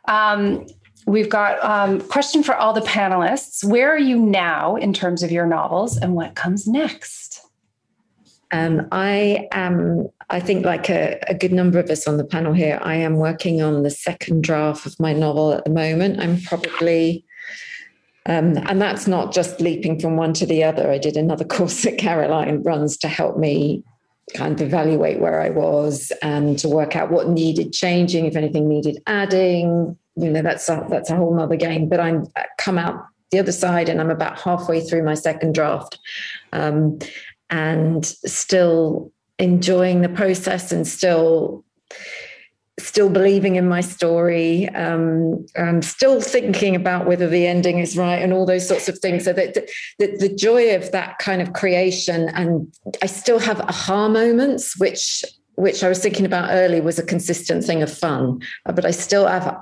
Um, 0.06 0.66
We've 1.08 1.30
got 1.30 1.64
um, 1.64 2.02
question 2.02 2.42
for 2.42 2.54
all 2.54 2.74
the 2.74 2.82
panelists. 2.82 3.64
Where 3.64 3.90
are 3.90 3.98
you 3.98 4.18
now 4.18 4.76
in 4.76 4.92
terms 4.92 5.22
of 5.22 5.32
your 5.32 5.46
novels, 5.46 5.96
and 5.96 6.14
what 6.14 6.34
comes 6.34 6.66
next? 6.66 7.40
Um, 8.52 8.86
I 8.92 9.48
am, 9.52 10.08
I 10.28 10.40
think, 10.40 10.66
like 10.66 10.90
a, 10.90 11.18
a, 11.26 11.34
good 11.34 11.52
number 11.52 11.78
of 11.78 11.88
us 11.88 12.06
on 12.06 12.18
the 12.18 12.24
panel 12.24 12.52
here, 12.52 12.78
I 12.82 12.96
am 12.96 13.16
working 13.16 13.62
on 13.62 13.82
the 13.84 13.90
second 13.90 14.42
draft 14.42 14.84
of 14.84 15.00
my 15.00 15.14
novel 15.14 15.54
at 15.54 15.64
the 15.64 15.70
moment. 15.70 16.20
I'm 16.20 16.40
probably, 16.42 17.24
um, 18.26 18.58
and 18.66 18.80
that's 18.80 19.06
not 19.06 19.32
just 19.32 19.60
leaping 19.60 19.98
from 19.98 20.16
one 20.16 20.34
to 20.34 20.46
the 20.46 20.62
other. 20.62 20.90
I 20.90 20.98
did 20.98 21.16
another 21.16 21.44
course 21.56 21.84
that 21.84 21.96
Caroline 21.96 22.62
runs 22.62 22.98
to 22.98 23.08
help 23.08 23.38
me 23.38 23.82
kind 24.34 24.60
of 24.60 24.66
evaluate 24.66 25.20
where 25.20 25.40
I 25.40 25.48
was 25.48 26.12
and 26.22 26.58
to 26.58 26.68
work 26.68 26.96
out 26.96 27.10
what 27.10 27.30
needed 27.30 27.72
changing, 27.72 28.26
if 28.26 28.36
anything 28.36 28.68
needed 28.68 29.02
adding, 29.06 29.96
you 30.18 30.30
know 30.30 30.42
that's 30.42 30.68
a, 30.68 30.86
that's 30.88 31.10
a 31.10 31.16
whole 31.16 31.34
nother 31.34 31.56
game 31.56 31.88
but 31.88 32.00
i'm 32.00 32.26
come 32.58 32.78
out 32.78 33.06
the 33.30 33.38
other 33.38 33.52
side 33.52 33.88
and 33.88 34.00
i'm 34.00 34.10
about 34.10 34.38
halfway 34.38 34.80
through 34.80 35.02
my 35.02 35.14
second 35.14 35.54
draft 35.54 35.98
um, 36.52 36.98
and 37.50 38.04
still 38.04 39.12
enjoying 39.38 40.00
the 40.00 40.08
process 40.08 40.72
and 40.72 40.86
still 40.86 41.64
still 42.78 43.10
believing 43.10 43.56
in 43.56 43.68
my 43.68 43.80
story 43.80 44.68
um, 44.70 45.44
and 45.56 45.84
still 45.84 46.20
thinking 46.20 46.76
about 46.76 47.06
whether 47.06 47.28
the 47.28 47.46
ending 47.46 47.78
is 47.78 47.96
right 47.96 48.22
and 48.22 48.32
all 48.32 48.46
those 48.46 48.66
sorts 48.66 48.88
of 48.88 48.98
things. 49.00 49.24
So 49.24 49.32
that 49.32 49.54
the, 49.98 50.16
the, 50.18 50.28
joy 50.38 50.76
of 50.76 50.92
that 50.92 51.18
kind 51.18 51.42
of 51.42 51.52
creation 51.52 52.28
and 52.28 52.72
i 53.02 53.06
still 53.06 53.40
have 53.40 53.60
aha 53.62 54.08
moments 54.08 54.78
which 54.78 55.24
which 55.56 55.82
i 55.82 55.88
was 55.88 55.98
thinking 55.98 56.24
about 56.24 56.50
early 56.52 56.80
was 56.80 56.98
a 56.98 57.02
consistent 57.02 57.64
thing 57.64 57.82
of 57.82 57.92
fun 57.92 58.40
but 58.64 58.84
i 58.84 58.92
still 58.92 59.26
have 59.26 59.56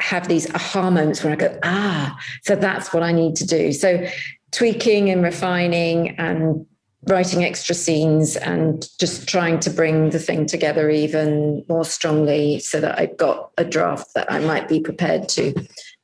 have 0.00 0.28
these 0.28 0.52
aha 0.54 0.90
moments 0.90 1.22
where 1.22 1.32
I 1.32 1.36
go, 1.36 1.58
ah, 1.62 2.18
so 2.42 2.56
that's 2.56 2.92
what 2.92 3.02
I 3.02 3.12
need 3.12 3.36
to 3.36 3.46
do. 3.46 3.72
So 3.72 4.06
tweaking 4.50 5.10
and 5.10 5.22
refining 5.22 6.10
and 6.18 6.66
writing 7.06 7.44
extra 7.44 7.74
scenes 7.74 8.36
and 8.36 8.86
just 8.98 9.26
trying 9.26 9.58
to 9.60 9.70
bring 9.70 10.10
the 10.10 10.18
thing 10.18 10.46
together 10.46 10.90
even 10.90 11.64
more 11.68 11.84
strongly 11.84 12.58
so 12.58 12.80
that 12.80 12.98
I've 12.98 13.16
got 13.16 13.50
a 13.56 13.64
draft 13.64 14.12
that 14.14 14.30
I 14.30 14.38
might 14.40 14.68
be 14.68 14.80
prepared 14.80 15.28
to 15.30 15.54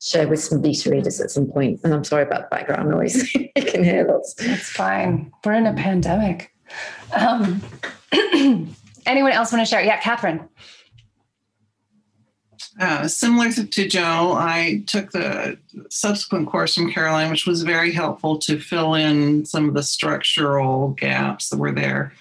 share 0.00 0.26
with 0.26 0.42
some 0.42 0.62
beta 0.62 0.90
readers 0.90 1.20
at 1.20 1.30
some 1.30 1.46
point. 1.46 1.80
And 1.84 1.92
I'm 1.92 2.04
sorry 2.04 2.22
about 2.22 2.48
the 2.48 2.56
background 2.56 2.90
noise. 2.90 3.34
you 3.34 3.50
can 3.56 3.84
hear 3.84 4.06
lots. 4.06 4.34
It's 4.38 4.70
fine. 4.70 5.32
We're 5.44 5.54
in 5.54 5.66
a 5.66 5.74
pandemic. 5.74 6.52
Um, 7.14 7.62
anyone 9.06 9.32
else 9.32 9.52
want 9.52 9.66
to 9.66 9.70
share? 9.70 9.82
Yeah, 9.82 10.00
Catherine. 10.00 10.48
Uh, 12.78 13.08
similar 13.08 13.50
to 13.50 13.88
Joe, 13.88 14.34
I 14.36 14.82
took 14.86 15.10
the 15.10 15.58
subsequent 15.88 16.48
course 16.48 16.74
from 16.74 16.92
Caroline, 16.92 17.30
which 17.30 17.46
was 17.46 17.62
very 17.62 17.90
helpful 17.90 18.36
to 18.40 18.60
fill 18.60 18.94
in 18.94 19.46
some 19.46 19.68
of 19.68 19.74
the 19.74 19.82
structural 19.82 20.88
gaps 20.90 21.48
that 21.48 21.58
were 21.58 21.72
there. 21.72 22.12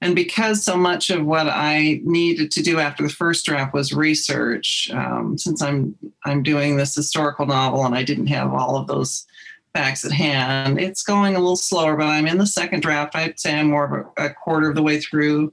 And 0.00 0.14
because 0.14 0.62
so 0.62 0.76
much 0.76 1.10
of 1.10 1.24
what 1.24 1.48
I 1.48 2.00
needed 2.04 2.52
to 2.52 2.62
do 2.62 2.78
after 2.78 3.02
the 3.02 3.08
first 3.08 3.46
draft 3.46 3.74
was 3.74 3.92
research, 3.92 4.90
um, 4.92 5.38
since 5.38 5.62
I'm 5.62 5.96
I'm 6.24 6.42
doing 6.42 6.76
this 6.76 6.94
historical 6.94 7.46
novel 7.46 7.84
and 7.84 7.94
I 7.94 8.02
didn't 8.02 8.26
have 8.28 8.52
all 8.52 8.76
of 8.76 8.86
those 8.86 9.26
facts 9.74 10.04
at 10.04 10.12
hand, 10.12 10.78
it's 10.78 11.02
going 11.02 11.34
a 11.34 11.40
little 11.40 11.56
slower. 11.56 11.96
But 11.96 12.06
I'm 12.06 12.26
in 12.26 12.38
the 12.38 12.46
second 12.46 12.82
draft. 12.82 13.16
I'd 13.16 13.40
say 13.40 13.58
I'm 13.58 13.70
more 13.70 14.12
of 14.16 14.24
a, 14.24 14.30
quarter 14.34 14.68
of 14.68 14.76
the 14.76 14.82
way 14.82 15.00
through 15.00 15.52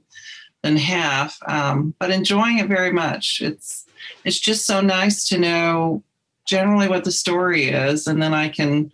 than 0.62 0.76
half, 0.76 1.38
um, 1.46 1.94
but 1.98 2.10
enjoying 2.10 2.58
it 2.58 2.68
very 2.68 2.92
much. 2.92 3.40
It's 3.42 3.86
it's 4.24 4.40
just 4.40 4.66
so 4.66 4.80
nice 4.80 5.28
to 5.28 5.38
know 5.38 6.02
generally 6.46 6.88
what 6.88 7.04
the 7.04 7.12
story 7.12 7.68
is, 7.68 8.06
and 8.06 8.22
then 8.22 8.34
I 8.34 8.48
can 8.48 8.92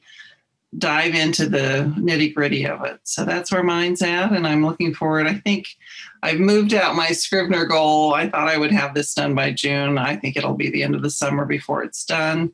dive 0.78 1.14
into 1.16 1.48
the 1.48 1.92
nitty 1.98 2.32
gritty 2.32 2.64
of 2.64 2.84
it. 2.84 3.00
So 3.02 3.24
that's 3.24 3.50
where 3.50 3.62
mine's 3.62 4.02
at, 4.02 4.32
and 4.32 4.46
I'm 4.46 4.64
looking 4.64 4.94
forward. 4.94 5.26
I 5.26 5.34
think 5.34 5.66
I've 6.22 6.38
moved 6.38 6.74
out 6.74 6.94
my 6.94 7.08
Scrivener 7.08 7.64
goal. 7.64 8.14
I 8.14 8.28
thought 8.28 8.48
I 8.48 8.56
would 8.56 8.70
have 8.70 8.94
this 8.94 9.12
done 9.12 9.34
by 9.34 9.52
June. 9.52 9.98
I 9.98 10.16
think 10.16 10.36
it'll 10.36 10.54
be 10.54 10.70
the 10.70 10.84
end 10.84 10.94
of 10.94 11.02
the 11.02 11.10
summer 11.10 11.44
before 11.44 11.82
it's 11.82 12.04
done, 12.04 12.52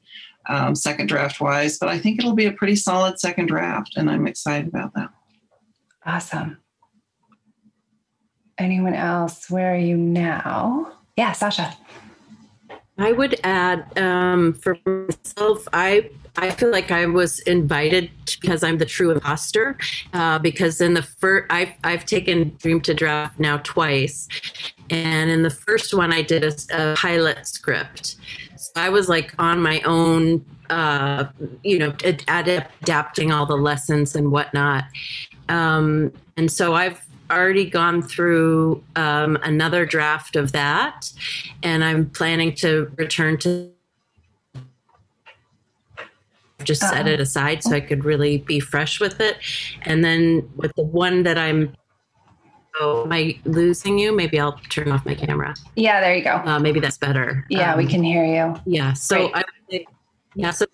um, 0.48 0.74
second 0.74 1.09
draft 1.09 1.40
wise, 1.40 1.78
but 1.78 1.90
I 1.90 1.98
think 1.98 2.18
it'll 2.18 2.34
be 2.34 2.46
a 2.46 2.52
pretty 2.52 2.76
solid 2.76 3.20
second 3.20 3.46
draft, 3.46 3.96
and 3.96 4.11
I'm 4.11 4.26
excited 4.26 4.68
about 4.68 4.94
that. 4.94 5.11
Awesome. 6.07 6.59
Anyone 8.57 8.94
else? 8.94 9.50
Where 9.50 9.74
are 9.74 9.78
you 9.78 9.98
now? 9.98 10.92
Yeah, 11.16 11.32
Sasha. 11.32 11.76
I 12.99 13.12
would 13.12 13.38
add 13.44 13.99
um, 13.99 14.55
for 14.55 14.78
myself, 14.84 15.68
I 15.72 16.11
I 16.38 16.51
feel 16.51 16.70
like 16.70 16.90
I 16.90 17.07
was 17.07 17.40
invited 17.40 18.11
because 18.40 18.62
I'm 18.62 18.78
the 18.78 18.84
true 18.84 19.11
imposter. 19.11 19.76
Uh, 20.12 20.38
because 20.38 20.80
in 20.80 20.94
the 20.94 21.03
first, 21.03 21.47
I've 21.51 21.72
I've 21.84 22.07
taken 22.07 22.57
Dream 22.59 22.80
to 22.82 22.94
Draft 22.94 23.38
now 23.38 23.59
twice, 23.59 24.28
and 24.90 25.30
in 25.30 25.42
the 25.42 25.51
first 25.51 25.94
one 25.94 26.12
I 26.12 26.22
did 26.22 26.44
a, 26.44 26.55
a 26.72 26.97
pilot 26.97 27.47
script. 27.47 28.16
So 28.57 28.72
I 28.76 28.88
was 28.88 29.09
like 29.09 29.34
on 29.38 29.61
my 29.61 29.80
own, 29.82 30.44
uh, 30.70 31.26
you 31.62 31.78
know, 31.78 31.94
ad- 32.05 32.24
adapting 32.28 33.30
all 33.32 33.47
the 33.47 33.57
lessons 33.57 34.16
and 34.16 34.30
whatnot. 34.30 34.84
Um, 35.49 36.12
and 36.36 36.51
so 36.51 36.74
I've 36.74 37.05
already 37.31 37.68
gone 37.68 38.03
through 38.03 38.83
um, 38.97 39.37
another 39.43 39.87
draft 39.87 40.37
of 40.37 40.53
that, 40.53 41.12
and 41.62 41.85
I'm 41.85 42.11
planning 42.11 42.55
to 42.57 42.91
return 42.97 43.39
to 43.39 43.70
just 46.64 46.83
uh-huh. 46.83 46.95
set 46.95 47.09
it 47.09 47.20
aside 47.20 47.62
so 47.62 47.72
I 47.72 47.81
could 47.81 48.05
really 48.05 48.39
be 48.39 48.61
fresh 48.61 49.01
with 49.01 49.20
it. 49.20 49.37
And 49.83 50.05
then 50.05 50.49
with 50.57 50.74
the 50.77 50.83
one 50.83 51.22
that 51.22 51.39
I'm 51.39 51.74
Oh, 52.79 53.05
am 53.05 53.12
I 53.12 53.39
losing 53.45 53.99
you? 53.99 54.14
Maybe 54.14 54.39
I'll 54.39 54.61
turn 54.68 54.93
off 54.93 55.07
my 55.07 55.14
camera. 55.14 55.55
Yeah, 55.77 56.01
there 56.01 56.14
you 56.14 56.22
go. 56.22 56.35
Uh, 56.45 56.59
maybe 56.59 56.79
that's 56.79 56.99
better. 56.99 57.47
Yeah, 57.49 57.72
um, 57.72 57.79
we 57.79 57.87
can 57.87 58.03
hear 58.03 58.24
you. 58.24 58.55
Yeah. 58.66 58.93
So 58.93 59.31
Great. 59.31 59.47
I, 59.72 59.85
yeah. 60.35 60.51
So 60.51 60.66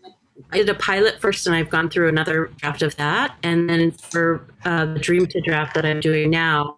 I 0.53 0.59
did 0.59 0.69
a 0.69 0.75
pilot 0.75 1.21
first, 1.21 1.47
and 1.47 1.57
I've 1.57 1.71
gone 1.71 1.89
through 1.89 2.09
another 2.09 2.51
draft 2.59 2.83
of 2.83 2.95
that. 2.97 3.35
And 3.43 3.69
then 3.69 3.91
for 3.91 4.47
uh, 4.65 4.87
the 4.87 4.99
Dream 4.99 5.27
to 5.27 5.41
draft 5.41 5.75
that 5.75 5.87
I'm 5.87 6.01
doing 6.01 6.31
now, 6.31 6.77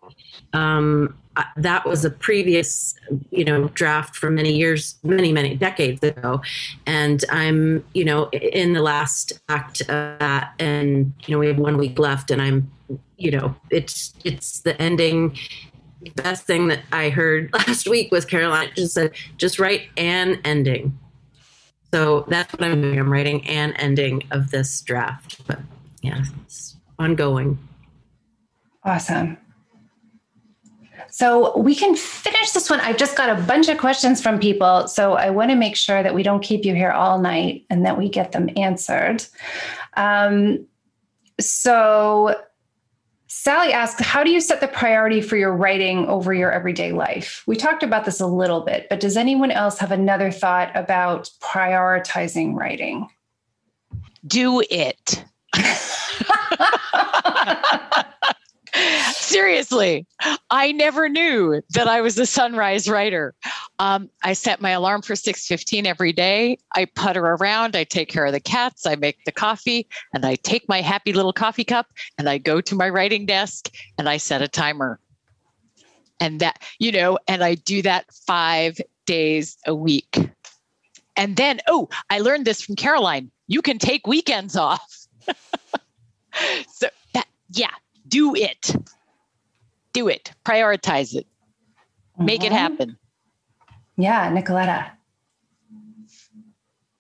um, 0.52 1.16
that 1.56 1.84
was 1.84 2.04
a 2.04 2.10
previous, 2.10 2.94
you 3.30 3.44
know, 3.44 3.68
draft 3.68 4.14
from 4.14 4.36
many 4.36 4.56
years, 4.56 4.96
many 5.02 5.32
many 5.32 5.56
decades 5.56 6.00
ago, 6.02 6.40
and 6.86 7.24
I'm, 7.28 7.84
you 7.92 8.04
know, 8.04 8.28
in 8.30 8.72
the 8.72 8.82
last 8.82 9.32
act 9.48 9.80
of 9.82 9.88
that, 9.88 10.54
and 10.60 11.12
you 11.26 11.34
know, 11.34 11.40
we 11.40 11.48
have 11.48 11.58
one 11.58 11.76
week 11.76 11.98
left, 11.98 12.30
and 12.30 12.40
I'm, 12.40 12.70
you 13.16 13.32
know, 13.32 13.56
it's 13.70 14.14
it's 14.22 14.60
the 14.60 14.80
ending 14.80 15.36
best 16.16 16.46
thing 16.46 16.68
that 16.68 16.80
I 16.92 17.08
heard 17.08 17.52
last 17.66 17.88
week 17.88 18.12
was 18.12 18.24
Caroline 18.24 18.70
just 18.76 18.94
said, 18.94 19.12
just 19.36 19.58
write 19.58 19.88
an 19.96 20.40
ending. 20.44 20.98
So 21.94 22.24
that's 22.26 22.52
what 22.52 22.64
I'm 22.64 22.82
doing. 22.82 22.98
I'm 22.98 23.12
writing 23.12 23.46
an 23.46 23.72
ending 23.74 24.24
of 24.32 24.50
this 24.50 24.80
draft. 24.80 25.46
But 25.46 25.60
yeah, 26.02 26.24
it's 26.44 26.76
ongoing. 26.98 27.56
Awesome. 28.82 29.38
So 31.08 31.56
we 31.56 31.76
can 31.76 31.94
finish 31.94 32.50
this 32.50 32.68
one. 32.68 32.80
I've 32.80 32.96
just 32.96 33.16
got 33.16 33.38
a 33.38 33.40
bunch 33.42 33.68
of 33.68 33.78
questions 33.78 34.20
from 34.20 34.40
people. 34.40 34.88
So 34.88 35.12
I 35.12 35.30
want 35.30 35.52
to 35.52 35.54
make 35.54 35.76
sure 35.76 36.02
that 36.02 36.12
we 36.12 36.24
don't 36.24 36.42
keep 36.42 36.64
you 36.64 36.74
here 36.74 36.90
all 36.90 37.20
night 37.20 37.64
and 37.70 37.86
that 37.86 37.96
we 37.96 38.08
get 38.08 38.32
them 38.32 38.50
answered. 38.56 39.24
Um, 39.96 40.66
so 41.38 42.34
Sally 43.44 43.74
asks, 43.74 44.00
How 44.00 44.24
do 44.24 44.30
you 44.30 44.40
set 44.40 44.62
the 44.62 44.68
priority 44.68 45.20
for 45.20 45.36
your 45.36 45.54
writing 45.54 46.06
over 46.06 46.32
your 46.32 46.50
everyday 46.50 46.92
life? 46.92 47.42
We 47.46 47.56
talked 47.56 47.82
about 47.82 48.06
this 48.06 48.18
a 48.18 48.26
little 48.26 48.62
bit, 48.62 48.86
but 48.88 49.00
does 49.00 49.18
anyone 49.18 49.50
else 49.50 49.78
have 49.80 49.92
another 49.92 50.30
thought 50.30 50.74
about 50.74 51.28
prioritizing 51.42 52.54
writing? 52.54 53.06
Do 54.26 54.62
it. 54.70 55.22
Seriously, 59.12 60.06
I 60.50 60.72
never 60.72 61.08
knew 61.08 61.62
that 61.70 61.86
I 61.86 62.00
was 62.00 62.18
a 62.18 62.26
sunrise 62.26 62.88
writer. 62.88 63.34
Um, 63.78 64.10
I 64.22 64.32
set 64.32 64.60
my 64.60 64.70
alarm 64.70 65.02
for 65.02 65.14
6:15 65.14 65.86
every 65.86 66.12
day. 66.12 66.58
I 66.74 66.86
putter 66.86 67.24
around, 67.24 67.76
I 67.76 67.84
take 67.84 68.08
care 68.08 68.26
of 68.26 68.32
the 68.32 68.40
cats, 68.40 68.86
I 68.86 68.96
make 68.96 69.24
the 69.24 69.32
coffee, 69.32 69.86
and 70.12 70.26
I 70.26 70.36
take 70.36 70.68
my 70.68 70.80
happy 70.80 71.12
little 71.12 71.32
coffee 71.32 71.64
cup 71.64 71.86
and 72.18 72.28
I 72.28 72.38
go 72.38 72.60
to 72.60 72.74
my 72.74 72.88
writing 72.88 73.26
desk 73.26 73.70
and 73.98 74.08
I 74.08 74.16
set 74.16 74.42
a 74.42 74.48
timer. 74.48 74.98
And 76.20 76.40
that, 76.40 76.62
you 76.78 76.90
know, 76.90 77.18
and 77.28 77.44
I 77.44 77.54
do 77.54 77.82
that 77.82 78.06
5 78.26 78.80
days 79.06 79.56
a 79.66 79.74
week. 79.74 80.18
And 81.16 81.36
then, 81.36 81.60
oh, 81.68 81.88
I 82.10 82.20
learned 82.20 82.44
this 82.44 82.62
from 82.62 82.76
Caroline. 82.76 83.30
You 83.46 83.62
can 83.62 83.78
take 83.78 84.06
weekends 84.06 84.56
off. 84.56 85.06
so 86.72 86.88
that 87.12 87.26
yeah, 87.50 87.70
do 88.14 88.32
it. 88.36 88.76
Do 89.92 90.08
it. 90.08 90.32
Prioritize 90.44 91.16
it. 91.16 91.26
Make 92.16 92.42
mm-hmm. 92.42 92.52
it 92.52 92.56
happen. 92.56 92.96
Yeah, 93.96 94.30
Nicoletta. 94.30 94.90
I 94.90 94.92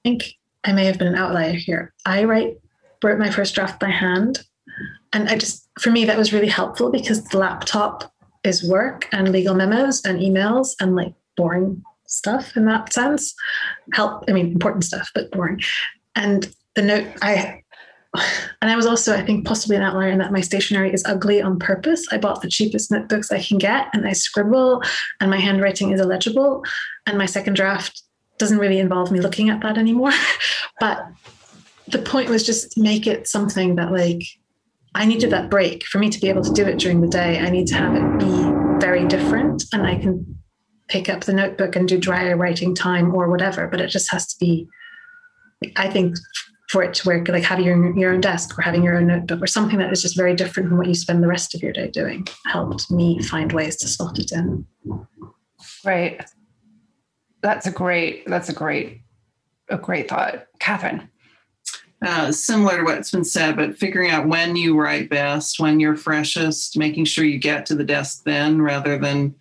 think 0.02 0.24
I 0.64 0.72
may 0.72 0.86
have 0.86 0.98
been 0.98 1.06
an 1.06 1.14
outlier 1.14 1.52
here. 1.52 1.94
I 2.04 2.24
write 2.24 2.56
wrote 3.02 3.18
my 3.18 3.30
first 3.30 3.54
draft 3.54 3.78
by 3.78 3.90
hand. 3.90 4.40
And 5.12 5.28
I 5.28 5.36
just 5.36 5.68
for 5.78 5.90
me 5.90 6.04
that 6.04 6.18
was 6.18 6.32
really 6.32 6.48
helpful 6.48 6.90
because 6.90 7.22
the 7.24 7.38
laptop 7.38 8.12
is 8.42 8.68
work 8.68 9.08
and 9.12 9.30
legal 9.30 9.54
memos 9.54 10.04
and 10.04 10.18
emails 10.18 10.74
and 10.80 10.96
like 10.96 11.14
boring 11.36 11.82
stuff 12.06 12.56
in 12.56 12.64
that 12.66 12.92
sense. 12.92 13.34
Help, 13.92 14.24
I 14.28 14.32
mean 14.32 14.48
important 14.48 14.84
stuff, 14.84 15.10
but 15.14 15.30
boring. 15.30 15.60
And 16.16 16.52
the 16.74 16.82
note 16.82 17.06
I 17.22 17.62
and 18.60 18.70
I 18.70 18.76
was 18.76 18.86
also, 18.86 19.14
I 19.14 19.22
think, 19.22 19.46
possibly 19.46 19.76
an 19.76 19.82
outlier 19.82 20.10
in 20.10 20.18
that 20.18 20.32
my 20.32 20.40
stationery 20.40 20.92
is 20.92 21.04
ugly 21.04 21.42
on 21.42 21.58
purpose. 21.58 22.06
I 22.12 22.18
bought 22.18 22.42
the 22.42 22.48
cheapest 22.48 22.90
notebooks 22.90 23.32
I 23.32 23.42
can 23.42 23.58
get 23.58 23.88
and 23.92 24.06
I 24.06 24.12
scribble, 24.12 24.82
and 25.20 25.30
my 25.30 25.38
handwriting 25.38 25.90
is 25.90 26.00
illegible. 26.00 26.64
And 27.06 27.18
my 27.18 27.26
second 27.26 27.54
draft 27.54 28.02
doesn't 28.38 28.58
really 28.58 28.78
involve 28.78 29.10
me 29.10 29.20
looking 29.20 29.50
at 29.50 29.60
that 29.62 29.78
anymore. 29.78 30.12
but 30.80 31.06
the 31.88 31.98
point 31.98 32.30
was 32.30 32.44
just 32.44 32.78
make 32.78 33.06
it 33.06 33.26
something 33.28 33.76
that, 33.76 33.92
like, 33.92 34.22
I 34.94 35.04
needed 35.04 35.30
that 35.30 35.50
break 35.50 35.84
for 35.84 35.98
me 35.98 36.08
to 36.08 36.20
be 36.20 36.28
able 36.28 36.42
to 36.42 36.52
do 36.52 36.64
it 36.64 36.78
during 36.78 37.00
the 37.00 37.08
day. 37.08 37.40
I 37.40 37.50
need 37.50 37.66
to 37.68 37.74
have 37.74 37.94
it 37.94 38.18
be 38.18 38.84
very 38.84 39.06
different, 39.06 39.64
and 39.72 39.86
I 39.86 39.96
can 39.96 40.38
pick 40.88 41.08
up 41.08 41.24
the 41.24 41.32
notebook 41.32 41.74
and 41.74 41.88
do 41.88 41.98
dry 41.98 42.32
writing 42.32 42.74
time 42.74 43.14
or 43.14 43.28
whatever, 43.28 43.66
but 43.66 43.80
it 43.80 43.88
just 43.88 44.10
has 44.12 44.26
to 44.28 44.36
be. 44.38 44.68
I 45.76 45.88
think 45.88 46.16
for 46.74 46.82
it 46.82 46.92
to 46.92 47.06
work, 47.06 47.28
like 47.28 47.44
having 47.44 47.64
your, 47.64 47.96
your 47.96 48.12
own 48.12 48.20
desk 48.20 48.58
or 48.58 48.62
having 48.62 48.82
your 48.82 48.96
own 48.96 49.06
notebook 49.06 49.40
or 49.40 49.46
something 49.46 49.78
that 49.78 49.92
is 49.92 50.02
just 50.02 50.16
very 50.16 50.34
different 50.34 50.68
from 50.68 50.76
what 50.76 50.88
you 50.88 50.94
spend 50.96 51.22
the 51.22 51.28
rest 51.28 51.54
of 51.54 51.62
your 51.62 51.72
day 51.72 51.88
doing 51.88 52.26
helped 52.46 52.90
me 52.90 53.22
find 53.22 53.52
ways 53.52 53.76
to 53.76 53.86
slot 53.86 54.18
it 54.18 54.32
in. 54.32 54.66
Right. 55.84 56.20
That's 57.42 57.68
a 57.68 57.70
great, 57.70 58.26
that's 58.26 58.48
a 58.48 58.52
great, 58.52 59.02
a 59.68 59.78
great 59.78 60.08
thought. 60.08 60.48
Catherine. 60.58 61.08
Uh, 62.04 62.32
similar 62.32 62.78
to 62.78 62.82
what's 62.82 63.12
been 63.12 63.22
said, 63.22 63.54
but 63.54 63.78
figuring 63.78 64.10
out 64.10 64.26
when 64.26 64.56
you 64.56 64.76
write 64.76 65.08
best, 65.08 65.60
when 65.60 65.78
you're 65.78 65.94
freshest, 65.94 66.76
making 66.76 67.04
sure 67.04 67.24
you 67.24 67.38
get 67.38 67.66
to 67.66 67.76
the 67.76 67.84
desk 67.84 68.24
then 68.24 68.60
rather 68.60 68.98
than 68.98 69.32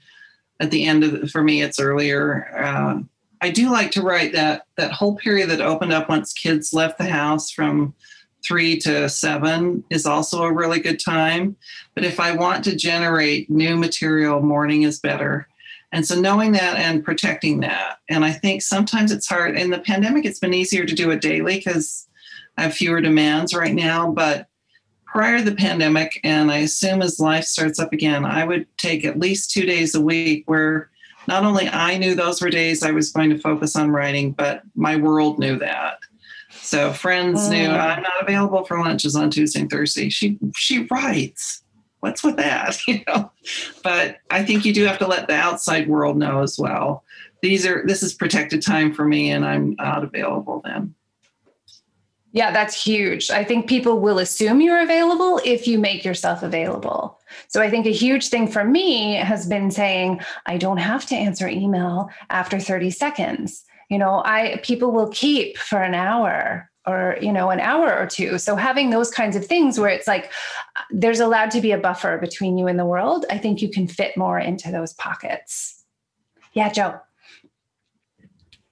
at 0.60 0.70
the 0.70 0.86
end 0.86 1.04
of 1.04 1.20
the, 1.20 1.28
for 1.28 1.42
me, 1.42 1.64
it's 1.64 1.80
earlier. 1.80 2.56
Uh, 2.56 3.00
I 3.44 3.50
do 3.50 3.70
like 3.70 3.91
to 3.91 4.02
write 4.02 4.32
that 4.32 4.68
that 4.78 4.94
whole 4.94 5.18
period 5.18 5.50
that 5.50 5.60
opened 5.60 5.91
up 5.91 6.08
once 6.08 6.32
kids 6.32 6.74
left 6.74 6.98
the 6.98 7.10
house 7.10 7.52
from 7.52 7.94
three 8.41 8.78
to 8.80 9.10
seven 9.10 9.84
is 9.89 10.06
also 10.06 10.44
a 10.44 10.54
really 10.54 10.80
good 10.80 10.98
time. 10.98 11.58
But 11.94 12.06
if 12.06 12.22
I 12.22 12.38
want 12.38 12.64
to 12.64 12.76
generate 12.78 13.50
new 13.50 13.76
material, 13.76 14.41
morning 14.41 14.84
is 14.84 15.02
better. 15.02 15.50
And 15.91 16.08
so 16.08 16.18
knowing 16.18 16.54
that 16.54 16.78
and 16.78 17.04
protecting 17.04 17.60
that. 17.60 17.98
And 18.10 18.24
I 18.24 18.32
think 18.32 18.62
sometimes 18.62 19.12
it's 19.12 19.28
hard. 19.28 19.58
In 19.58 19.72
the 19.72 19.80
pandemic, 19.80 20.24
it's 20.24 20.39
been 20.39 20.54
easier 20.54 20.86
to 20.86 20.96
do 20.96 21.12
it 21.12 21.20
daily 21.20 21.58
because 21.58 22.08
I 22.58 22.62
have 22.62 22.74
fewer 22.74 23.02
demands 23.02 23.54
right 23.54 23.76
now. 23.76 24.10
But 24.10 24.48
prior 25.06 25.39
to 25.39 25.44
the 25.44 25.56
pandemic, 25.58 26.18
and 26.24 26.50
I 26.50 26.60
assume 26.60 27.02
as 27.02 27.20
life 27.20 27.44
starts 27.44 27.78
up 27.78 27.91
again, 27.91 28.24
I 28.24 28.46
would 28.46 28.68
take 28.78 29.04
at 29.04 29.20
least 29.20 29.52
two 29.52 29.66
days 29.66 29.96
a 29.96 30.02
week 30.02 30.44
where 30.46 30.91
not 31.28 31.44
only 31.44 31.68
I 31.70 31.98
knew 31.98 32.16
those 32.16 32.42
were 32.42 32.50
days 32.50 32.84
I 32.84 32.92
was 32.92 33.12
going 33.12 33.30
to 33.30 33.38
focus 33.38 33.76
on 33.76 33.92
writing, 33.92 34.32
but 34.32 34.64
my 34.76 34.96
world 34.96 35.40
knew 35.40 35.58
that. 35.60 36.00
So 36.52 36.94
friends 36.94 37.50
knew 37.50 37.68
mm. 37.68 37.80
I'm 37.80 38.02
not 38.02 38.22
available 38.22 38.64
for 38.64 38.80
lunches 38.80 39.16
on 39.16 39.30
Tuesday 39.30 39.62
and 39.62 39.70
Thursday. 39.70 40.10
She 40.10 40.38
she 40.56 40.88
writes. 40.90 41.62
What's 42.00 42.24
with 42.24 42.36
that? 42.36 42.78
You 42.88 43.02
know. 43.08 43.32
But 43.84 44.18
I 44.30 44.44
think 44.44 44.66
you 44.66 44.74
do 44.74 44.86
have 44.86 45.00
to 45.00 45.08
let 45.08 45.28
the 45.28 45.36
outside 45.36 45.88
world 45.88 46.18
know 46.18 46.42
as 46.42 46.60
well. 46.60 47.04
These 47.42 47.66
are 47.66 47.84
this 47.86 48.04
is 48.04 48.14
protected 48.14 48.62
time 48.62 48.94
for 48.94 49.06
me 49.06 49.32
and 49.32 49.46
I'm 49.46 49.76
not 49.76 50.04
available 50.04 50.62
then. 50.64 50.96
Yeah, 52.34 52.52
that's 52.52 52.84
huge. 52.84 53.30
I 53.30 53.44
think 53.44 53.70
people 53.70 54.00
will 54.00 54.18
assume 54.18 54.60
you're 54.60 54.82
available 54.82 55.40
if 55.46 55.68
you 55.68 55.78
make 55.78 56.04
yourself 56.04 56.42
available. 56.42 57.20
So 57.48 57.62
I 57.62 57.70
think 57.70 57.86
a 57.86 57.92
huge 57.92 58.30
thing 58.30 58.48
for 58.48 58.64
me 58.64 59.14
has 59.14 59.46
been 59.46 59.70
saying, 59.70 60.20
I 60.48 60.58
don't 60.58 60.78
have 60.78 61.06
to 61.08 61.16
answer 61.16 61.48
email 61.48 62.10
after 62.32 62.60
30 62.60 62.90
seconds. 62.90 63.64
You 63.90 64.00
know, 64.00 64.24
I 64.26 64.60
people 64.64 64.92
will 64.92 65.10
keep 65.10 65.58
for 65.58 65.84
an 65.84 65.94
hour 65.94 66.72
or 66.88 67.18
you 67.22 67.32
know 67.32 67.50
an 67.50 67.60
hour 67.60 67.96
or 67.96 68.06
two 68.06 68.38
so 68.38 68.58
having 68.58 68.90
those 68.90 69.10
kinds 69.10 69.38
of 69.38 69.46
things 69.46 69.80
where 69.80 69.90
it's 69.90 70.07
like 70.07 70.26
uh, 70.76 70.82
there's 70.91 71.22
allowed 71.22 71.49
to 71.52 71.62
be 71.62 71.72
a 71.72 71.78
buffer 71.78 72.18
between 72.18 72.57
you 72.57 72.68
and 72.68 72.78
the 72.78 72.86
world 72.86 73.26
i 73.30 73.38
think 73.38 73.62
you 73.62 73.70
can 73.70 73.88
fit 73.88 74.18
more 74.18 74.38
into 74.38 74.70
those 74.70 74.91
pockets 74.94 75.84
yeah 76.52 76.70
joe 76.70 76.99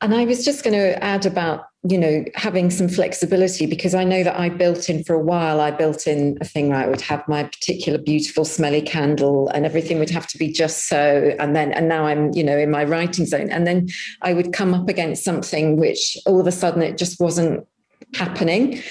and 0.01 0.15
I 0.15 0.25
was 0.25 0.43
just 0.43 0.63
going 0.63 0.73
to 0.73 1.01
add 1.03 1.27
about, 1.27 1.67
you 1.87 1.97
know, 1.97 2.25
having 2.33 2.71
some 2.71 2.89
flexibility 2.89 3.67
because 3.67 3.93
I 3.93 4.03
know 4.03 4.23
that 4.23 4.37
I 4.37 4.49
built 4.49 4.89
in 4.89 5.03
for 5.03 5.13
a 5.13 5.21
while, 5.21 5.61
I 5.61 5.69
built 5.69 6.07
in 6.07 6.39
a 6.41 6.45
thing 6.45 6.69
where 6.69 6.79
I 6.79 6.87
would 6.87 7.01
have 7.01 7.27
my 7.27 7.43
particular 7.43 7.99
beautiful 7.99 8.43
smelly 8.43 8.81
candle 8.81 9.47
and 9.49 9.63
everything 9.63 9.99
would 9.99 10.09
have 10.09 10.25
to 10.27 10.39
be 10.39 10.51
just 10.51 10.87
so. 10.87 11.35
And 11.39 11.55
then, 11.55 11.71
and 11.71 11.87
now 11.87 12.07
I'm, 12.07 12.31
you 12.33 12.43
know, 12.43 12.57
in 12.57 12.71
my 12.71 12.83
writing 12.83 13.27
zone. 13.27 13.51
And 13.51 13.67
then 13.67 13.89
I 14.23 14.33
would 14.33 14.53
come 14.53 14.73
up 14.73 14.89
against 14.89 15.23
something 15.23 15.77
which 15.77 16.17
all 16.25 16.39
of 16.39 16.47
a 16.47 16.51
sudden 16.51 16.81
it 16.81 16.97
just 16.97 17.19
wasn't 17.19 17.67
happening. 18.15 18.81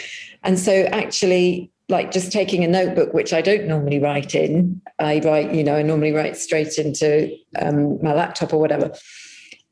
And 0.45 0.61
so 0.61 0.85
actually, 0.93 1.73
like 1.89 2.13
just 2.13 2.31
taking 2.31 2.63
a 2.63 2.69
notebook, 2.69 3.13
which 3.13 3.33
I 3.33 3.43
don't 3.43 3.67
normally 3.67 3.99
write 3.99 4.37
in, 4.37 4.81
I 5.01 5.19
write, 5.25 5.53
you 5.53 5.65
know, 5.65 5.75
I 5.75 5.83
normally 5.83 6.13
write 6.13 6.37
straight 6.37 6.79
into 6.79 7.37
um, 7.61 8.01
my 8.01 8.15
laptop 8.15 8.53
or 8.53 8.61
whatever 8.61 8.93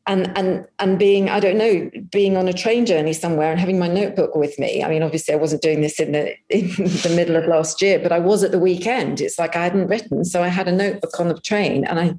and 0.08 0.36
and 0.36 0.66
and 0.78 0.98
being 0.98 1.28
i 1.28 1.38
don't 1.38 1.58
know 1.58 1.90
being 2.10 2.36
on 2.36 2.48
a 2.48 2.52
train 2.52 2.86
journey 2.86 3.12
somewhere 3.12 3.50
and 3.50 3.60
having 3.60 3.78
my 3.78 3.86
notebook 3.86 4.34
with 4.34 4.58
me. 4.58 4.82
I 4.82 4.88
mean 4.88 5.02
obviously 5.02 5.34
i 5.34 5.36
wasn't 5.36 5.62
doing 5.62 5.82
this 5.82 6.00
in 6.00 6.12
the 6.12 6.34
in 6.48 6.68
the 6.76 7.12
middle 7.14 7.36
of 7.36 7.46
last 7.46 7.80
year 7.80 7.98
but 7.98 8.10
i 8.10 8.18
was 8.18 8.42
at 8.42 8.50
the 8.50 8.58
weekend. 8.58 9.20
It's 9.20 9.38
like 9.38 9.54
i 9.54 9.62
hadn't 9.62 9.88
written 9.88 10.24
so 10.24 10.42
i 10.42 10.48
had 10.48 10.66
a 10.66 10.72
notebook 10.72 11.20
on 11.20 11.28
the 11.28 11.38
train 11.40 11.84
and 11.84 12.00
i 12.00 12.14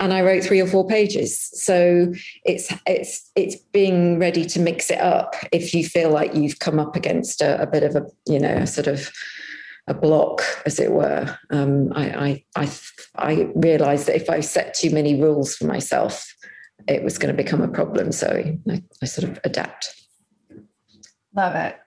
and 0.00 0.12
i 0.12 0.22
wrote 0.22 0.42
three 0.42 0.60
or 0.60 0.66
four 0.66 0.86
pages. 0.88 1.38
So 1.38 2.12
it's 2.44 2.72
it's 2.86 3.30
it's 3.36 3.56
being 3.72 4.18
ready 4.18 4.44
to 4.46 4.58
mix 4.58 4.90
it 4.90 5.00
up 5.00 5.34
if 5.52 5.74
you 5.74 5.84
feel 5.84 6.10
like 6.10 6.34
you've 6.34 6.58
come 6.58 6.78
up 6.80 6.96
against 6.96 7.42
a, 7.42 7.60
a 7.60 7.66
bit 7.66 7.82
of 7.82 7.94
a 7.94 8.06
you 8.26 8.40
know 8.40 8.56
a 8.56 8.66
sort 8.66 8.86
of 8.86 9.10
a 9.86 9.94
block, 9.94 10.42
as 10.64 10.78
it 10.78 10.92
were. 10.92 11.38
Um, 11.50 11.92
I, 11.94 12.44
I, 12.56 12.62
I, 12.64 12.70
I 13.16 13.48
realized 13.54 14.06
that 14.06 14.16
if 14.16 14.30
I 14.30 14.40
set 14.40 14.72
too 14.72 14.90
many 14.90 15.20
rules 15.20 15.54
for 15.56 15.66
myself, 15.66 16.33
it 16.86 17.02
was 17.02 17.18
going 17.18 17.34
to 17.34 17.42
become 17.42 17.62
a 17.62 17.68
problem. 17.68 18.12
So 18.12 18.28
I, 18.28 18.82
I 19.02 19.06
sort 19.06 19.30
of 19.30 19.38
adapt. 19.44 19.94
Love 21.34 21.54
it. 21.54 21.78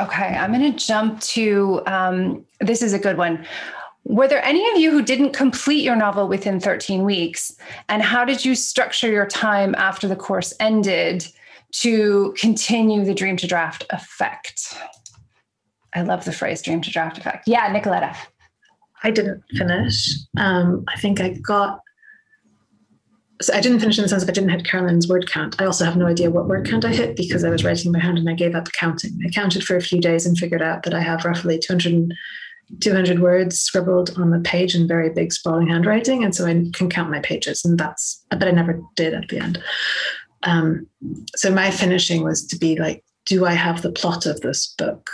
Okay, 0.00 0.26
I'm 0.26 0.52
going 0.52 0.72
to 0.72 0.86
jump 0.86 1.20
to 1.20 1.82
um, 1.86 2.44
this 2.60 2.82
is 2.82 2.92
a 2.92 2.98
good 2.98 3.16
one. 3.16 3.46
were 4.04 4.26
there 4.26 4.44
any 4.44 4.68
of 4.72 4.78
you 4.78 4.90
who 4.90 5.02
didn't 5.02 5.32
complete 5.32 5.84
your 5.84 5.96
novel 5.96 6.26
within 6.26 6.58
13 6.58 7.04
weeks? 7.04 7.54
And 7.88 8.02
how 8.02 8.24
did 8.24 8.44
you 8.44 8.54
structure 8.54 9.08
your 9.08 9.26
time 9.26 9.74
after 9.76 10.08
the 10.08 10.16
course 10.16 10.52
ended 10.58 11.26
to 11.72 12.34
continue 12.36 13.04
the 13.04 13.14
dream 13.14 13.36
to 13.36 13.46
draft 13.46 13.84
effect? 13.90 14.74
I 15.94 16.02
love 16.02 16.24
the 16.24 16.32
phrase 16.32 16.60
dream 16.60 16.80
to 16.82 16.90
draft 16.90 17.18
effect. 17.18 17.46
Yeah, 17.46 17.72
Nicoletta. 17.72 18.16
I 19.04 19.10
didn't 19.10 19.44
finish. 19.56 20.08
Um, 20.36 20.84
I 20.88 20.98
think 20.98 21.20
I 21.20 21.34
got. 21.34 21.80
So 23.42 23.52
I 23.52 23.60
didn't 23.60 23.80
finish 23.80 23.98
in 23.98 24.02
the 24.02 24.08
sense 24.08 24.22
of 24.22 24.28
I 24.28 24.32
didn't 24.32 24.50
hit 24.50 24.64
Caroline's 24.64 25.08
word 25.08 25.28
count. 25.28 25.60
I 25.60 25.64
also 25.64 25.84
have 25.84 25.96
no 25.96 26.06
idea 26.06 26.30
what 26.30 26.46
word 26.46 26.68
count 26.68 26.84
I 26.84 26.92
hit 26.92 27.16
because 27.16 27.42
I 27.42 27.50
was 27.50 27.64
writing 27.64 27.90
by 27.90 27.98
hand 27.98 28.16
and 28.16 28.28
I 28.28 28.34
gave 28.34 28.54
up 28.54 28.70
counting. 28.72 29.18
I 29.26 29.30
counted 29.30 29.64
for 29.64 29.76
a 29.76 29.82
few 29.82 30.00
days 30.00 30.24
and 30.24 30.38
figured 30.38 30.62
out 30.62 30.84
that 30.84 30.94
I 30.94 31.00
have 31.00 31.24
roughly 31.24 31.58
200 31.58 32.12
200 32.80 33.20
words 33.20 33.60
scribbled 33.60 34.16
on 34.16 34.30
the 34.30 34.40
page 34.40 34.74
in 34.74 34.88
very 34.88 35.10
big 35.10 35.32
sprawling 35.32 35.68
handwriting 35.68 36.24
and 36.24 36.34
so 36.34 36.46
i 36.46 36.64
can 36.72 36.88
count 36.88 37.10
my 37.10 37.20
pages 37.20 37.62
and 37.62 37.78
that's 37.78 38.24
but 38.30 38.44
i 38.44 38.50
never 38.50 38.80
did 38.96 39.12
at 39.12 39.28
the 39.28 39.38
end. 39.38 39.62
Um, 40.44 40.86
so 41.36 41.50
my 41.50 41.70
finishing 41.70 42.22
was 42.22 42.46
to 42.46 42.56
be 42.56 42.76
like 42.76 43.04
do 43.26 43.44
i 43.44 43.52
have 43.52 43.82
the 43.82 43.92
plot 43.92 44.24
of 44.24 44.40
this 44.40 44.74
book? 44.78 45.10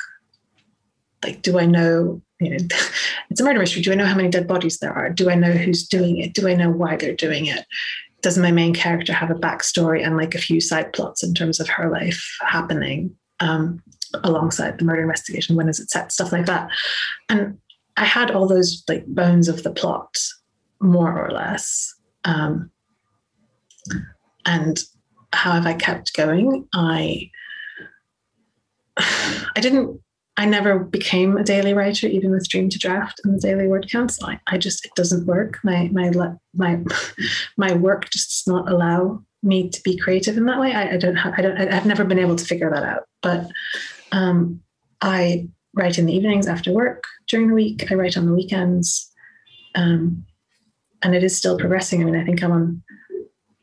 Like 1.25 1.43
do 1.43 1.59
i 1.59 1.67
know 1.67 2.23
you 2.41 2.51
know 2.51 2.57
it's 3.31 3.41
a 3.41 3.45
murder 3.45 3.59
mystery. 3.59 3.83
Do 3.83 3.91
i 3.93 3.97
know 3.97 4.07
how 4.07 4.17
many 4.17 4.29
dead 4.29 4.47
bodies 4.47 4.79
there 4.79 4.93
are? 4.93 5.11
Do 5.11 5.29
i 5.29 5.35
know 5.35 5.51
who's 5.53 5.89
doing 5.89 6.19
it? 6.19 6.35
Do 6.35 6.47
i 6.47 6.55
know 6.55 6.71
why 6.71 6.97
they're 6.97 7.15
doing 7.15 7.47
it 7.47 7.67
does 8.23 8.39
my 8.39 8.51
main 8.51 8.75
character 8.75 9.13
have 9.13 9.31
a 9.31 9.35
backstory 9.35 10.05
and 10.05 10.17
like 10.17 10.35
a 10.35 10.39
few 10.41 10.61
side 10.61 10.93
plots 10.93 11.23
in 11.23 11.35
terms 11.35 11.61
of 11.61 11.69
her 11.69 11.91
life 11.91 12.37
happening 12.43 13.15
um, 13.41 13.83
alongside 14.25 14.79
the 14.79 14.85
murder 14.85 15.03
investigation 15.03 15.57
when 15.57 15.69
is 15.69 15.81
it 15.81 15.91
set 15.91 16.13
stuff 16.13 16.33
like 16.33 16.47
that? 16.47 16.69
And 17.29 17.59
i 17.97 18.05
had 18.05 18.31
all 18.31 18.47
those 18.47 18.85
like 18.89 19.05
bones 19.07 19.49
of 19.49 19.63
the 19.63 19.73
plot 19.73 20.17
more 20.81 21.27
or 21.27 21.31
less 21.31 21.95
um, 22.25 22.71
and 24.47 24.81
how 25.33 25.53
have 25.53 25.67
i 25.67 25.75
kept 25.75 26.15
going? 26.15 26.67
I 26.75 27.31
i 28.97 29.61
didn't 29.61 30.01
i 30.37 30.45
never 30.45 30.79
became 30.79 31.37
a 31.37 31.45
daily 31.45 31.75
writer 31.75 32.07
even 32.07 32.31
with 32.31 32.49
dream 32.49 32.69
to 32.69 32.79
draft 32.79 33.21
and 33.25 33.35
the 33.35 33.41
daily 33.41 33.67
word 33.67 33.91
counts 33.91 34.23
I, 34.23 34.41
I 34.47 34.59
just 34.59 34.85
it 34.85 34.93
doesn't 34.95 35.27
work 35.27 35.59
my 35.63 35.89
my 35.93 36.11
my 36.55 36.81
my 37.57 37.73
work 37.75 38.11
just 38.11 38.29
does 38.29 38.53
not 38.53 38.71
allow 38.71 39.23
me 39.43 39.71
to 39.71 39.81
be 39.83 39.97
creative 39.97 40.37
in 40.37 40.47
that 40.47 40.61
way 40.61 40.75
i, 40.75 40.95
I 40.95 40.97
don't 40.97 41.17
have 41.17 41.35
i 41.37 41.43
don't 41.43 41.57
i've 41.57 41.87
never 41.87 42.05
been 42.05 42.19
able 42.19 42.37
to 42.37 42.45
figure 42.45 42.71
that 42.71 42.83
out 42.83 43.05
but 43.23 43.51
um, 44.13 44.61
I 45.01 45.49
write 45.75 45.99
in 45.99 46.07
the 46.07 46.15
evenings 46.15 46.47
after 46.47 46.73
work 46.73 47.05
during 47.29 47.49
the 47.49 47.55
week. 47.55 47.91
I 47.91 47.95
write 47.95 48.17
on 48.17 48.27
the 48.27 48.35
weekends. 48.35 49.11
Um, 49.75 50.25
and 51.03 51.15
it 51.15 51.25
is 51.25 51.37
still 51.37 51.59
progressing. 51.59 52.03
I 52.03 52.05
mean, 52.05 52.17
I 52.17 52.25
think 52.25 52.43
I'm 52.43 52.53
on, 52.53 52.83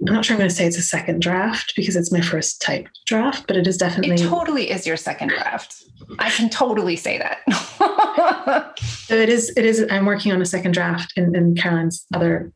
I'm 0.08 0.14
not 0.14 0.26
sure 0.26 0.36
I'm 0.36 0.40
going 0.40 0.50
to 0.50 0.56
say 0.56 0.66
it's 0.66 0.78
a 0.78 0.82
second 0.82 1.22
draft 1.22 1.74
because 1.76 1.96
it's 1.96 2.12
my 2.12 2.22
first 2.22 2.62
type 2.62 2.88
draft, 3.06 3.46
but 3.48 3.58
it 3.58 3.68
is 3.68 3.78
definitely. 3.78 4.16
It 4.16 4.28
totally 4.28 4.72
is 4.72 4.88
your 4.88 4.98
second 4.98 5.30
draft. 5.30 5.84
I 6.20 6.30
can 6.30 6.50
totally 6.50 6.96
say 6.96 7.18
that. 7.18 8.74
so 8.80 9.16
it 9.16 9.30
is, 9.30 9.52
it 9.58 9.66
is, 9.66 9.86
I'm 9.90 10.06
working 10.06 10.32
on 10.32 10.42
a 10.42 10.46
second 10.46 10.74
draft 10.74 11.14
in, 11.16 11.36
in 11.36 11.56
Caroline's 11.56 12.06
other 12.14 12.52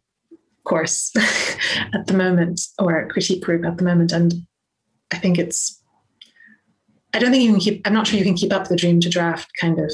course 0.64 1.12
at 1.94 2.08
the 2.08 2.14
moment 2.14 2.62
or 2.80 3.08
critique 3.08 3.44
group 3.44 3.66
at 3.66 3.78
the 3.78 3.84
moment. 3.84 4.12
And 4.12 4.34
I 5.12 5.18
think 5.18 5.38
it's 5.38 5.82
I 7.14 7.20
don't 7.20 7.32
think 7.32 7.44
you 7.44 7.52
can 7.52 7.60
keep, 7.60 7.82
I'm 7.86 7.94
not 7.94 8.08
sure 8.08 8.18
you 8.18 8.26
can 8.26 8.36
keep 8.36 8.54
up 8.54 8.68
the 8.68 8.76
dream 8.76 9.00
to 9.02 9.10
draft 9.10 9.52
kind 9.60 9.80
of 9.80 9.92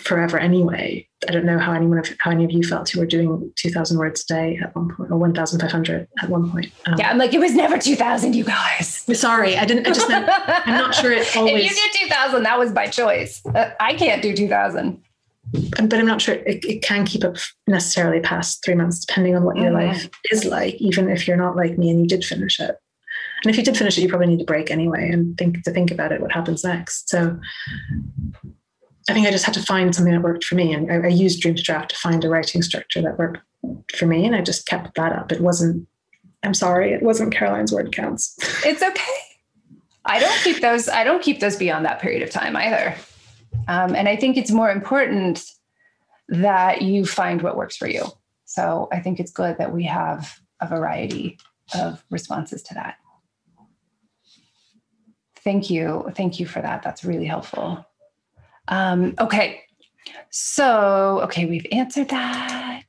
forever 0.00 0.38
anyway. 0.38 1.06
I 1.28 1.32
don't 1.32 1.44
know 1.44 1.58
how 1.58 1.72
anyone 1.72 1.98
of 1.98 2.08
how 2.20 2.30
any 2.30 2.44
of 2.44 2.52
you 2.52 2.62
felt 2.62 2.88
who 2.88 3.00
were 3.00 3.06
doing 3.06 3.52
2000 3.56 3.98
words 3.98 4.22
a 4.22 4.34
day 4.34 4.60
at 4.62 4.74
one 4.74 4.94
point 4.94 5.10
or 5.10 5.18
1500 5.18 6.08
at 6.22 6.28
one 6.28 6.50
point. 6.50 6.72
Um, 6.86 6.94
yeah, 6.98 7.10
I'm 7.10 7.18
like, 7.18 7.34
it 7.34 7.40
was 7.40 7.54
never 7.54 7.78
2000, 7.78 8.34
you 8.34 8.44
guys. 8.44 9.04
Sorry, 9.18 9.56
I 9.56 9.64
didn't, 9.64 9.86
I 9.86 9.90
just, 9.90 10.08
meant, 10.08 10.28
I'm 10.28 10.78
not 10.78 10.94
sure 10.94 11.12
it 11.12 11.36
always. 11.36 11.54
if 11.64 11.70
you 11.70 11.92
did 11.92 12.08
2000, 12.08 12.42
that 12.44 12.58
was 12.58 12.72
by 12.72 12.86
choice. 12.86 13.44
Uh, 13.44 13.70
I 13.80 13.94
can't 13.94 14.22
do 14.22 14.34
2000. 14.34 15.02
But 15.52 15.94
I'm 15.94 16.06
not 16.06 16.20
sure 16.20 16.34
it, 16.34 16.64
it, 16.64 16.82
can 16.82 17.06
keep 17.06 17.24
up 17.24 17.36
necessarily 17.66 18.20
past 18.20 18.62
three 18.64 18.74
months, 18.74 19.04
depending 19.04 19.34
on 19.34 19.44
what 19.44 19.56
your 19.56 19.70
mm-hmm. 19.70 19.92
life 19.92 20.10
is 20.30 20.44
like, 20.44 20.74
even 20.74 21.08
if 21.08 21.26
you're 21.26 21.38
not 21.38 21.56
like 21.56 21.78
me 21.78 21.90
and 21.90 22.00
you 22.00 22.06
did 22.06 22.24
finish 22.24 22.60
it. 22.60 22.76
And 23.42 23.50
if 23.50 23.56
you 23.56 23.64
did 23.64 23.76
finish 23.76 23.96
it, 23.96 24.02
you 24.02 24.08
probably 24.08 24.26
need 24.26 24.42
a 24.42 24.44
break 24.44 24.70
anyway 24.70 25.08
and 25.10 25.38
think 25.38 25.62
to 25.62 25.70
think 25.70 25.90
about 25.90 26.12
it, 26.12 26.20
what 26.20 26.32
happens 26.32 26.64
next. 26.64 27.08
So 27.08 27.38
I 29.08 29.14
think 29.14 29.26
I 29.26 29.30
just 29.30 29.44
had 29.44 29.54
to 29.54 29.62
find 29.62 29.94
something 29.94 30.12
that 30.12 30.22
worked 30.22 30.44
for 30.44 30.54
me. 30.54 30.72
And 30.72 30.90
I, 30.92 31.06
I 31.06 31.10
used 31.10 31.40
Dream 31.40 31.54
to 31.54 31.62
Draft 31.62 31.90
to 31.90 31.96
find 31.96 32.22
a 32.24 32.28
writing 32.28 32.62
structure 32.62 33.00
that 33.00 33.18
worked 33.18 33.38
for 33.96 34.06
me. 34.06 34.26
And 34.26 34.34
I 34.34 34.42
just 34.42 34.66
kept 34.66 34.94
that 34.96 35.12
up. 35.12 35.32
It 35.32 35.40
wasn't, 35.40 35.86
I'm 36.42 36.54
sorry, 36.54 36.92
it 36.92 37.02
wasn't 37.02 37.32
Caroline's 37.32 37.72
word 37.72 37.92
counts. 37.92 38.36
It's 38.64 38.82
okay. 38.82 39.02
I 40.04 40.18
don't 40.18 40.38
keep 40.42 40.60
those, 40.60 40.88
I 40.88 41.04
don't 41.04 41.22
keep 41.22 41.40
those 41.40 41.56
beyond 41.56 41.84
that 41.84 42.00
period 42.00 42.22
of 42.22 42.30
time 42.30 42.56
either. 42.56 42.94
Um, 43.66 43.94
and 43.94 44.08
I 44.08 44.16
think 44.16 44.36
it's 44.36 44.50
more 44.50 44.70
important 44.70 45.44
that 46.28 46.82
you 46.82 47.04
find 47.04 47.42
what 47.42 47.56
works 47.56 47.76
for 47.76 47.88
you. 47.88 48.04
So 48.44 48.88
I 48.92 49.00
think 49.00 49.20
it's 49.20 49.30
good 49.30 49.58
that 49.58 49.72
we 49.72 49.84
have 49.84 50.38
a 50.60 50.66
variety 50.66 51.38
of 51.74 52.02
responses 52.10 52.62
to 52.64 52.74
that. 52.74 52.96
Thank 55.44 55.70
you. 55.70 56.10
Thank 56.14 56.40
you 56.40 56.46
for 56.46 56.60
that. 56.60 56.82
That's 56.82 57.04
really 57.04 57.26
helpful. 57.26 57.84
Um, 58.68 59.14
okay. 59.18 59.62
So, 60.30 61.20
okay, 61.24 61.46
we've 61.46 61.66
answered 61.72 62.08
that 62.10 62.84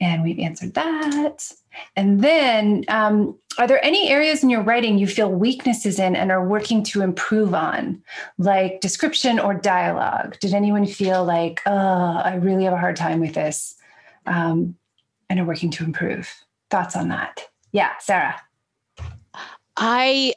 and 0.00 0.22
we've 0.22 0.38
answered 0.38 0.74
that. 0.74 1.52
And 1.96 2.20
then, 2.20 2.84
um, 2.88 3.38
are 3.58 3.66
there 3.66 3.84
any 3.84 4.08
areas 4.08 4.42
in 4.42 4.50
your 4.50 4.62
writing 4.62 4.98
you 4.98 5.06
feel 5.06 5.30
weaknesses 5.30 5.98
in 5.98 6.16
and 6.16 6.30
are 6.30 6.46
working 6.46 6.82
to 6.84 7.02
improve 7.02 7.54
on, 7.54 8.02
like 8.38 8.80
description 8.80 9.38
or 9.38 9.54
dialogue? 9.54 10.38
Did 10.40 10.54
anyone 10.54 10.86
feel 10.86 11.24
like, 11.24 11.60
oh, 11.66 11.72
I 11.72 12.36
really 12.36 12.64
have 12.64 12.72
a 12.72 12.78
hard 12.78 12.96
time 12.96 13.20
with 13.20 13.34
this 13.34 13.74
um, 14.26 14.76
and 15.28 15.40
are 15.40 15.44
working 15.44 15.70
to 15.72 15.84
improve? 15.84 16.32
Thoughts 16.70 16.96
on 16.96 17.08
that? 17.08 17.46
Yeah, 17.72 17.90
Sarah. 18.00 18.40
I 19.76 20.34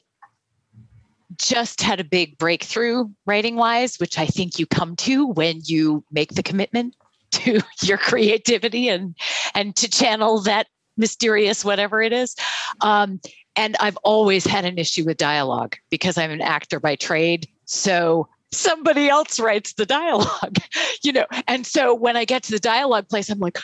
just 1.38 1.82
had 1.82 2.00
a 2.00 2.04
big 2.04 2.38
breakthrough 2.38 3.06
writing 3.26 3.56
wise, 3.56 4.00
which 4.00 4.18
I 4.18 4.26
think 4.26 4.60
you 4.60 4.66
come 4.66 4.96
to 4.98 5.28
when 5.28 5.62
you 5.64 6.04
make 6.12 6.34
the 6.34 6.44
commitment 6.44 6.96
to 7.32 7.62
your 7.82 7.98
creativity 7.98 8.90
and 8.90 9.16
and 9.54 9.76
to 9.76 9.90
channel 9.90 10.42
that 10.42 10.68
mysterious 10.98 11.66
whatever 11.66 12.02
it 12.02 12.14
is. 12.14 12.36
Um, 12.82 13.20
and 13.56 13.76
I've 13.80 13.98
always 13.98 14.46
had 14.46 14.66
an 14.66 14.78
issue 14.78 15.06
with 15.06 15.18
dialogue 15.18 15.76
because 15.90 16.18
I'm 16.18 16.32
an 16.32 16.42
actor 16.42 16.80
by 16.80 16.96
trade. 16.96 17.48
So 17.66 18.28
somebody 18.52 19.10
else 19.10 19.40
writes 19.40 19.74
the 19.74 19.86
dialogue, 19.86 20.58
you 21.04 21.12
know. 21.12 21.26
And 21.48 21.66
so 21.66 21.94
when 21.94 22.18
I 22.18 22.26
get 22.26 22.44
to 22.44 22.52
the 22.52 22.60
dialogue 22.60 23.10
place, 23.10 23.30
I'm 23.30 23.40
like, 23.40 23.60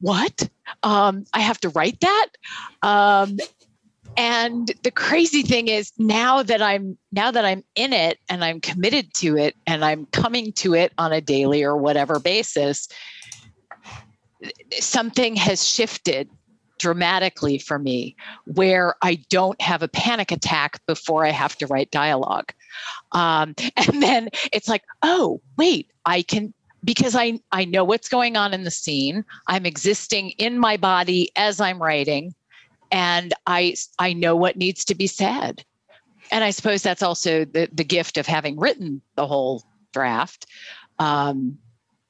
what? 0.00 0.48
Um, 0.82 1.24
I 1.32 1.40
have 1.40 1.60
to 1.60 1.68
write 1.70 2.00
that. 2.00 2.28
Um, 2.82 3.38
and 4.16 4.72
the 4.82 4.90
crazy 4.90 5.42
thing 5.42 5.68
is 5.68 5.92
now 5.98 6.42
that 6.42 6.60
i'm 6.60 6.96
now 7.12 7.30
that 7.30 7.44
i'm 7.44 7.64
in 7.74 7.92
it 7.92 8.18
and 8.28 8.44
i'm 8.44 8.60
committed 8.60 9.12
to 9.14 9.36
it 9.36 9.56
and 9.66 9.84
i'm 9.84 10.06
coming 10.06 10.52
to 10.52 10.74
it 10.74 10.92
on 10.98 11.12
a 11.12 11.20
daily 11.20 11.62
or 11.62 11.76
whatever 11.76 12.18
basis 12.18 12.88
something 14.78 15.36
has 15.36 15.66
shifted 15.66 16.28
dramatically 16.78 17.58
for 17.58 17.78
me 17.78 18.16
where 18.46 18.94
i 19.02 19.14
don't 19.30 19.60
have 19.60 19.82
a 19.82 19.88
panic 19.88 20.30
attack 20.32 20.80
before 20.86 21.24
i 21.24 21.30
have 21.30 21.56
to 21.56 21.66
write 21.66 21.90
dialogue. 21.90 22.52
Um, 23.12 23.54
and 23.76 24.02
then 24.02 24.28
it's 24.52 24.68
like 24.68 24.82
oh 25.02 25.40
wait 25.56 25.90
i 26.04 26.22
can 26.22 26.52
because 26.84 27.14
I, 27.14 27.38
I 27.52 27.64
know 27.64 27.84
what's 27.84 28.08
going 28.08 28.36
on 28.36 28.52
in 28.52 28.64
the 28.64 28.70
scene. 28.72 29.24
I'm 29.46 29.66
existing 29.66 30.30
in 30.30 30.58
my 30.58 30.76
body 30.76 31.30
as 31.36 31.60
i'm 31.60 31.80
writing 31.80 32.34
and 32.92 33.32
I 33.46 33.74
I 33.98 34.12
know 34.12 34.36
what 34.36 34.56
needs 34.56 34.84
to 34.84 34.94
be 34.94 35.06
said. 35.08 35.64
And 36.30 36.44
I 36.44 36.50
suppose 36.50 36.82
that's 36.82 37.02
also 37.02 37.44
the 37.44 37.68
the 37.72 37.84
gift 37.84 38.18
of 38.18 38.26
having 38.26 38.60
written 38.60 39.02
the 39.16 39.26
whole 39.26 39.64
draft, 39.92 40.46
um, 40.98 41.58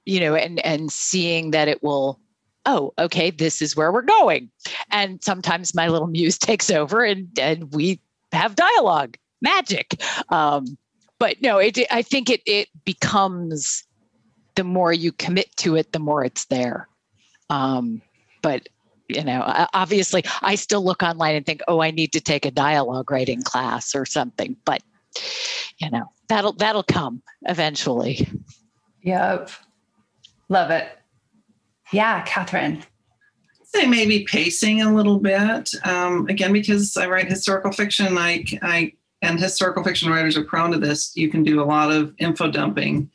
you 0.04 0.20
know, 0.20 0.34
and 0.34 0.60
and 0.66 0.92
seeing 0.92 1.52
that 1.52 1.68
it 1.68 1.82
will. 1.82 2.20
Oh, 2.64 2.92
okay, 2.96 3.32
this 3.32 3.60
is 3.60 3.74
where 3.74 3.90
we're 3.90 4.02
going. 4.02 4.48
And 4.92 5.22
sometimes 5.24 5.74
my 5.74 5.88
little 5.88 6.06
muse 6.06 6.38
takes 6.38 6.70
over, 6.70 7.04
and 7.04 7.26
and 7.38 7.72
we 7.72 8.00
have 8.32 8.54
dialogue, 8.54 9.16
magic. 9.40 10.00
Um, 10.28 10.78
but 11.18 11.40
no, 11.40 11.58
it, 11.58 11.78
I 11.90 12.02
think 12.02 12.30
it 12.30 12.42
it 12.46 12.68
becomes 12.84 13.84
the 14.54 14.64
more 14.64 14.92
you 14.92 15.12
commit 15.12 15.54
to 15.56 15.76
it, 15.76 15.92
the 15.92 15.98
more 15.98 16.24
it's 16.24 16.44
there. 16.46 16.88
Um, 17.50 18.02
but 18.42 18.68
you 19.16 19.24
know 19.24 19.42
obviously 19.74 20.22
i 20.42 20.54
still 20.54 20.84
look 20.84 21.02
online 21.02 21.34
and 21.36 21.46
think 21.46 21.60
oh 21.68 21.80
i 21.80 21.90
need 21.90 22.12
to 22.12 22.20
take 22.20 22.44
a 22.46 22.50
dialogue 22.50 23.10
writing 23.10 23.42
class 23.42 23.94
or 23.94 24.04
something 24.06 24.56
but 24.64 24.82
you 25.78 25.90
know 25.90 26.10
that'll 26.28 26.52
that'll 26.54 26.82
come 26.82 27.22
eventually 27.42 28.28
yep 29.02 29.50
love 30.48 30.70
it 30.70 30.88
Yeah, 31.92 32.22
Catherine. 32.22 32.82
say 33.64 33.86
maybe 33.86 34.24
pacing 34.24 34.80
a 34.82 34.94
little 34.94 35.18
bit. 35.18 35.70
Um, 35.84 36.26
again, 36.28 36.52
because 36.52 36.96
I 36.96 37.06
write 37.06 37.28
historical 37.28 37.72
fiction, 37.72 38.16
I, 38.18 38.44
I 38.62 38.92
and 39.20 39.38
historical 39.38 39.84
fiction 39.84 40.10
writers 40.10 40.36
are 40.36 40.44
prone 40.44 40.72
to 40.72 40.78
this. 40.78 41.14
You 41.16 41.28
can 41.28 41.42
do 41.42 41.62
a 41.62 41.64
lot 41.64 41.92
of 41.92 42.14
info 42.18 42.50
dumping, 42.50 43.10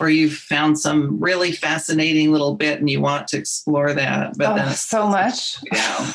where 0.00 0.08
you've 0.08 0.32
found 0.32 0.78
some 0.78 1.20
really 1.20 1.52
fascinating 1.52 2.32
little 2.32 2.54
bit 2.54 2.80
and 2.80 2.88
you 2.88 3.02
want 3.02 3.28
to 3.28 3.36
explore 3.36 3.92
that, 3.92 4.32
but 4.38 4.52
oh, 4.52 4.54
then 4.56 4.72
so 4.72 5.06
much. 5.06 5.58
Yeah. 5.72 6.12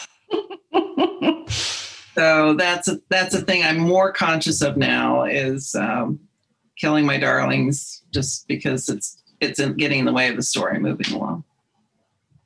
so 2.16 2.56
that's 2.56 2.88
a, 2.88 3.00
that's 3.10 3.36
a 3.36 3.42
thing 3.42 3.64
I'm 3.64 3.78
more 3.78 4.12
conscious 4.12 4.64
of 4.64 4.76
now 4.76 5.24
is 5.24 5.76
um, 5.76 6.20
killing 6.78 7.06
my 7.06 7.18
darlings 7.18 8.02
just 8.12 8.48
because 8.48 8.90
it's 8.90 9.22
it's 9.40 9.60
in, 9.60 9.76
getting 9.76 10.00
in 10.00 10.06
the 10.06 10.14
way 10.14 10.30
of 10.30 10.36
the 10.36 10.42
story 10.42 10.80
moving 10.80 11.14
along. 11.14 11.44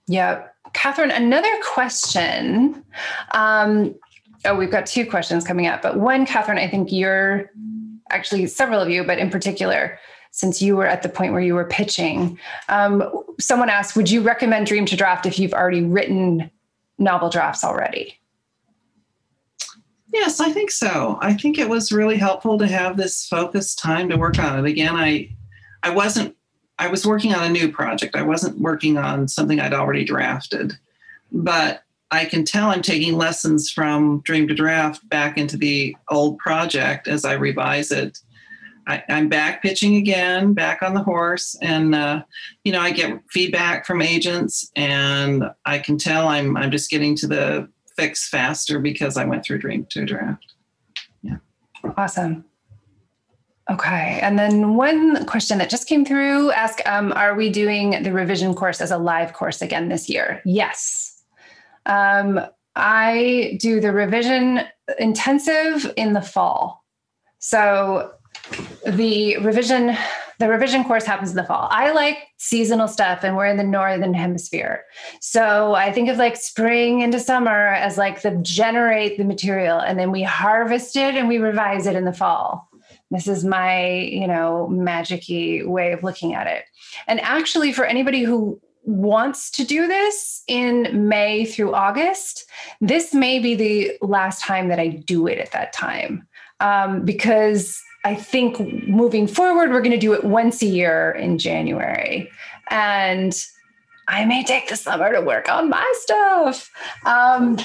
Yeah. 0.07 0.43
Catherine, 0.73 1.11
another 1.11 1.55
question. 1.63 2.83
Um, 3.33 3.95
oh, 4.43 4.55
we've 4.55 4.71
got 4.71 4.85
two 4.85 5.05
questions 5.09 5.45
coming 5.45 5.67
up, 5.67 5.81
but 5.81 5.97
one, 5.97 6.25
Catherine, 6.25 6.57
I 6.57 6.67
think 6.67 6.91
you're 6.91 7.49
actually 8.09 8.45
several 8.47 8.81
of 8.81 8.89
you, 8.89 9.05
but 9.05 9.19
in 9.19 9.29
particular, 9.29 9.97
since 10.39 10.61
you 10.61 10.77
were 10.77 10.87
at 10.87 11.03
the 11.03 11.09
point 11.09 11.33
where 11.33 11.41
you 11.41 11.53
were 11.53 11.65
pitching, 11.65 12.39
um, 12.69 13.03
someone 13.41 13.69
asked, 13.69 13.97
would 13.97 14.09
you 14.09 14.21
recommend 14.21 14.67
Dream 14.67 14.85
to 14.85 14.95
Draft 14.95 15.25
if 15.25 15.37
you've 15.37 15.53
already 15.53 15.81
written 15.81 16.49
novel 16.97 17.29
drafts 17.29 17.61
already? 17.61 18.17
Yes, 20.13 20.39
I 20.39 20.53
think 20.53 20.71
so. 20.71 21.17
I 21.21 21.33
think 21.33 21.59
it 21.59 21.67
was 21.67 21.91
really 21.91 22.15
helpful 22.15 22.57
to 22.57 22.67
have 22.67 22.95
this 22.95 23.27
focused 23.27 23.79
time 23.79 24.07
to 24.09 24.17
work 24.17 24.39
on 24.39 24.59
it. 24.59 24.69
Again, 24.69 24.95
I 24.95 25.29
I 25.83 25.89
wasn't 25.89 26.37
I 26.79 26.87
was 26.87 27.05
working 27.05 27.33
on 27.33 27.43
a 27.43 27.49
new 27.49 27.69
project. 27.69 28.15
I 28.15 28.21
wasn't 28.21 28.59
working 28.59 28.97
on 28.97 29.27
something 29.27 29.59
I'd 29.59 29.73
already 29.73 30.05
drafted. 30.05 30.73
But 31.33 31.83
I 32.11 32.23
can 32.25 32.45
tell 32.45 32.69
I'm 32.69 32.81
taking 32.81 33.17
lessons 33.17 33.69
from 33.69 34.21
Dream 34.21 34.47
to 34.47 34.55
Draft 34.55 35.07
back 35.09 35.37
into 35.37 35.57
the 35.57 35.95
old 36.09 36.37
project 36.37 37.09
as 37.09 37.25
I 37.25 37.33
revise 37.33 37.91
it. 37.91 38.19
I, 38.89 39.03
am 39.07 39.29
back 39.29 39.61
pitching 39.61 39.97
again, 39.97 40.53
back 40.53 40.81
on 40.81 40.95
the 40.95 41.03
horse, 41.03 41.55
and 41.61 41.93
uh, 41.93 42.23
you 42.63 42.71
know 42.71 42.81
I 42.81 42.91
get 42.91 43.21
feedback 43.29 43.85
from 43.85 44.01
agents, 44.01 44.71
and 44.75 45.43
I 45.65 45.77
can 45.77 45.97
tell 45.97 46.27
I'm 46.27 46.57
I'm 46.57 46.71
just 46.71 46.89
getting 46.89 47.15
to 47.17 47.27
the 47.27 47.69
fix 47.95 48.27
faster 48.27 48.79
because 48.79 49.15
I 49.15 49.25
went 49.25 49.45
through 49.45 49.59
Dream 49.59 49.85
to 49.91 50.05
Draft. 50.05 50.53
Yeah, 51.21 51.37
awesome. 51.97 52.45
Okay. 53.69 54.19
And 54.23 54.39
then 54.39 54.75
one 54.75 55.23
question 55.27 55.59
that 55.59 55.69
just 55.69 55.87
came 55.87 56.03
through 56.03 56.51
ask 56.51 56.81
um, 56.87 57.13
Are 57.13 57.35
we 57.35 57.51
doing 57.51 58.01
the 58.01 58.11
revision 58.11 58.55
course 58.55 58.81
as 58.81 58.89
a 58.89 58.97
live 58.97 59.33
course 59.33 59.61
again 59.61 59.89
this 59.89 60.09
year? 60.09 60.41
Yes. 60.43 61.21
Um, 61.85 62.41
I 62.75 63.57
do 63.61 63.79
the 63.79 63.91
revision 63.91 64.61
intensive 64.97 65.93
in 65.95 66.13
the 66.13 66.21
fall. 66.21 66.83
So 67.37 68.13
the 68.85 69.37
revision 69.37 69.95
the 70.39 70.47
revision 70.47 70.85
course 70.85 71.03
happens 71.03 71.31
in 71.31 71.35
the 71.35 71.43
fall. 71.43 71.67
I 71.69 71.91
like 71.91 72.29
seasonal 72.37 72.87
stuff 72.87 73.25
and 73.25 73.35
we're 73.35 73.47
in 73.47 73.57
the 73.57 73.63
northern 73.63 74.13
hemisphere. 74.13 74.85
So 75.19 75.75
I 75.75 75.91
think 75.91 76.07
of 76.07 76.15
like 76.15 76.37
spring 76.37 77.01
into 77.01 77.19
summer 77.19 77.73
as 77.73 77.97
like 77.97 78.21
the 78.21 78.31
generate 78.41 79.17
the 79.17 79.25
material 79.25 79.79
and 79.79 79.99
then 79.99 80.11
we 80.11 80.23
harvest 80.23 80.95
it 80.95 81.15
and 81.15 81.27
we 81.27 81.39
revise 81.39 81.87
it 81.87 81.97
in 81.97 82.05
the 82.05 82.13
fall. 82.13 82.69
This 83.11 83.27
is 83.27 83.43
my, 83.43 83.89
you 83.89 84.27
know, 84.27 84.69
magicy 84.71 85.65
way 85.65 85.91
of 85.91 86.03
looking 86.03 86.35
at 86.35 86.47
it. 86.47 86.63
And 87.07 87.19
actually, 87.19 87.73
for 87.73 87.83
anybody 87.83 88.23
who 88.23 88.61
wants 88.83 89.51
to 89.51 89.65
do 89.65 89.87
this 89.87 90.43
in 90.47 91.07
May 91.09 91.45
through 91.45 91.73
August, 91.73 92.45
this 92.79 93.13
may 93.13 93.39
be 93.39 93.55
the 93.55 93.97
last 94.01 94.41
time 94.41 94.69
that 94.69 94.79
I 94.79 94.87
do 94.87 95.27
it 95.27 95.39
at 95.39 95.51
that 95.51 95.73
time. 95.73 96.27
Um, 96.61 97.03
because 97.03 97.81
I 98.05 98.15
think 98.15 98.87
moving 98.87 99.27
forward, 99.27 99.71
we're 99.71 99.81
going 99.81 99.91
to 99.91 99.97
do 99.97 100.13
it 100.13 100.23
once 100.23 100.61
a 100.61 100.65
year 100.65 101.11
in 101.11 101.37
January. 101.37 102.29
And 102.69 103.35
I 104.07 104.25
may 104.25 104.43
take 104.43 104.69
the 104.69 104.75
summer 104.75 105.11
to 105.13 105.21
work 105.21 105.49
on 105.49 105.69
my 105.69 105.93
stuff. 105.97 106.71
Um, 107.05 107.57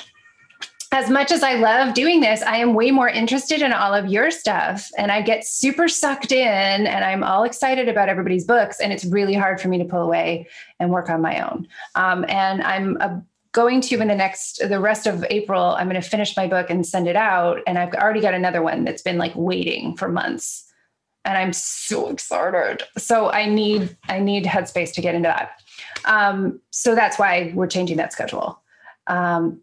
as 0.94 1.10
much 1.10 1.32
as 1.32 1.42
I 1.42 1.54
love 1.54 1.94
doing 1.94 2.20
this, 2.20 2.40
I 2.42 2.58
am 2.58 2.74
way 2.74 2.92
more 2.92 3.08
interested 3.08 3.62
in 3.62 3.72
all 3.72 3.92
of 3.92 4.06
your 4.06 4.30
stuff 4.30 4.88
and 4.96 5.10
I 5.10 5.22
get 5.22 5.44
super 5.44 5.88
sucked 5.88 6.30
in 6.30 6.86
and 6.86 7.04
I'm 7.04 7.24
all 7.24 7.42
excited 7.42 7.88
about 7.88 8.08
everybody's 8.08 8.44
books. 8.44 8.78
And 8.78 8.92
it's 8.92 9.04
really 9.04 9.34
hard 9.34 9.60
for 9.60 9.66
me 9.66 9.78
to 9.78 9.84
pull 9.84 10.02
away 10.02 10.46
and 10.78 10.90
work 10.90 11.10
on 11.10 11.20
my 11.20 11.40
own. 11.40 11.66
Um, 11.96 12.24
and 12.28 12.62
I'm 12.62 12.96
a, 12.98 13.20
going 13.54 13.80
to 13.80 14.00
in 14.00 14.08
the 14.08 14.14
next, 14.16 14.60
the 14.68 14.80
rest 14.80 15.06
of 15.06 15.24
April, 15.30 15.76
I'm 15.78 15.88
going 15.88 16.00
to 16.00 16.06
finish 16.06 16.36
my 16.36 16.46
book 16.46 16.68
and 16.68 16.84
send 16.84 17.08
it 17.08 17.16
out. 17.16 17.60
And 17.66 17.78
I've 17.78 17.94
already 17.94 18.20
got 18.20 18.34
another 18.34 18.60
one 18.60 18.84
that's 18.84 19.00
been 19.00 19.16
like 19.16 19.32
waiting 19.34 19.96
for 19.96 20.08
months. 20.08 20.70
And 21.24 21.38
I'm 21.38 21.52
so 21.52 22.10
excited. 22.10 22.82
So 22.98 23.30
I 23.30 23.48
need, 23.48 23.96
I 24.08 24.18
need 24.18 24.44
headspace 24.44 24.92
to 24.94 25.00
get 25.00 25.14
into 25.14 25.28
that. 25.28 25.52
Um, 26.04 26.60
so 26.70 26.94
that's 26.94 27.18
why 27.18 27.52
we're 27.54 27.68
changing 27.68 27.96
that 27.96 28.12
schedule. 28.12 28.60
Um, 29.06 29.60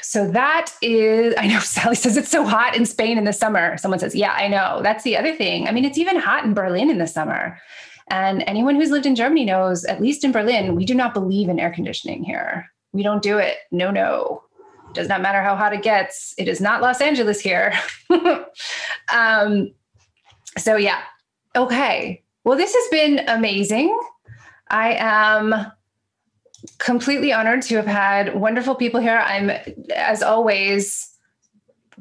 so 0.00 0.30
that 0.30 0.72
is, 0.80 1.34
I 1.36 1.48
know 1.48 1.58
Sally 1.60 1.96
says 1.96 2.16
it's 2.16 2.30
so 2.30 2.44
hot 2.44 2.76
in 2.76 2.86
Spain 2.86 3.18
in 3.18 3.24
the 3.24 3.32
summer. 3.32 3.76
Someone 3.78 3.98
says, 3.98 4.14
yeah, 4.14 4.32
I 4.32 4.46
know. 4.46 4.80
That's 4.82 5.02
the 5.02 5.16
other 5.16 5.34
thing. 5.34 5.66
I 5.66 5.72
mean, 5.72 5.84
it's 5.84 5.98
even 5.98 6.20
hot 6.20 6.44
in 6.44 6.54
Berlin 6.54 6.88
in 6.88 6.98
the 6.98 7.06
summer. 7.08 7.60
And 8.08 8.44
anyone 8.46 8.76
who's 8.76 8.90
lived 8.90 9.06
in 9.06 9.16
Germany 9.16 9.44
knows, 9.44 9.84
at 9.84 10.00
least 10.00 10.22
in 10.22 10.30
Berlin, 10.30 10.76
we 10.76 10.84
do 10.84 10.94
not 10.94 11.14
believe 11.14 11.48
in 11.48 11.58
air 11.58 11.72
conditioning 11.72 12.22
here. 12.22 12.70
We 12.94 13.02
don't 13.02 13.22
do 13.22 13.36
it. 13.36 13.58
No, 13.70 13.90
no. 13.90 14.44
Does 14.94 15.08
not 15.08 15.20
matter 15.20 15.42
how 15.42 15.56
hot 15.56 15.74
it 15.74 15.82
gets. 15.82 16.32
It 16.38 16.48
is 16.48 16.60
not 16.60 16.80
Los 16.80 17.00
Angeles 17.00 17.40
here. 17.40 17.74
um, 19.12 19.74
so, 20.56 20.76
yeah. 20.76 21.02
Okay. 21.56 22.22
Well, 22.44 22.56
this 22.56 22.72
has 22.72 22.88
been 22.90 23.28
amazing. 23.28 23.98
I 24.70 24.94
am 24.94 25.72
completely 26.78 27.32
honored 27.32 27.62
to 27.62 27.76
have 27.76 27.86
had 27.86 28.36
wonderful 28.36 28.76
people 28.76 29.00
here. 29.00 29.18
I'm, 29.18 29.50
as 29.94 30.22
always, 30.22 31.10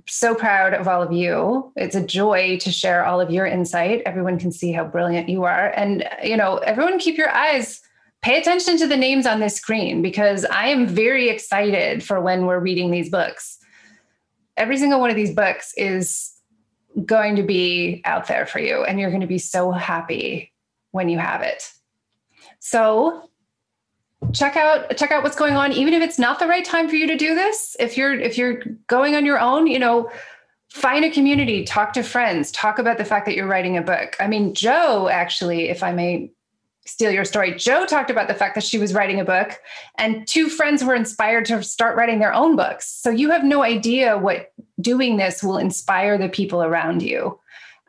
so 0.08 0.36
proud 0.36 0.74
of 0.74 0.88
all 0.88 1.02
of 1.02 1.12
you. 1.12 1.72
It's 1.76 1.96
a 1.96 2.06
joy 2.06 2.58
to 2.60 2.72
share 2.72 3.06
all 3.06 3.20
of 3.20 3.32
your 3.32 3.46
insight. 3.46 4.04
Everyone 4.06 4.38
can 4.38 4.52
see 4.52 4.72
how 4.72 4.86
brilliant 4.86 5.30
you 5.30 5.44
are. 5.44 5.70
And, 5.76 6.08
you 6.24 6.38
know, 6.38 6.58
everyone 6.58 7.00
keep 7.00 7.18
your 7.18 7.30
eyes, 7.30 7.82
pay 8.24 8.40
attention 8.40 8.78
to 8.78 8.88
the 8.88 8.98
names 8.98 9.28
on 9.28 9.42
this 9.42 9.56
screen 9.56 10.02
because 10.02 10.46
I 10.46 10.70
am 10.70 10.88
very 10.88 11.30
excited 11.30 12.02
for 12.02 12.22
when 12.22 12.46
we're 12.46 12.60
reading 12.60 12.90
these 12.90 13.10
books. 13.10 13.60
Every 14.56 14.78
single 14.78 15.02
one 15.02 15.10
of 15.10 15.16
these 15.16 15.34
books 15.34 15.74
is 15.76 16.32
going 17.06 17.36
to 17.36 17.44
be 17.44 18.02
out 18.06 18.28
there 18.28 18.46
for 18.46 18.60
you, 18.60 18.84
and 18.84 19.00
you're 19.00 19.10
going 19.10 19.22
to 19.22 19.28
be 19.28 19.40
so 19.40 19.72
happy 19.72 20.54
when 20.92 21.10
you 21.10 21.18
have 21.20 21.42
it. 21.42 21.70
So, 22.60 23.30
check 24.32 24.56
out 24.56 24.96
check 24.96 25.12
out 25.12 25.22
what's 25.22 25.36
going 25.36 25.56
on 25.56 25.74
even 25.74 25.94
if 25.94 26.02
it's 26.02 26.18
not 26.18 26.40
the 26.40 26.48
right 26.48 26.64
time 26.64 26.88
for 26.88 26.96
you 26.96 27.06
to 27.06 27.18
do 27.18 27.36
this 27.36 27.76
if 27.78 27.98
you're 27.98 28.14
if 28.14 28.38
you're 28.38 28.64
going 28.88 29.18
on 29.18 29.26
your 29.26 29.38
own 29.38 29.68
you 29.68 29.78
know 29.78 30.10
find 30.70 31.04
a 31.04 31.10
community 31.12 31.66
talk 31.66 31.92
to 31.92 32.02
friends 32.02 32.50
talk 32.54 32.80
about 32.80 32.98
the 32.98 33.04
fact 33.04 33.26
that 33.26 33.36
you're 33.36 33.48
writing 33.48 33.76
a 33.76 33.82
book 33.82 34.16
i 34.22 34.28
mean 34.28 34.54
joe 34.54 35.10
actually 35.10 35.68
if 35.68 35.84
i 35.84 35.92
may 35.92 36.32
steal 36.86 37.12
your 37.12 37.26
story 37.26 37.56
Joe 37.56 37.86
talked 37.86 38.10
about 38.10 38.28
the 38.28 38.34
fact 38.34 38.56
that 38.56 38.64
she 38.64 38.78
was 38.78 38.94
writing 38.94 39.20
a 39.20 39.26
book 39.26 39.60
and 39.98 40.28
two 40.28 40.50
friends 40.50 40.84
were 40.84 40.96
inspired 40.96 41.46
to 41.46 41.64
start 41.64 41.98
writing 41.98 42.20
their 42.20 42.34
own 42.34 42.56
books 42.56 42.88
so 42.88 43.10
you 43.10 43.30
have 43.32 43.44
no 43.44 43.64
idea 43.64 44.18
what 44.18 44.54
doing 44.82 45.18
this 45.18 45.44
will 45.44 45.58
inspire 45.58 46.18
the 46.18 46.30
people 46.30 46.64
around 46.64 47.02
you 47.02 47.40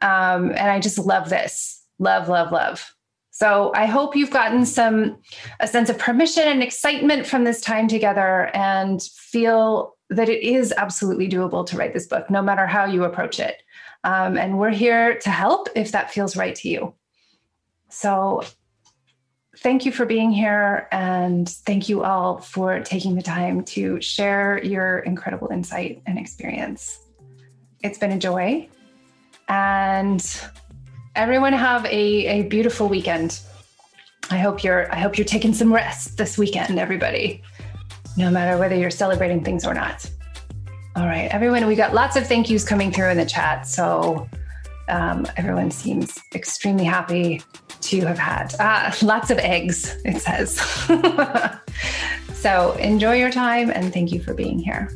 um, 0.02 0.50
and 0.50 0.70
i 0.70 0.78
just 0.78 0.98
love 0.98 1.28
this 1.28 1.82
love 1.98 2.28
love 2.28 2.52
love 2.52 2.94
so 3.34 3.72
I 3.74 3.86
hope 3.86 4.14
you've 4.14 4.30
gotten 4.30 4.64
some 4.64 5.16
a 5.58 5.66
sense 5.66 5.90
of 5.90 5.98
permission 5.98 6.44
and 6.44 6.62
excitement 6.62 7.26
from 7.26 7.42
this 7.42 7.60
time 7.60 7.88
together 7.88 8.48
and 8.54 9.02
feel 9.02 9.96
that 10.08 10.28
it 10.28 10.44
is 10.44 10.72
absolutely 10.76 11.28
doable 11.28 11.66
to 11.66 11.76
write 11.76 11.92
this 11.94 12.06
book, 12.06 12.30
no 12.30 12.40
matter 12.40 12.64
how 12.64 12.84
you 12.84 13.02
approach 13.02 13.40
it. 13.40 13.60
Um, 14.04 14.38
and 14.38 14.56
we're 14.56 14.70
here 14.70 15.18
to 15.18 15.30
help 15.30 15.68
if 15.74 15.90
that 15.90 16.12
feels 16.12 16.36
right 16.36 16.54
to 16.54 16.68
you. 16.68 16.94
So 17.88 18.44
thank 19.58 19.84
you 19.84 19.92
for 19.92 20.06
being 20.06 20.30
here 20.30 20.88
and 20.92 21.48
thank 21.48 21.88
you 21.88 22.02
all 22.02 22.38
for 22.38 22.80
taking 22.80 23.14
the 23.14 23.22
time 23.22 23.64
to 23.64 24.00
share 24.00 24.62
your 24.62 25.00
incredible 25.00 25.48
insight 25.48 26.02
and 26.06 26.18
experience. 26.18 26.98
It's 27.82 27.98
been 27.98 28.12
a 28.12 28.18
joy. 28.18 28.68
And 29.48 30.40
everyone 31.14 31.52
have 31.52 31.84
a, 31.86 31.90
a 31.90 32.42
beautiful 32.44 32.88
weekend. 32.88 33.40
I 34.30 34.38
hope 34.38 34.64
you're 34.64 34.90
I 34.90 34.96
hope 34.96 35.18
you're 35.18 35.26
taking 35.26 35.52
some 35.52 35.72
rest 35.72 36.16
this 36.16 36.38
weekend, 36.38 36.78
everybody. 36.78 37.42
No 38.16 38.30
matter 38.30 38.58
whether 38.58 38.74
you're 38.74 38.90
celebrating 38.90 39.44
things 39.44 39.66
or 39.66 39.74
not. 39.74 40.08
All 40.96 41.06
right, 41.06 41.28
everyone, 41.32 41.66
we 41.66 41.74
got 41.74 41.92
lots 41.92 42.16
of 42.16 42.26
thank 42.26 42.48
yous 42.48 42.64
coming 42.64 42.92
through 42.92 43.10
in 43.10 43.16
the 43.16 43.26
chat. 43.26 43.66
So 43.66 44.28
um, 44.88 45.26
everyone 45.36 45.70
seems 45.70 46.16
extremely 46.34 46.84
happy 46.84 47.42
to 47.84 48.00
have 48.06 48.18
had. 48.18 48.54
Ah, 48.60 48.96
lots 49.02 49.30
of 49.30 49.38
eggs, 49.38 49.96
it 50.04 50.20
says. 50.20 50.60
so 52.34 52.72
enjoy 52.72 53.14
your 53.14 53.30
time 53.30 53.70
and 53.70 53.92
thank 53.92 54.12
you 54.12 54.22
for 54.22 54.34
being 54.34 54.58
here. 54.58 54.90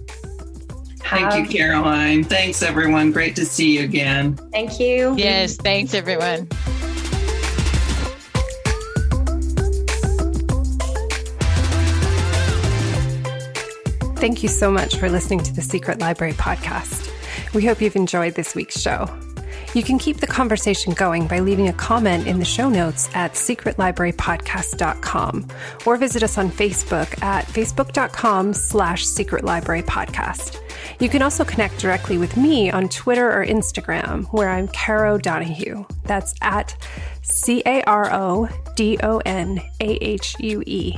Thank 1.00 1.34
you, 1.34 1.58
Caroline. 1.58 2.24
Thanks, 2.24 2.62
everyone. 2.62 3.12
Great 3.12 3.34
to 3.36 3.46
see 3.46 3.78
you 3.78 3.84
again. 3.84 4.34
Thank 4.52 4.78
you. 4.78 5.14
Yes, 5.16 5.56
thanks, 5.56 5.94
everyone. 5.94 6.46
Thank 14.18 14.42
you 14.42 14.48
so 14.48 14.70
much 14.70 14.96
for 14.96 15.08
listening 15.08 15.40
to 15.44 15.54
the 15.54 15.62
Secret 15.62 16.00
Library 16.00 16.34
podcast. 16.34 17.08
We 17.54 17.64
hope 17.64 17.80
you've 17.80 17.96
enjoyed 17.96 18.34
this 18.34 18.54
week's 18.54 18.78
show. 18.78 19.06
You 19.78 19.84
can 19.84 19.96
keep 19.96 20.16
the 20.16 20.26
conversation 20.26 20.92
going 20.92 21.28
by 21.28 21.38
leaving 21.38 21.68
a 21.68 21.72
comment 21.72 22.26
in 22.26 22.40
the 22.40 22.44
show 22.44 22.68
notes 22.68 23.08
at 23.14 23.34
secretlibrarypodcast.com 23.34 25.46
or 25.86 25.96
visit 25.96 26.24
us 26.24 26.36
on 26.36 26.50
Facebook 26.50 27.22
at 27.22 27.46
facebook.com 27.46 28.54
slash 28.54 29.04
secretlibrarypodcast. 29.04 30.60
You 30.98 31.08
can 31.08 31.22
also 31.22 31.44
connect 31.44 31.78
directly 31.78 32.18
with 32.18 32.36
me 32.36 32.72
on 32.72 32.88
Twitter 32.88 33.30
or 33.30 33.46
Instagram, 33.46 34.26
where 34.32 34.48
I'm 34.48 34.66
Caro 34.66 35.16
Donahue. 35.16 35.84
That's 36.02 36.34
at 36.42 36.76
C 37.22 37.62
A 37.64 37.84
R 37.84 38.12
O 38.12 38.48
D 38.74 38.98
O 39.04 39.18
N 39.18 39.60
A 39.80 39.90
H 40.04 40.34
U 40.40 40.60
E. 40.66 40.96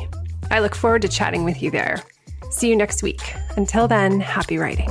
I 0.50 0.60
look 0.60 0.74
forward 0.74 1.02
to 1.02 1.08
chatting 1.08 1.44
with 1.44 1.62
you 1.62 1.70
there. 1.70 2.02
See 2.50 2.70
you 2.70 2.76
next 2.76 3.02
week. 3.02 3.34
Until 3.58 3.86
then, 3.86 4.20
happy 4.20 4.56
writing. 4.56 4.88